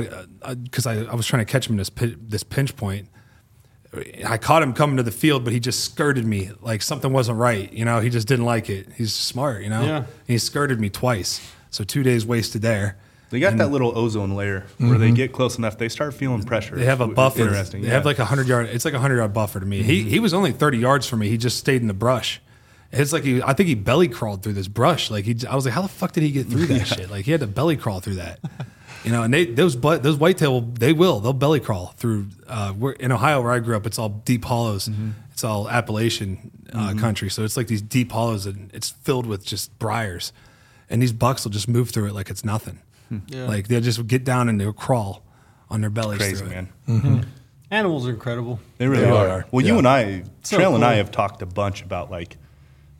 [0.62, 3.08] because uh, I, I was trying to catch him in this pi- this pinch point.
[4.26, 7.38] I caught him coming to the field, but he just skirted me like something wasn't
[7.38, 7.72] right.
[7.72, 8.88] You know, he just didn't like it.
[8.96, 9.84] He's smart, you know.
[9.84, 10.04] Yeah.
[10.26, 12.98] He skirted me twice, so two days wasted there.
[13.34, 16.74] They got that little ozone layer where they get close enough, they start feeling pressure.
[16.74, 16.78] Mm-hmm.
[16.78, 17.42] They have a It's buffer.
[17.42, 17.82] Interesting.
[17.82, 17.94] They yeah.
[17.94, 18.68] have like a hundred yard.
[18.68, 19.82] It's like a hundred yard buffer to me.
[19.82, 21.28] He he was only thirty yards from me.
[21.28, 22.40] He just stayed in the brush.
[22.92, 23.42] It's like he.
[23.42, 25.10] I think he belly crawled through this brush.
[25.10, 25.36] Like he.
[25.50, 27.10] I was like, how the fuck did he get through that shit?
[27.10, 28.38] Like he had to belly crawl through that.
[29.02, 32.28] You know, and they those but those whitetail they will they'll belly crawl through.
[32.46, 33.84] Uh, we're in Ohio where I grew up.
[33.84, 34.88] It's all deep hollows.
[35.32, 39.44] It's all Appalachian uh, country, so it's like these deep hollows and it's filled with
[39.44, 40.32] just briars,
[40.88, 42.78] and these bucks will just move through it like it's nothing.
[43.28, 43.46] Yeah.
[43.46, 45.24] Like they'll just get down and they'll crawl
[45.70, 46.18] on their bellies.
[46.18, 46.68] crazy, through it.
[46.86, 47.26] man.
[47.70, 48.60] Animals are incredible.
[48.78, 49.28] They really They are.
[49.28, 49.46] are.
[49.50, 52.36] Well, you and I, So Trail and I have talked a bunch about like,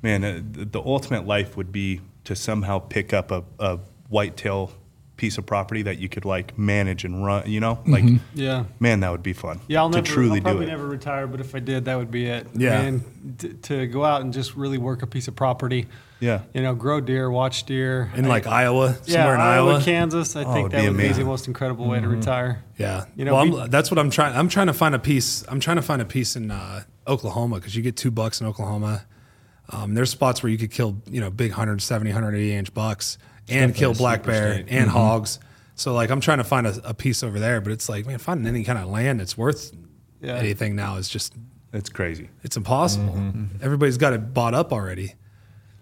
[0.03, 3.79] man, uh, the, the ultimate life would be to somehow pick up a, a
[4.09, 4.73] whitetail
[5.17, 7.79] piece of property that you could like manage and run, you know?
[7.87, 8.05] Like,
[8.35, 8.65] Yeah.
[8.81, 9.61] man, that would be fun.
[9.69, 10.07] Yeah, I'll to never.
[10.07, 10.69] truly I'll do probably it.
[10.71, 12.49] never retire, but if I did, that would be it.
[12.55, 12.83] Yeah.
[12.83, 13.05] Man,
[13.39, 15.87] t- to go out and just really work a piece of property.
[16.19, 16.41] Yeah.
[16.53, 18.11] You know, grow deer, watch deer.
[18.17, 19.81] in I- like Iowa, yeah, somewhere in Iowa.
[19.83, 20.35] Kansas.
[20.35, 21.27] I Oh, think it'd that be would be the amazing.
[21.27, 22.65] most incredible way to retire.
[22.79, 24.35] Yeah, You know, well, we- I'm, that's what I'm trying.
[24.37, 25.45] I'm trying to find a piece.
[25.49, 28.47] I'm trying to find a piece in uh, Oklahoma because you get two bucks in
[28.49, 29.05] Oklahoma.
[29.71, 33.17] Um, there's spots where you could kill, you know, big 170, 180 inch bucks
[33.49, 34.67] and kill black bear state.
[34.71, 34.97] and mm-hmm.
[34.97, 35.39] hogs.
[35.75, 38.19] So like, I'm trying to find a, a piece over there, but it's like, man,
[38.19, 39.73] finding any kind of land that's worth
[40.21, 40.37] Yeah.
[40.37, 41.35] anything now is just
[41.73, 42.31] It's crazy.
[42.43, 43.15] it's impossible.
[43.15, 43.29] Mm-hmm.
[43.43, 43.65] Mm-hmm.
[43.65, 45.15] Everybody's got it bought up already.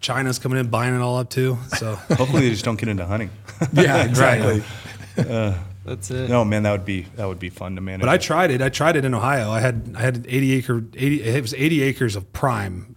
[0.00, 1.58] China's coming in buying it all up too.
[1.78, 3.30] So Hopefully, they just don't get into hunting.
[3.72, 4.62] Yeah, exactly.
[5.18, 6.30] Uh, that's it.
[6.30, 8.00] no, man, that would be that would be fun to manage.
[8.00, 8.62] But I tried it.
[8.62, 9.50] I tried it in Ohio.
[9.50, 12.96] I had I had 80 acre 80 it was 80 acres of prime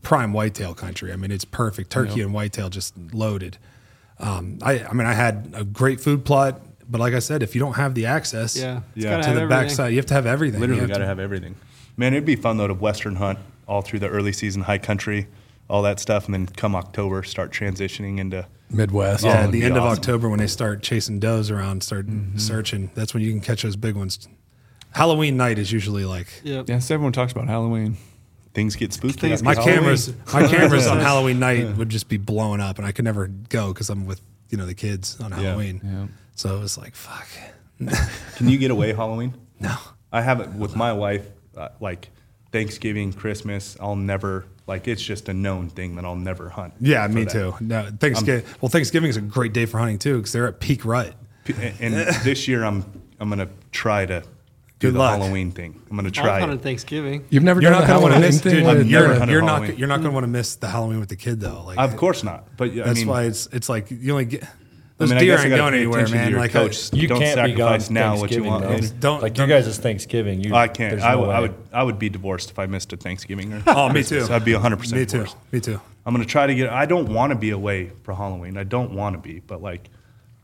[0.00, 1.12] prime whitetail country.
[1.12, 1.90] I mean, it's perfect.
[1.90, 3.58] Turkey and whitetail just loaded.
[4.18, 7.54] Um, I I mean, I had a great food plot, but like I said, if
[7.54, 8.80] you don't have the access Yeah.
[8.94, 9.20] Yeah.
[9.20, 10.60] gotta the backside, you have to have everything.
[10.60, 11.56] literally You got to have everything.
[11.96, 13.38] Man, it'd be fun though to western hunt
[13.68, 15.26] all through the early season, high country,
[15.68, 18.46] all that stuff, and then come October start transitioning into.
[18.70, 19.24] Midwest.
[19.24, 19.82] Yeah, Oh, at the be end of.
[19.84, 22.06] October when they start chasing does around, start
[22.36, 22.90] searching.
[22.94, 24.28] That's when you can catch those big ones.
[24.92, 26.68] Halloween night is usually like Yep.
[26.68, 27.96] Yes, everyone talks about Halloween.
[28.56, 29.12] Things get spooky.
[29.12, 29.74] Things my Halloween.
[29.76, 30.14] cameras.
[30.32, 33.72] My cameras on Halloween night would just be blowing up, and I could never go
[33.72, 34.20] because I'm with
[34.50, 35.80] you know the kids on Halloween.
[35.84, 36.06] yeah.
[36.36, 37.28] So it was like fuck.
[38.36, 39.34] Can you get away Halloween?
[39.60, 39.74] No.
[40.12, 41.26] I have it with my wife.
[41.56, 42.08] Uh, like
[42.52, 44.86] Thanksgiving, Christmas, I'll never like.
[44.88, 46.74] It's just a known thing that I'll never hunt.
[46.80, 47.30] Yeah, me that.
[47.32, 47.54] too.
[47.60, 48.44] No, Thanksgiving.
[48.60, 51.14] well, Thanksgiving is a great day for hunting too because they're at peak rut.
[51.44, 52.84] P- And this year, I'm
[53.20, 54.22] I'm gonna try to
[54.78, 55.18] do Good the luck.
[55.18, 55.80] Halloween thing.
[55.90, 56.62] I'm gonna I've try hunted it.
[56.62, 57.24] Thanksgiving.
[57.30, 58.52] You've never You're done not the going to want to Halloween miss, thing?
[58.52, 58.66] dude.
[58.66, 59.78] with I've You're, never your- you're not.
[59.78, 61.64] You're not going to want to miss the Halloween with the kid though.
[61.64, 62.56] Like Of course not.
[62.56, 64.46] But I that's mean, why it's it's like you only get I
[64.98, 66.30] those mean, I deer guess I ain't gotta going pay anywhere, attention to man.
[66.30, 66.92] your Like coach.
[66.92, 68.70] You don't can't be gone sacrifice now what you Thanksgiving, want though.
[68.70, 68.94] later.
[69.00, 70.40] Don't- like don't- you guys' it's Thanksgiving.
[70.42, 70.90] You, I can't.
[70.92, 71.48] there's I no would- I way.
[71.48, 71.54] would.
[71.72, 73.52] I would be divorced if I missed a Thanksgiving.
[73.54, 74.28] Or oh, me Christmas.
[74.28, 74.34] too.
[74.34, 75.26] I'd be 100 percent Me too.
[75.52, 75.80] Me too.
[76.04, 76.70] I'm gonna try to get.
[76.70, 78.56] I don't want to be away for Halloween.
[78.58, 79.88] I don't want to be, but like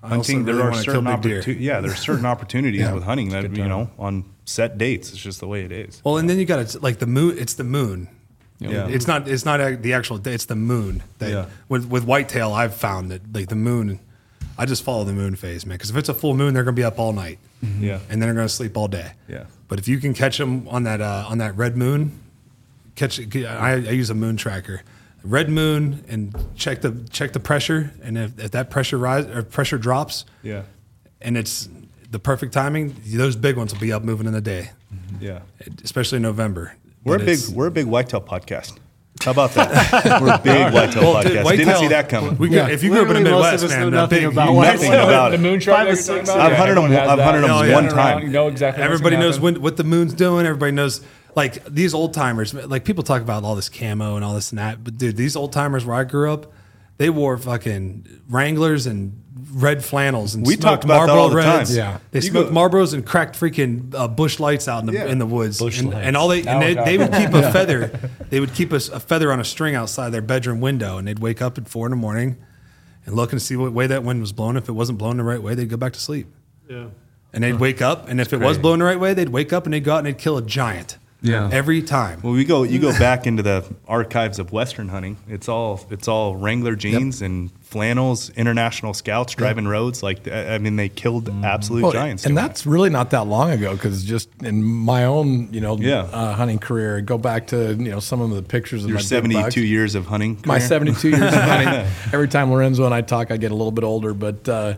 [0.03, 1.37] hunting, there really are certain kill big deer.
[1.39, 1.65] opportunities.
[1.67, 5.11] Yeah, there's certain opportunities with hunting that you know on set dates.
[5.11, 6.01] It's just the way it is.
[6.05, 7.39] Well, and then you got to like the moon.
[7.39, 8.09] It's the moon.
[8.59, 8.87] Yeah.
[8.89, 9.27] It's not.
[9.29, 10.19] It's not the actual.
[10.19, 11.03] day, It's the moon.
[11.19, 11.47] That, Yeah.
[11.69, 13.99] With with whitetail, I've found that like the moon.
[14.59, 15.77] I just follow the moon phase, man.
[15.79, 17.39] Because if it's a full moon, they're gonna be up all night,
[17.81, 17.99] Yeah.
[18.09, 19.13] and then they're gonna sleep all day.
[19.27, 19.45] Yeah.
[19.67, 22.21] But if you can catch them on that uh, on that red moon,
[22.95, 23.19] catch.
[23.19, 24.83] I, I use a moon tracker,
[25.25, 29.43] red moon, and check the check the pressure, and if, if that pressure rise or
[29.43, 30.63] pressure drops, Yeah.
[31.21, 31.69] and it's
[32.11, 35.25] the perfect timing, those big ones will be up moving in the day, mm-hmm.
[35.25, 35.41] Yeah.
[35.85, 36.77] especially in November.
[37.05, 37.39] We're a big.
[37.55, 38.79] We're a big whitetail podcast.
[39.23, 40.21] How about that?
[40.21, 41.45] we're a big whitetail Well, podcast.
[41.45, 42.37] whitetail- Didn't see that coming.
[42.39, 44.51] We got, if you grew up in the Midwest, of man, know nothing big, about
[44.53, 45.09] you- Nothing whitetail.
[45.09, 46.41] about the moon shot Five you're talking about?
[46.41, 46.85] I've hunted them.
[46.85, 47.25] everyone I've that.
[47.25, 48.23] hunted 'em You one run time.
[48.25, 48.83] You know exactly.
[48.83, 50.45] Everybody knows when, what the moon's doing.
[50.47, 51.03] Everybody knows,
[51.35, 52.53] like these old timers.
[52.55, 55.37] Like people talk about all this camo and all this and that, but dude, these
[55.37, 56.53] old timers where I grew up,
[56.99, 59.19] they wore fucking Wranglers and
[59.55, 61.59] red flannels and We talked about that Marlboro all the time.
[61.59, 61.77] Reds.
[61.77, 61.99] Yeah.
[62.11, 65.07] they You smoked go- Marlboros and cracked freaking uh, Busch Lights out in the Yeah.
[65.07, 65.59] in the woods.
[65.59, 66.07] Bush and, lights.
[66.07, 67.87] and all they and Now they, they would keep a feather.
[68.31, 71.09] They would keep a, s- a feather on a string outside their bedroom window, and
[71.09, 72.37] they'd wake up at four in the morning
[73.05, 74.57] and look and see what way that wind was blowing.
[74.57, 76.29] If it wasn't blowing the right way, they'd go back to sleep.
[76.71, 76.87] Yeah.
[77.33, 78.61] And they'd wake up, and if it was crazy.
[78.61, 80.43] blowing the right way, they'd wake up and they'd go out and they'd kill a
[80.43, 80.99] giant.
[81.23, 81.49] Yeah.
[81.53, 82.21] Every time.
[82.23, 82.65] Well, we go.
[82.65, 85.17] You go back into the archives of Western hunting.
[85.29, 85.81] It's all.
[85.91, 88.31] It's all Wrangler jeans and flannels.
[88.31, 90.03] International scouts driving roads.
[90.03, 92.25] Like I I mean, they killed absolute Well, giants.
[92.27, 95.77] and doing that's really not that long ago because just in my own you know
[95.79, 96.01] Yeah.
[96.13, 99.03] uh, hunting career, go back to you know some of the pictures of your my
[99.03, 99.57] seventy-two bucks.
[99.57, 100.39] years of hunting.
[100.45, 101.87] my 72 years of hunting.
[102.13, 104.13] Every time Lorenzo and I talk, I get a little bit older.
[104.13, 104.75] But uh,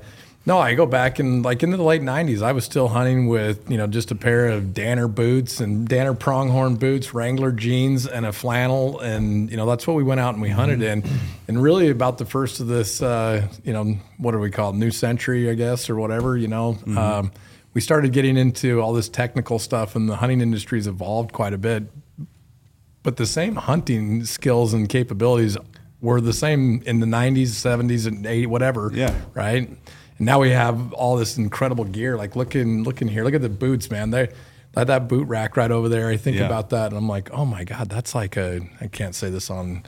[0.46, 3.70] no, I go back and like into the late 90s, I was still hunting with,
[3.70, 8.26] you know, just a pair of Danner boots and Danner pronghorn boots, Wrangler jeans, and
[8.26, 9.00] a flannel.
[9.00, 11.02] And, you know, that's what we went out and we hunted in.
[11.48, 14.76] And really about the first of this, uh, you know, what do we call it?
[14.76, 16.76] New century, I guess, or whatever, you know.
[16.96, 17.32] Um,
[17.72, 21.58] we started getting into all this technical stuff, and the hunting industry's evolved quite a
[21.58, 21.84] bit
[23.02, 25.58] but the same hunting skills and capabilities
[26.00, 29.14] were the same in the 90s 70s and 80s whatever Yeah.
[29.34, 29.68] right
[30.18, 33.48] and now we have all this incredible gear like looking looking here look at the
[33.48, 34.28] boots man they
[34.72, 36.46] that, that boot rack right over there i think Yeah.
[36.46, 39.50] about that and i'm like oh my god that's like a i can't say this
[39.50, 39.82] on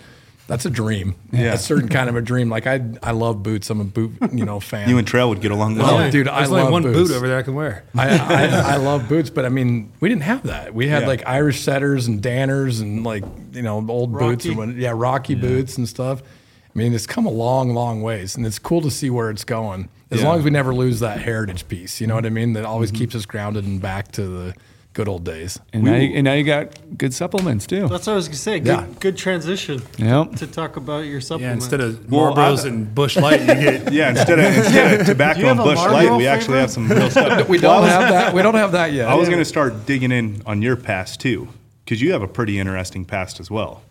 [0.48, 1.55] that's a dream Yeah.
[1.55, 4.44] a certain kind of a dream like i i love boots i'm a boot you
[4.44, 5.98] know fan You and Trail would get along well.
[5.98, 7.11] Oh, dude, I There's love one boots.
[7.11, 7.85] boot over there I can wear.
[7.97, 8.44] I, I,
[8.74, 10.73] I love boots, but I mean, we didn't have that.
[10.73, 11.09] We had Yeah.
[11.09, 15.35] like Irish setters and Danners and like you know old boots and when, yeah, Rocky
[15.35, 16.23] boots and stuff.
[16.23, 19.44] I mean, it's come a long, long ways, and it's cool to see where it's
[19.44, 19.89] going.
[20.10, 20.28] As Yeah.
[20.28, 22.52] long as we never lose that heritage piece, you know what I mean?
[22.52, 22.98] That always Mm-hmm.
[22.98, 24.54] keeps us grounded and back to the
[24.92, 25.58] good old days.
[25.74, 27.86] And now, you, and now you got good supplements too.
[27.88, 28.60] That's what I was gonna say.
[28.60, 28.86] Good, Yeah.
[29.00, 30.36] good transition Yep.
[30.36, 31.66] to talk about your supplements.
[31.70, 35.06] Yeah, instead of Marlboros I- and Busch Light, you get Yeah, instead of instead of
[35.06, 37.46] tobacco Do you have and Busch Light, Marlboro we actually have some real stuff.
[37.48, 38.32] We don't have that.
[38.34, 39.08] We don't have that yet.
[39.08, 41.48] I was going to start digging in on your past too,
[41.84, 43.82] because you have a pretty interesting past as well,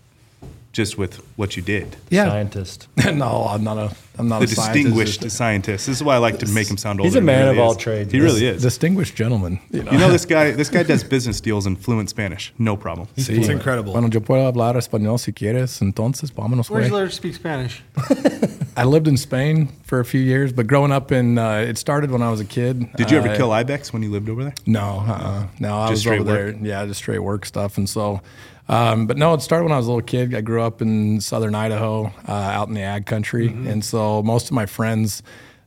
[0.76, 1.96] just with what you did.
[2.10, 2.26] yeah.
[2.28, 2.88] Scientist.
[3.14, 3.96] no, I'm not a.
[4.18, 5.30] I'm not The a scientist.
[5.32, 5.88] scientist.
[5.88, 7.08] This is why I like to make him sound older.
[7.08, 7.78] He's a than he man really of all is.
[7.78, 8.12] trades.
[8.14, 8.62] He really is.
[8.62, 9.60] Distinguished gentleman.
[9.72, 10.52] You know, You know this guy.
[10.62, 13.08] This guy does business deals in fluent Spanish, no problem.
[13.18, 13.38] Sí.
[13.38, 13.94] It's incredible.
[13.94, 17.82] Bueno, yo puedo hablar español si quieres, entonces vámonos, Where'd you learn to speak Spanish?
[18.78, 22.12] I lived in Spain for a few years, but growing up in, uh, it started
[22.12, 22.92] when I was a kid.
[22.98, 24.54] Did you ever Uh, kill ibex when you lived over there?
[24.66, 25.48] No, uh-uh.
[25.60, 26.50] no, I Just was straight over there.
[26.62, 28.20] Yeah, just straight work stuff, and so.
[28.68, 30.34] Um, but no, it started when I was a little kid.
[30.34, 33.68] I grew up in southern Idaho, uh, out in the ag country, Mm-hmm.
[33.68, 35.22] and so most of my friends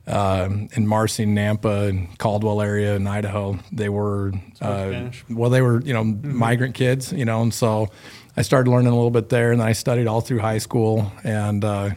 [0.07, 5.81] um in Marcy, Nampa, and Caldwell area in Idaho, they were uh, well, they were
[5.81, 7.87] you know migrant kids, you know, and so
[8.35, 11.11] I started learning a little bit there, and then I studied all through high school,
[11.23, 11.91] and uh,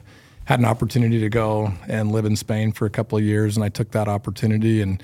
[0.44, 3.64] had an opportunity to go and live in Spain for a couple of years, and
[3.64, 5.02] I took that opportunity and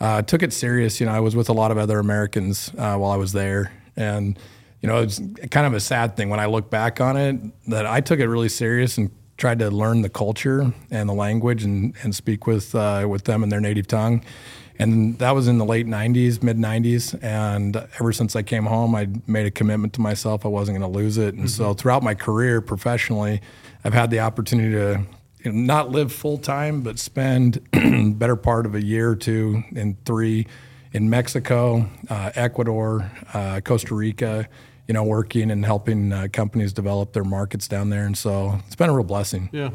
[0.00, 1.00] uh, took it serious.
[1.00, 3.72] You know, I was with a lot of other Americans uh, while I was there,
[3.96, 4.38] and
[4.80, 5.20] you know, it's
[5.50, 7.36] kind of a sad thing when I look back on it
[7.68, 11.64] that I took it really serious and tried to learn the culture and the language
[11.64, 14.24] and, and speak with uh, with them in their native tongue.
[14.78, 17.22] And that was in the late 90s, mid 90s.
[17.22, 20.90] And ever since I came home, I made a commitment to myself I wasn't going
[20.90, 21.34] to lose it.
[21.34, 23.42] And so throughout my career professionally,
[23.84, 25.02] I've had the opportunity to
[25.44, 27.60] you know, not live full time, but spend
[28.18, 30.46] better part of a year or two and three
[30.92, 34.48] in Mexico, uh, Ecuador, uh, Costa Rica,
[34.90, 38.06] you know, working and helping uh, companies develop their markets down there.
[38.06, 39.48] And so it's been a real blessing.
[39.52, 39.70] Yeah.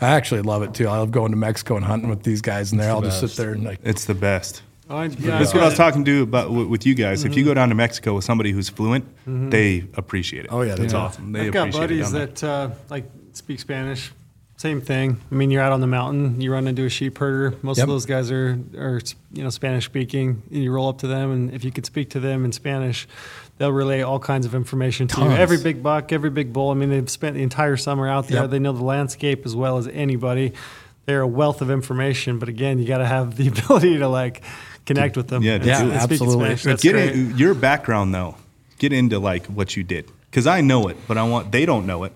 [0.00, 0.86] I actually love it too.
[0.86, 3.32] I love going to Mexico and hunting with these guys, and there I'll just sit
[3.32, 4.62] there and like, It's the best.
[4.88, 7.24] I, yeah, That's what I was talking to about with with you guys.
[7.24, 10.52] If you go down to Mexico with somebody who's fluent, they appreciate it.
[10.52, 10.98] Oh, yeah, that's do.
[10.98, 11.32] awesome.
[11.32, 14.12] They I've got buddies that uh, like speak Spanish.
[14.56, 15.18] Same thing.
[15.32, 17.56] I mean, you're out on the mountain, you run into a sheep herder.
[17.62, 17.84] Most Yep.
[17.84, 19.00] of those guys are, are
[19.32, 20.42] you know Spanish speaking.
[20.52, 23.08] And you roll up to them, and if you could speak to them in Spanish,
[23.60, 25.30] they'll relay all kinds of information to you.
[25.30, 26.70] Every big buck, every big bull.
[26.70, 28.42] I mean, they've spent the entire summer out there.
[28.42, 28.50] Yep.
[28.50, 30.54] They know the landscape as well as anybody.
[31.04, 34.42] They're a wealth of information, but again, you got to have the ability to like
[34.86, 35.42] connect with them.
[35.42, 36.56] Yeah, and yeah, speak absolutely.
[36.56, 36.82] Spanish.
[36.82, 37.12] Get great.
[37.12, 38.36] in, your background though.
[38.78, 41.86] Get into like what you did because I know it, but I want they don't
[41.86, 42.14] know it.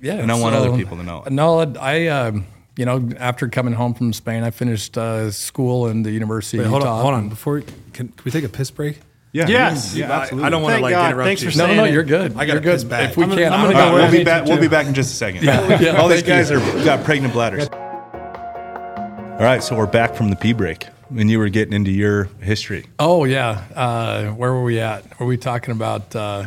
[0.00, 0.14] yeah.
[0.14, 1.32] And I want other people to know it.
[1.32, 6.04] No, I, um, you know, after coming home from Spain, I finished uh, school in
[6.04, 7.28] the University Wait, of hold on, hold on.
[7.28, 9.00] Before can, can we take a piss break?
[9.32, 9.46] Yeah.
[9.48, 9.94] Yes.
[9.94, 10.10] Yeah.
[10.10, 10.46] I- Absolutely.
[10.46, 11.10] I, don't want to Thank like God.
[11.10, 11.50] interrupt Thanks you.
[11.52, 11.92] for No, no, saying no, it.
[11.92, 12.32] you're good.
[12.32, 12.72] I got you're a good.
[12.74, 13.10] piss bag.
[13.10, 14.20] If we I'm gonna- can't, I'm I'm gonna gonna go All where right, I we'll
[14.20, 14.44] be back.
[14.46, 15.44] We'll be back in just a second.
[15.44, 17.68] Yeah, yeah, All these thank guys are got pregnant bladders.
[17.68, 20.86] All right, so we're back from the pee break,
[21.16, 22.86] and you were getting into your history.
[22.98, 23.62] Oh yeah.
[23.74, 25.18] Uh, where were we at?
[25.18, 26.14] Were we talking about?
[26.14, 26.46] Uh,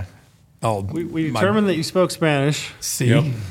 [0.64, 2.72] oh, We, we my- determined that you spoke Spanish.
[2.80, 3.10] See,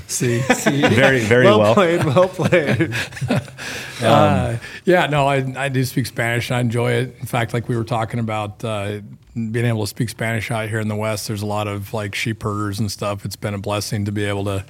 [0.08, 0.80] see, see.
[0.88, 1.74] Very, very well, well.
[1.74, 2.04] played.
[2.04, 2.92] Well played.
[4.02, 7.16] uh, yeah, no, I, I do speak Spanish and I enjoy it.
[7.20, 9.00] In fact, like we were talking about uh,
[9.34, 12.14] being able to speak Spanish out here in the West, there's a lot of like
[12.14, 13.24] sheep herders and stuff.
[13.24, 14.64] It's been a blessing to be able to,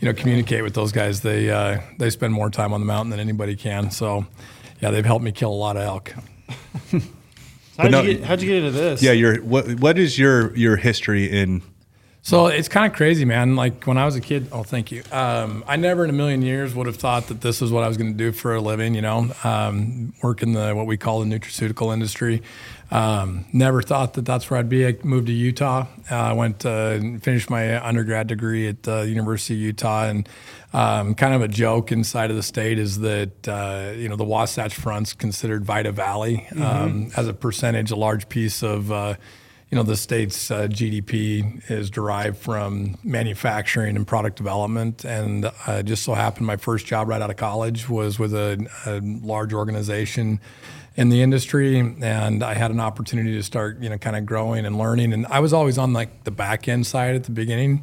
[0.00, 1.20] you know, communicate with those guys.
[1.20, 3.90] They uh, they spend more time on the mountain than anybody can.
[3.90, 4.26] So,
[4.80, 6.12] yeah, they've helped me kill a lot of elk.
[7.78, 9.02] How'd, no- you get, how'd you get into this?
[9.02, 11.62] Yeah, your what what is your your history in
[12.24, 13.56] So it's kind of crazy, man.
[13.56, 15.02] Like when I was a kid, oh, thank you.
[15.10, 17.88] Um, I never in a million years would have thought that this is what I
[17.88, 20.96] was going to do for a living, you know, um, work in the what we
[20.96, 22.40] call the nutraceutical industry.
[22.92, 24.86] Um, never thought that that's where I'd be.
[24.86, 25.86] I moved to Utah.
[26.08, 30.04] Uh, I went uh, and finished my undergrad degree at the University of Utah.
[30.04, 30.28] And
[30.72, 34.24] um, kind of a joke inside of the state is that, uh, you know, the
[34.24, 38.92] Wasatch Front's considered Vita Valley um, as a percentage, a large piece of.
[39.72, 45.02] You know, the state's uh, GDP is derived from manufacturing and product development.
[45.02, 48.66] And uh, just so happened my first job right out of college was with a,
[48.84, 50.40] a large organization
[50.94, 51.78] in the industry.
[51.78, 55.14] And I had an opportunity to start, you know, kind of growing and learning.
[55.14, 57.80] And I was always on like the back end side at the beginning.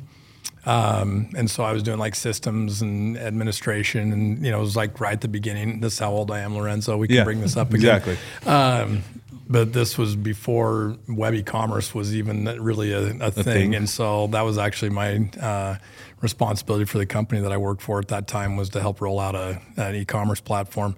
[0.67, 4.75] Um, and so I was doing like systems and administration, and you know, it was
[4.75, 5.79] like right at the beginning.
[5.79, 6.97] This is how old I am, Lorenzo.
[6.97, 7.95] We can Yeah, bring this up again.
[7.95, 8.17] exactly.
[8.45, 9.01] Um,
[9.49, 13.43] but this was before web e-commerce was even really a, a, thing.
[13.43, 13.76] thing.
[13.76, 15.76] and so that was actually my uh,
[16.21, 19.19] responsibility for the company that I worked for at that time was to help roll
[19.19, 20.95] out a, an e-commerce platform.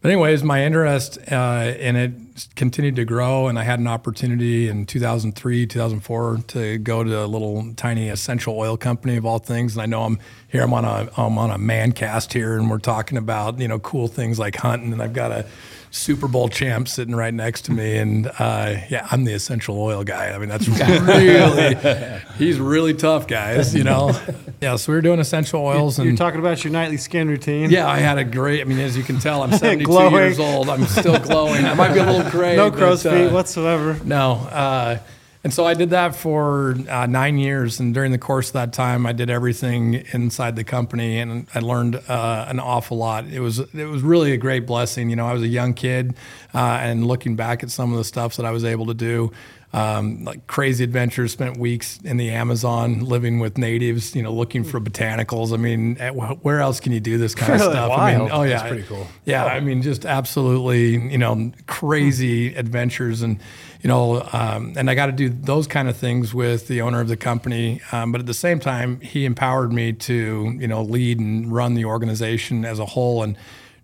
[0.00, 2.12] But anyways, my interest uh, in it
[2.56, 7.26] continued to grow, and I had an opportunity in 2003, 2004 to go to a
[7.26, 9.74] little tiny essential oil company of all things.
[9.76, 10.18] And I know I'm
[10.48, 10.62] here.
[10.62, 13.78] I'm on a I'm on a man cast here, and we're talking about you know
[13.78, 15.46] cool things like hunting, and I've got a
[15.94, 20.04] Super Bowl champ sitting right next to me, and uh, yeah, I'm the essential oil
[20.04, 20.30] guy.
[20.30, 23.74] I mean, that's really he's really tough, guys.
[23.74, 24.18] You know,
[24.62, 24.76] yeah.
[24.76, 27.70] So we were doing essential oils, and You're talking about your nightly skin routine.
[27.70, 28.62] yeah, I had a great.
[28.62, 30.70] I mean, as you can tell, I'm 72 years old.
[30.70, 31.66] I'm still glowing.
[31.66, 32.56] I might be a little gray.
[32.56, 34.00] No but, crow's uh, feet whatsoever.
[34.04, 34.32] no.
[34.50, 34.98] Uh,
[35.44, 37.80] and so I did that for uh, nine years.
[37.80, 41.58] And during the course of that time, I did everything inside the company, and I
[41.60, 43.26] learned uh, an awful lot.
[43.26, 45.10] It was it was really a great blessing.
[45.10, 46.14] You know, I was a young kid,
[46.54, 49.32] uh, and looking back at some of the stuff that I was able to do.
[49.74, 54.64] Um, like crazy adventures, spent weeks in the Amazon living with natives, you know, looking
[54.64, 55.54] for botanicals.
[55.54, 57.90] I mean, at- where else can you do this kind of stuff?
[57.90, 59.06] I mean, oh yeah, That's pretty cool.
[59.24, 63.38] yeah, I mean, just absolutely, you know, crazy adventures, and
[63.82, 67.00] you know, um, and I got to do those kind of things with the owner
[67.00, 67.80] of the company.
[67.90, 71.74] Um, but at the same time, he empowered me to, you know, lead and run
[71.74, 73.24] the organization as a whole.
[73.24, 73.36] And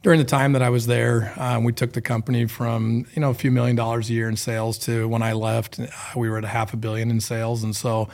[0.05, 3.31] during the time that I was there, um, we took the company from, you know,
[3.31, 6.39] a few million dollars a year in sales to when I left, uh, we were
[6.39, 8.09] at a half a billion in sales, and so.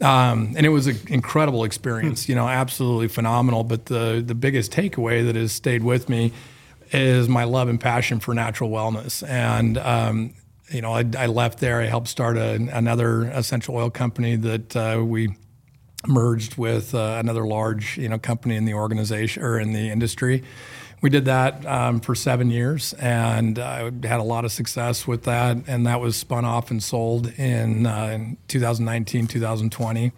[0.00, 3.62] Um, and it was an incredible experience, you know, absolutely phenomenal.
[3.62, 6.32] But the the biggest takeaway that has stayed with me
[6.90, 9.26] is my love and passion for natural wellness.
[9.26, 10.34] And um,
[10.70, 11.80] you know, I, I left there.
[11.80, 15.36] I helped start a, another essential oil company that uh, we
[16.06, 20.42] merged with uh, another large, you know, company in the organization or in the industry.
[21.00, 25.24] We did that um, for seven years, and I had a lot of success with
[25.24, 25.58] that.
[25.66, 30.12] And that was spun off and sold in, uh, in 2019, 2020.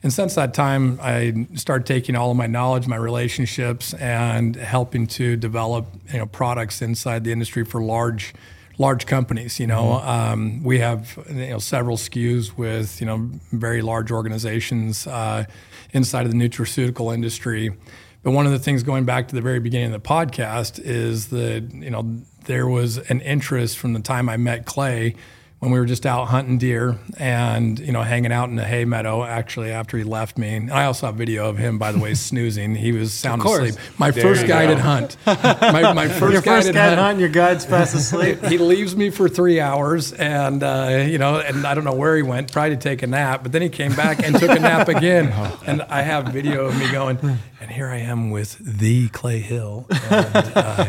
[0.00, 5.08] And since that time, I started taking all of my knowledge, my relationships, and helping
[5.08, 8.32] to develop, you know, products inside the industry for large
[8.78, 9.60] large companies.
[9.60, 15.06] You know, um, we have you know several SKUs with you know very large organizations
[15.06, 15.44] uh,
[15.92, 17.76] inside of the nutraceutical industry.
[18.22, 21.28] But one of the things going back to the very beginning of the podcast is
[21.28, 25.14] that you know there was an interest from the time I met Clay
[25.60, 28.84] when we were just out hunting deer and you know hanging out in the hay
[28.84, 30.54] meadow actually after he left me.
[30.54, 32.76] And i also have video of him by the way snoozing.
[32.76, 33.74] He was sound asleep.
[33.98, 35.16] My first guided hunt.
[35.26, 38.44] My, my first Your first guided hunt your guide's fast asleep.
[38.44, 42.16] he leaves me for three hours and uh, you know and i don't know where
[42.16, 44.60] he went probably to take a nap but then he came back and took a
[44.60, 45.32] nap again.
[45.66, 47.18] And i have video of me going
[47.60, 50.84] and here i am with the clay hill and uh,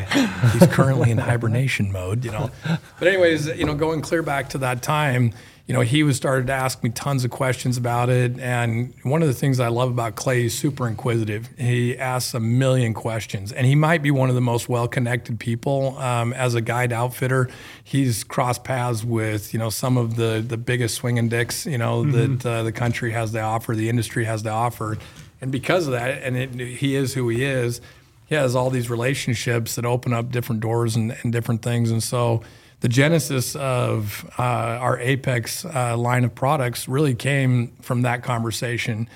[0.52, 2.52] he's currently in hibernation mode you know.
[3.00, 5.34] But anyways you know going clear back to that time
[5.69, 8.40] you know, he was started to ask me tons of questions about it.
[8.40, 11.48] And one of the things I love about Clay, he's super inquisitive.
[11.60, 15.95] He asks a million questions, and he might be one of the most well-connected people
[15.99, 17.49] um, as a guide outfitter.
[17.84, 22.03] He's crossed paths with you know some of the the biggest swinging dicks you know
[22.03, 24.98] that uh, the country has to offer, the industry has to offer,
[25.40, 27.80] and because of that, and it, he is who he is.
[28.26, 32.02] He has all these relationships that open up different doors and, and different things, and
[32.02, 32.41] so
[32.81, 39.10] the genesis of uh, our Apex uh, line of products really came from that conversation.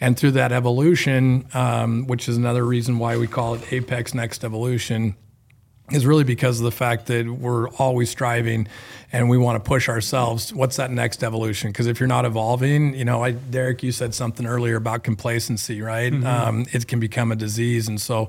[0.00, 4.44] And through that evolution, um, which is another reason why we call it Apex Next
[4.44, 5.16] Evolution,
[5.90, 8.68] is really because of the fact that we're always striving
[9.10, 10.52] and we want to push ourselves.
[10.52, 11.70] What's that next evolution?
[11.70, 15.80] Because if you're not evolving, you know, I, Derek, you said something earlier about complacency,
[15.80, 16.12] right?
[16.12, 17.88] Um, it can become a disease.
[17.88, 18.28] And so,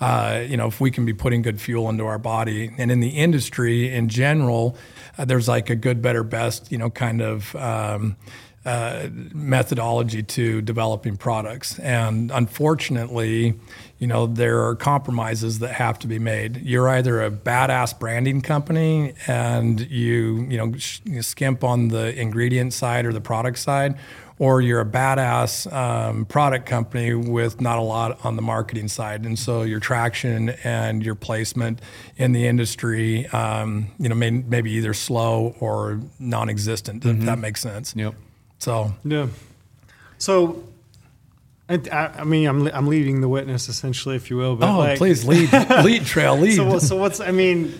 [0.00, 3.00] uh, you know, if we can be putting good fuel into our body and in
[3.00, 4.76] the industry in general,
[5.16, 7.56] uh, there's like a good, better, best, you know, kind of.
[7.56, 8.16] Um,
[8.68, 11.78] uh, methodology to developing products.
[11.78, 13.54] And unfortunately,
[13.98, 16.58] you know, there are compromises that have to be made.
[16.58, 22.14] You're either a badass branding company and you, you know, sh- you skimp on the
[22.20, 23.96] ingredient side or the product side,
[24.38, 29.24] or you're a badass um, product company with not a lot on the marketing side.
[29.24, 31.80] And so your traction and your placement
[32.18, 37.60] in the industry, um, you know, may, maybe either slow or non-existent, if that makes
[37.60, 37.94] sense.
[37.96, 38.14] Yep.
[38.58, 39.28] So Yeah.
[40.18, 40.64] So,
[41.68, 41.76] I,
[42.18, 44.56] I mean, I'm I'm leading the witness essentially, if you will.
[44.56, 45.52] But Oh, like, please lead,
[45.84, 46.56] lead trail, lead.
[46.56, 47.78] So, so what's I mean,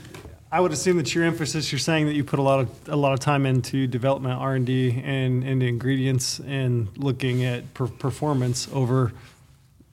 [0.52, 1.72] I would assume that your emphasis.
[1.72, 4.54] You're saying that you put a lot of a lot of time into development, R
[4.54, 9.12] and D, and and ingredients, and looking at per- performance over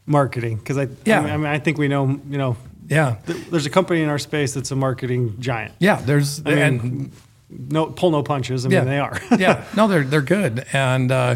[0.05, 0.57] marketing.
[0.57, 1.19] Because I, Yeah.
[1.19, 2.57] I mean, I mean, I think we know, you know,
[2.87, 5.73] yeah, th- there's a company in our space that's a marketing giant.
[5.79, 5.95] yeah.
[6.01, 7.11] There's I mean, and
[7.49, 8.65] no pull no punches.
[8.65, 9.19] I yeah, mean, they are.
[9.37, 11.35] yeah, no, they're they're good, and uh,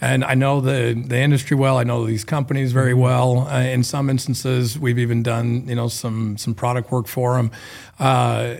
[0.00, 1.76] and I know the the industry well.
[1.78, 3.00] I know these companies very Mm-hmm.
[3.00, 3.48] well.
[3.48, 7.50] Uh, in some instances, we've even done you know some some product work for them.
[7.98, 8.56] Uh,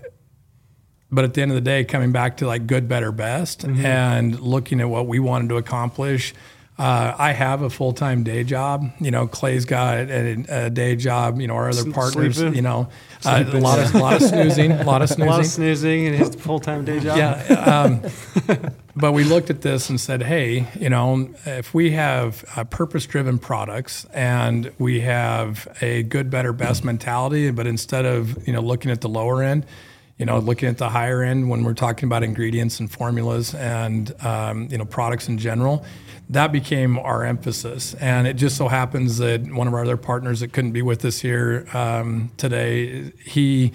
[1.12, 3.84] but at the end of the day, coming back to like good, better, best, Mm-hmm.
[3.84, 6.34] and looking at what we wanted to accomplish.
[6.80, 8.90] Uh, I have a full time day job.
[9.00, 11.38] You know, Clay's got a, a day job.
[11.38, 12.36] You know, our other partners.
[12.36, 12.54] sleeping?
[12.54, 12.88] You know,
[13.22, 15.46] uh, a lot of a lot of snoozing, a lot of snoozing, a lot of
[15.46, 17.18] snoozing in his full time day job.
[17.18, 17.52] Yeah.
[17.52, 22.64] Um, but we looked at this and said, hey, you know, if we have uh,
[22.64, 28.54] purpose driven products and we have a good, better, best mentality, but instead of, you
[28.54, 29.66] know, looking at the lower end,
[30.16, 34.14] you know, looking at the higher end when we're talking about ingredients and formulas and,
[34.24, 35.84] um, you know, products in general,
[36.30, 37.94] that became our emphasis.
[37.94, 41.04] And it just so happens that one of our other partners that couldn't be with
[41.04, 43.72] us here um, today, he,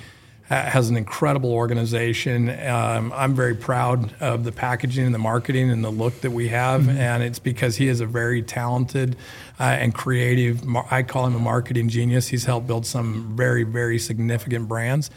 [0.47, 2.49] has an incredible organization.
[2.67, 6.49] Um, I'm very proud of the packaging and the marketing and the look that we
[6.49, 9.15] have, and it's because he is a very talented
[9.59, 10.63] uh, and creative.
[10.91, 12.27] I call him a marketing genius.
[12.27, 15.09] He's helped build some very, very significant brands.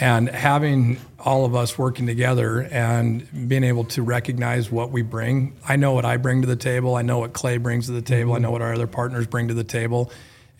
[0.00, 5.54] And having all of us working together and being able to recognize what we bring,
[5.68, 6.96] I know what I bring to the table.
[6.96, 8.32] I know what Clay brings to the table.
[8.32, 10.10] I know what our other partners bring to the table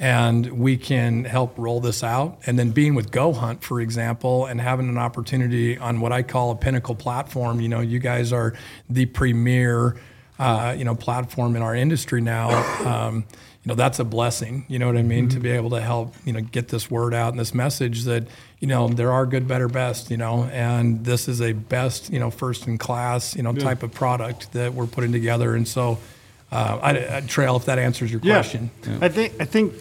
[0.00, 2.38] and we can help roll this out.
[2.46, 6.50] And then being with GOHUNT, for example, and having an opportunity on what I call
[6.50, 7.60] a pinnacle platform.
[7.60, 8.54] You know, you guys are
[8.88, 9.96] the premier,
[10.38, 12.50] uh, you know, platform in our industry now.
[12.86, 13.26] Um,
[13.62, 14.64] you know, that's a blessing.
[14.68, 15.28] You know what I mean?
[15.28, 18.26] To be able to help, you know, get this word out and this message that,
[18.60, 20.10] you know, there are good, better, best.
[20.10, 23.82] You know, and this is a best, you know, first in class, you know, type
[23.82, 25.54] of product that we're putting together.
[25.54, 25.98] And so,
[26.52, 28.34] uh, I, I, Trail, if that answers your Yeah.
[28.34, 28.70] question.
[29.00, 29.72] I think I think.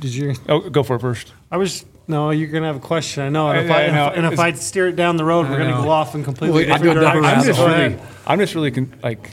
[0.00, 0.34] Did you?
[0.48, 1.32] Oh, go for it first.
[1.52, 2.30] I was no.
[2.30, 3.22] You're gonna have a question.
[3.22, 3.50] I know.
[3.50, 4.08] And if I- I, I know.
[4.08, 6.64] and if I steer it down the road, we're I gonna go off and completely
[6.66, 7.38] Well, I do a different double direction.
[7.40, 7.98] I'm just really.
[8.26, 9.30] I'm just really con- like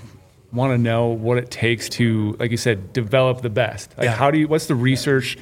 [0.52, 3.92] want to know what it takes to, like you said, develop the best.
[3.98, 4.12] Like, Yeah.
[4.16, 4.48] how do you?
[4.48, 5.40] What's the research?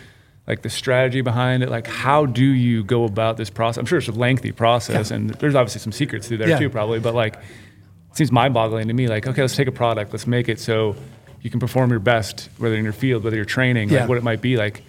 [0.47, 1.69] Like the strategy behind it.
[1.69, 3.77] Like, how do you go about this process?
[3.79, 6.59] I'm sure it's a lengthy process, and there's obviously some secrets through there Yeah.
[6.59, 6.99] too, probably.
[6.99, 9.07] But like, it seems mind-boggling to me.
[9.07, 10.95] Like, okay, let's take a product, let's make it so
[11.41, 14.01] you can perform your best, whether in your field, whether you're training, Yeah.
[14.01, 14.57] like what it might be.
[14.57, 14.83] Like,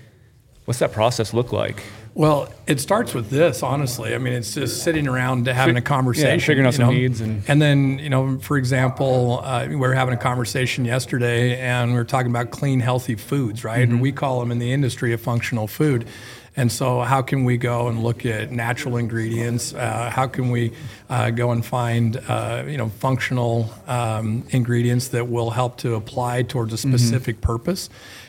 [0.64, 1.82] what's that process look like?
[2.14, 4.14] Well, it starts with this, honestly.
[4.14, 6.92] I mean, it's just sitting around having a conversation, yeah, figuring out some know?
[6.92, 11.58] needs and- and then you know, for example, uh, we were having a conversation yesterday,
[11.58, 13.80] and we were talking about clean, healthy foods, right?
[13.80, 13.92] Mm-hmm.
[13.92, 16.06] And we call them in the industry a functional food.
[16.54, 19.72] And so, how can we go and look at natural ingredients?
[19.72, 20.72] Uh, how can we
[21.08, 26.42] uh, go and find uh, you know functional um, ingredients that will help to apply
[26.42, 26.96] towards a Mm-hmm.
[26.96, 27.88] specific purpose?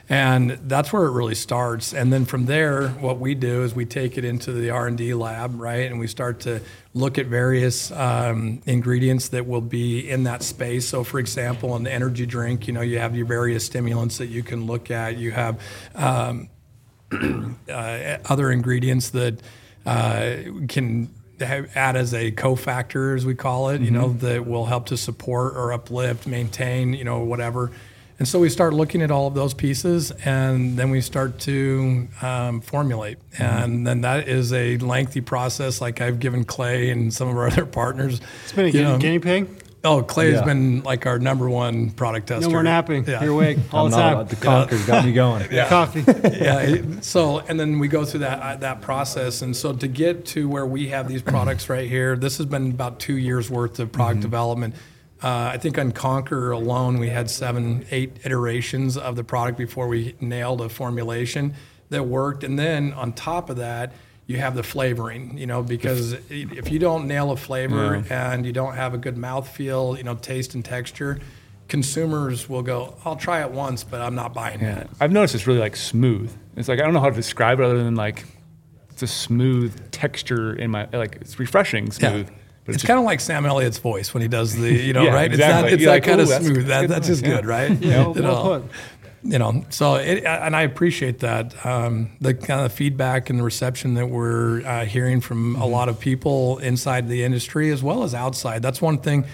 [0.09, 3.85] and that's where it really starts and then from there what we do is we
[3.85, 6.59] take it into the r&d lab right and we start to
[6.93, 11.87] look at various um, ingredients that will be in that space so for example in
[11.87, 15.17] an energy drink you know you have your various stimulants that you can look at
[15.17, 15.57] you have
[15.95, 16.49] um,
[17.69, 19.39] other ingredients that
[19.85, 20.35] uh,
[20.67, 21.09] can
[21.41, 25.55] add as a cofactor, as we call it, you know, that will help to support
[25.55, 27.71] or uplift, maintain, you know, whatever.
[28.19, 32.07] And so we start looking at all of those pieces, and then we start to
[32.21, 33.17] um, formulate.
[33.39, 35.81] And then that is a lengthy process.
[35.81, 38.21] Like I've given Clay and some of our other partners.
[38.43, 39.62] It's been a guinea, know, guinea pig.
[39.85, 40.45] Oh, Clay's Yeah.
[40.45, 42.47] been like our number one product tester.
[42.47, 43.03] No more napping.
[43.05, 43.21] Yeah.
[43.21, 44.27] You're awake all I'm the not- time.
[44.27, 45.45] the Conquer's got me going.
[45.51, 45.67] Yeah.
[45.67, 45.99] Coffee.
[46.07, 46.59] yeah.
[46.59, 50.25] it- So, and then we go through that uh, that process, and so to get
[50.27, 53.77] to where we have these products right here, this has been about two years worth
[53.79, 54.75] of product development.
[55.21, 59.87] Uh, I think on Conquer alone, we had seven, eight iterations of the product before
[59.89, 61.53] we nailed a formulation
[61.89, 63.91] that worked, and then on top of that.
[64.33, 68.51] You have the flavoring, you know, because if you don't nail a flavor and you
[68.51, 71.19] don't have a good mouthfeel, you know, taste and texture,
[71.67, 74.79] consumers will go, I'll try it once, but I'm not buying Yeah.
[74.79, 74.89] it.
[74.99, 76.35] I've noticed it's really like smooth.
[76.57, 78.25] It's like I don't know how to describe it other than like
[78.89, 82.25] it's a smooth texture in my like it's refreshing smooth.
[82.65, 85.03] But It's just- kind of like Sam Elliott's voice when he does the, you know,
[85.05, 85.31] Yeah, right?
[85.31, 85.35] exactly.
[85.35, 86.55] It's, that, it's that like, kind of smooth.
[86.55, 87.29] that's That, good that's just yeah.
[87.35, 87.71] good, right?
[87.79, 88.63] Yeah, well, You well.
[89.25, 93.43] You know, so it, and I appreciate that um, the kind of feedback and the
[93.43, 98.03] reception that we're uh, hearing from a lot of people inside the industry as well
[98.03, 98.61] as outside.
[98.61, 99.25] That's one thing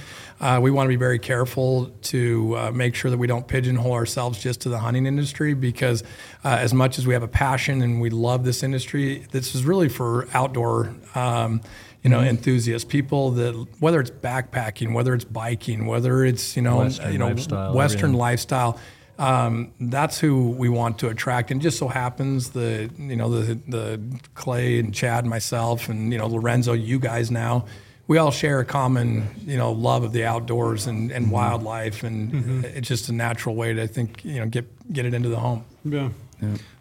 [0.41, 3.93] uh, we want to be very careful to uh, make sure that we don't pigeonhole
[3.93, 6.01] ourselves just to the hunting industry because
[6.45, 9.65] uh, as much as we have a passion and we love this industry, this is
[9.65, 10.95] really for outdoor.
[11.15, 11.61] Um,
[12.01, 16.77] you know, enthusiasts, people that whether it's backpacking, whether it's biking, whether it's you know,
[16.77, 18.17] Western you know, lifestyle, Western everything.
[18.17, 18.79] lifestyle.
[19.19, 23.53] Um, that's who we want to attract, and just so happens the you know the
[23.67, 24.01] the
[24.33, 27.65] Clay and Chad, and myself, and you know Lorenzo, you guys now,
[28.07, 32.65] we all share a common you know love of the outdoors and, and wildlife, and
[32.65, 35.39] it's just a natural way to I think you know get get it into the
[35.39, 35.65] home.
[35.83, 36.09] Yeah.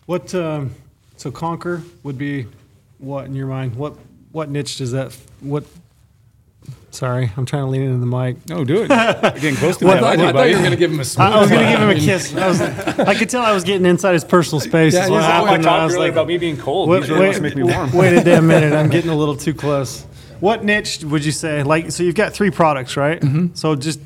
[0.06, 0.74] What, um,
[1.16, 2.46] so Conquer would be
[2.98, 3.74] what in your mind?
[3.76, 3.94] What,
[4.32, 5.64] what niche does that, what,
[6.98, 8.48] sorry, I'm trying to lean into the mic.
[8.48, 8.90] no, do it.
[8.90, 9.92] You're getting close to me.
[9.92, 11.26] I, I thought, I thought you were going to give him a smooth.
[11.26, 12.34] I, I was going to give him a kiss.
[12.34, 14.94] I, was, I could tell I was getting inside his personal space.
[14.94, 15.50] Yeah, what I happened.
[15.50, 16.88] I talked was earlier like, about me being cold.
[16.88, 17.92] wait, really wants to make me warm.
[17.92, 18.72] wait a damn minute.
[18.72, 20.04] I'm getting a little too close.
[20.40, 21.62] What niche would you say?
[21.62, 23.20] Like, so you've got three products, right?
[23.20, 23.54] Mm-hmm.
[23.54, 24.00] So just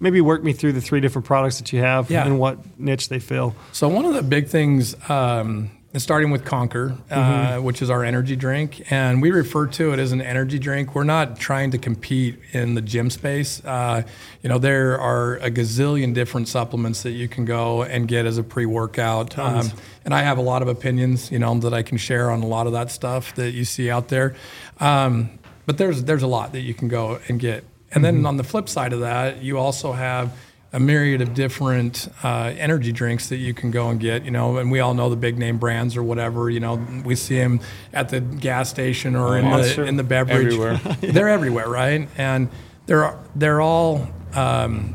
[0.00, 2.26] maybe work me through the three different products that you have Yeah.
[2.26, 3.54] and what niche they fill.
[3.72, 8.04] So one of the big things, um, is starting with Conquer, uh, which is our
[8.04, 10.94] energy drink, and we refer to it as an energy drink.
[10.94, 13.64] We're not trying to compete in the gym space.
[13.64, 14.02] Uh,
[14.40, 18.38] you know, there are a gazillion different supplements that you can go and get as
[18.38, 19.36] a pre-workout.
[19.38, 19.72] Um,
[20.04, 22.46] and I have a lot of opinions, you know, that I can share on a
[22.46, 24.36] lot of that stuff that you see out there.
[24.78, 25.30] Um,
[25.66, 27.64] but there's there's a lot that you can go and get.
[27.90, 30.30] And then on the flip side of that, you also have
[30.72, 34.58] a myriad of different uh, energy drinks that you can go and get, you know,
[34.58, 36.74] and we all know the big name brands or whatever, you know,
[37.04, 37.60] we see them
[37.92, 39.82] at the gas station or in Monster.
[39.82, 40.52] the in the beverage.
[40.52, 40.76] Everywhere.
[41.00, 42.08] they're everywhere, right?
[42.18, 42.50] And
[42.86, 44.94] they're they're all um,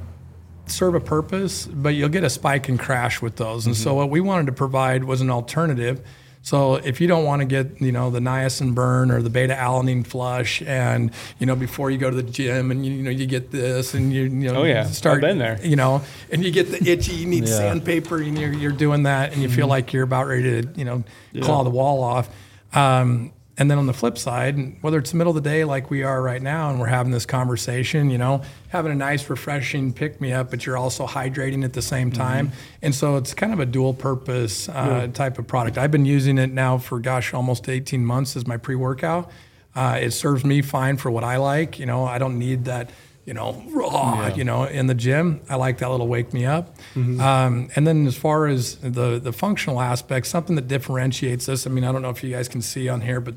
[0.68, 3.66] serve a purpose, but you'll get a spike and crash with those.
[3.66, 6.06] And so what we wanted to provide was an alternative.
[6.46, 9.54] So if you don't want to get, you know, the niacin burn or the beta
[9.56, 11.10] alanine flush, and
[11.40, 13.94] you know, before you go to the gym, and you, you know, you get this,
[13.94, 14.84] and you, you know, Oh, yeah.
[14.84, 15.58] start I've been there.
[15.64, 16.02] you know,
[16.32, 17.58] and you get the itchy, you need Yeah.
[17.60, 19.70] sandpaper, and you're, you're doing that, and you feel Mm-hmm.
[19.70, 21.04] like you're about ready to, you know,
[21.42, 22.30] claw the wall off.
[22.74, 25.92] Um, and then on the flip side, whether it's the middle of the day like
[25.92, 29.94] we are right now, and we're having this conversation, you know, having a nice, refreshing
[29.94, 32.22] pick me up, but you're also hydrating at the same Mm-hmm.
[32.22, 32.52] time.
[32.82, 35.78] And so it's kind of a dual purpose uh, type of product.
[35.78, 39.30] I've been using it now for, gosh, almost 18 months as my pre workout.
[39.76, 41.78] Uh, it serves me fine for what I like.
[41.80, 42.90] You know, I don't need that,
[43.26, 45.42] you know, raw, you know, in the gym.
[45.50, 46.76] I like that little wake me up.
[46.96, 51.66] Um, and then as far as the, the functional aspect, something that differentiates this.
[51.66, 53.36] I mean, I don't know if you guys can see on here, but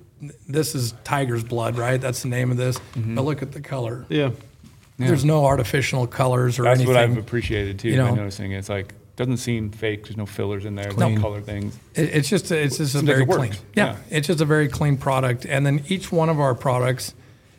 [0.48, 2.00] this is tiger's blood, right?
[2.00, 2.78] That's the name of this.
[2.96, 4.06] But look at the color.
[4.08, 4.30] Yeah.
[4.98, 6.94] There's no artificial colors or That's anything.
[6.94, 7.90] what I've appreciated too.
[7.90, 8.08] you know.
[8.10, 10.04] by noticing it's like doesn't seem fake.
[10.04, 10.90] There's no fillers in there.
[10.92, 11.78] No color things.
[11.94, 13.52] It- It's just it's just a very clean.
[13.74, 13.96] Yeah, Yeah.
[14.10, 15.44] it's just a very clean product.
[15.46, 17.14] And then each one of our products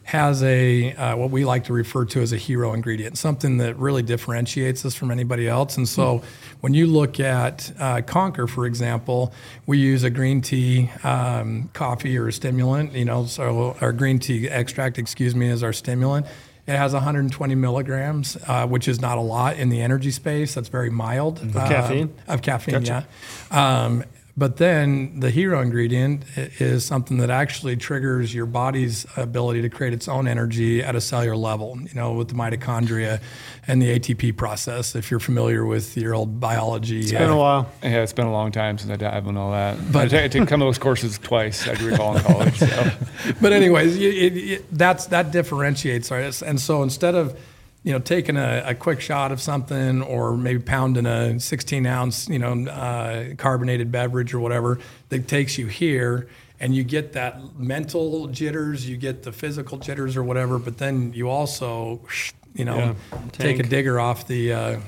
[0.07, 3.75] has a uh, what we like to refer to as a hero ingredient, something that
[3.77, 5.75] really differentiates us from anybody else.
[5.75, 6.23] And so,
[6.61, 9.33] when you look at uh, Conquer, for example,
[9.65, 12.93] we use a green tea um, coffee or a stimulant.
[12.93, 16.25] You know, so our green tea extract, excuse me, is our stimulant.
[16.67, 20.53] It has 120 milligrams, uh, which is not a lot in the energy space.
[20.53, 21.39] That's very mild.
[21.53, 22.13] uh, caffeine?
[22.27, 23.03] Of caffeine, yeah.
[23.51, 24.05] Um,
[24.37, 29.93] but then the hero ingredient is something that actually triggers your body's ability to create
[29.93, 33.19] its own energy at a cellular level, you know, with the mitochondria
[33.67, 34.93] and the ATP process.
[34.95, 37.67] If you're familiar with your old biology, It's been a while.
[37.81, 39.75] Yeah, it's been a long time since I dabbled in all that.
[39.91, 41.67] But- But I took, some of those courses twice.
[41.67, 42.55] I do recall in college.
[42.57, 42.91] So.
[43.41, 46.43] but anyways, you- it, it, that's that differentiates us.
[46.43, 47.35] And so instead of
[47.83, 52.27] you know taking a, a quick shot of something or maybe pounding a 16 ounce
[52.27, 54.79] you know uh, carbonated beverage or whatever
[55.09, 56.27] that takes you here
[56.59, 61.13] and you get that mental jitters, you get the physical jitters or whatever, but then
[61.13, 62.01] you also
[62.57, 64.79] you know, Yeah, take a digger off the uh,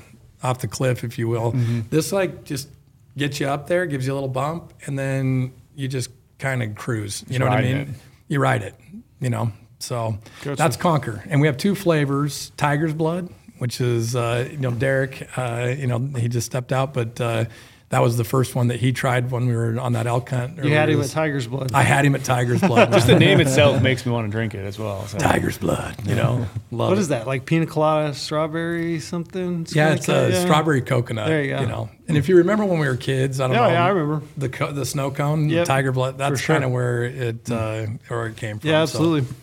[0.42, 1.52] off the cliff, if you will.
[1.52, 1.82] Mm-hmm.
[1.88, 2.68] This like just
[3.16, 6.74] gets you up there, gives you a little bump, and then you just kind of
[6.74, 7.24] cruise.
[7.28, 7.76] You know what I mean?
[7.76, 7.88] it.
[8.28, 8.74] You ride it.
[9.20, 10.56] You know, so Gotcha.
[10.56, 13.28] that's Conquer, and we have two flavors: Tiger's Blood,
[13.58, 15.28] which is uh, you know Derek.
[15.36, 17.44] Uh, you know he just stepped out, but uh,
[17.88, 20.62] that was the first one that he tried when we were on that elk hunt.
[20.64, 21.72] You had him at Tiger's Blood.
[21.74, 22.92] I had him at Tiger's Blood.
[22.92, 25.04] Just the name itself makes me want to drink it as well.
[25.08, 25.18] So.
[25.18, 25.96] Tiger's Blood.
[26.06, 27.00] You know, love what it.
[27.00, 27.26] is that?
[27.26, 29.66] Like pina colada, strawberry, something?
[29.72, 30.30] Yeah, it's a?
[30.30, 30.40] Yeah.
[30.42, 31.26] strawberry coconut.
[31.26, 31.64] There you go.
[31.64, 33.72] know, and if you remember when we were kids, I don't Yeah, know.
[33.72, 34.24] yeah, I remember.
[34.36, 36.16] the co- the snow cone, Yep, Tiger Blood.
[36.16, 36.54] That's sure.
[36.54, 38.70] kind of where it uh, where it came from.
[38.70, 39.22] Yeah, absolutely.
[39.28, 39.34] So,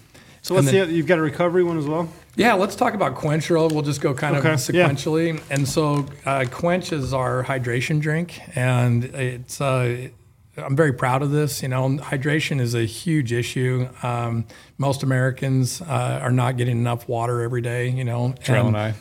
[0.49, 0.95] what's And then- see.
[0.95, 2.09] You've got a recovery one as well.
[2.35, 3.67] Yeah, let's talk about Quench Roll.
[3.69, 4.87] We'll just go kind Okay, of yeah.
[4.89, 5.41] sequentially.
[5.49, 9.59] And so, uh, Quench is our hydration drink, and it's.
[9.59, 10.09] Uh,
[10.59, 11.61] I'm very proud of this.
[11.61, 13.87] You know, hydration is a huge issue.
[14.01, 14.45] Um,
[14.79, 17.89] most Americans uh, are not getting enough water every day.
[17.89, 18.93] You know, Trail and- and I.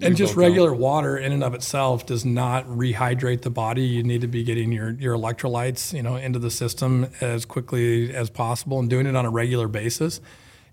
[0.00, 0.50] and just both don't.
[0.50, 3.82] regular water in and of itself does not rehydrate the body.
[3.82, 8.14] You need to be getting your, your electrolytes, you know, into the system as quickly
[8.14, 10.20] as possible and doing it on a regular basis.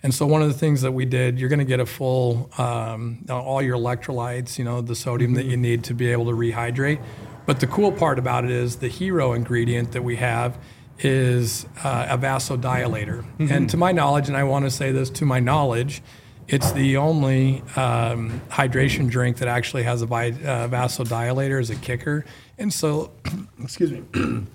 [0.07, 2.49] And so one of the things that we did, you're going to get a full,
[2.57, 6.31] um, all your electrolytes, you know, the sodium that you need to be able to
[6.31, 7.03] rehydrate.
[7.45, 10.57] But the cool part about it is the hero ingredient that we have
[10.99, 13.25] is uh, a vasodilator.
[13.51, 16.01] And to my knowledge, and I want to say this to my knowledge,
[16.47, 21.75] it's the only um, hydration drink that actually has a vi- uh, vasodilator as a
[21.75, 22.23] kicker.
[22.57, 23.11] And so,
[23.61, 24.03] excuse me,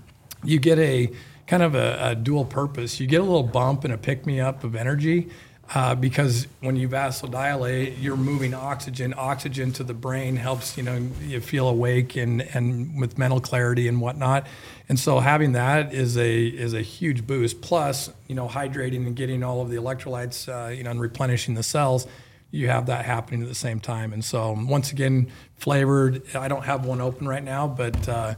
[0.45, 1.13] you get a
[1.53, 2.99] kind of a, a dual purpose.
[2.99, 5.29] You get a little bump and a pick me up of energy
[5.75, 9.13] uh, because when you vasodilate, you're moving oxygen.
[9.15, 13.87] Oxygen to the brain helps you know you feel awake and and with mental clarity
[13.87, 14.47] and whatnot.
[14.89, 17.61] And so having that is a is a huge boost.
[17.61, 21.55] Plus, you know, hydrating and getting all of the electrolytes, uh, you know, and replenishing
[21.55, 22.07] the cells
[22.51, 24.15] you have that happening at the same time.
[24.15, 26.23] And so, once again, flavored.
[26.35, 28.37] I don't have one open right now, but uh,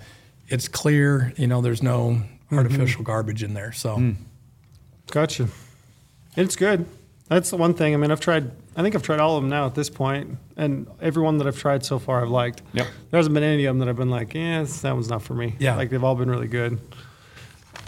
[0.49, 1.33] it's clear.
[1.37, 3.73] You know, there's no artificial garbage in there.
[3.73, 4.15] So,
[5.11, 5.49] Gotcha.
[6.37, 6.87] It's good.
[7.29, 7.95] That's the one thing.
[7.95, 8.51] I mean, I've tried.
[8.77, 11.47] I think I've tried all of them now at this point, and every one that
[11.47, 12.61] I've tried so far, I've liked.
[12.73, 12.87] Yep.
[13.11, 15.23] There hasn't been any of them that I've been like, yeah, this- that one's not
[15.23, 15.55] for me.
[15.59, 15.77] Yeah.
[15.77, 16.79] Like they've all been really good.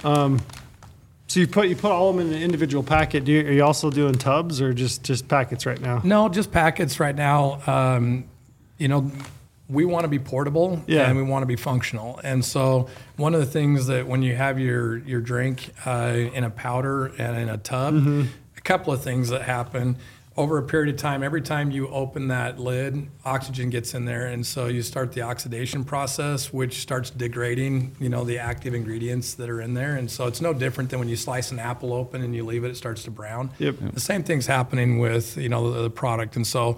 [0.04, 0.40] Um,
[1.26, 3.24] so you put you put all of them in an individual packet.
[3.24, 6.00] Do you, are you also doing tubs or just just packets right now?
[6.04, 7.60] no, just packets right now.
[7.66, 8.24] Um,
[8.78, 9.10] you know,
[9.68, 11.09] we want to be portable Yeah.
[11.09, 12.20] and we want to be functional.
[12.22, 16.44] And so, one of the things that when you have your your drink uh, in
[16.44, 17.94] a powder and in a tub,
[18.56, 19.97] a couple of things that happen
[20.38, 21.22] over a period of time.
[21.22, 25.22] Every time you open that lid, oxygen gets in there, and so you start the
[25.22, 29.97] oxidation process, which starts degrading, you know, the active ingredients that are in there.
[29.97, 32.64] And so it's no different than when you slice an apple open and you leave
[32.64, 33.48] it; it starts to brown.
[33.59, 33.76] Yep.
[33.94, 36.76] The same thing's happening with you know the, the product, and so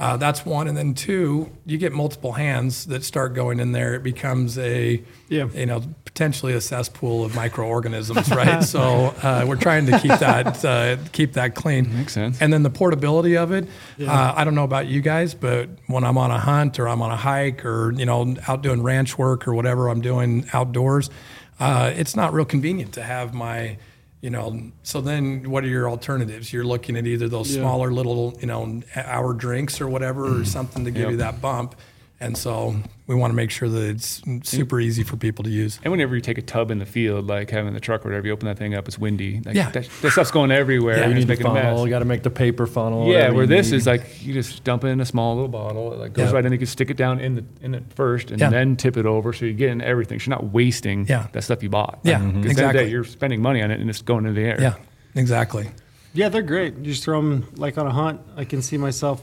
[0.00, 0.66] uh, that's one.
[0.66, 3.94] And then two, you get multiple hands that start going in there.
[3.94, 5.46] It becomes a Yeah.
[5.54, 8.64] you know potentially a cesspool of microorganisms, right?
[8.64, 11.94] so uh, we're trying to keep that uh, keep that clean.
[11.96, 12.40] Makes sense.
[12.42, 13.68] And then the portability of it.
[14.00, 17.02] Uh, I don't know about you guys, but when I'm on a hunt or I'm
[17.02, 21.10] on a hike or you know out doing ranch work or whatever I'm doing outdoors,
[21.60, 23.76] uh, it's not real convenient to have my
[24.20, 26.52] you know so then what are your alternatives?
[26.52, 27.62] You're looking at either those Yeah.
[27.62, 30.44] smaller little you know hour drinks or whatever or mm-hmm.
[30.44, 31.74] something to give you that bump
[32.20, 32.76] and so
[33.06, 36.14] we want to make sure that it's super easy for people to use And whenever
[36.14, 38.46] you take a tub in the field, like having the truck or whatever, you open
[38.46, 39.40] that thing up, it's windy.
[39.44, 39.70] Like, Yeah.
[39.70, 40.98] That, that stuff's going everywhere.
[40.98, 41.72] Yeah, You need the making a funnel.
[41.76, 41.84] mess.
[41.84, 43.08] You got to make the paper funnel.
[43.10, 43.78] Yeah, where this need.
[43.78, 45.92] is like you just dump it in a small little bottle.
[45.94, 46.34] It like goes Yeah.
[46.36, 46.52] right in.
[46.52, 48.50] You can stick it down in the in it first, and Yeah.
[48.50, 50.18] then tip it over, so you get in everything.
[50.20, 51.26] So you're not wasting Yeah.
[51.32, 52.00] that stuff you bought.
[52.04, 52.84] Yeah, Like, 'cause at the end of the exactly.
[52.84, 54.56] day, you're spending money on it, and it's going into the air.
[54.60, 54.74] yeah
[55.16, 55.68] exactly
[56.12, 56.76] Yeah, they're great.
[56.76, 58.20] You just throw them like on a hunt.
[58.36, 59.22] I can see myself.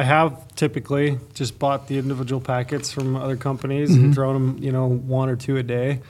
[0.00, 4.72] I have typically just bought the individual packets from other companies and thrown them, you
[4.72, 6.00] know, one or two a day,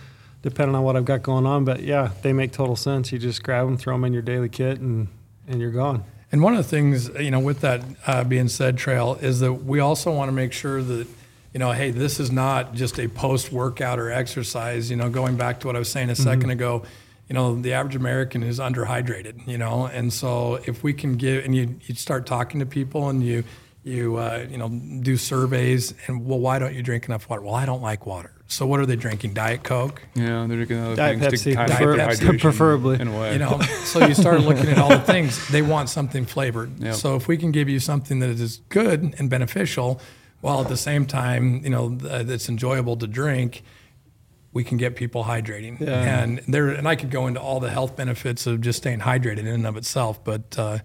[0.43, 1.65] depending on what I've got going on.
[1.65, 3.10] But yeah, they make total sense.
[3.10, 5.09] You just grab them, throw them in your daily kit, and
[5.49, 6.05] and you're gone.
[6.31, 9.52] And one of the things, you know, with that uh, being said, Trail, is that
[9.52, 11.09] we also want to make sure that,
[11.52, 14.89] you know, hey, this is not just a post workout or exercise.
[14.89, 16.85] You know, going back to what I was saying a 2nd ago,
[17.28, 21.44] you know, the average American is underhydrated, you know, and so if we can give,
[21.44, 23.43] and you, you start talking to people and you,
[23.83, 27.42] you, uh, you know, do surveys and, well, why don't you drink enough water?
[27.42, 28.33] Well, I don't like water.
[28.47, 29.34] So what are they drinking?
[29.34, 30.02] Diet Coke?
[30.15, 30.44] yeah.
[30.47, 33.00] They're drinking other Diet things to Pepsi, kind prefer- of Diet hydration preferably.
[33.00, 33.33] in a way.
[33.33, 35.49] You know, so you start looking at all the things.
[35.49, 36.78] They want something flavored.
[36.78, 36.94] Yep.
[36.97, 40.00] So if we can give you something that is good and beneficial,
[40.41, 43.62] while at the same time, you know, that's enjoyable to drink,
[44.52, 45.81] we can get people hydrating.
[45.81, 46.23] Yeah.
[46.23, 49.39] And there, and I could go into all the health benefits of just staying hydrated
[49.39, 50.59] in and of itself, but.
[50.59, 50.78] Uh,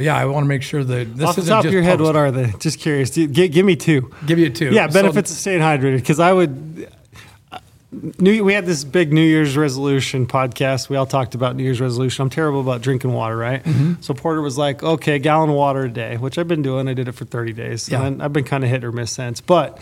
[0.00, 1.74] but yeah, I want to make sure that this Off the isn't top of just
[1.74, 2.54] your head, what are they?
[2.58, 3.10] Just curious.
[3.10, 4.10] Do you- gi- give me two.
[4.24, 4.70] Give you two.
[4.72, 5.96] Yeah, So- benefits of staying hydrated.
[5.96, 6.88] Because I would.
[8.18, 10.88] New, we had this big New Year's resolution podcast.
[10.88, 12.22] We all talked about New Year's resolution.
[12.22, 13.62] I'm terrible about drinking water, right?
[13.62, 13.94] Mm-hmm.
[14.00, 16.88] So Porter was like, "Okay, gallon of water a day," which I've been doing.
[16.88, 18.06] I did it for 30 days, Yeah.
[18.06, 19.40] and I've been kind of hit or miss since.
[19.40, 19.76] But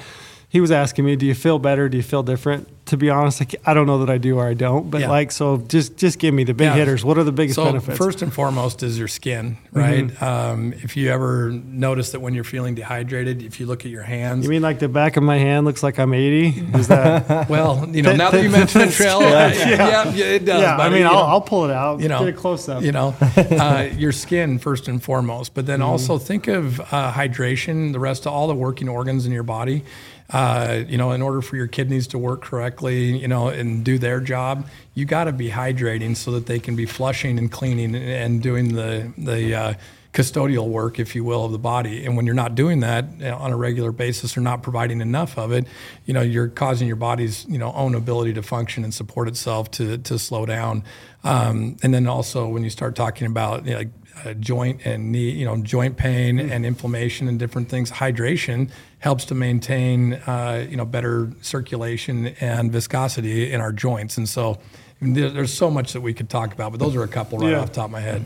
[0.49, 1.89] he was asking me, "Do you feel better?
[1.89, 4.47] Do you feel different?" To be honest, I, I don't know that I do or
[4.49, 4.91] I don't.
[4.91, 5.11] But Yeah.
[5.11, 6.75] like, so just just give me the big Yeah.
[6.75, 7.05] hitters.
[7.05, 7.99] What are the biggest So benefits?
[7.99, 10.11] first and foremost is your skin, right?
[10.23, 14.05] Um, if you ever notice that when you're feeling dehydrated, if you look at your
[14.05, 16.65] hands, you mean like the back of my hand looks like I'm 80?
[16.79, 17.47] Is that?
[17.51, 19.53] well, you know, now that you mentioned mention the trail, yeah.
[19.55, 20.63] yeah, yeah, it does.
[20.63, 21.19] yeah, I mean, I'll.
[21.25, 22.01] I'll pull it out.
[22.01, 22.83] you know, get a close up.
[22.83, 27.93] You know, uh, your skin first and foremost, but then also think of uh, hydration,
[27.93, 29.83] the rest of all the working organs in your body.
[30.31, 33.99] Uh, you know, in order for your kidneys to work correctly, you know, and do
[33.99, 37.95] their job, you got to be hydrating so that they can be flushing and cleaning
[37.95, 39.75] and, doing the the uh,
[40.13, 42.05] custodial work, if you will, of the body.
[42.05, 45.51] And when you're not doing that on a regular basis or not providing enough of
[45.51, 45.67] it,
[46.05, 49.71] you know, you're causing your body's you know own ability to function and support itself
[49.73, 50.85] to to slow down.
[51.25, 53.91] Um, and then also when you start talking about you know, like
[54.25, 59.25] uh, joint and knee, you know, joint pain and inflammation and different things, hydration helps
[59.27, 64.17] to maintain uh, you know better circulation and viscosity in our joints.
[64.19, 64.59] And so.
[65.01, 67.51] there- There's so much that we could talk about, but those are a couple right
[67.53, 67.61] Yeah.
[67.61, 68.25] off the top of my head.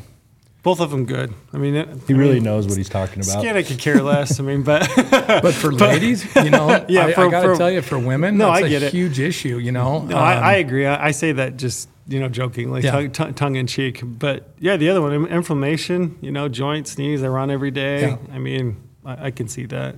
[0.62, 1.34] Both of them good.
[1.52, 3.40] I mean, it, He I really mean, knows what he's talking about.
[3.40, 4.38] Skin, I could care less.
[4.38, 4.88] I mean, but
[5.42, 7.98] But for ladies, you know, Yeah, I, for- I got to for- tell you, for
[7.98, 8.92] women, No, that's I a get it.
[8.92, 9.58] huge issue.
[9.58, 10.86] You know, no, I, Um, I agree.
[10.86, 12.92] I, I say that just you know jokingly, Yeah.
[12.92, 14.02] tongue, tongue, tongue in cheek.
[14.04, 16.16] But yeah, the other one, inflammation.
[16.20, 17.24] You know, joints, knees.
[17.24, 18.02] I run every day.
[18.02, 18.16] Yeah.
[18.32, 19.96] I mean, I, I can see that.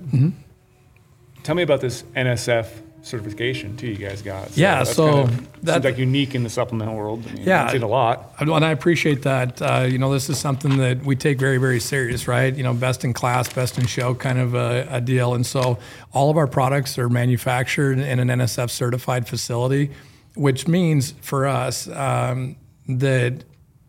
[1.43, 2.67] Tell me about this NSF
[3.05, 3.87] certification too.
[3.87, 4.57] You guys got.
[4.57, 7.23] Yeah, that's so kind of, that- seems like unique in the supplemental world.
[7.29, 7.65] I mean, Yeah.
[7.65, 8.33] I've seen a lot.
[8.39, 9.61] And I appreciate that.
[9.61, 12.53] Uh, you know, this is something that we take very, very serious, right?
[12.53, 15.35] You know, best in class, best in show kind of a, a deal.
[15.35, 15.77] And so
[16.13, 19.91] all of our products are manufactured in an NSF certified facility,
[20.35, 22.55] which means for us um,
[22.89, 23.43] that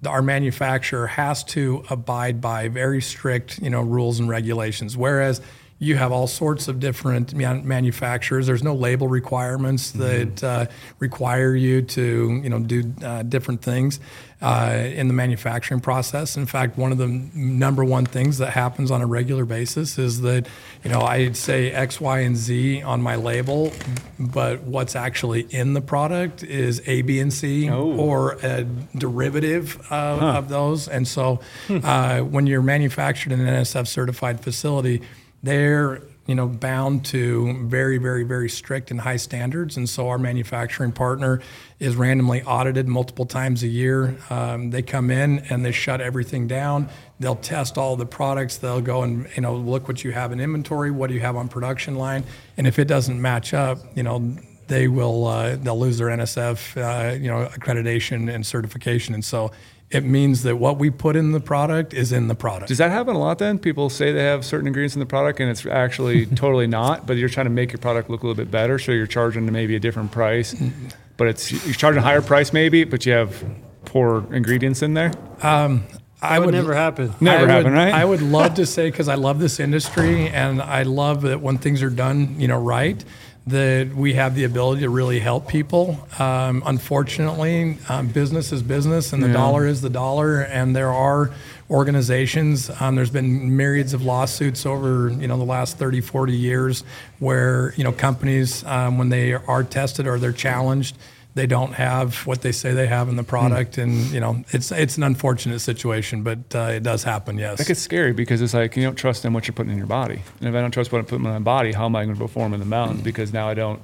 [0.06, 4.94] our manufacturer has to abide by very strict, you know, rules and regulations.
[4.96, 5.40] Whereas
[5.78, 8.46] you have all sorts of different man- manufacturers.
[8.46, 10.66] There's no label requirements that uh,
[11.00, 14.00] require you to, you know, do uh, different things
[14.40, 16.36] uh, in the manufacturing process.
[16.38, 20.22] In fact, one of the number one things that happens on a regular basis is
[20.22, 20.46] that,
[20.82, 23.70] you know, I'd say X, Y, and Z on my label,
[24.18, 27.92] but what's actually in the product is A, B, and C, Oh.
[27.98, 28.64] or a
[28.96, 30.88] derivative of, of those.
[30.88, 35.02] And so, uh, when you're manufactured in an NSF certified facility,
[35.46, 39.76] they're you know bound to very very very strict and high standards.
[39.76, 41.40] And so our manufacturing partner
[41.78, 44.16] is randomly audited multiple times a year.
[44.28, 46.88] Um, they come in and they shut everything down.
[47.20, 48.56] They'll test all the products.
[48.56, 51.36] They'll go and you know look what you have in inventory what do you have
[51.36, 52.24] on production line.
[52.56, 56.76] And if it doesn't match up you know they will uh, they'll lose their NSF
[56.76, 59.14] uh, you know accreditation and certification.
[59.14, 59.52] And so
[59.90, 62.90] it means that what we put in the product is in the product Does that
[62.90, 63.58] happen a lot then?
[63.58, 67.16] People say they have certain ingredients in the product and it's actually totally not, but
[67.16, 69.76] you're trying to make your product look a little bit better, so you're charging maybe
[69.76, 70.54] a different price.
[70.54, 70.88] Mm-hmm.
[71.16, 73.44] But it's you're charging a higher price maybe, but you have
[73.84, 75.12] poor ingredients in there.
[75.42, 75.86] Um,
[76.20, 77.14] I That would never happen.
[77.20, 77.94] Never I would, happened, right?
[77.94, 81.58] I would love to say because I love this industry and I love that when
[81.58, 83.02] things are done, you know, right,
[83.46, 86.04] that we have the ability to really help people.
[86.18, 91.30] Um, unfortunately, um, business is business, and the dollar is the dollar, and there are
[91.70, 92.70] organizations.
[92.80, 96.82] Um, there's been myriads of lawsuits over you know the last 30, 40 years
[97.20, 100.96] where you know companies um, when they are tested or they're challenged
[101.36, 104.72] they don't have what they say they have in the product, and you know it's
[104.72, 107.36] it's an unfortunate situation, but uh, it does happen.
[107.38, 107.58] Yes.
[107.58, 109.86] That gets scary because it's like you don't trust in what you're putting in your
[109.86, 110.22] body.
[110.40, 112.16] And if I don't trust what I'm putting in my body, how am I going
[112.16, 113.02] to perform in the mountains?
[113.02, 113.82] Because now I don't,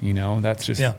[0.00, 0.94] you know, that's just Yeah.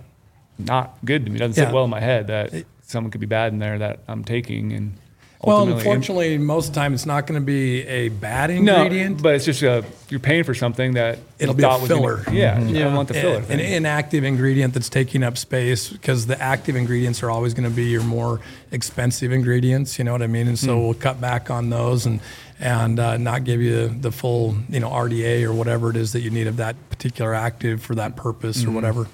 [0.59, 1.37] not good to me.
[1.37, 1.69] It doesn't Yeah.
[1.69, 2.53] sit well in my head that
[2.83, 4.71] someone could be bad in there that I'm taking.
[4.71, 4.93] And
[5.41, 8.65] Well, ultimately- unfortunately, most of the time it's not going to be a bad ingredient.
[8.65, 9.23] no, ingredient.
[9.23, 12.01] but it's just a, you're paying for something that It'll be a thought was gonna-
[12.01, 12.23] filler.
[12.33, 12.83] yeah, I Yeah.
[12.83, 13.37] don't want the filler.
[13.37, 13.59] an thing.
[13.59, 17.85] inactive ingredient that's taking up space because the active ingredients are always going to be
[17.85, 18.41] your more
[18.73, 19.97] expensive ingredients.
[19.97, 20.49] You know what I mean?
[20.49, 20.83] And so Hmm.
[20.83, 22.19] we'll cut back on those and
[22.61, 26.19] and uh, not give you the full you know RDA or whatever it is that
[26.19, 28.69] you need of that particular active for that purpose Hmm.
[28.69, 29.07] or whatever.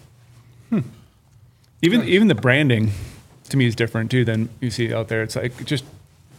[0.71, 0.79] Hmm.
[1.83, 2.93] Even even the branding
[3.49, 5.21] to me is different too than you see out there.
[5.21, 5.83] It's like just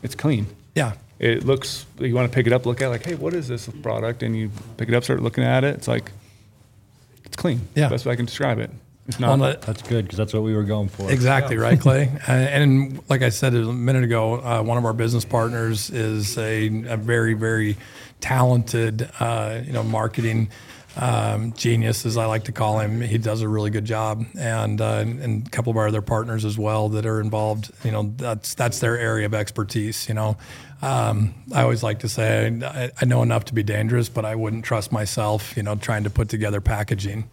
[0.06, 0.46] it's clean.
[0.74, 0.92] Yeah.
[1.18, 3.48] It looks you want to pick it up, look at it, like, hey, what is
[3.48, 4.22] this product?
[4.22, 5.74] And you pick it up, start looking at it.
[5.74, 6.10] It's like
[7.24, 7.60] it's clean.
[7.74, 7.88] Yeah.
[7.88, 8.70] Best way I can describe it.
[9.18, 11.10] not- Well, That's good because that's what we were going for.
[11.10, 12.10] Exactly right, Clay.
[12.28, 16.36] Uh, and like I said a minute ago, uh, one of our business partners is
[16.38, 17.76] a, a very, very
[18.20, 20.48] talented, uh, you know, marketing
[20.96, 23.00] um, genius, as I like to call him.
[23.00, 26.44] He does a really good job, and uh, and a couple of our other partners
[26.44, 27.70] as well that are involved.
[27.84, 30.08] You know, that's that's their area of expertise.
[30.08, 30.36] You know,
[30.82, 34.34] um, I always like to say I, I know enough to be dangerous, but I
[34.34, 35.56] wouldn't trust myself.
[35.56, 37.28] You know, trying to put together packaging.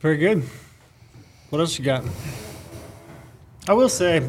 [0.00, 0.42] Very good.
[1.50, 2.02] What else you got?
[3.68, 4.28] I will say,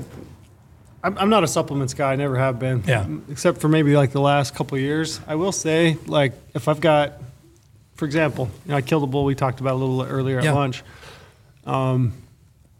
[1.03, 2.13] I'm, I'm not a supplements guy.
[2.13, 2.83] I never have been.
[2.87, 3.05] Yeah.
[3.29, 5.19] Except for maybe like the last couple of years.
[5.27, 7.13] I will say, like, if I've got,
[7.95, 10.45] for example, you know, I killed a bull we talked about a little earlier at
[10.45, 10.53] Yeah.
[10.53, 10.81] lunch.
[11.65, 12.13] Um,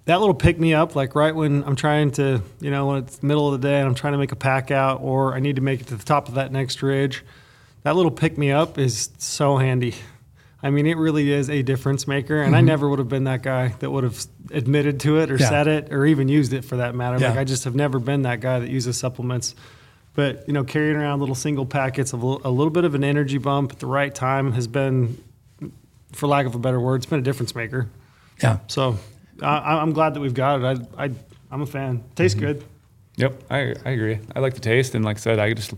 [0.06, 3.18] that little pick me up, like right when I'm trying to, you know, when it's
[3.18, 5.40] the middle of the day and I'm trying to make a pack out or I
[5.40, 7.24] need to make it to the top of that next ridge,
[7.84, 9.96] that little pick me up is so handy.
[10.64, 12.42] I mean, it really is a difference maker.
[12.42, 15.34] And I never would have been that guy that would have admitted to it or
[15.36, 15.44] Mm-hmm.
[15.44, 15.50] Yeah.
[15.50, 17.20] said it or even used it for that matter.
[17.20, 19.56] Like, I just have never been that guy that uses supplements.
[20.16, 23.40] But, you know, carrying around little single packets of a little, bit of an energy
[23.40, 25.22] bump at the right time has been,
[26.12, 27.90] for lack of a better word, it's been a difference maker.
[28.42, 28.60] Yeah.
[28.68, 28.98] So
[29.42, 30.88] I, I'm glad that we've got it.
[30.98, 31.12] I, I,
[31.52, 32.04] I'm a fan.
[32.16, 32.64] Tastes good.
[33.18, 34.20] Yep, I, I agree.
[34.36, 35.74] I like the taste, and like I said, I just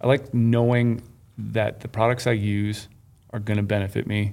[0.00, 1.00] I like knowing
[1.38, 2.88] that the products I use
[3.32, 4.32] are going to benefit me,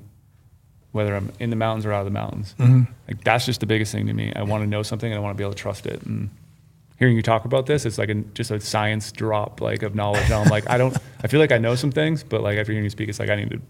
[0.91, 2.55] whether I'm in the mountains or out of the mountains.
[2.59, 2.91] Mm-hmm.
[3.07, 4.33] Like that's just the biggest thing to me.
[4.35, 6.01] I want to know something, and I want to be able to trust it.
[6.03, 6.29] And
[6.97, 10.25] hearing you talk about this, it's like a, just a science drop like of knowledge.
[10.25, 10.97] And I'm like, I don't.
[11.23, 13.29] I feel like I know some things, but like after hearing you speak, it's like
[13.29, 13.61] I need to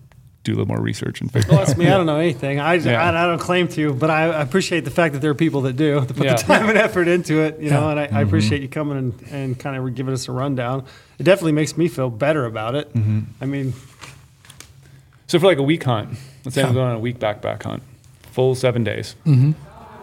[0.47, 1.49] do a little more research and figure.
[1.49, 1.77] Well, that's out.
[1.77, 1.87] me.
[1.87, 2.59] I don't know anything.
[2.59, 3.03] I, Yeah.
[3.03, 5.61] I, I don't claim to, but I, I appreciate the fact that there are people
[5.61, 6.35] that do, that put Yeah.
[6.35, 8.17] the time and effort into it, you know, and I, I mm-hmm.
[8.19, 10.85] appreciate you coming and, and kind of giving us a rundown.
[11.19, 12.93] It definitely makes me feel better about it.
[12.93, 13.19] Mm-hmm.
[13.41, 13.73] I mean,
[15.27, 17.83] So for like a week hunt, let's say I'm going on a week backpack hunt,
[18.31, 19.15] full seven days.
[19.25, 19.51] Mm-hmm.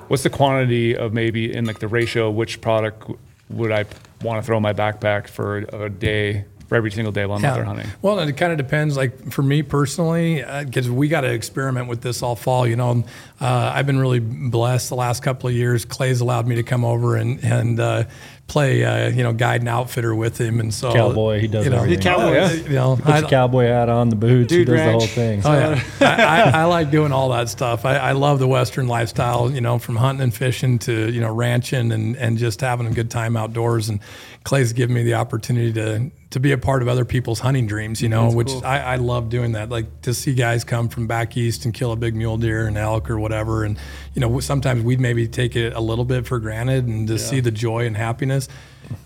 [0.09, 2.29] What's the quantity of maybe in like the ratio?
[2.29, 3.11] of Which product
[3.49, 3.87] would I
[4.23, 7.45] want to throw in my backpack for a, day for every single day while I'm
[7.45, 7.87] out there hunting?
[8.03, 8.99] Well, it kind of depends.
[8.99, 12.67] Like for me personally, because we got to experiment with this all fall.
[12.67, 13.05] You know,
[13.41, 15.87] uh, I've been really blessed the last couple of years.
[15.87, 18.05] Clay's allowed me to come over and and uh,
[18.47, 21.71] play, uh, you know, guide and outfitter with him, and so Cowboy, he does you
[21.71, 22.03] know, everything.
[22.03, 22.33] Cowboy.
[22.35, 22.53] Yeah.
[22.53, 25.01] You know, Puts the I- cowboy hat on, the boots, Dude he does the whole
[25.01, 25.43] thing.
[25.45, 27.85] Oh yeah, I, I, I like doing all that stuff.
[27.85, 29.51] I, I love the Western lifestyle.
[29.51, 32.91] You know, from hunting and fishing to you know ranching and, and just having a
[32.93, 33.89] good time outdoors.
[33.89, 34.01] And
[34.45, 38.03] Clay's given me the opportunity to to be a part of other people's hunting dreams.
[38.03, 39.71] You know, which I, I love doing that.
[39.71, 42.77] Like to see guys come from back east and kill a big mule deer and
[42.77, 43.65] elk or whatever.
[43.65, 43.79] And
[44.13, 47.41] you know, sometimes we'd maybe take it a little bit for granted and to see
[47.41, 48.49] the joy and happiness.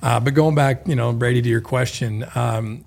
[0.02, 2.84] Uh, but going back, you know, Brady, to your question, um,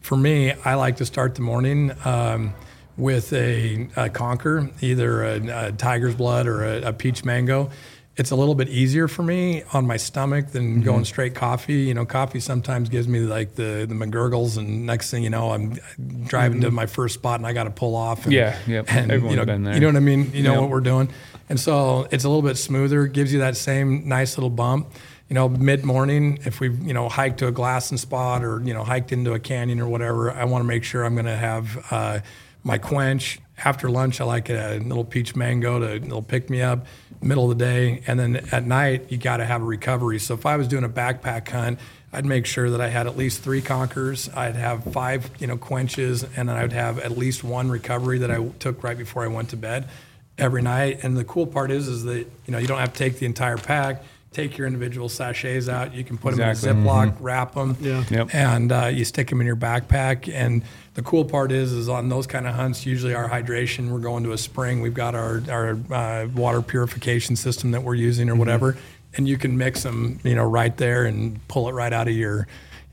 [0.00, 1.92] for me, I like to start the morning.
[2.04, 2.52] Um,
[2.96, 7.70] with a, a conquer, either a, a tiger's blood or a, a peach mango.
[8.14, 11.80] It's a little bit easier for me on my stomach than going straight coffee.
[11.84, 15.50] You know, coffee sometimes gives me like the the McGurgles, and next thing you know,
[15.50, 15.78] I'm
[16.26, 18.24] driving to my first spot and I got to pull off.
[18.24, 18.86] And, Yeah, yep.
[18.92, 19.74] And, Everyone's you know, been there.
[19.74, 20.30] You know what I mean?
[20.34, 20.60] You know Yep.
[20.60, 21.08] what we're doing,
[21.48, 23.06] and so it's a little bit smoother.
[23.06, 24.88] Gives you that same nice little bump.
[25.30, 28.74] You know, mid morning, if we you know hiked to a glassing spot or you
[28.74, 31.36] know hiked into a canyon or whatever, I want to make sure I'm going to
[31.36, 32.18] have uh,
[32.62, 33.38] my quench.
[33.64, 36.84] After lunch, I like a little peach mango to little pick me up.
[37.22, 40.18] Middle of the day, and then at night, you got to have a recovery.
[40.18, 41.78] So if I was doing a backpack hunt,
[42.12, 44.28] I'd make sure that I had at least three conquers.
[44.28, 48.30] I'd have five, you know, quenches, and then I'd have at least one recovery that
[48.30, 49.88] I took right before I went to bed
[50.36, 51.00] every night.
[51.02, 53.26] And the cool part is, is that you know you don't have to take the
[53.26, 54.02] entire pack.
[54.32, 55.94] Take your individual sachets out.
[55.94, 56.68] You can put Exactly.
[56.68, 58.04] them in a Ziploc, wrap them, Yeah.
[58.10, 58.34] Yep.
[58.34, 60.32] and uh, you stick them in your backpack.
[60.32, 60.62] And
[60.94, 64.24] the cool part is, is on those kind of hunts, usually our hydration, we're going
[64.24, 64.80] to a spring.
[64.80, 68.76] We've got our our uh, water purification system that we're using or whatever,
[69.16, 72.14] and you can mix them, you know, right there and pull it right out of
[72.14, 72.46] your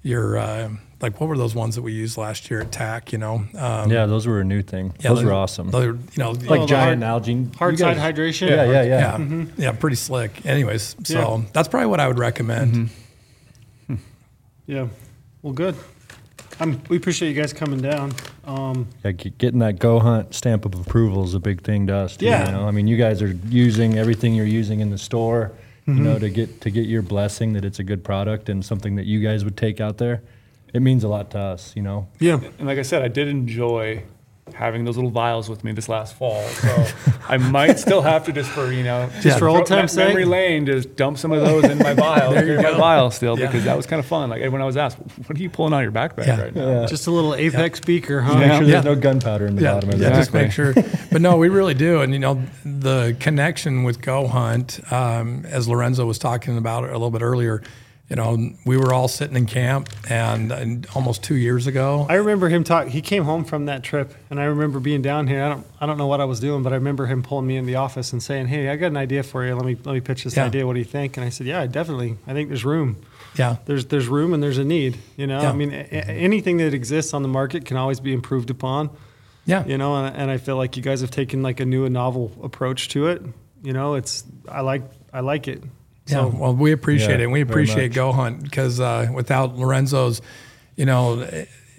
[0.04, 0.38] your.
[0.38, 0.70] Uh,
[1.02, 3.14] like what were those ones that we used last year at TAC?
[3.14, 4.94] You know, um, yeah, those were a new thing.
[5.00, 5.72] yeah, those were awesome.
[5.72, 7.34] Those are, you know, like the giant hard- algae.
[7.34, 8.50] You hard side guys- hydration.
[8.50, 9.18] Yeah, yeah, yeah.
[9.18, 10.46] yeah, yeah, pretty slick.
[10.46, 11.46] Anyways, so Yeah.
[11.54, 12.90] that's probably what I would recommend.
[14.68, 14.88] Yeah.
[15.42, 15.76] Well, good.
[16.60, 18.12] I'm, we appreciate you guys coming down.
[18.46, 22.18] Um, Yeah, getting that GOHUNT stamp of approval is a big thing to us.
[22.18, 22.46] Too, Yeah.
[22.48, 22.68] you know?
[22.68, 25.54] I mean, you guys are using everything you're using in the store,
[25.98, 26.20] you know, mm-hmm.
[26.20, 29.22] to get to get your blessing that it's a good product and something that you
[29.22, 30.22] guys would take out there.
[30.74, 32.08] It means a lot to us, you know.
[32.20, 32.40] yeah.
[32.60, 34.04] And like I said, I did enjoy
[34.54, 36.42] having those little vials with me this last fall.
[36.44, 36.86] So
[37.28, 40.24] I might still have to just for you know Just for old throw- time's memory
[40.24, 40.32] sake?
[40.32, 42.32] lane, just dump some of those in my vial.
[42.32, 43.48] There you carry my vial still Yeah.
[43.48, 44.30] because that was kind of fun.
[44.30, 46.42] Like when I was asked, "What are you pulling out of your backpack Yeah.
[46.42, 48.38] right now?" Just a little Apex beaker, huh?
[48.40, 48.82] Make sure Yeah.
[48.82, 50.16] there's no gunpowder in the Yeah, bottom of yeah, that.
[50.16, 50.74] just make sure.
[51.12, 52.02] But no, we really do.
[52.02, 57.12] And, you know, the connection with GOHUNT, um, as Lorenzo was talking about a little
[57.12, 57.62] bit earlier,
[58.10, 62.08] you know, we were all sitting in camp and, and almost two years ago.
[62.10, 62.88] I remember him talk.
[62.88, 65.44] He came home from that trip, and I remember being down here.
[65.44, 67.56] I don't, I don't know what I was doing, but I remember him pulling me
[67.58, 69.54] in the office and saying, "Hey, I got an idea for you.
[69.56, 70.46] Let me, let me pitch this Yeah.
[70.46, 70.66] idea.
[70.66, 72.18] What do you think?" And I said, "Yeah, definitely.
[72.26, 72.98] I think there's room.
[73.36, 73.58] yeah.
[73.66, 74.98] There's, there's room, and there's a need.
[75.16, 75.50] You know, Yeah.
[75.52, 78.90] I mean, a- anything that exists on the market can always be improved upon.
[79.46, 79.66] Yeah.
[79.66, 81.94] You know, and, and I feel like you guys have taken like a new and
[81.94, 83.22] novel approach to it.
[83.64, 84.82] You know, it's, I like,
[85.14, 85.64] I like it.
[86.12, 87.32] Yeah, well, we appreciate Yeah, it.
[87.32, 87.94] We appreciate.
[87.94, 90.22] GOHUNT because uh, without Lorenzo's,
[90.76, 91.28] you know,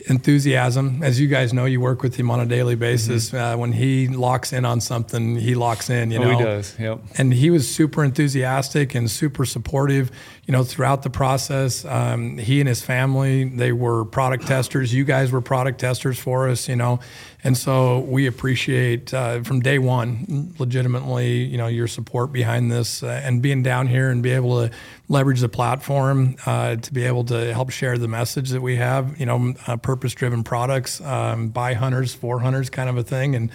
[0.09, 3.33] enthusiasm, as you guys know, you work with him on a daily basis.
[3.35, 6.11] Uh, when he locks in on something, he locks in.
[6.11, 6.77] You Oh, know, he does.
[6.79, 7.01] Yep.
[7.19, 10.11] and he was super enthusiastic and super supportive
[10.47, 15.05] you know throughout the process um, he and his family they were product testers you
[15.05, 16.99] guys were product testers for us you know
[17.45, 23.03] and so we appreciate uh, from day one legitimately you know your support behind this
[23.03, 24.75] uh, and being down here and be able to
[25.09, 29.19] leverage the platform uh, to be able to help share the message that we have
[29.19, 33.35] you know uh, purpose driven products um, by hunters for hunters kind of a thing
[33.35, 33.51] and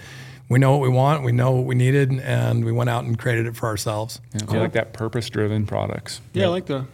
[0.47, 3.17] we know what we want, we know what we needed, and we went out and
[3.17, 4.21] created it for ourselves.
[4.33, 6.21] Yeah, I like that purpose-driven products.
[6.33, 6.85] Yeah, I like that.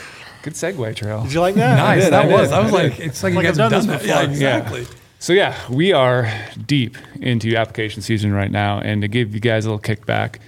[0.43, 1.23] Good segue, Trail.
[1.25, 1.77] Did you like that?
[1.77, 2.05] Nice.
[2.05, 2.49] did, that I was.
[2.51, 4.07] did, I was like, it's like, Like you I've guys done done this that.
[4.07, 4.33] Yeah, before.
[4.33, 4.87] exactly.
[5.19, 6.31] So yeah, we are
[6.67, 10.39] deep into application season right now, and to give you guys a little kickback,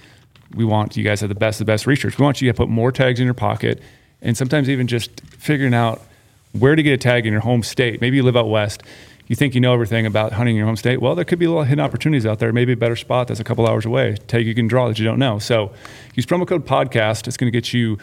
[0.53, 2.17] we want you guys to have the best of the best research.
[2.17, 3.81] We want you to put more tags in your pocket,
[4.21, 6.01] and sometimes even just figuring out
[6.53, 7.99] where to get a tag in your home state.
[7.99, 8.83] Maybe you live out west.
[9.27, 11.01] You think you know everything about hunting in your home state.
[11.01, 12.51] Well, there could be a little hidden opportunities out there.
[12.53, 14.17] Maybe a better spot that's a couple hours away.
[14.27, 15.39] Tag you can draw that you don't know.
[15.39, 15.71] So
[16.15, 17.27] use promo code podcast.
[17.27, 17.97] It's going to get you,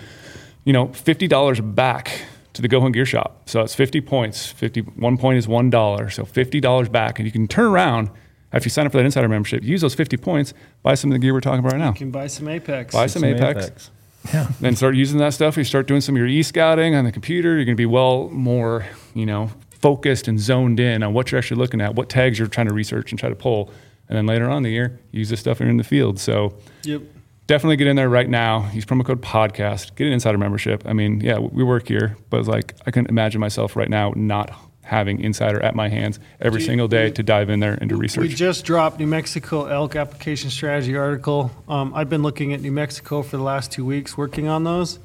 [0.64, 2.22] you know, fifty dollars back
[2.56, 3.42] to the GOHUNT Gear Shop.
[3.46, 4.46] So it's 50 points.
[4.50, 6.12] 50, one point is $1.
[6.12, 7.18] So $50 back.
[7.18, 8.10] And you can turn around
[8.52, 11.14] after you sign up for that insider membership, use those 50 points, buy some of
[11.14, 11.88] the gear we're talking about right now.
[11.88, 12.94] You can buy some Apex.
[12.94, 13.90] Buy some, Apex,
[14.32, 14.48] Yeah.
[14.60, 15.56] then start using that stuff.
[15.56, 17.56] You start doing some of your e-scouting on the computer.
[17.56, 21.38] You're going to be well more, you know, focused and zoned in on what you're
[21.38, 23.70] actually looking at, what tags you're trying to research and try to pull.
[24.08, 26.18] And then later on in the year, use this stuff when you're in the field.
[26.18, 26.54] So
[26.84, 27.02] Yep.
[27.46, 28.70] Definitely get in there right now.
[28.72, 29.94] Use promo code podcast.
[29.96, 30.82] Get an insider membership.
[30.86, 34.50] I mean, yeah, we work here, but like I couldn't imagine myself right now not
[34.82, 38.22] having insider at my hands every single day to dive in there and do research.
[38.22, 41.50] We just dropped New Mexico elk application strategy article.
[41.68, 45.00] Um, I've been looking at New Mexico for the last two weeks, working on those.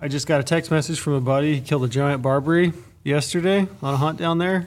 [0.00, 1.54] I just got a text message from a buddy.
[1.54, 2.72] He killed a giant barbary
[3.04, 4.66] yesterday on a hunt down there.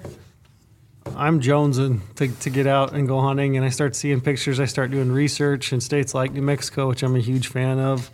[1.15, 4.59] I'm jonesing to, to get out and go hunting, and I start seeing pictures.
[4.59, 8.09] I start doing research in states like New Mexico, which I'm a huge fan of.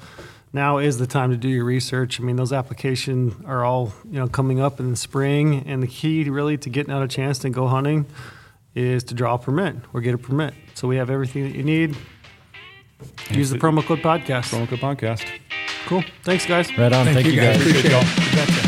[0.54, 2.20] Now is the time to do your research.
[2.20, 5.88] I mean, those applications are all you know coming up in the spring, and the
[5.88, 8.06] key really to getting out a chance to go hunting
[8.76, 10.54] is to draw a permit or get a permit.
[10.74, 11.96] So we have everything that you need.
[13.30, 14.54] Use the promo code podcast.
[14.54, 15.26] promo code podcast.
[15.86, 16.04] Cool.
[16.24, 16.70] Thanks, guys.
[16.78, 17.06] Right on.
[17.08, 17.60] Thank, you guys.
[17.60, 18.61] Appreciate it.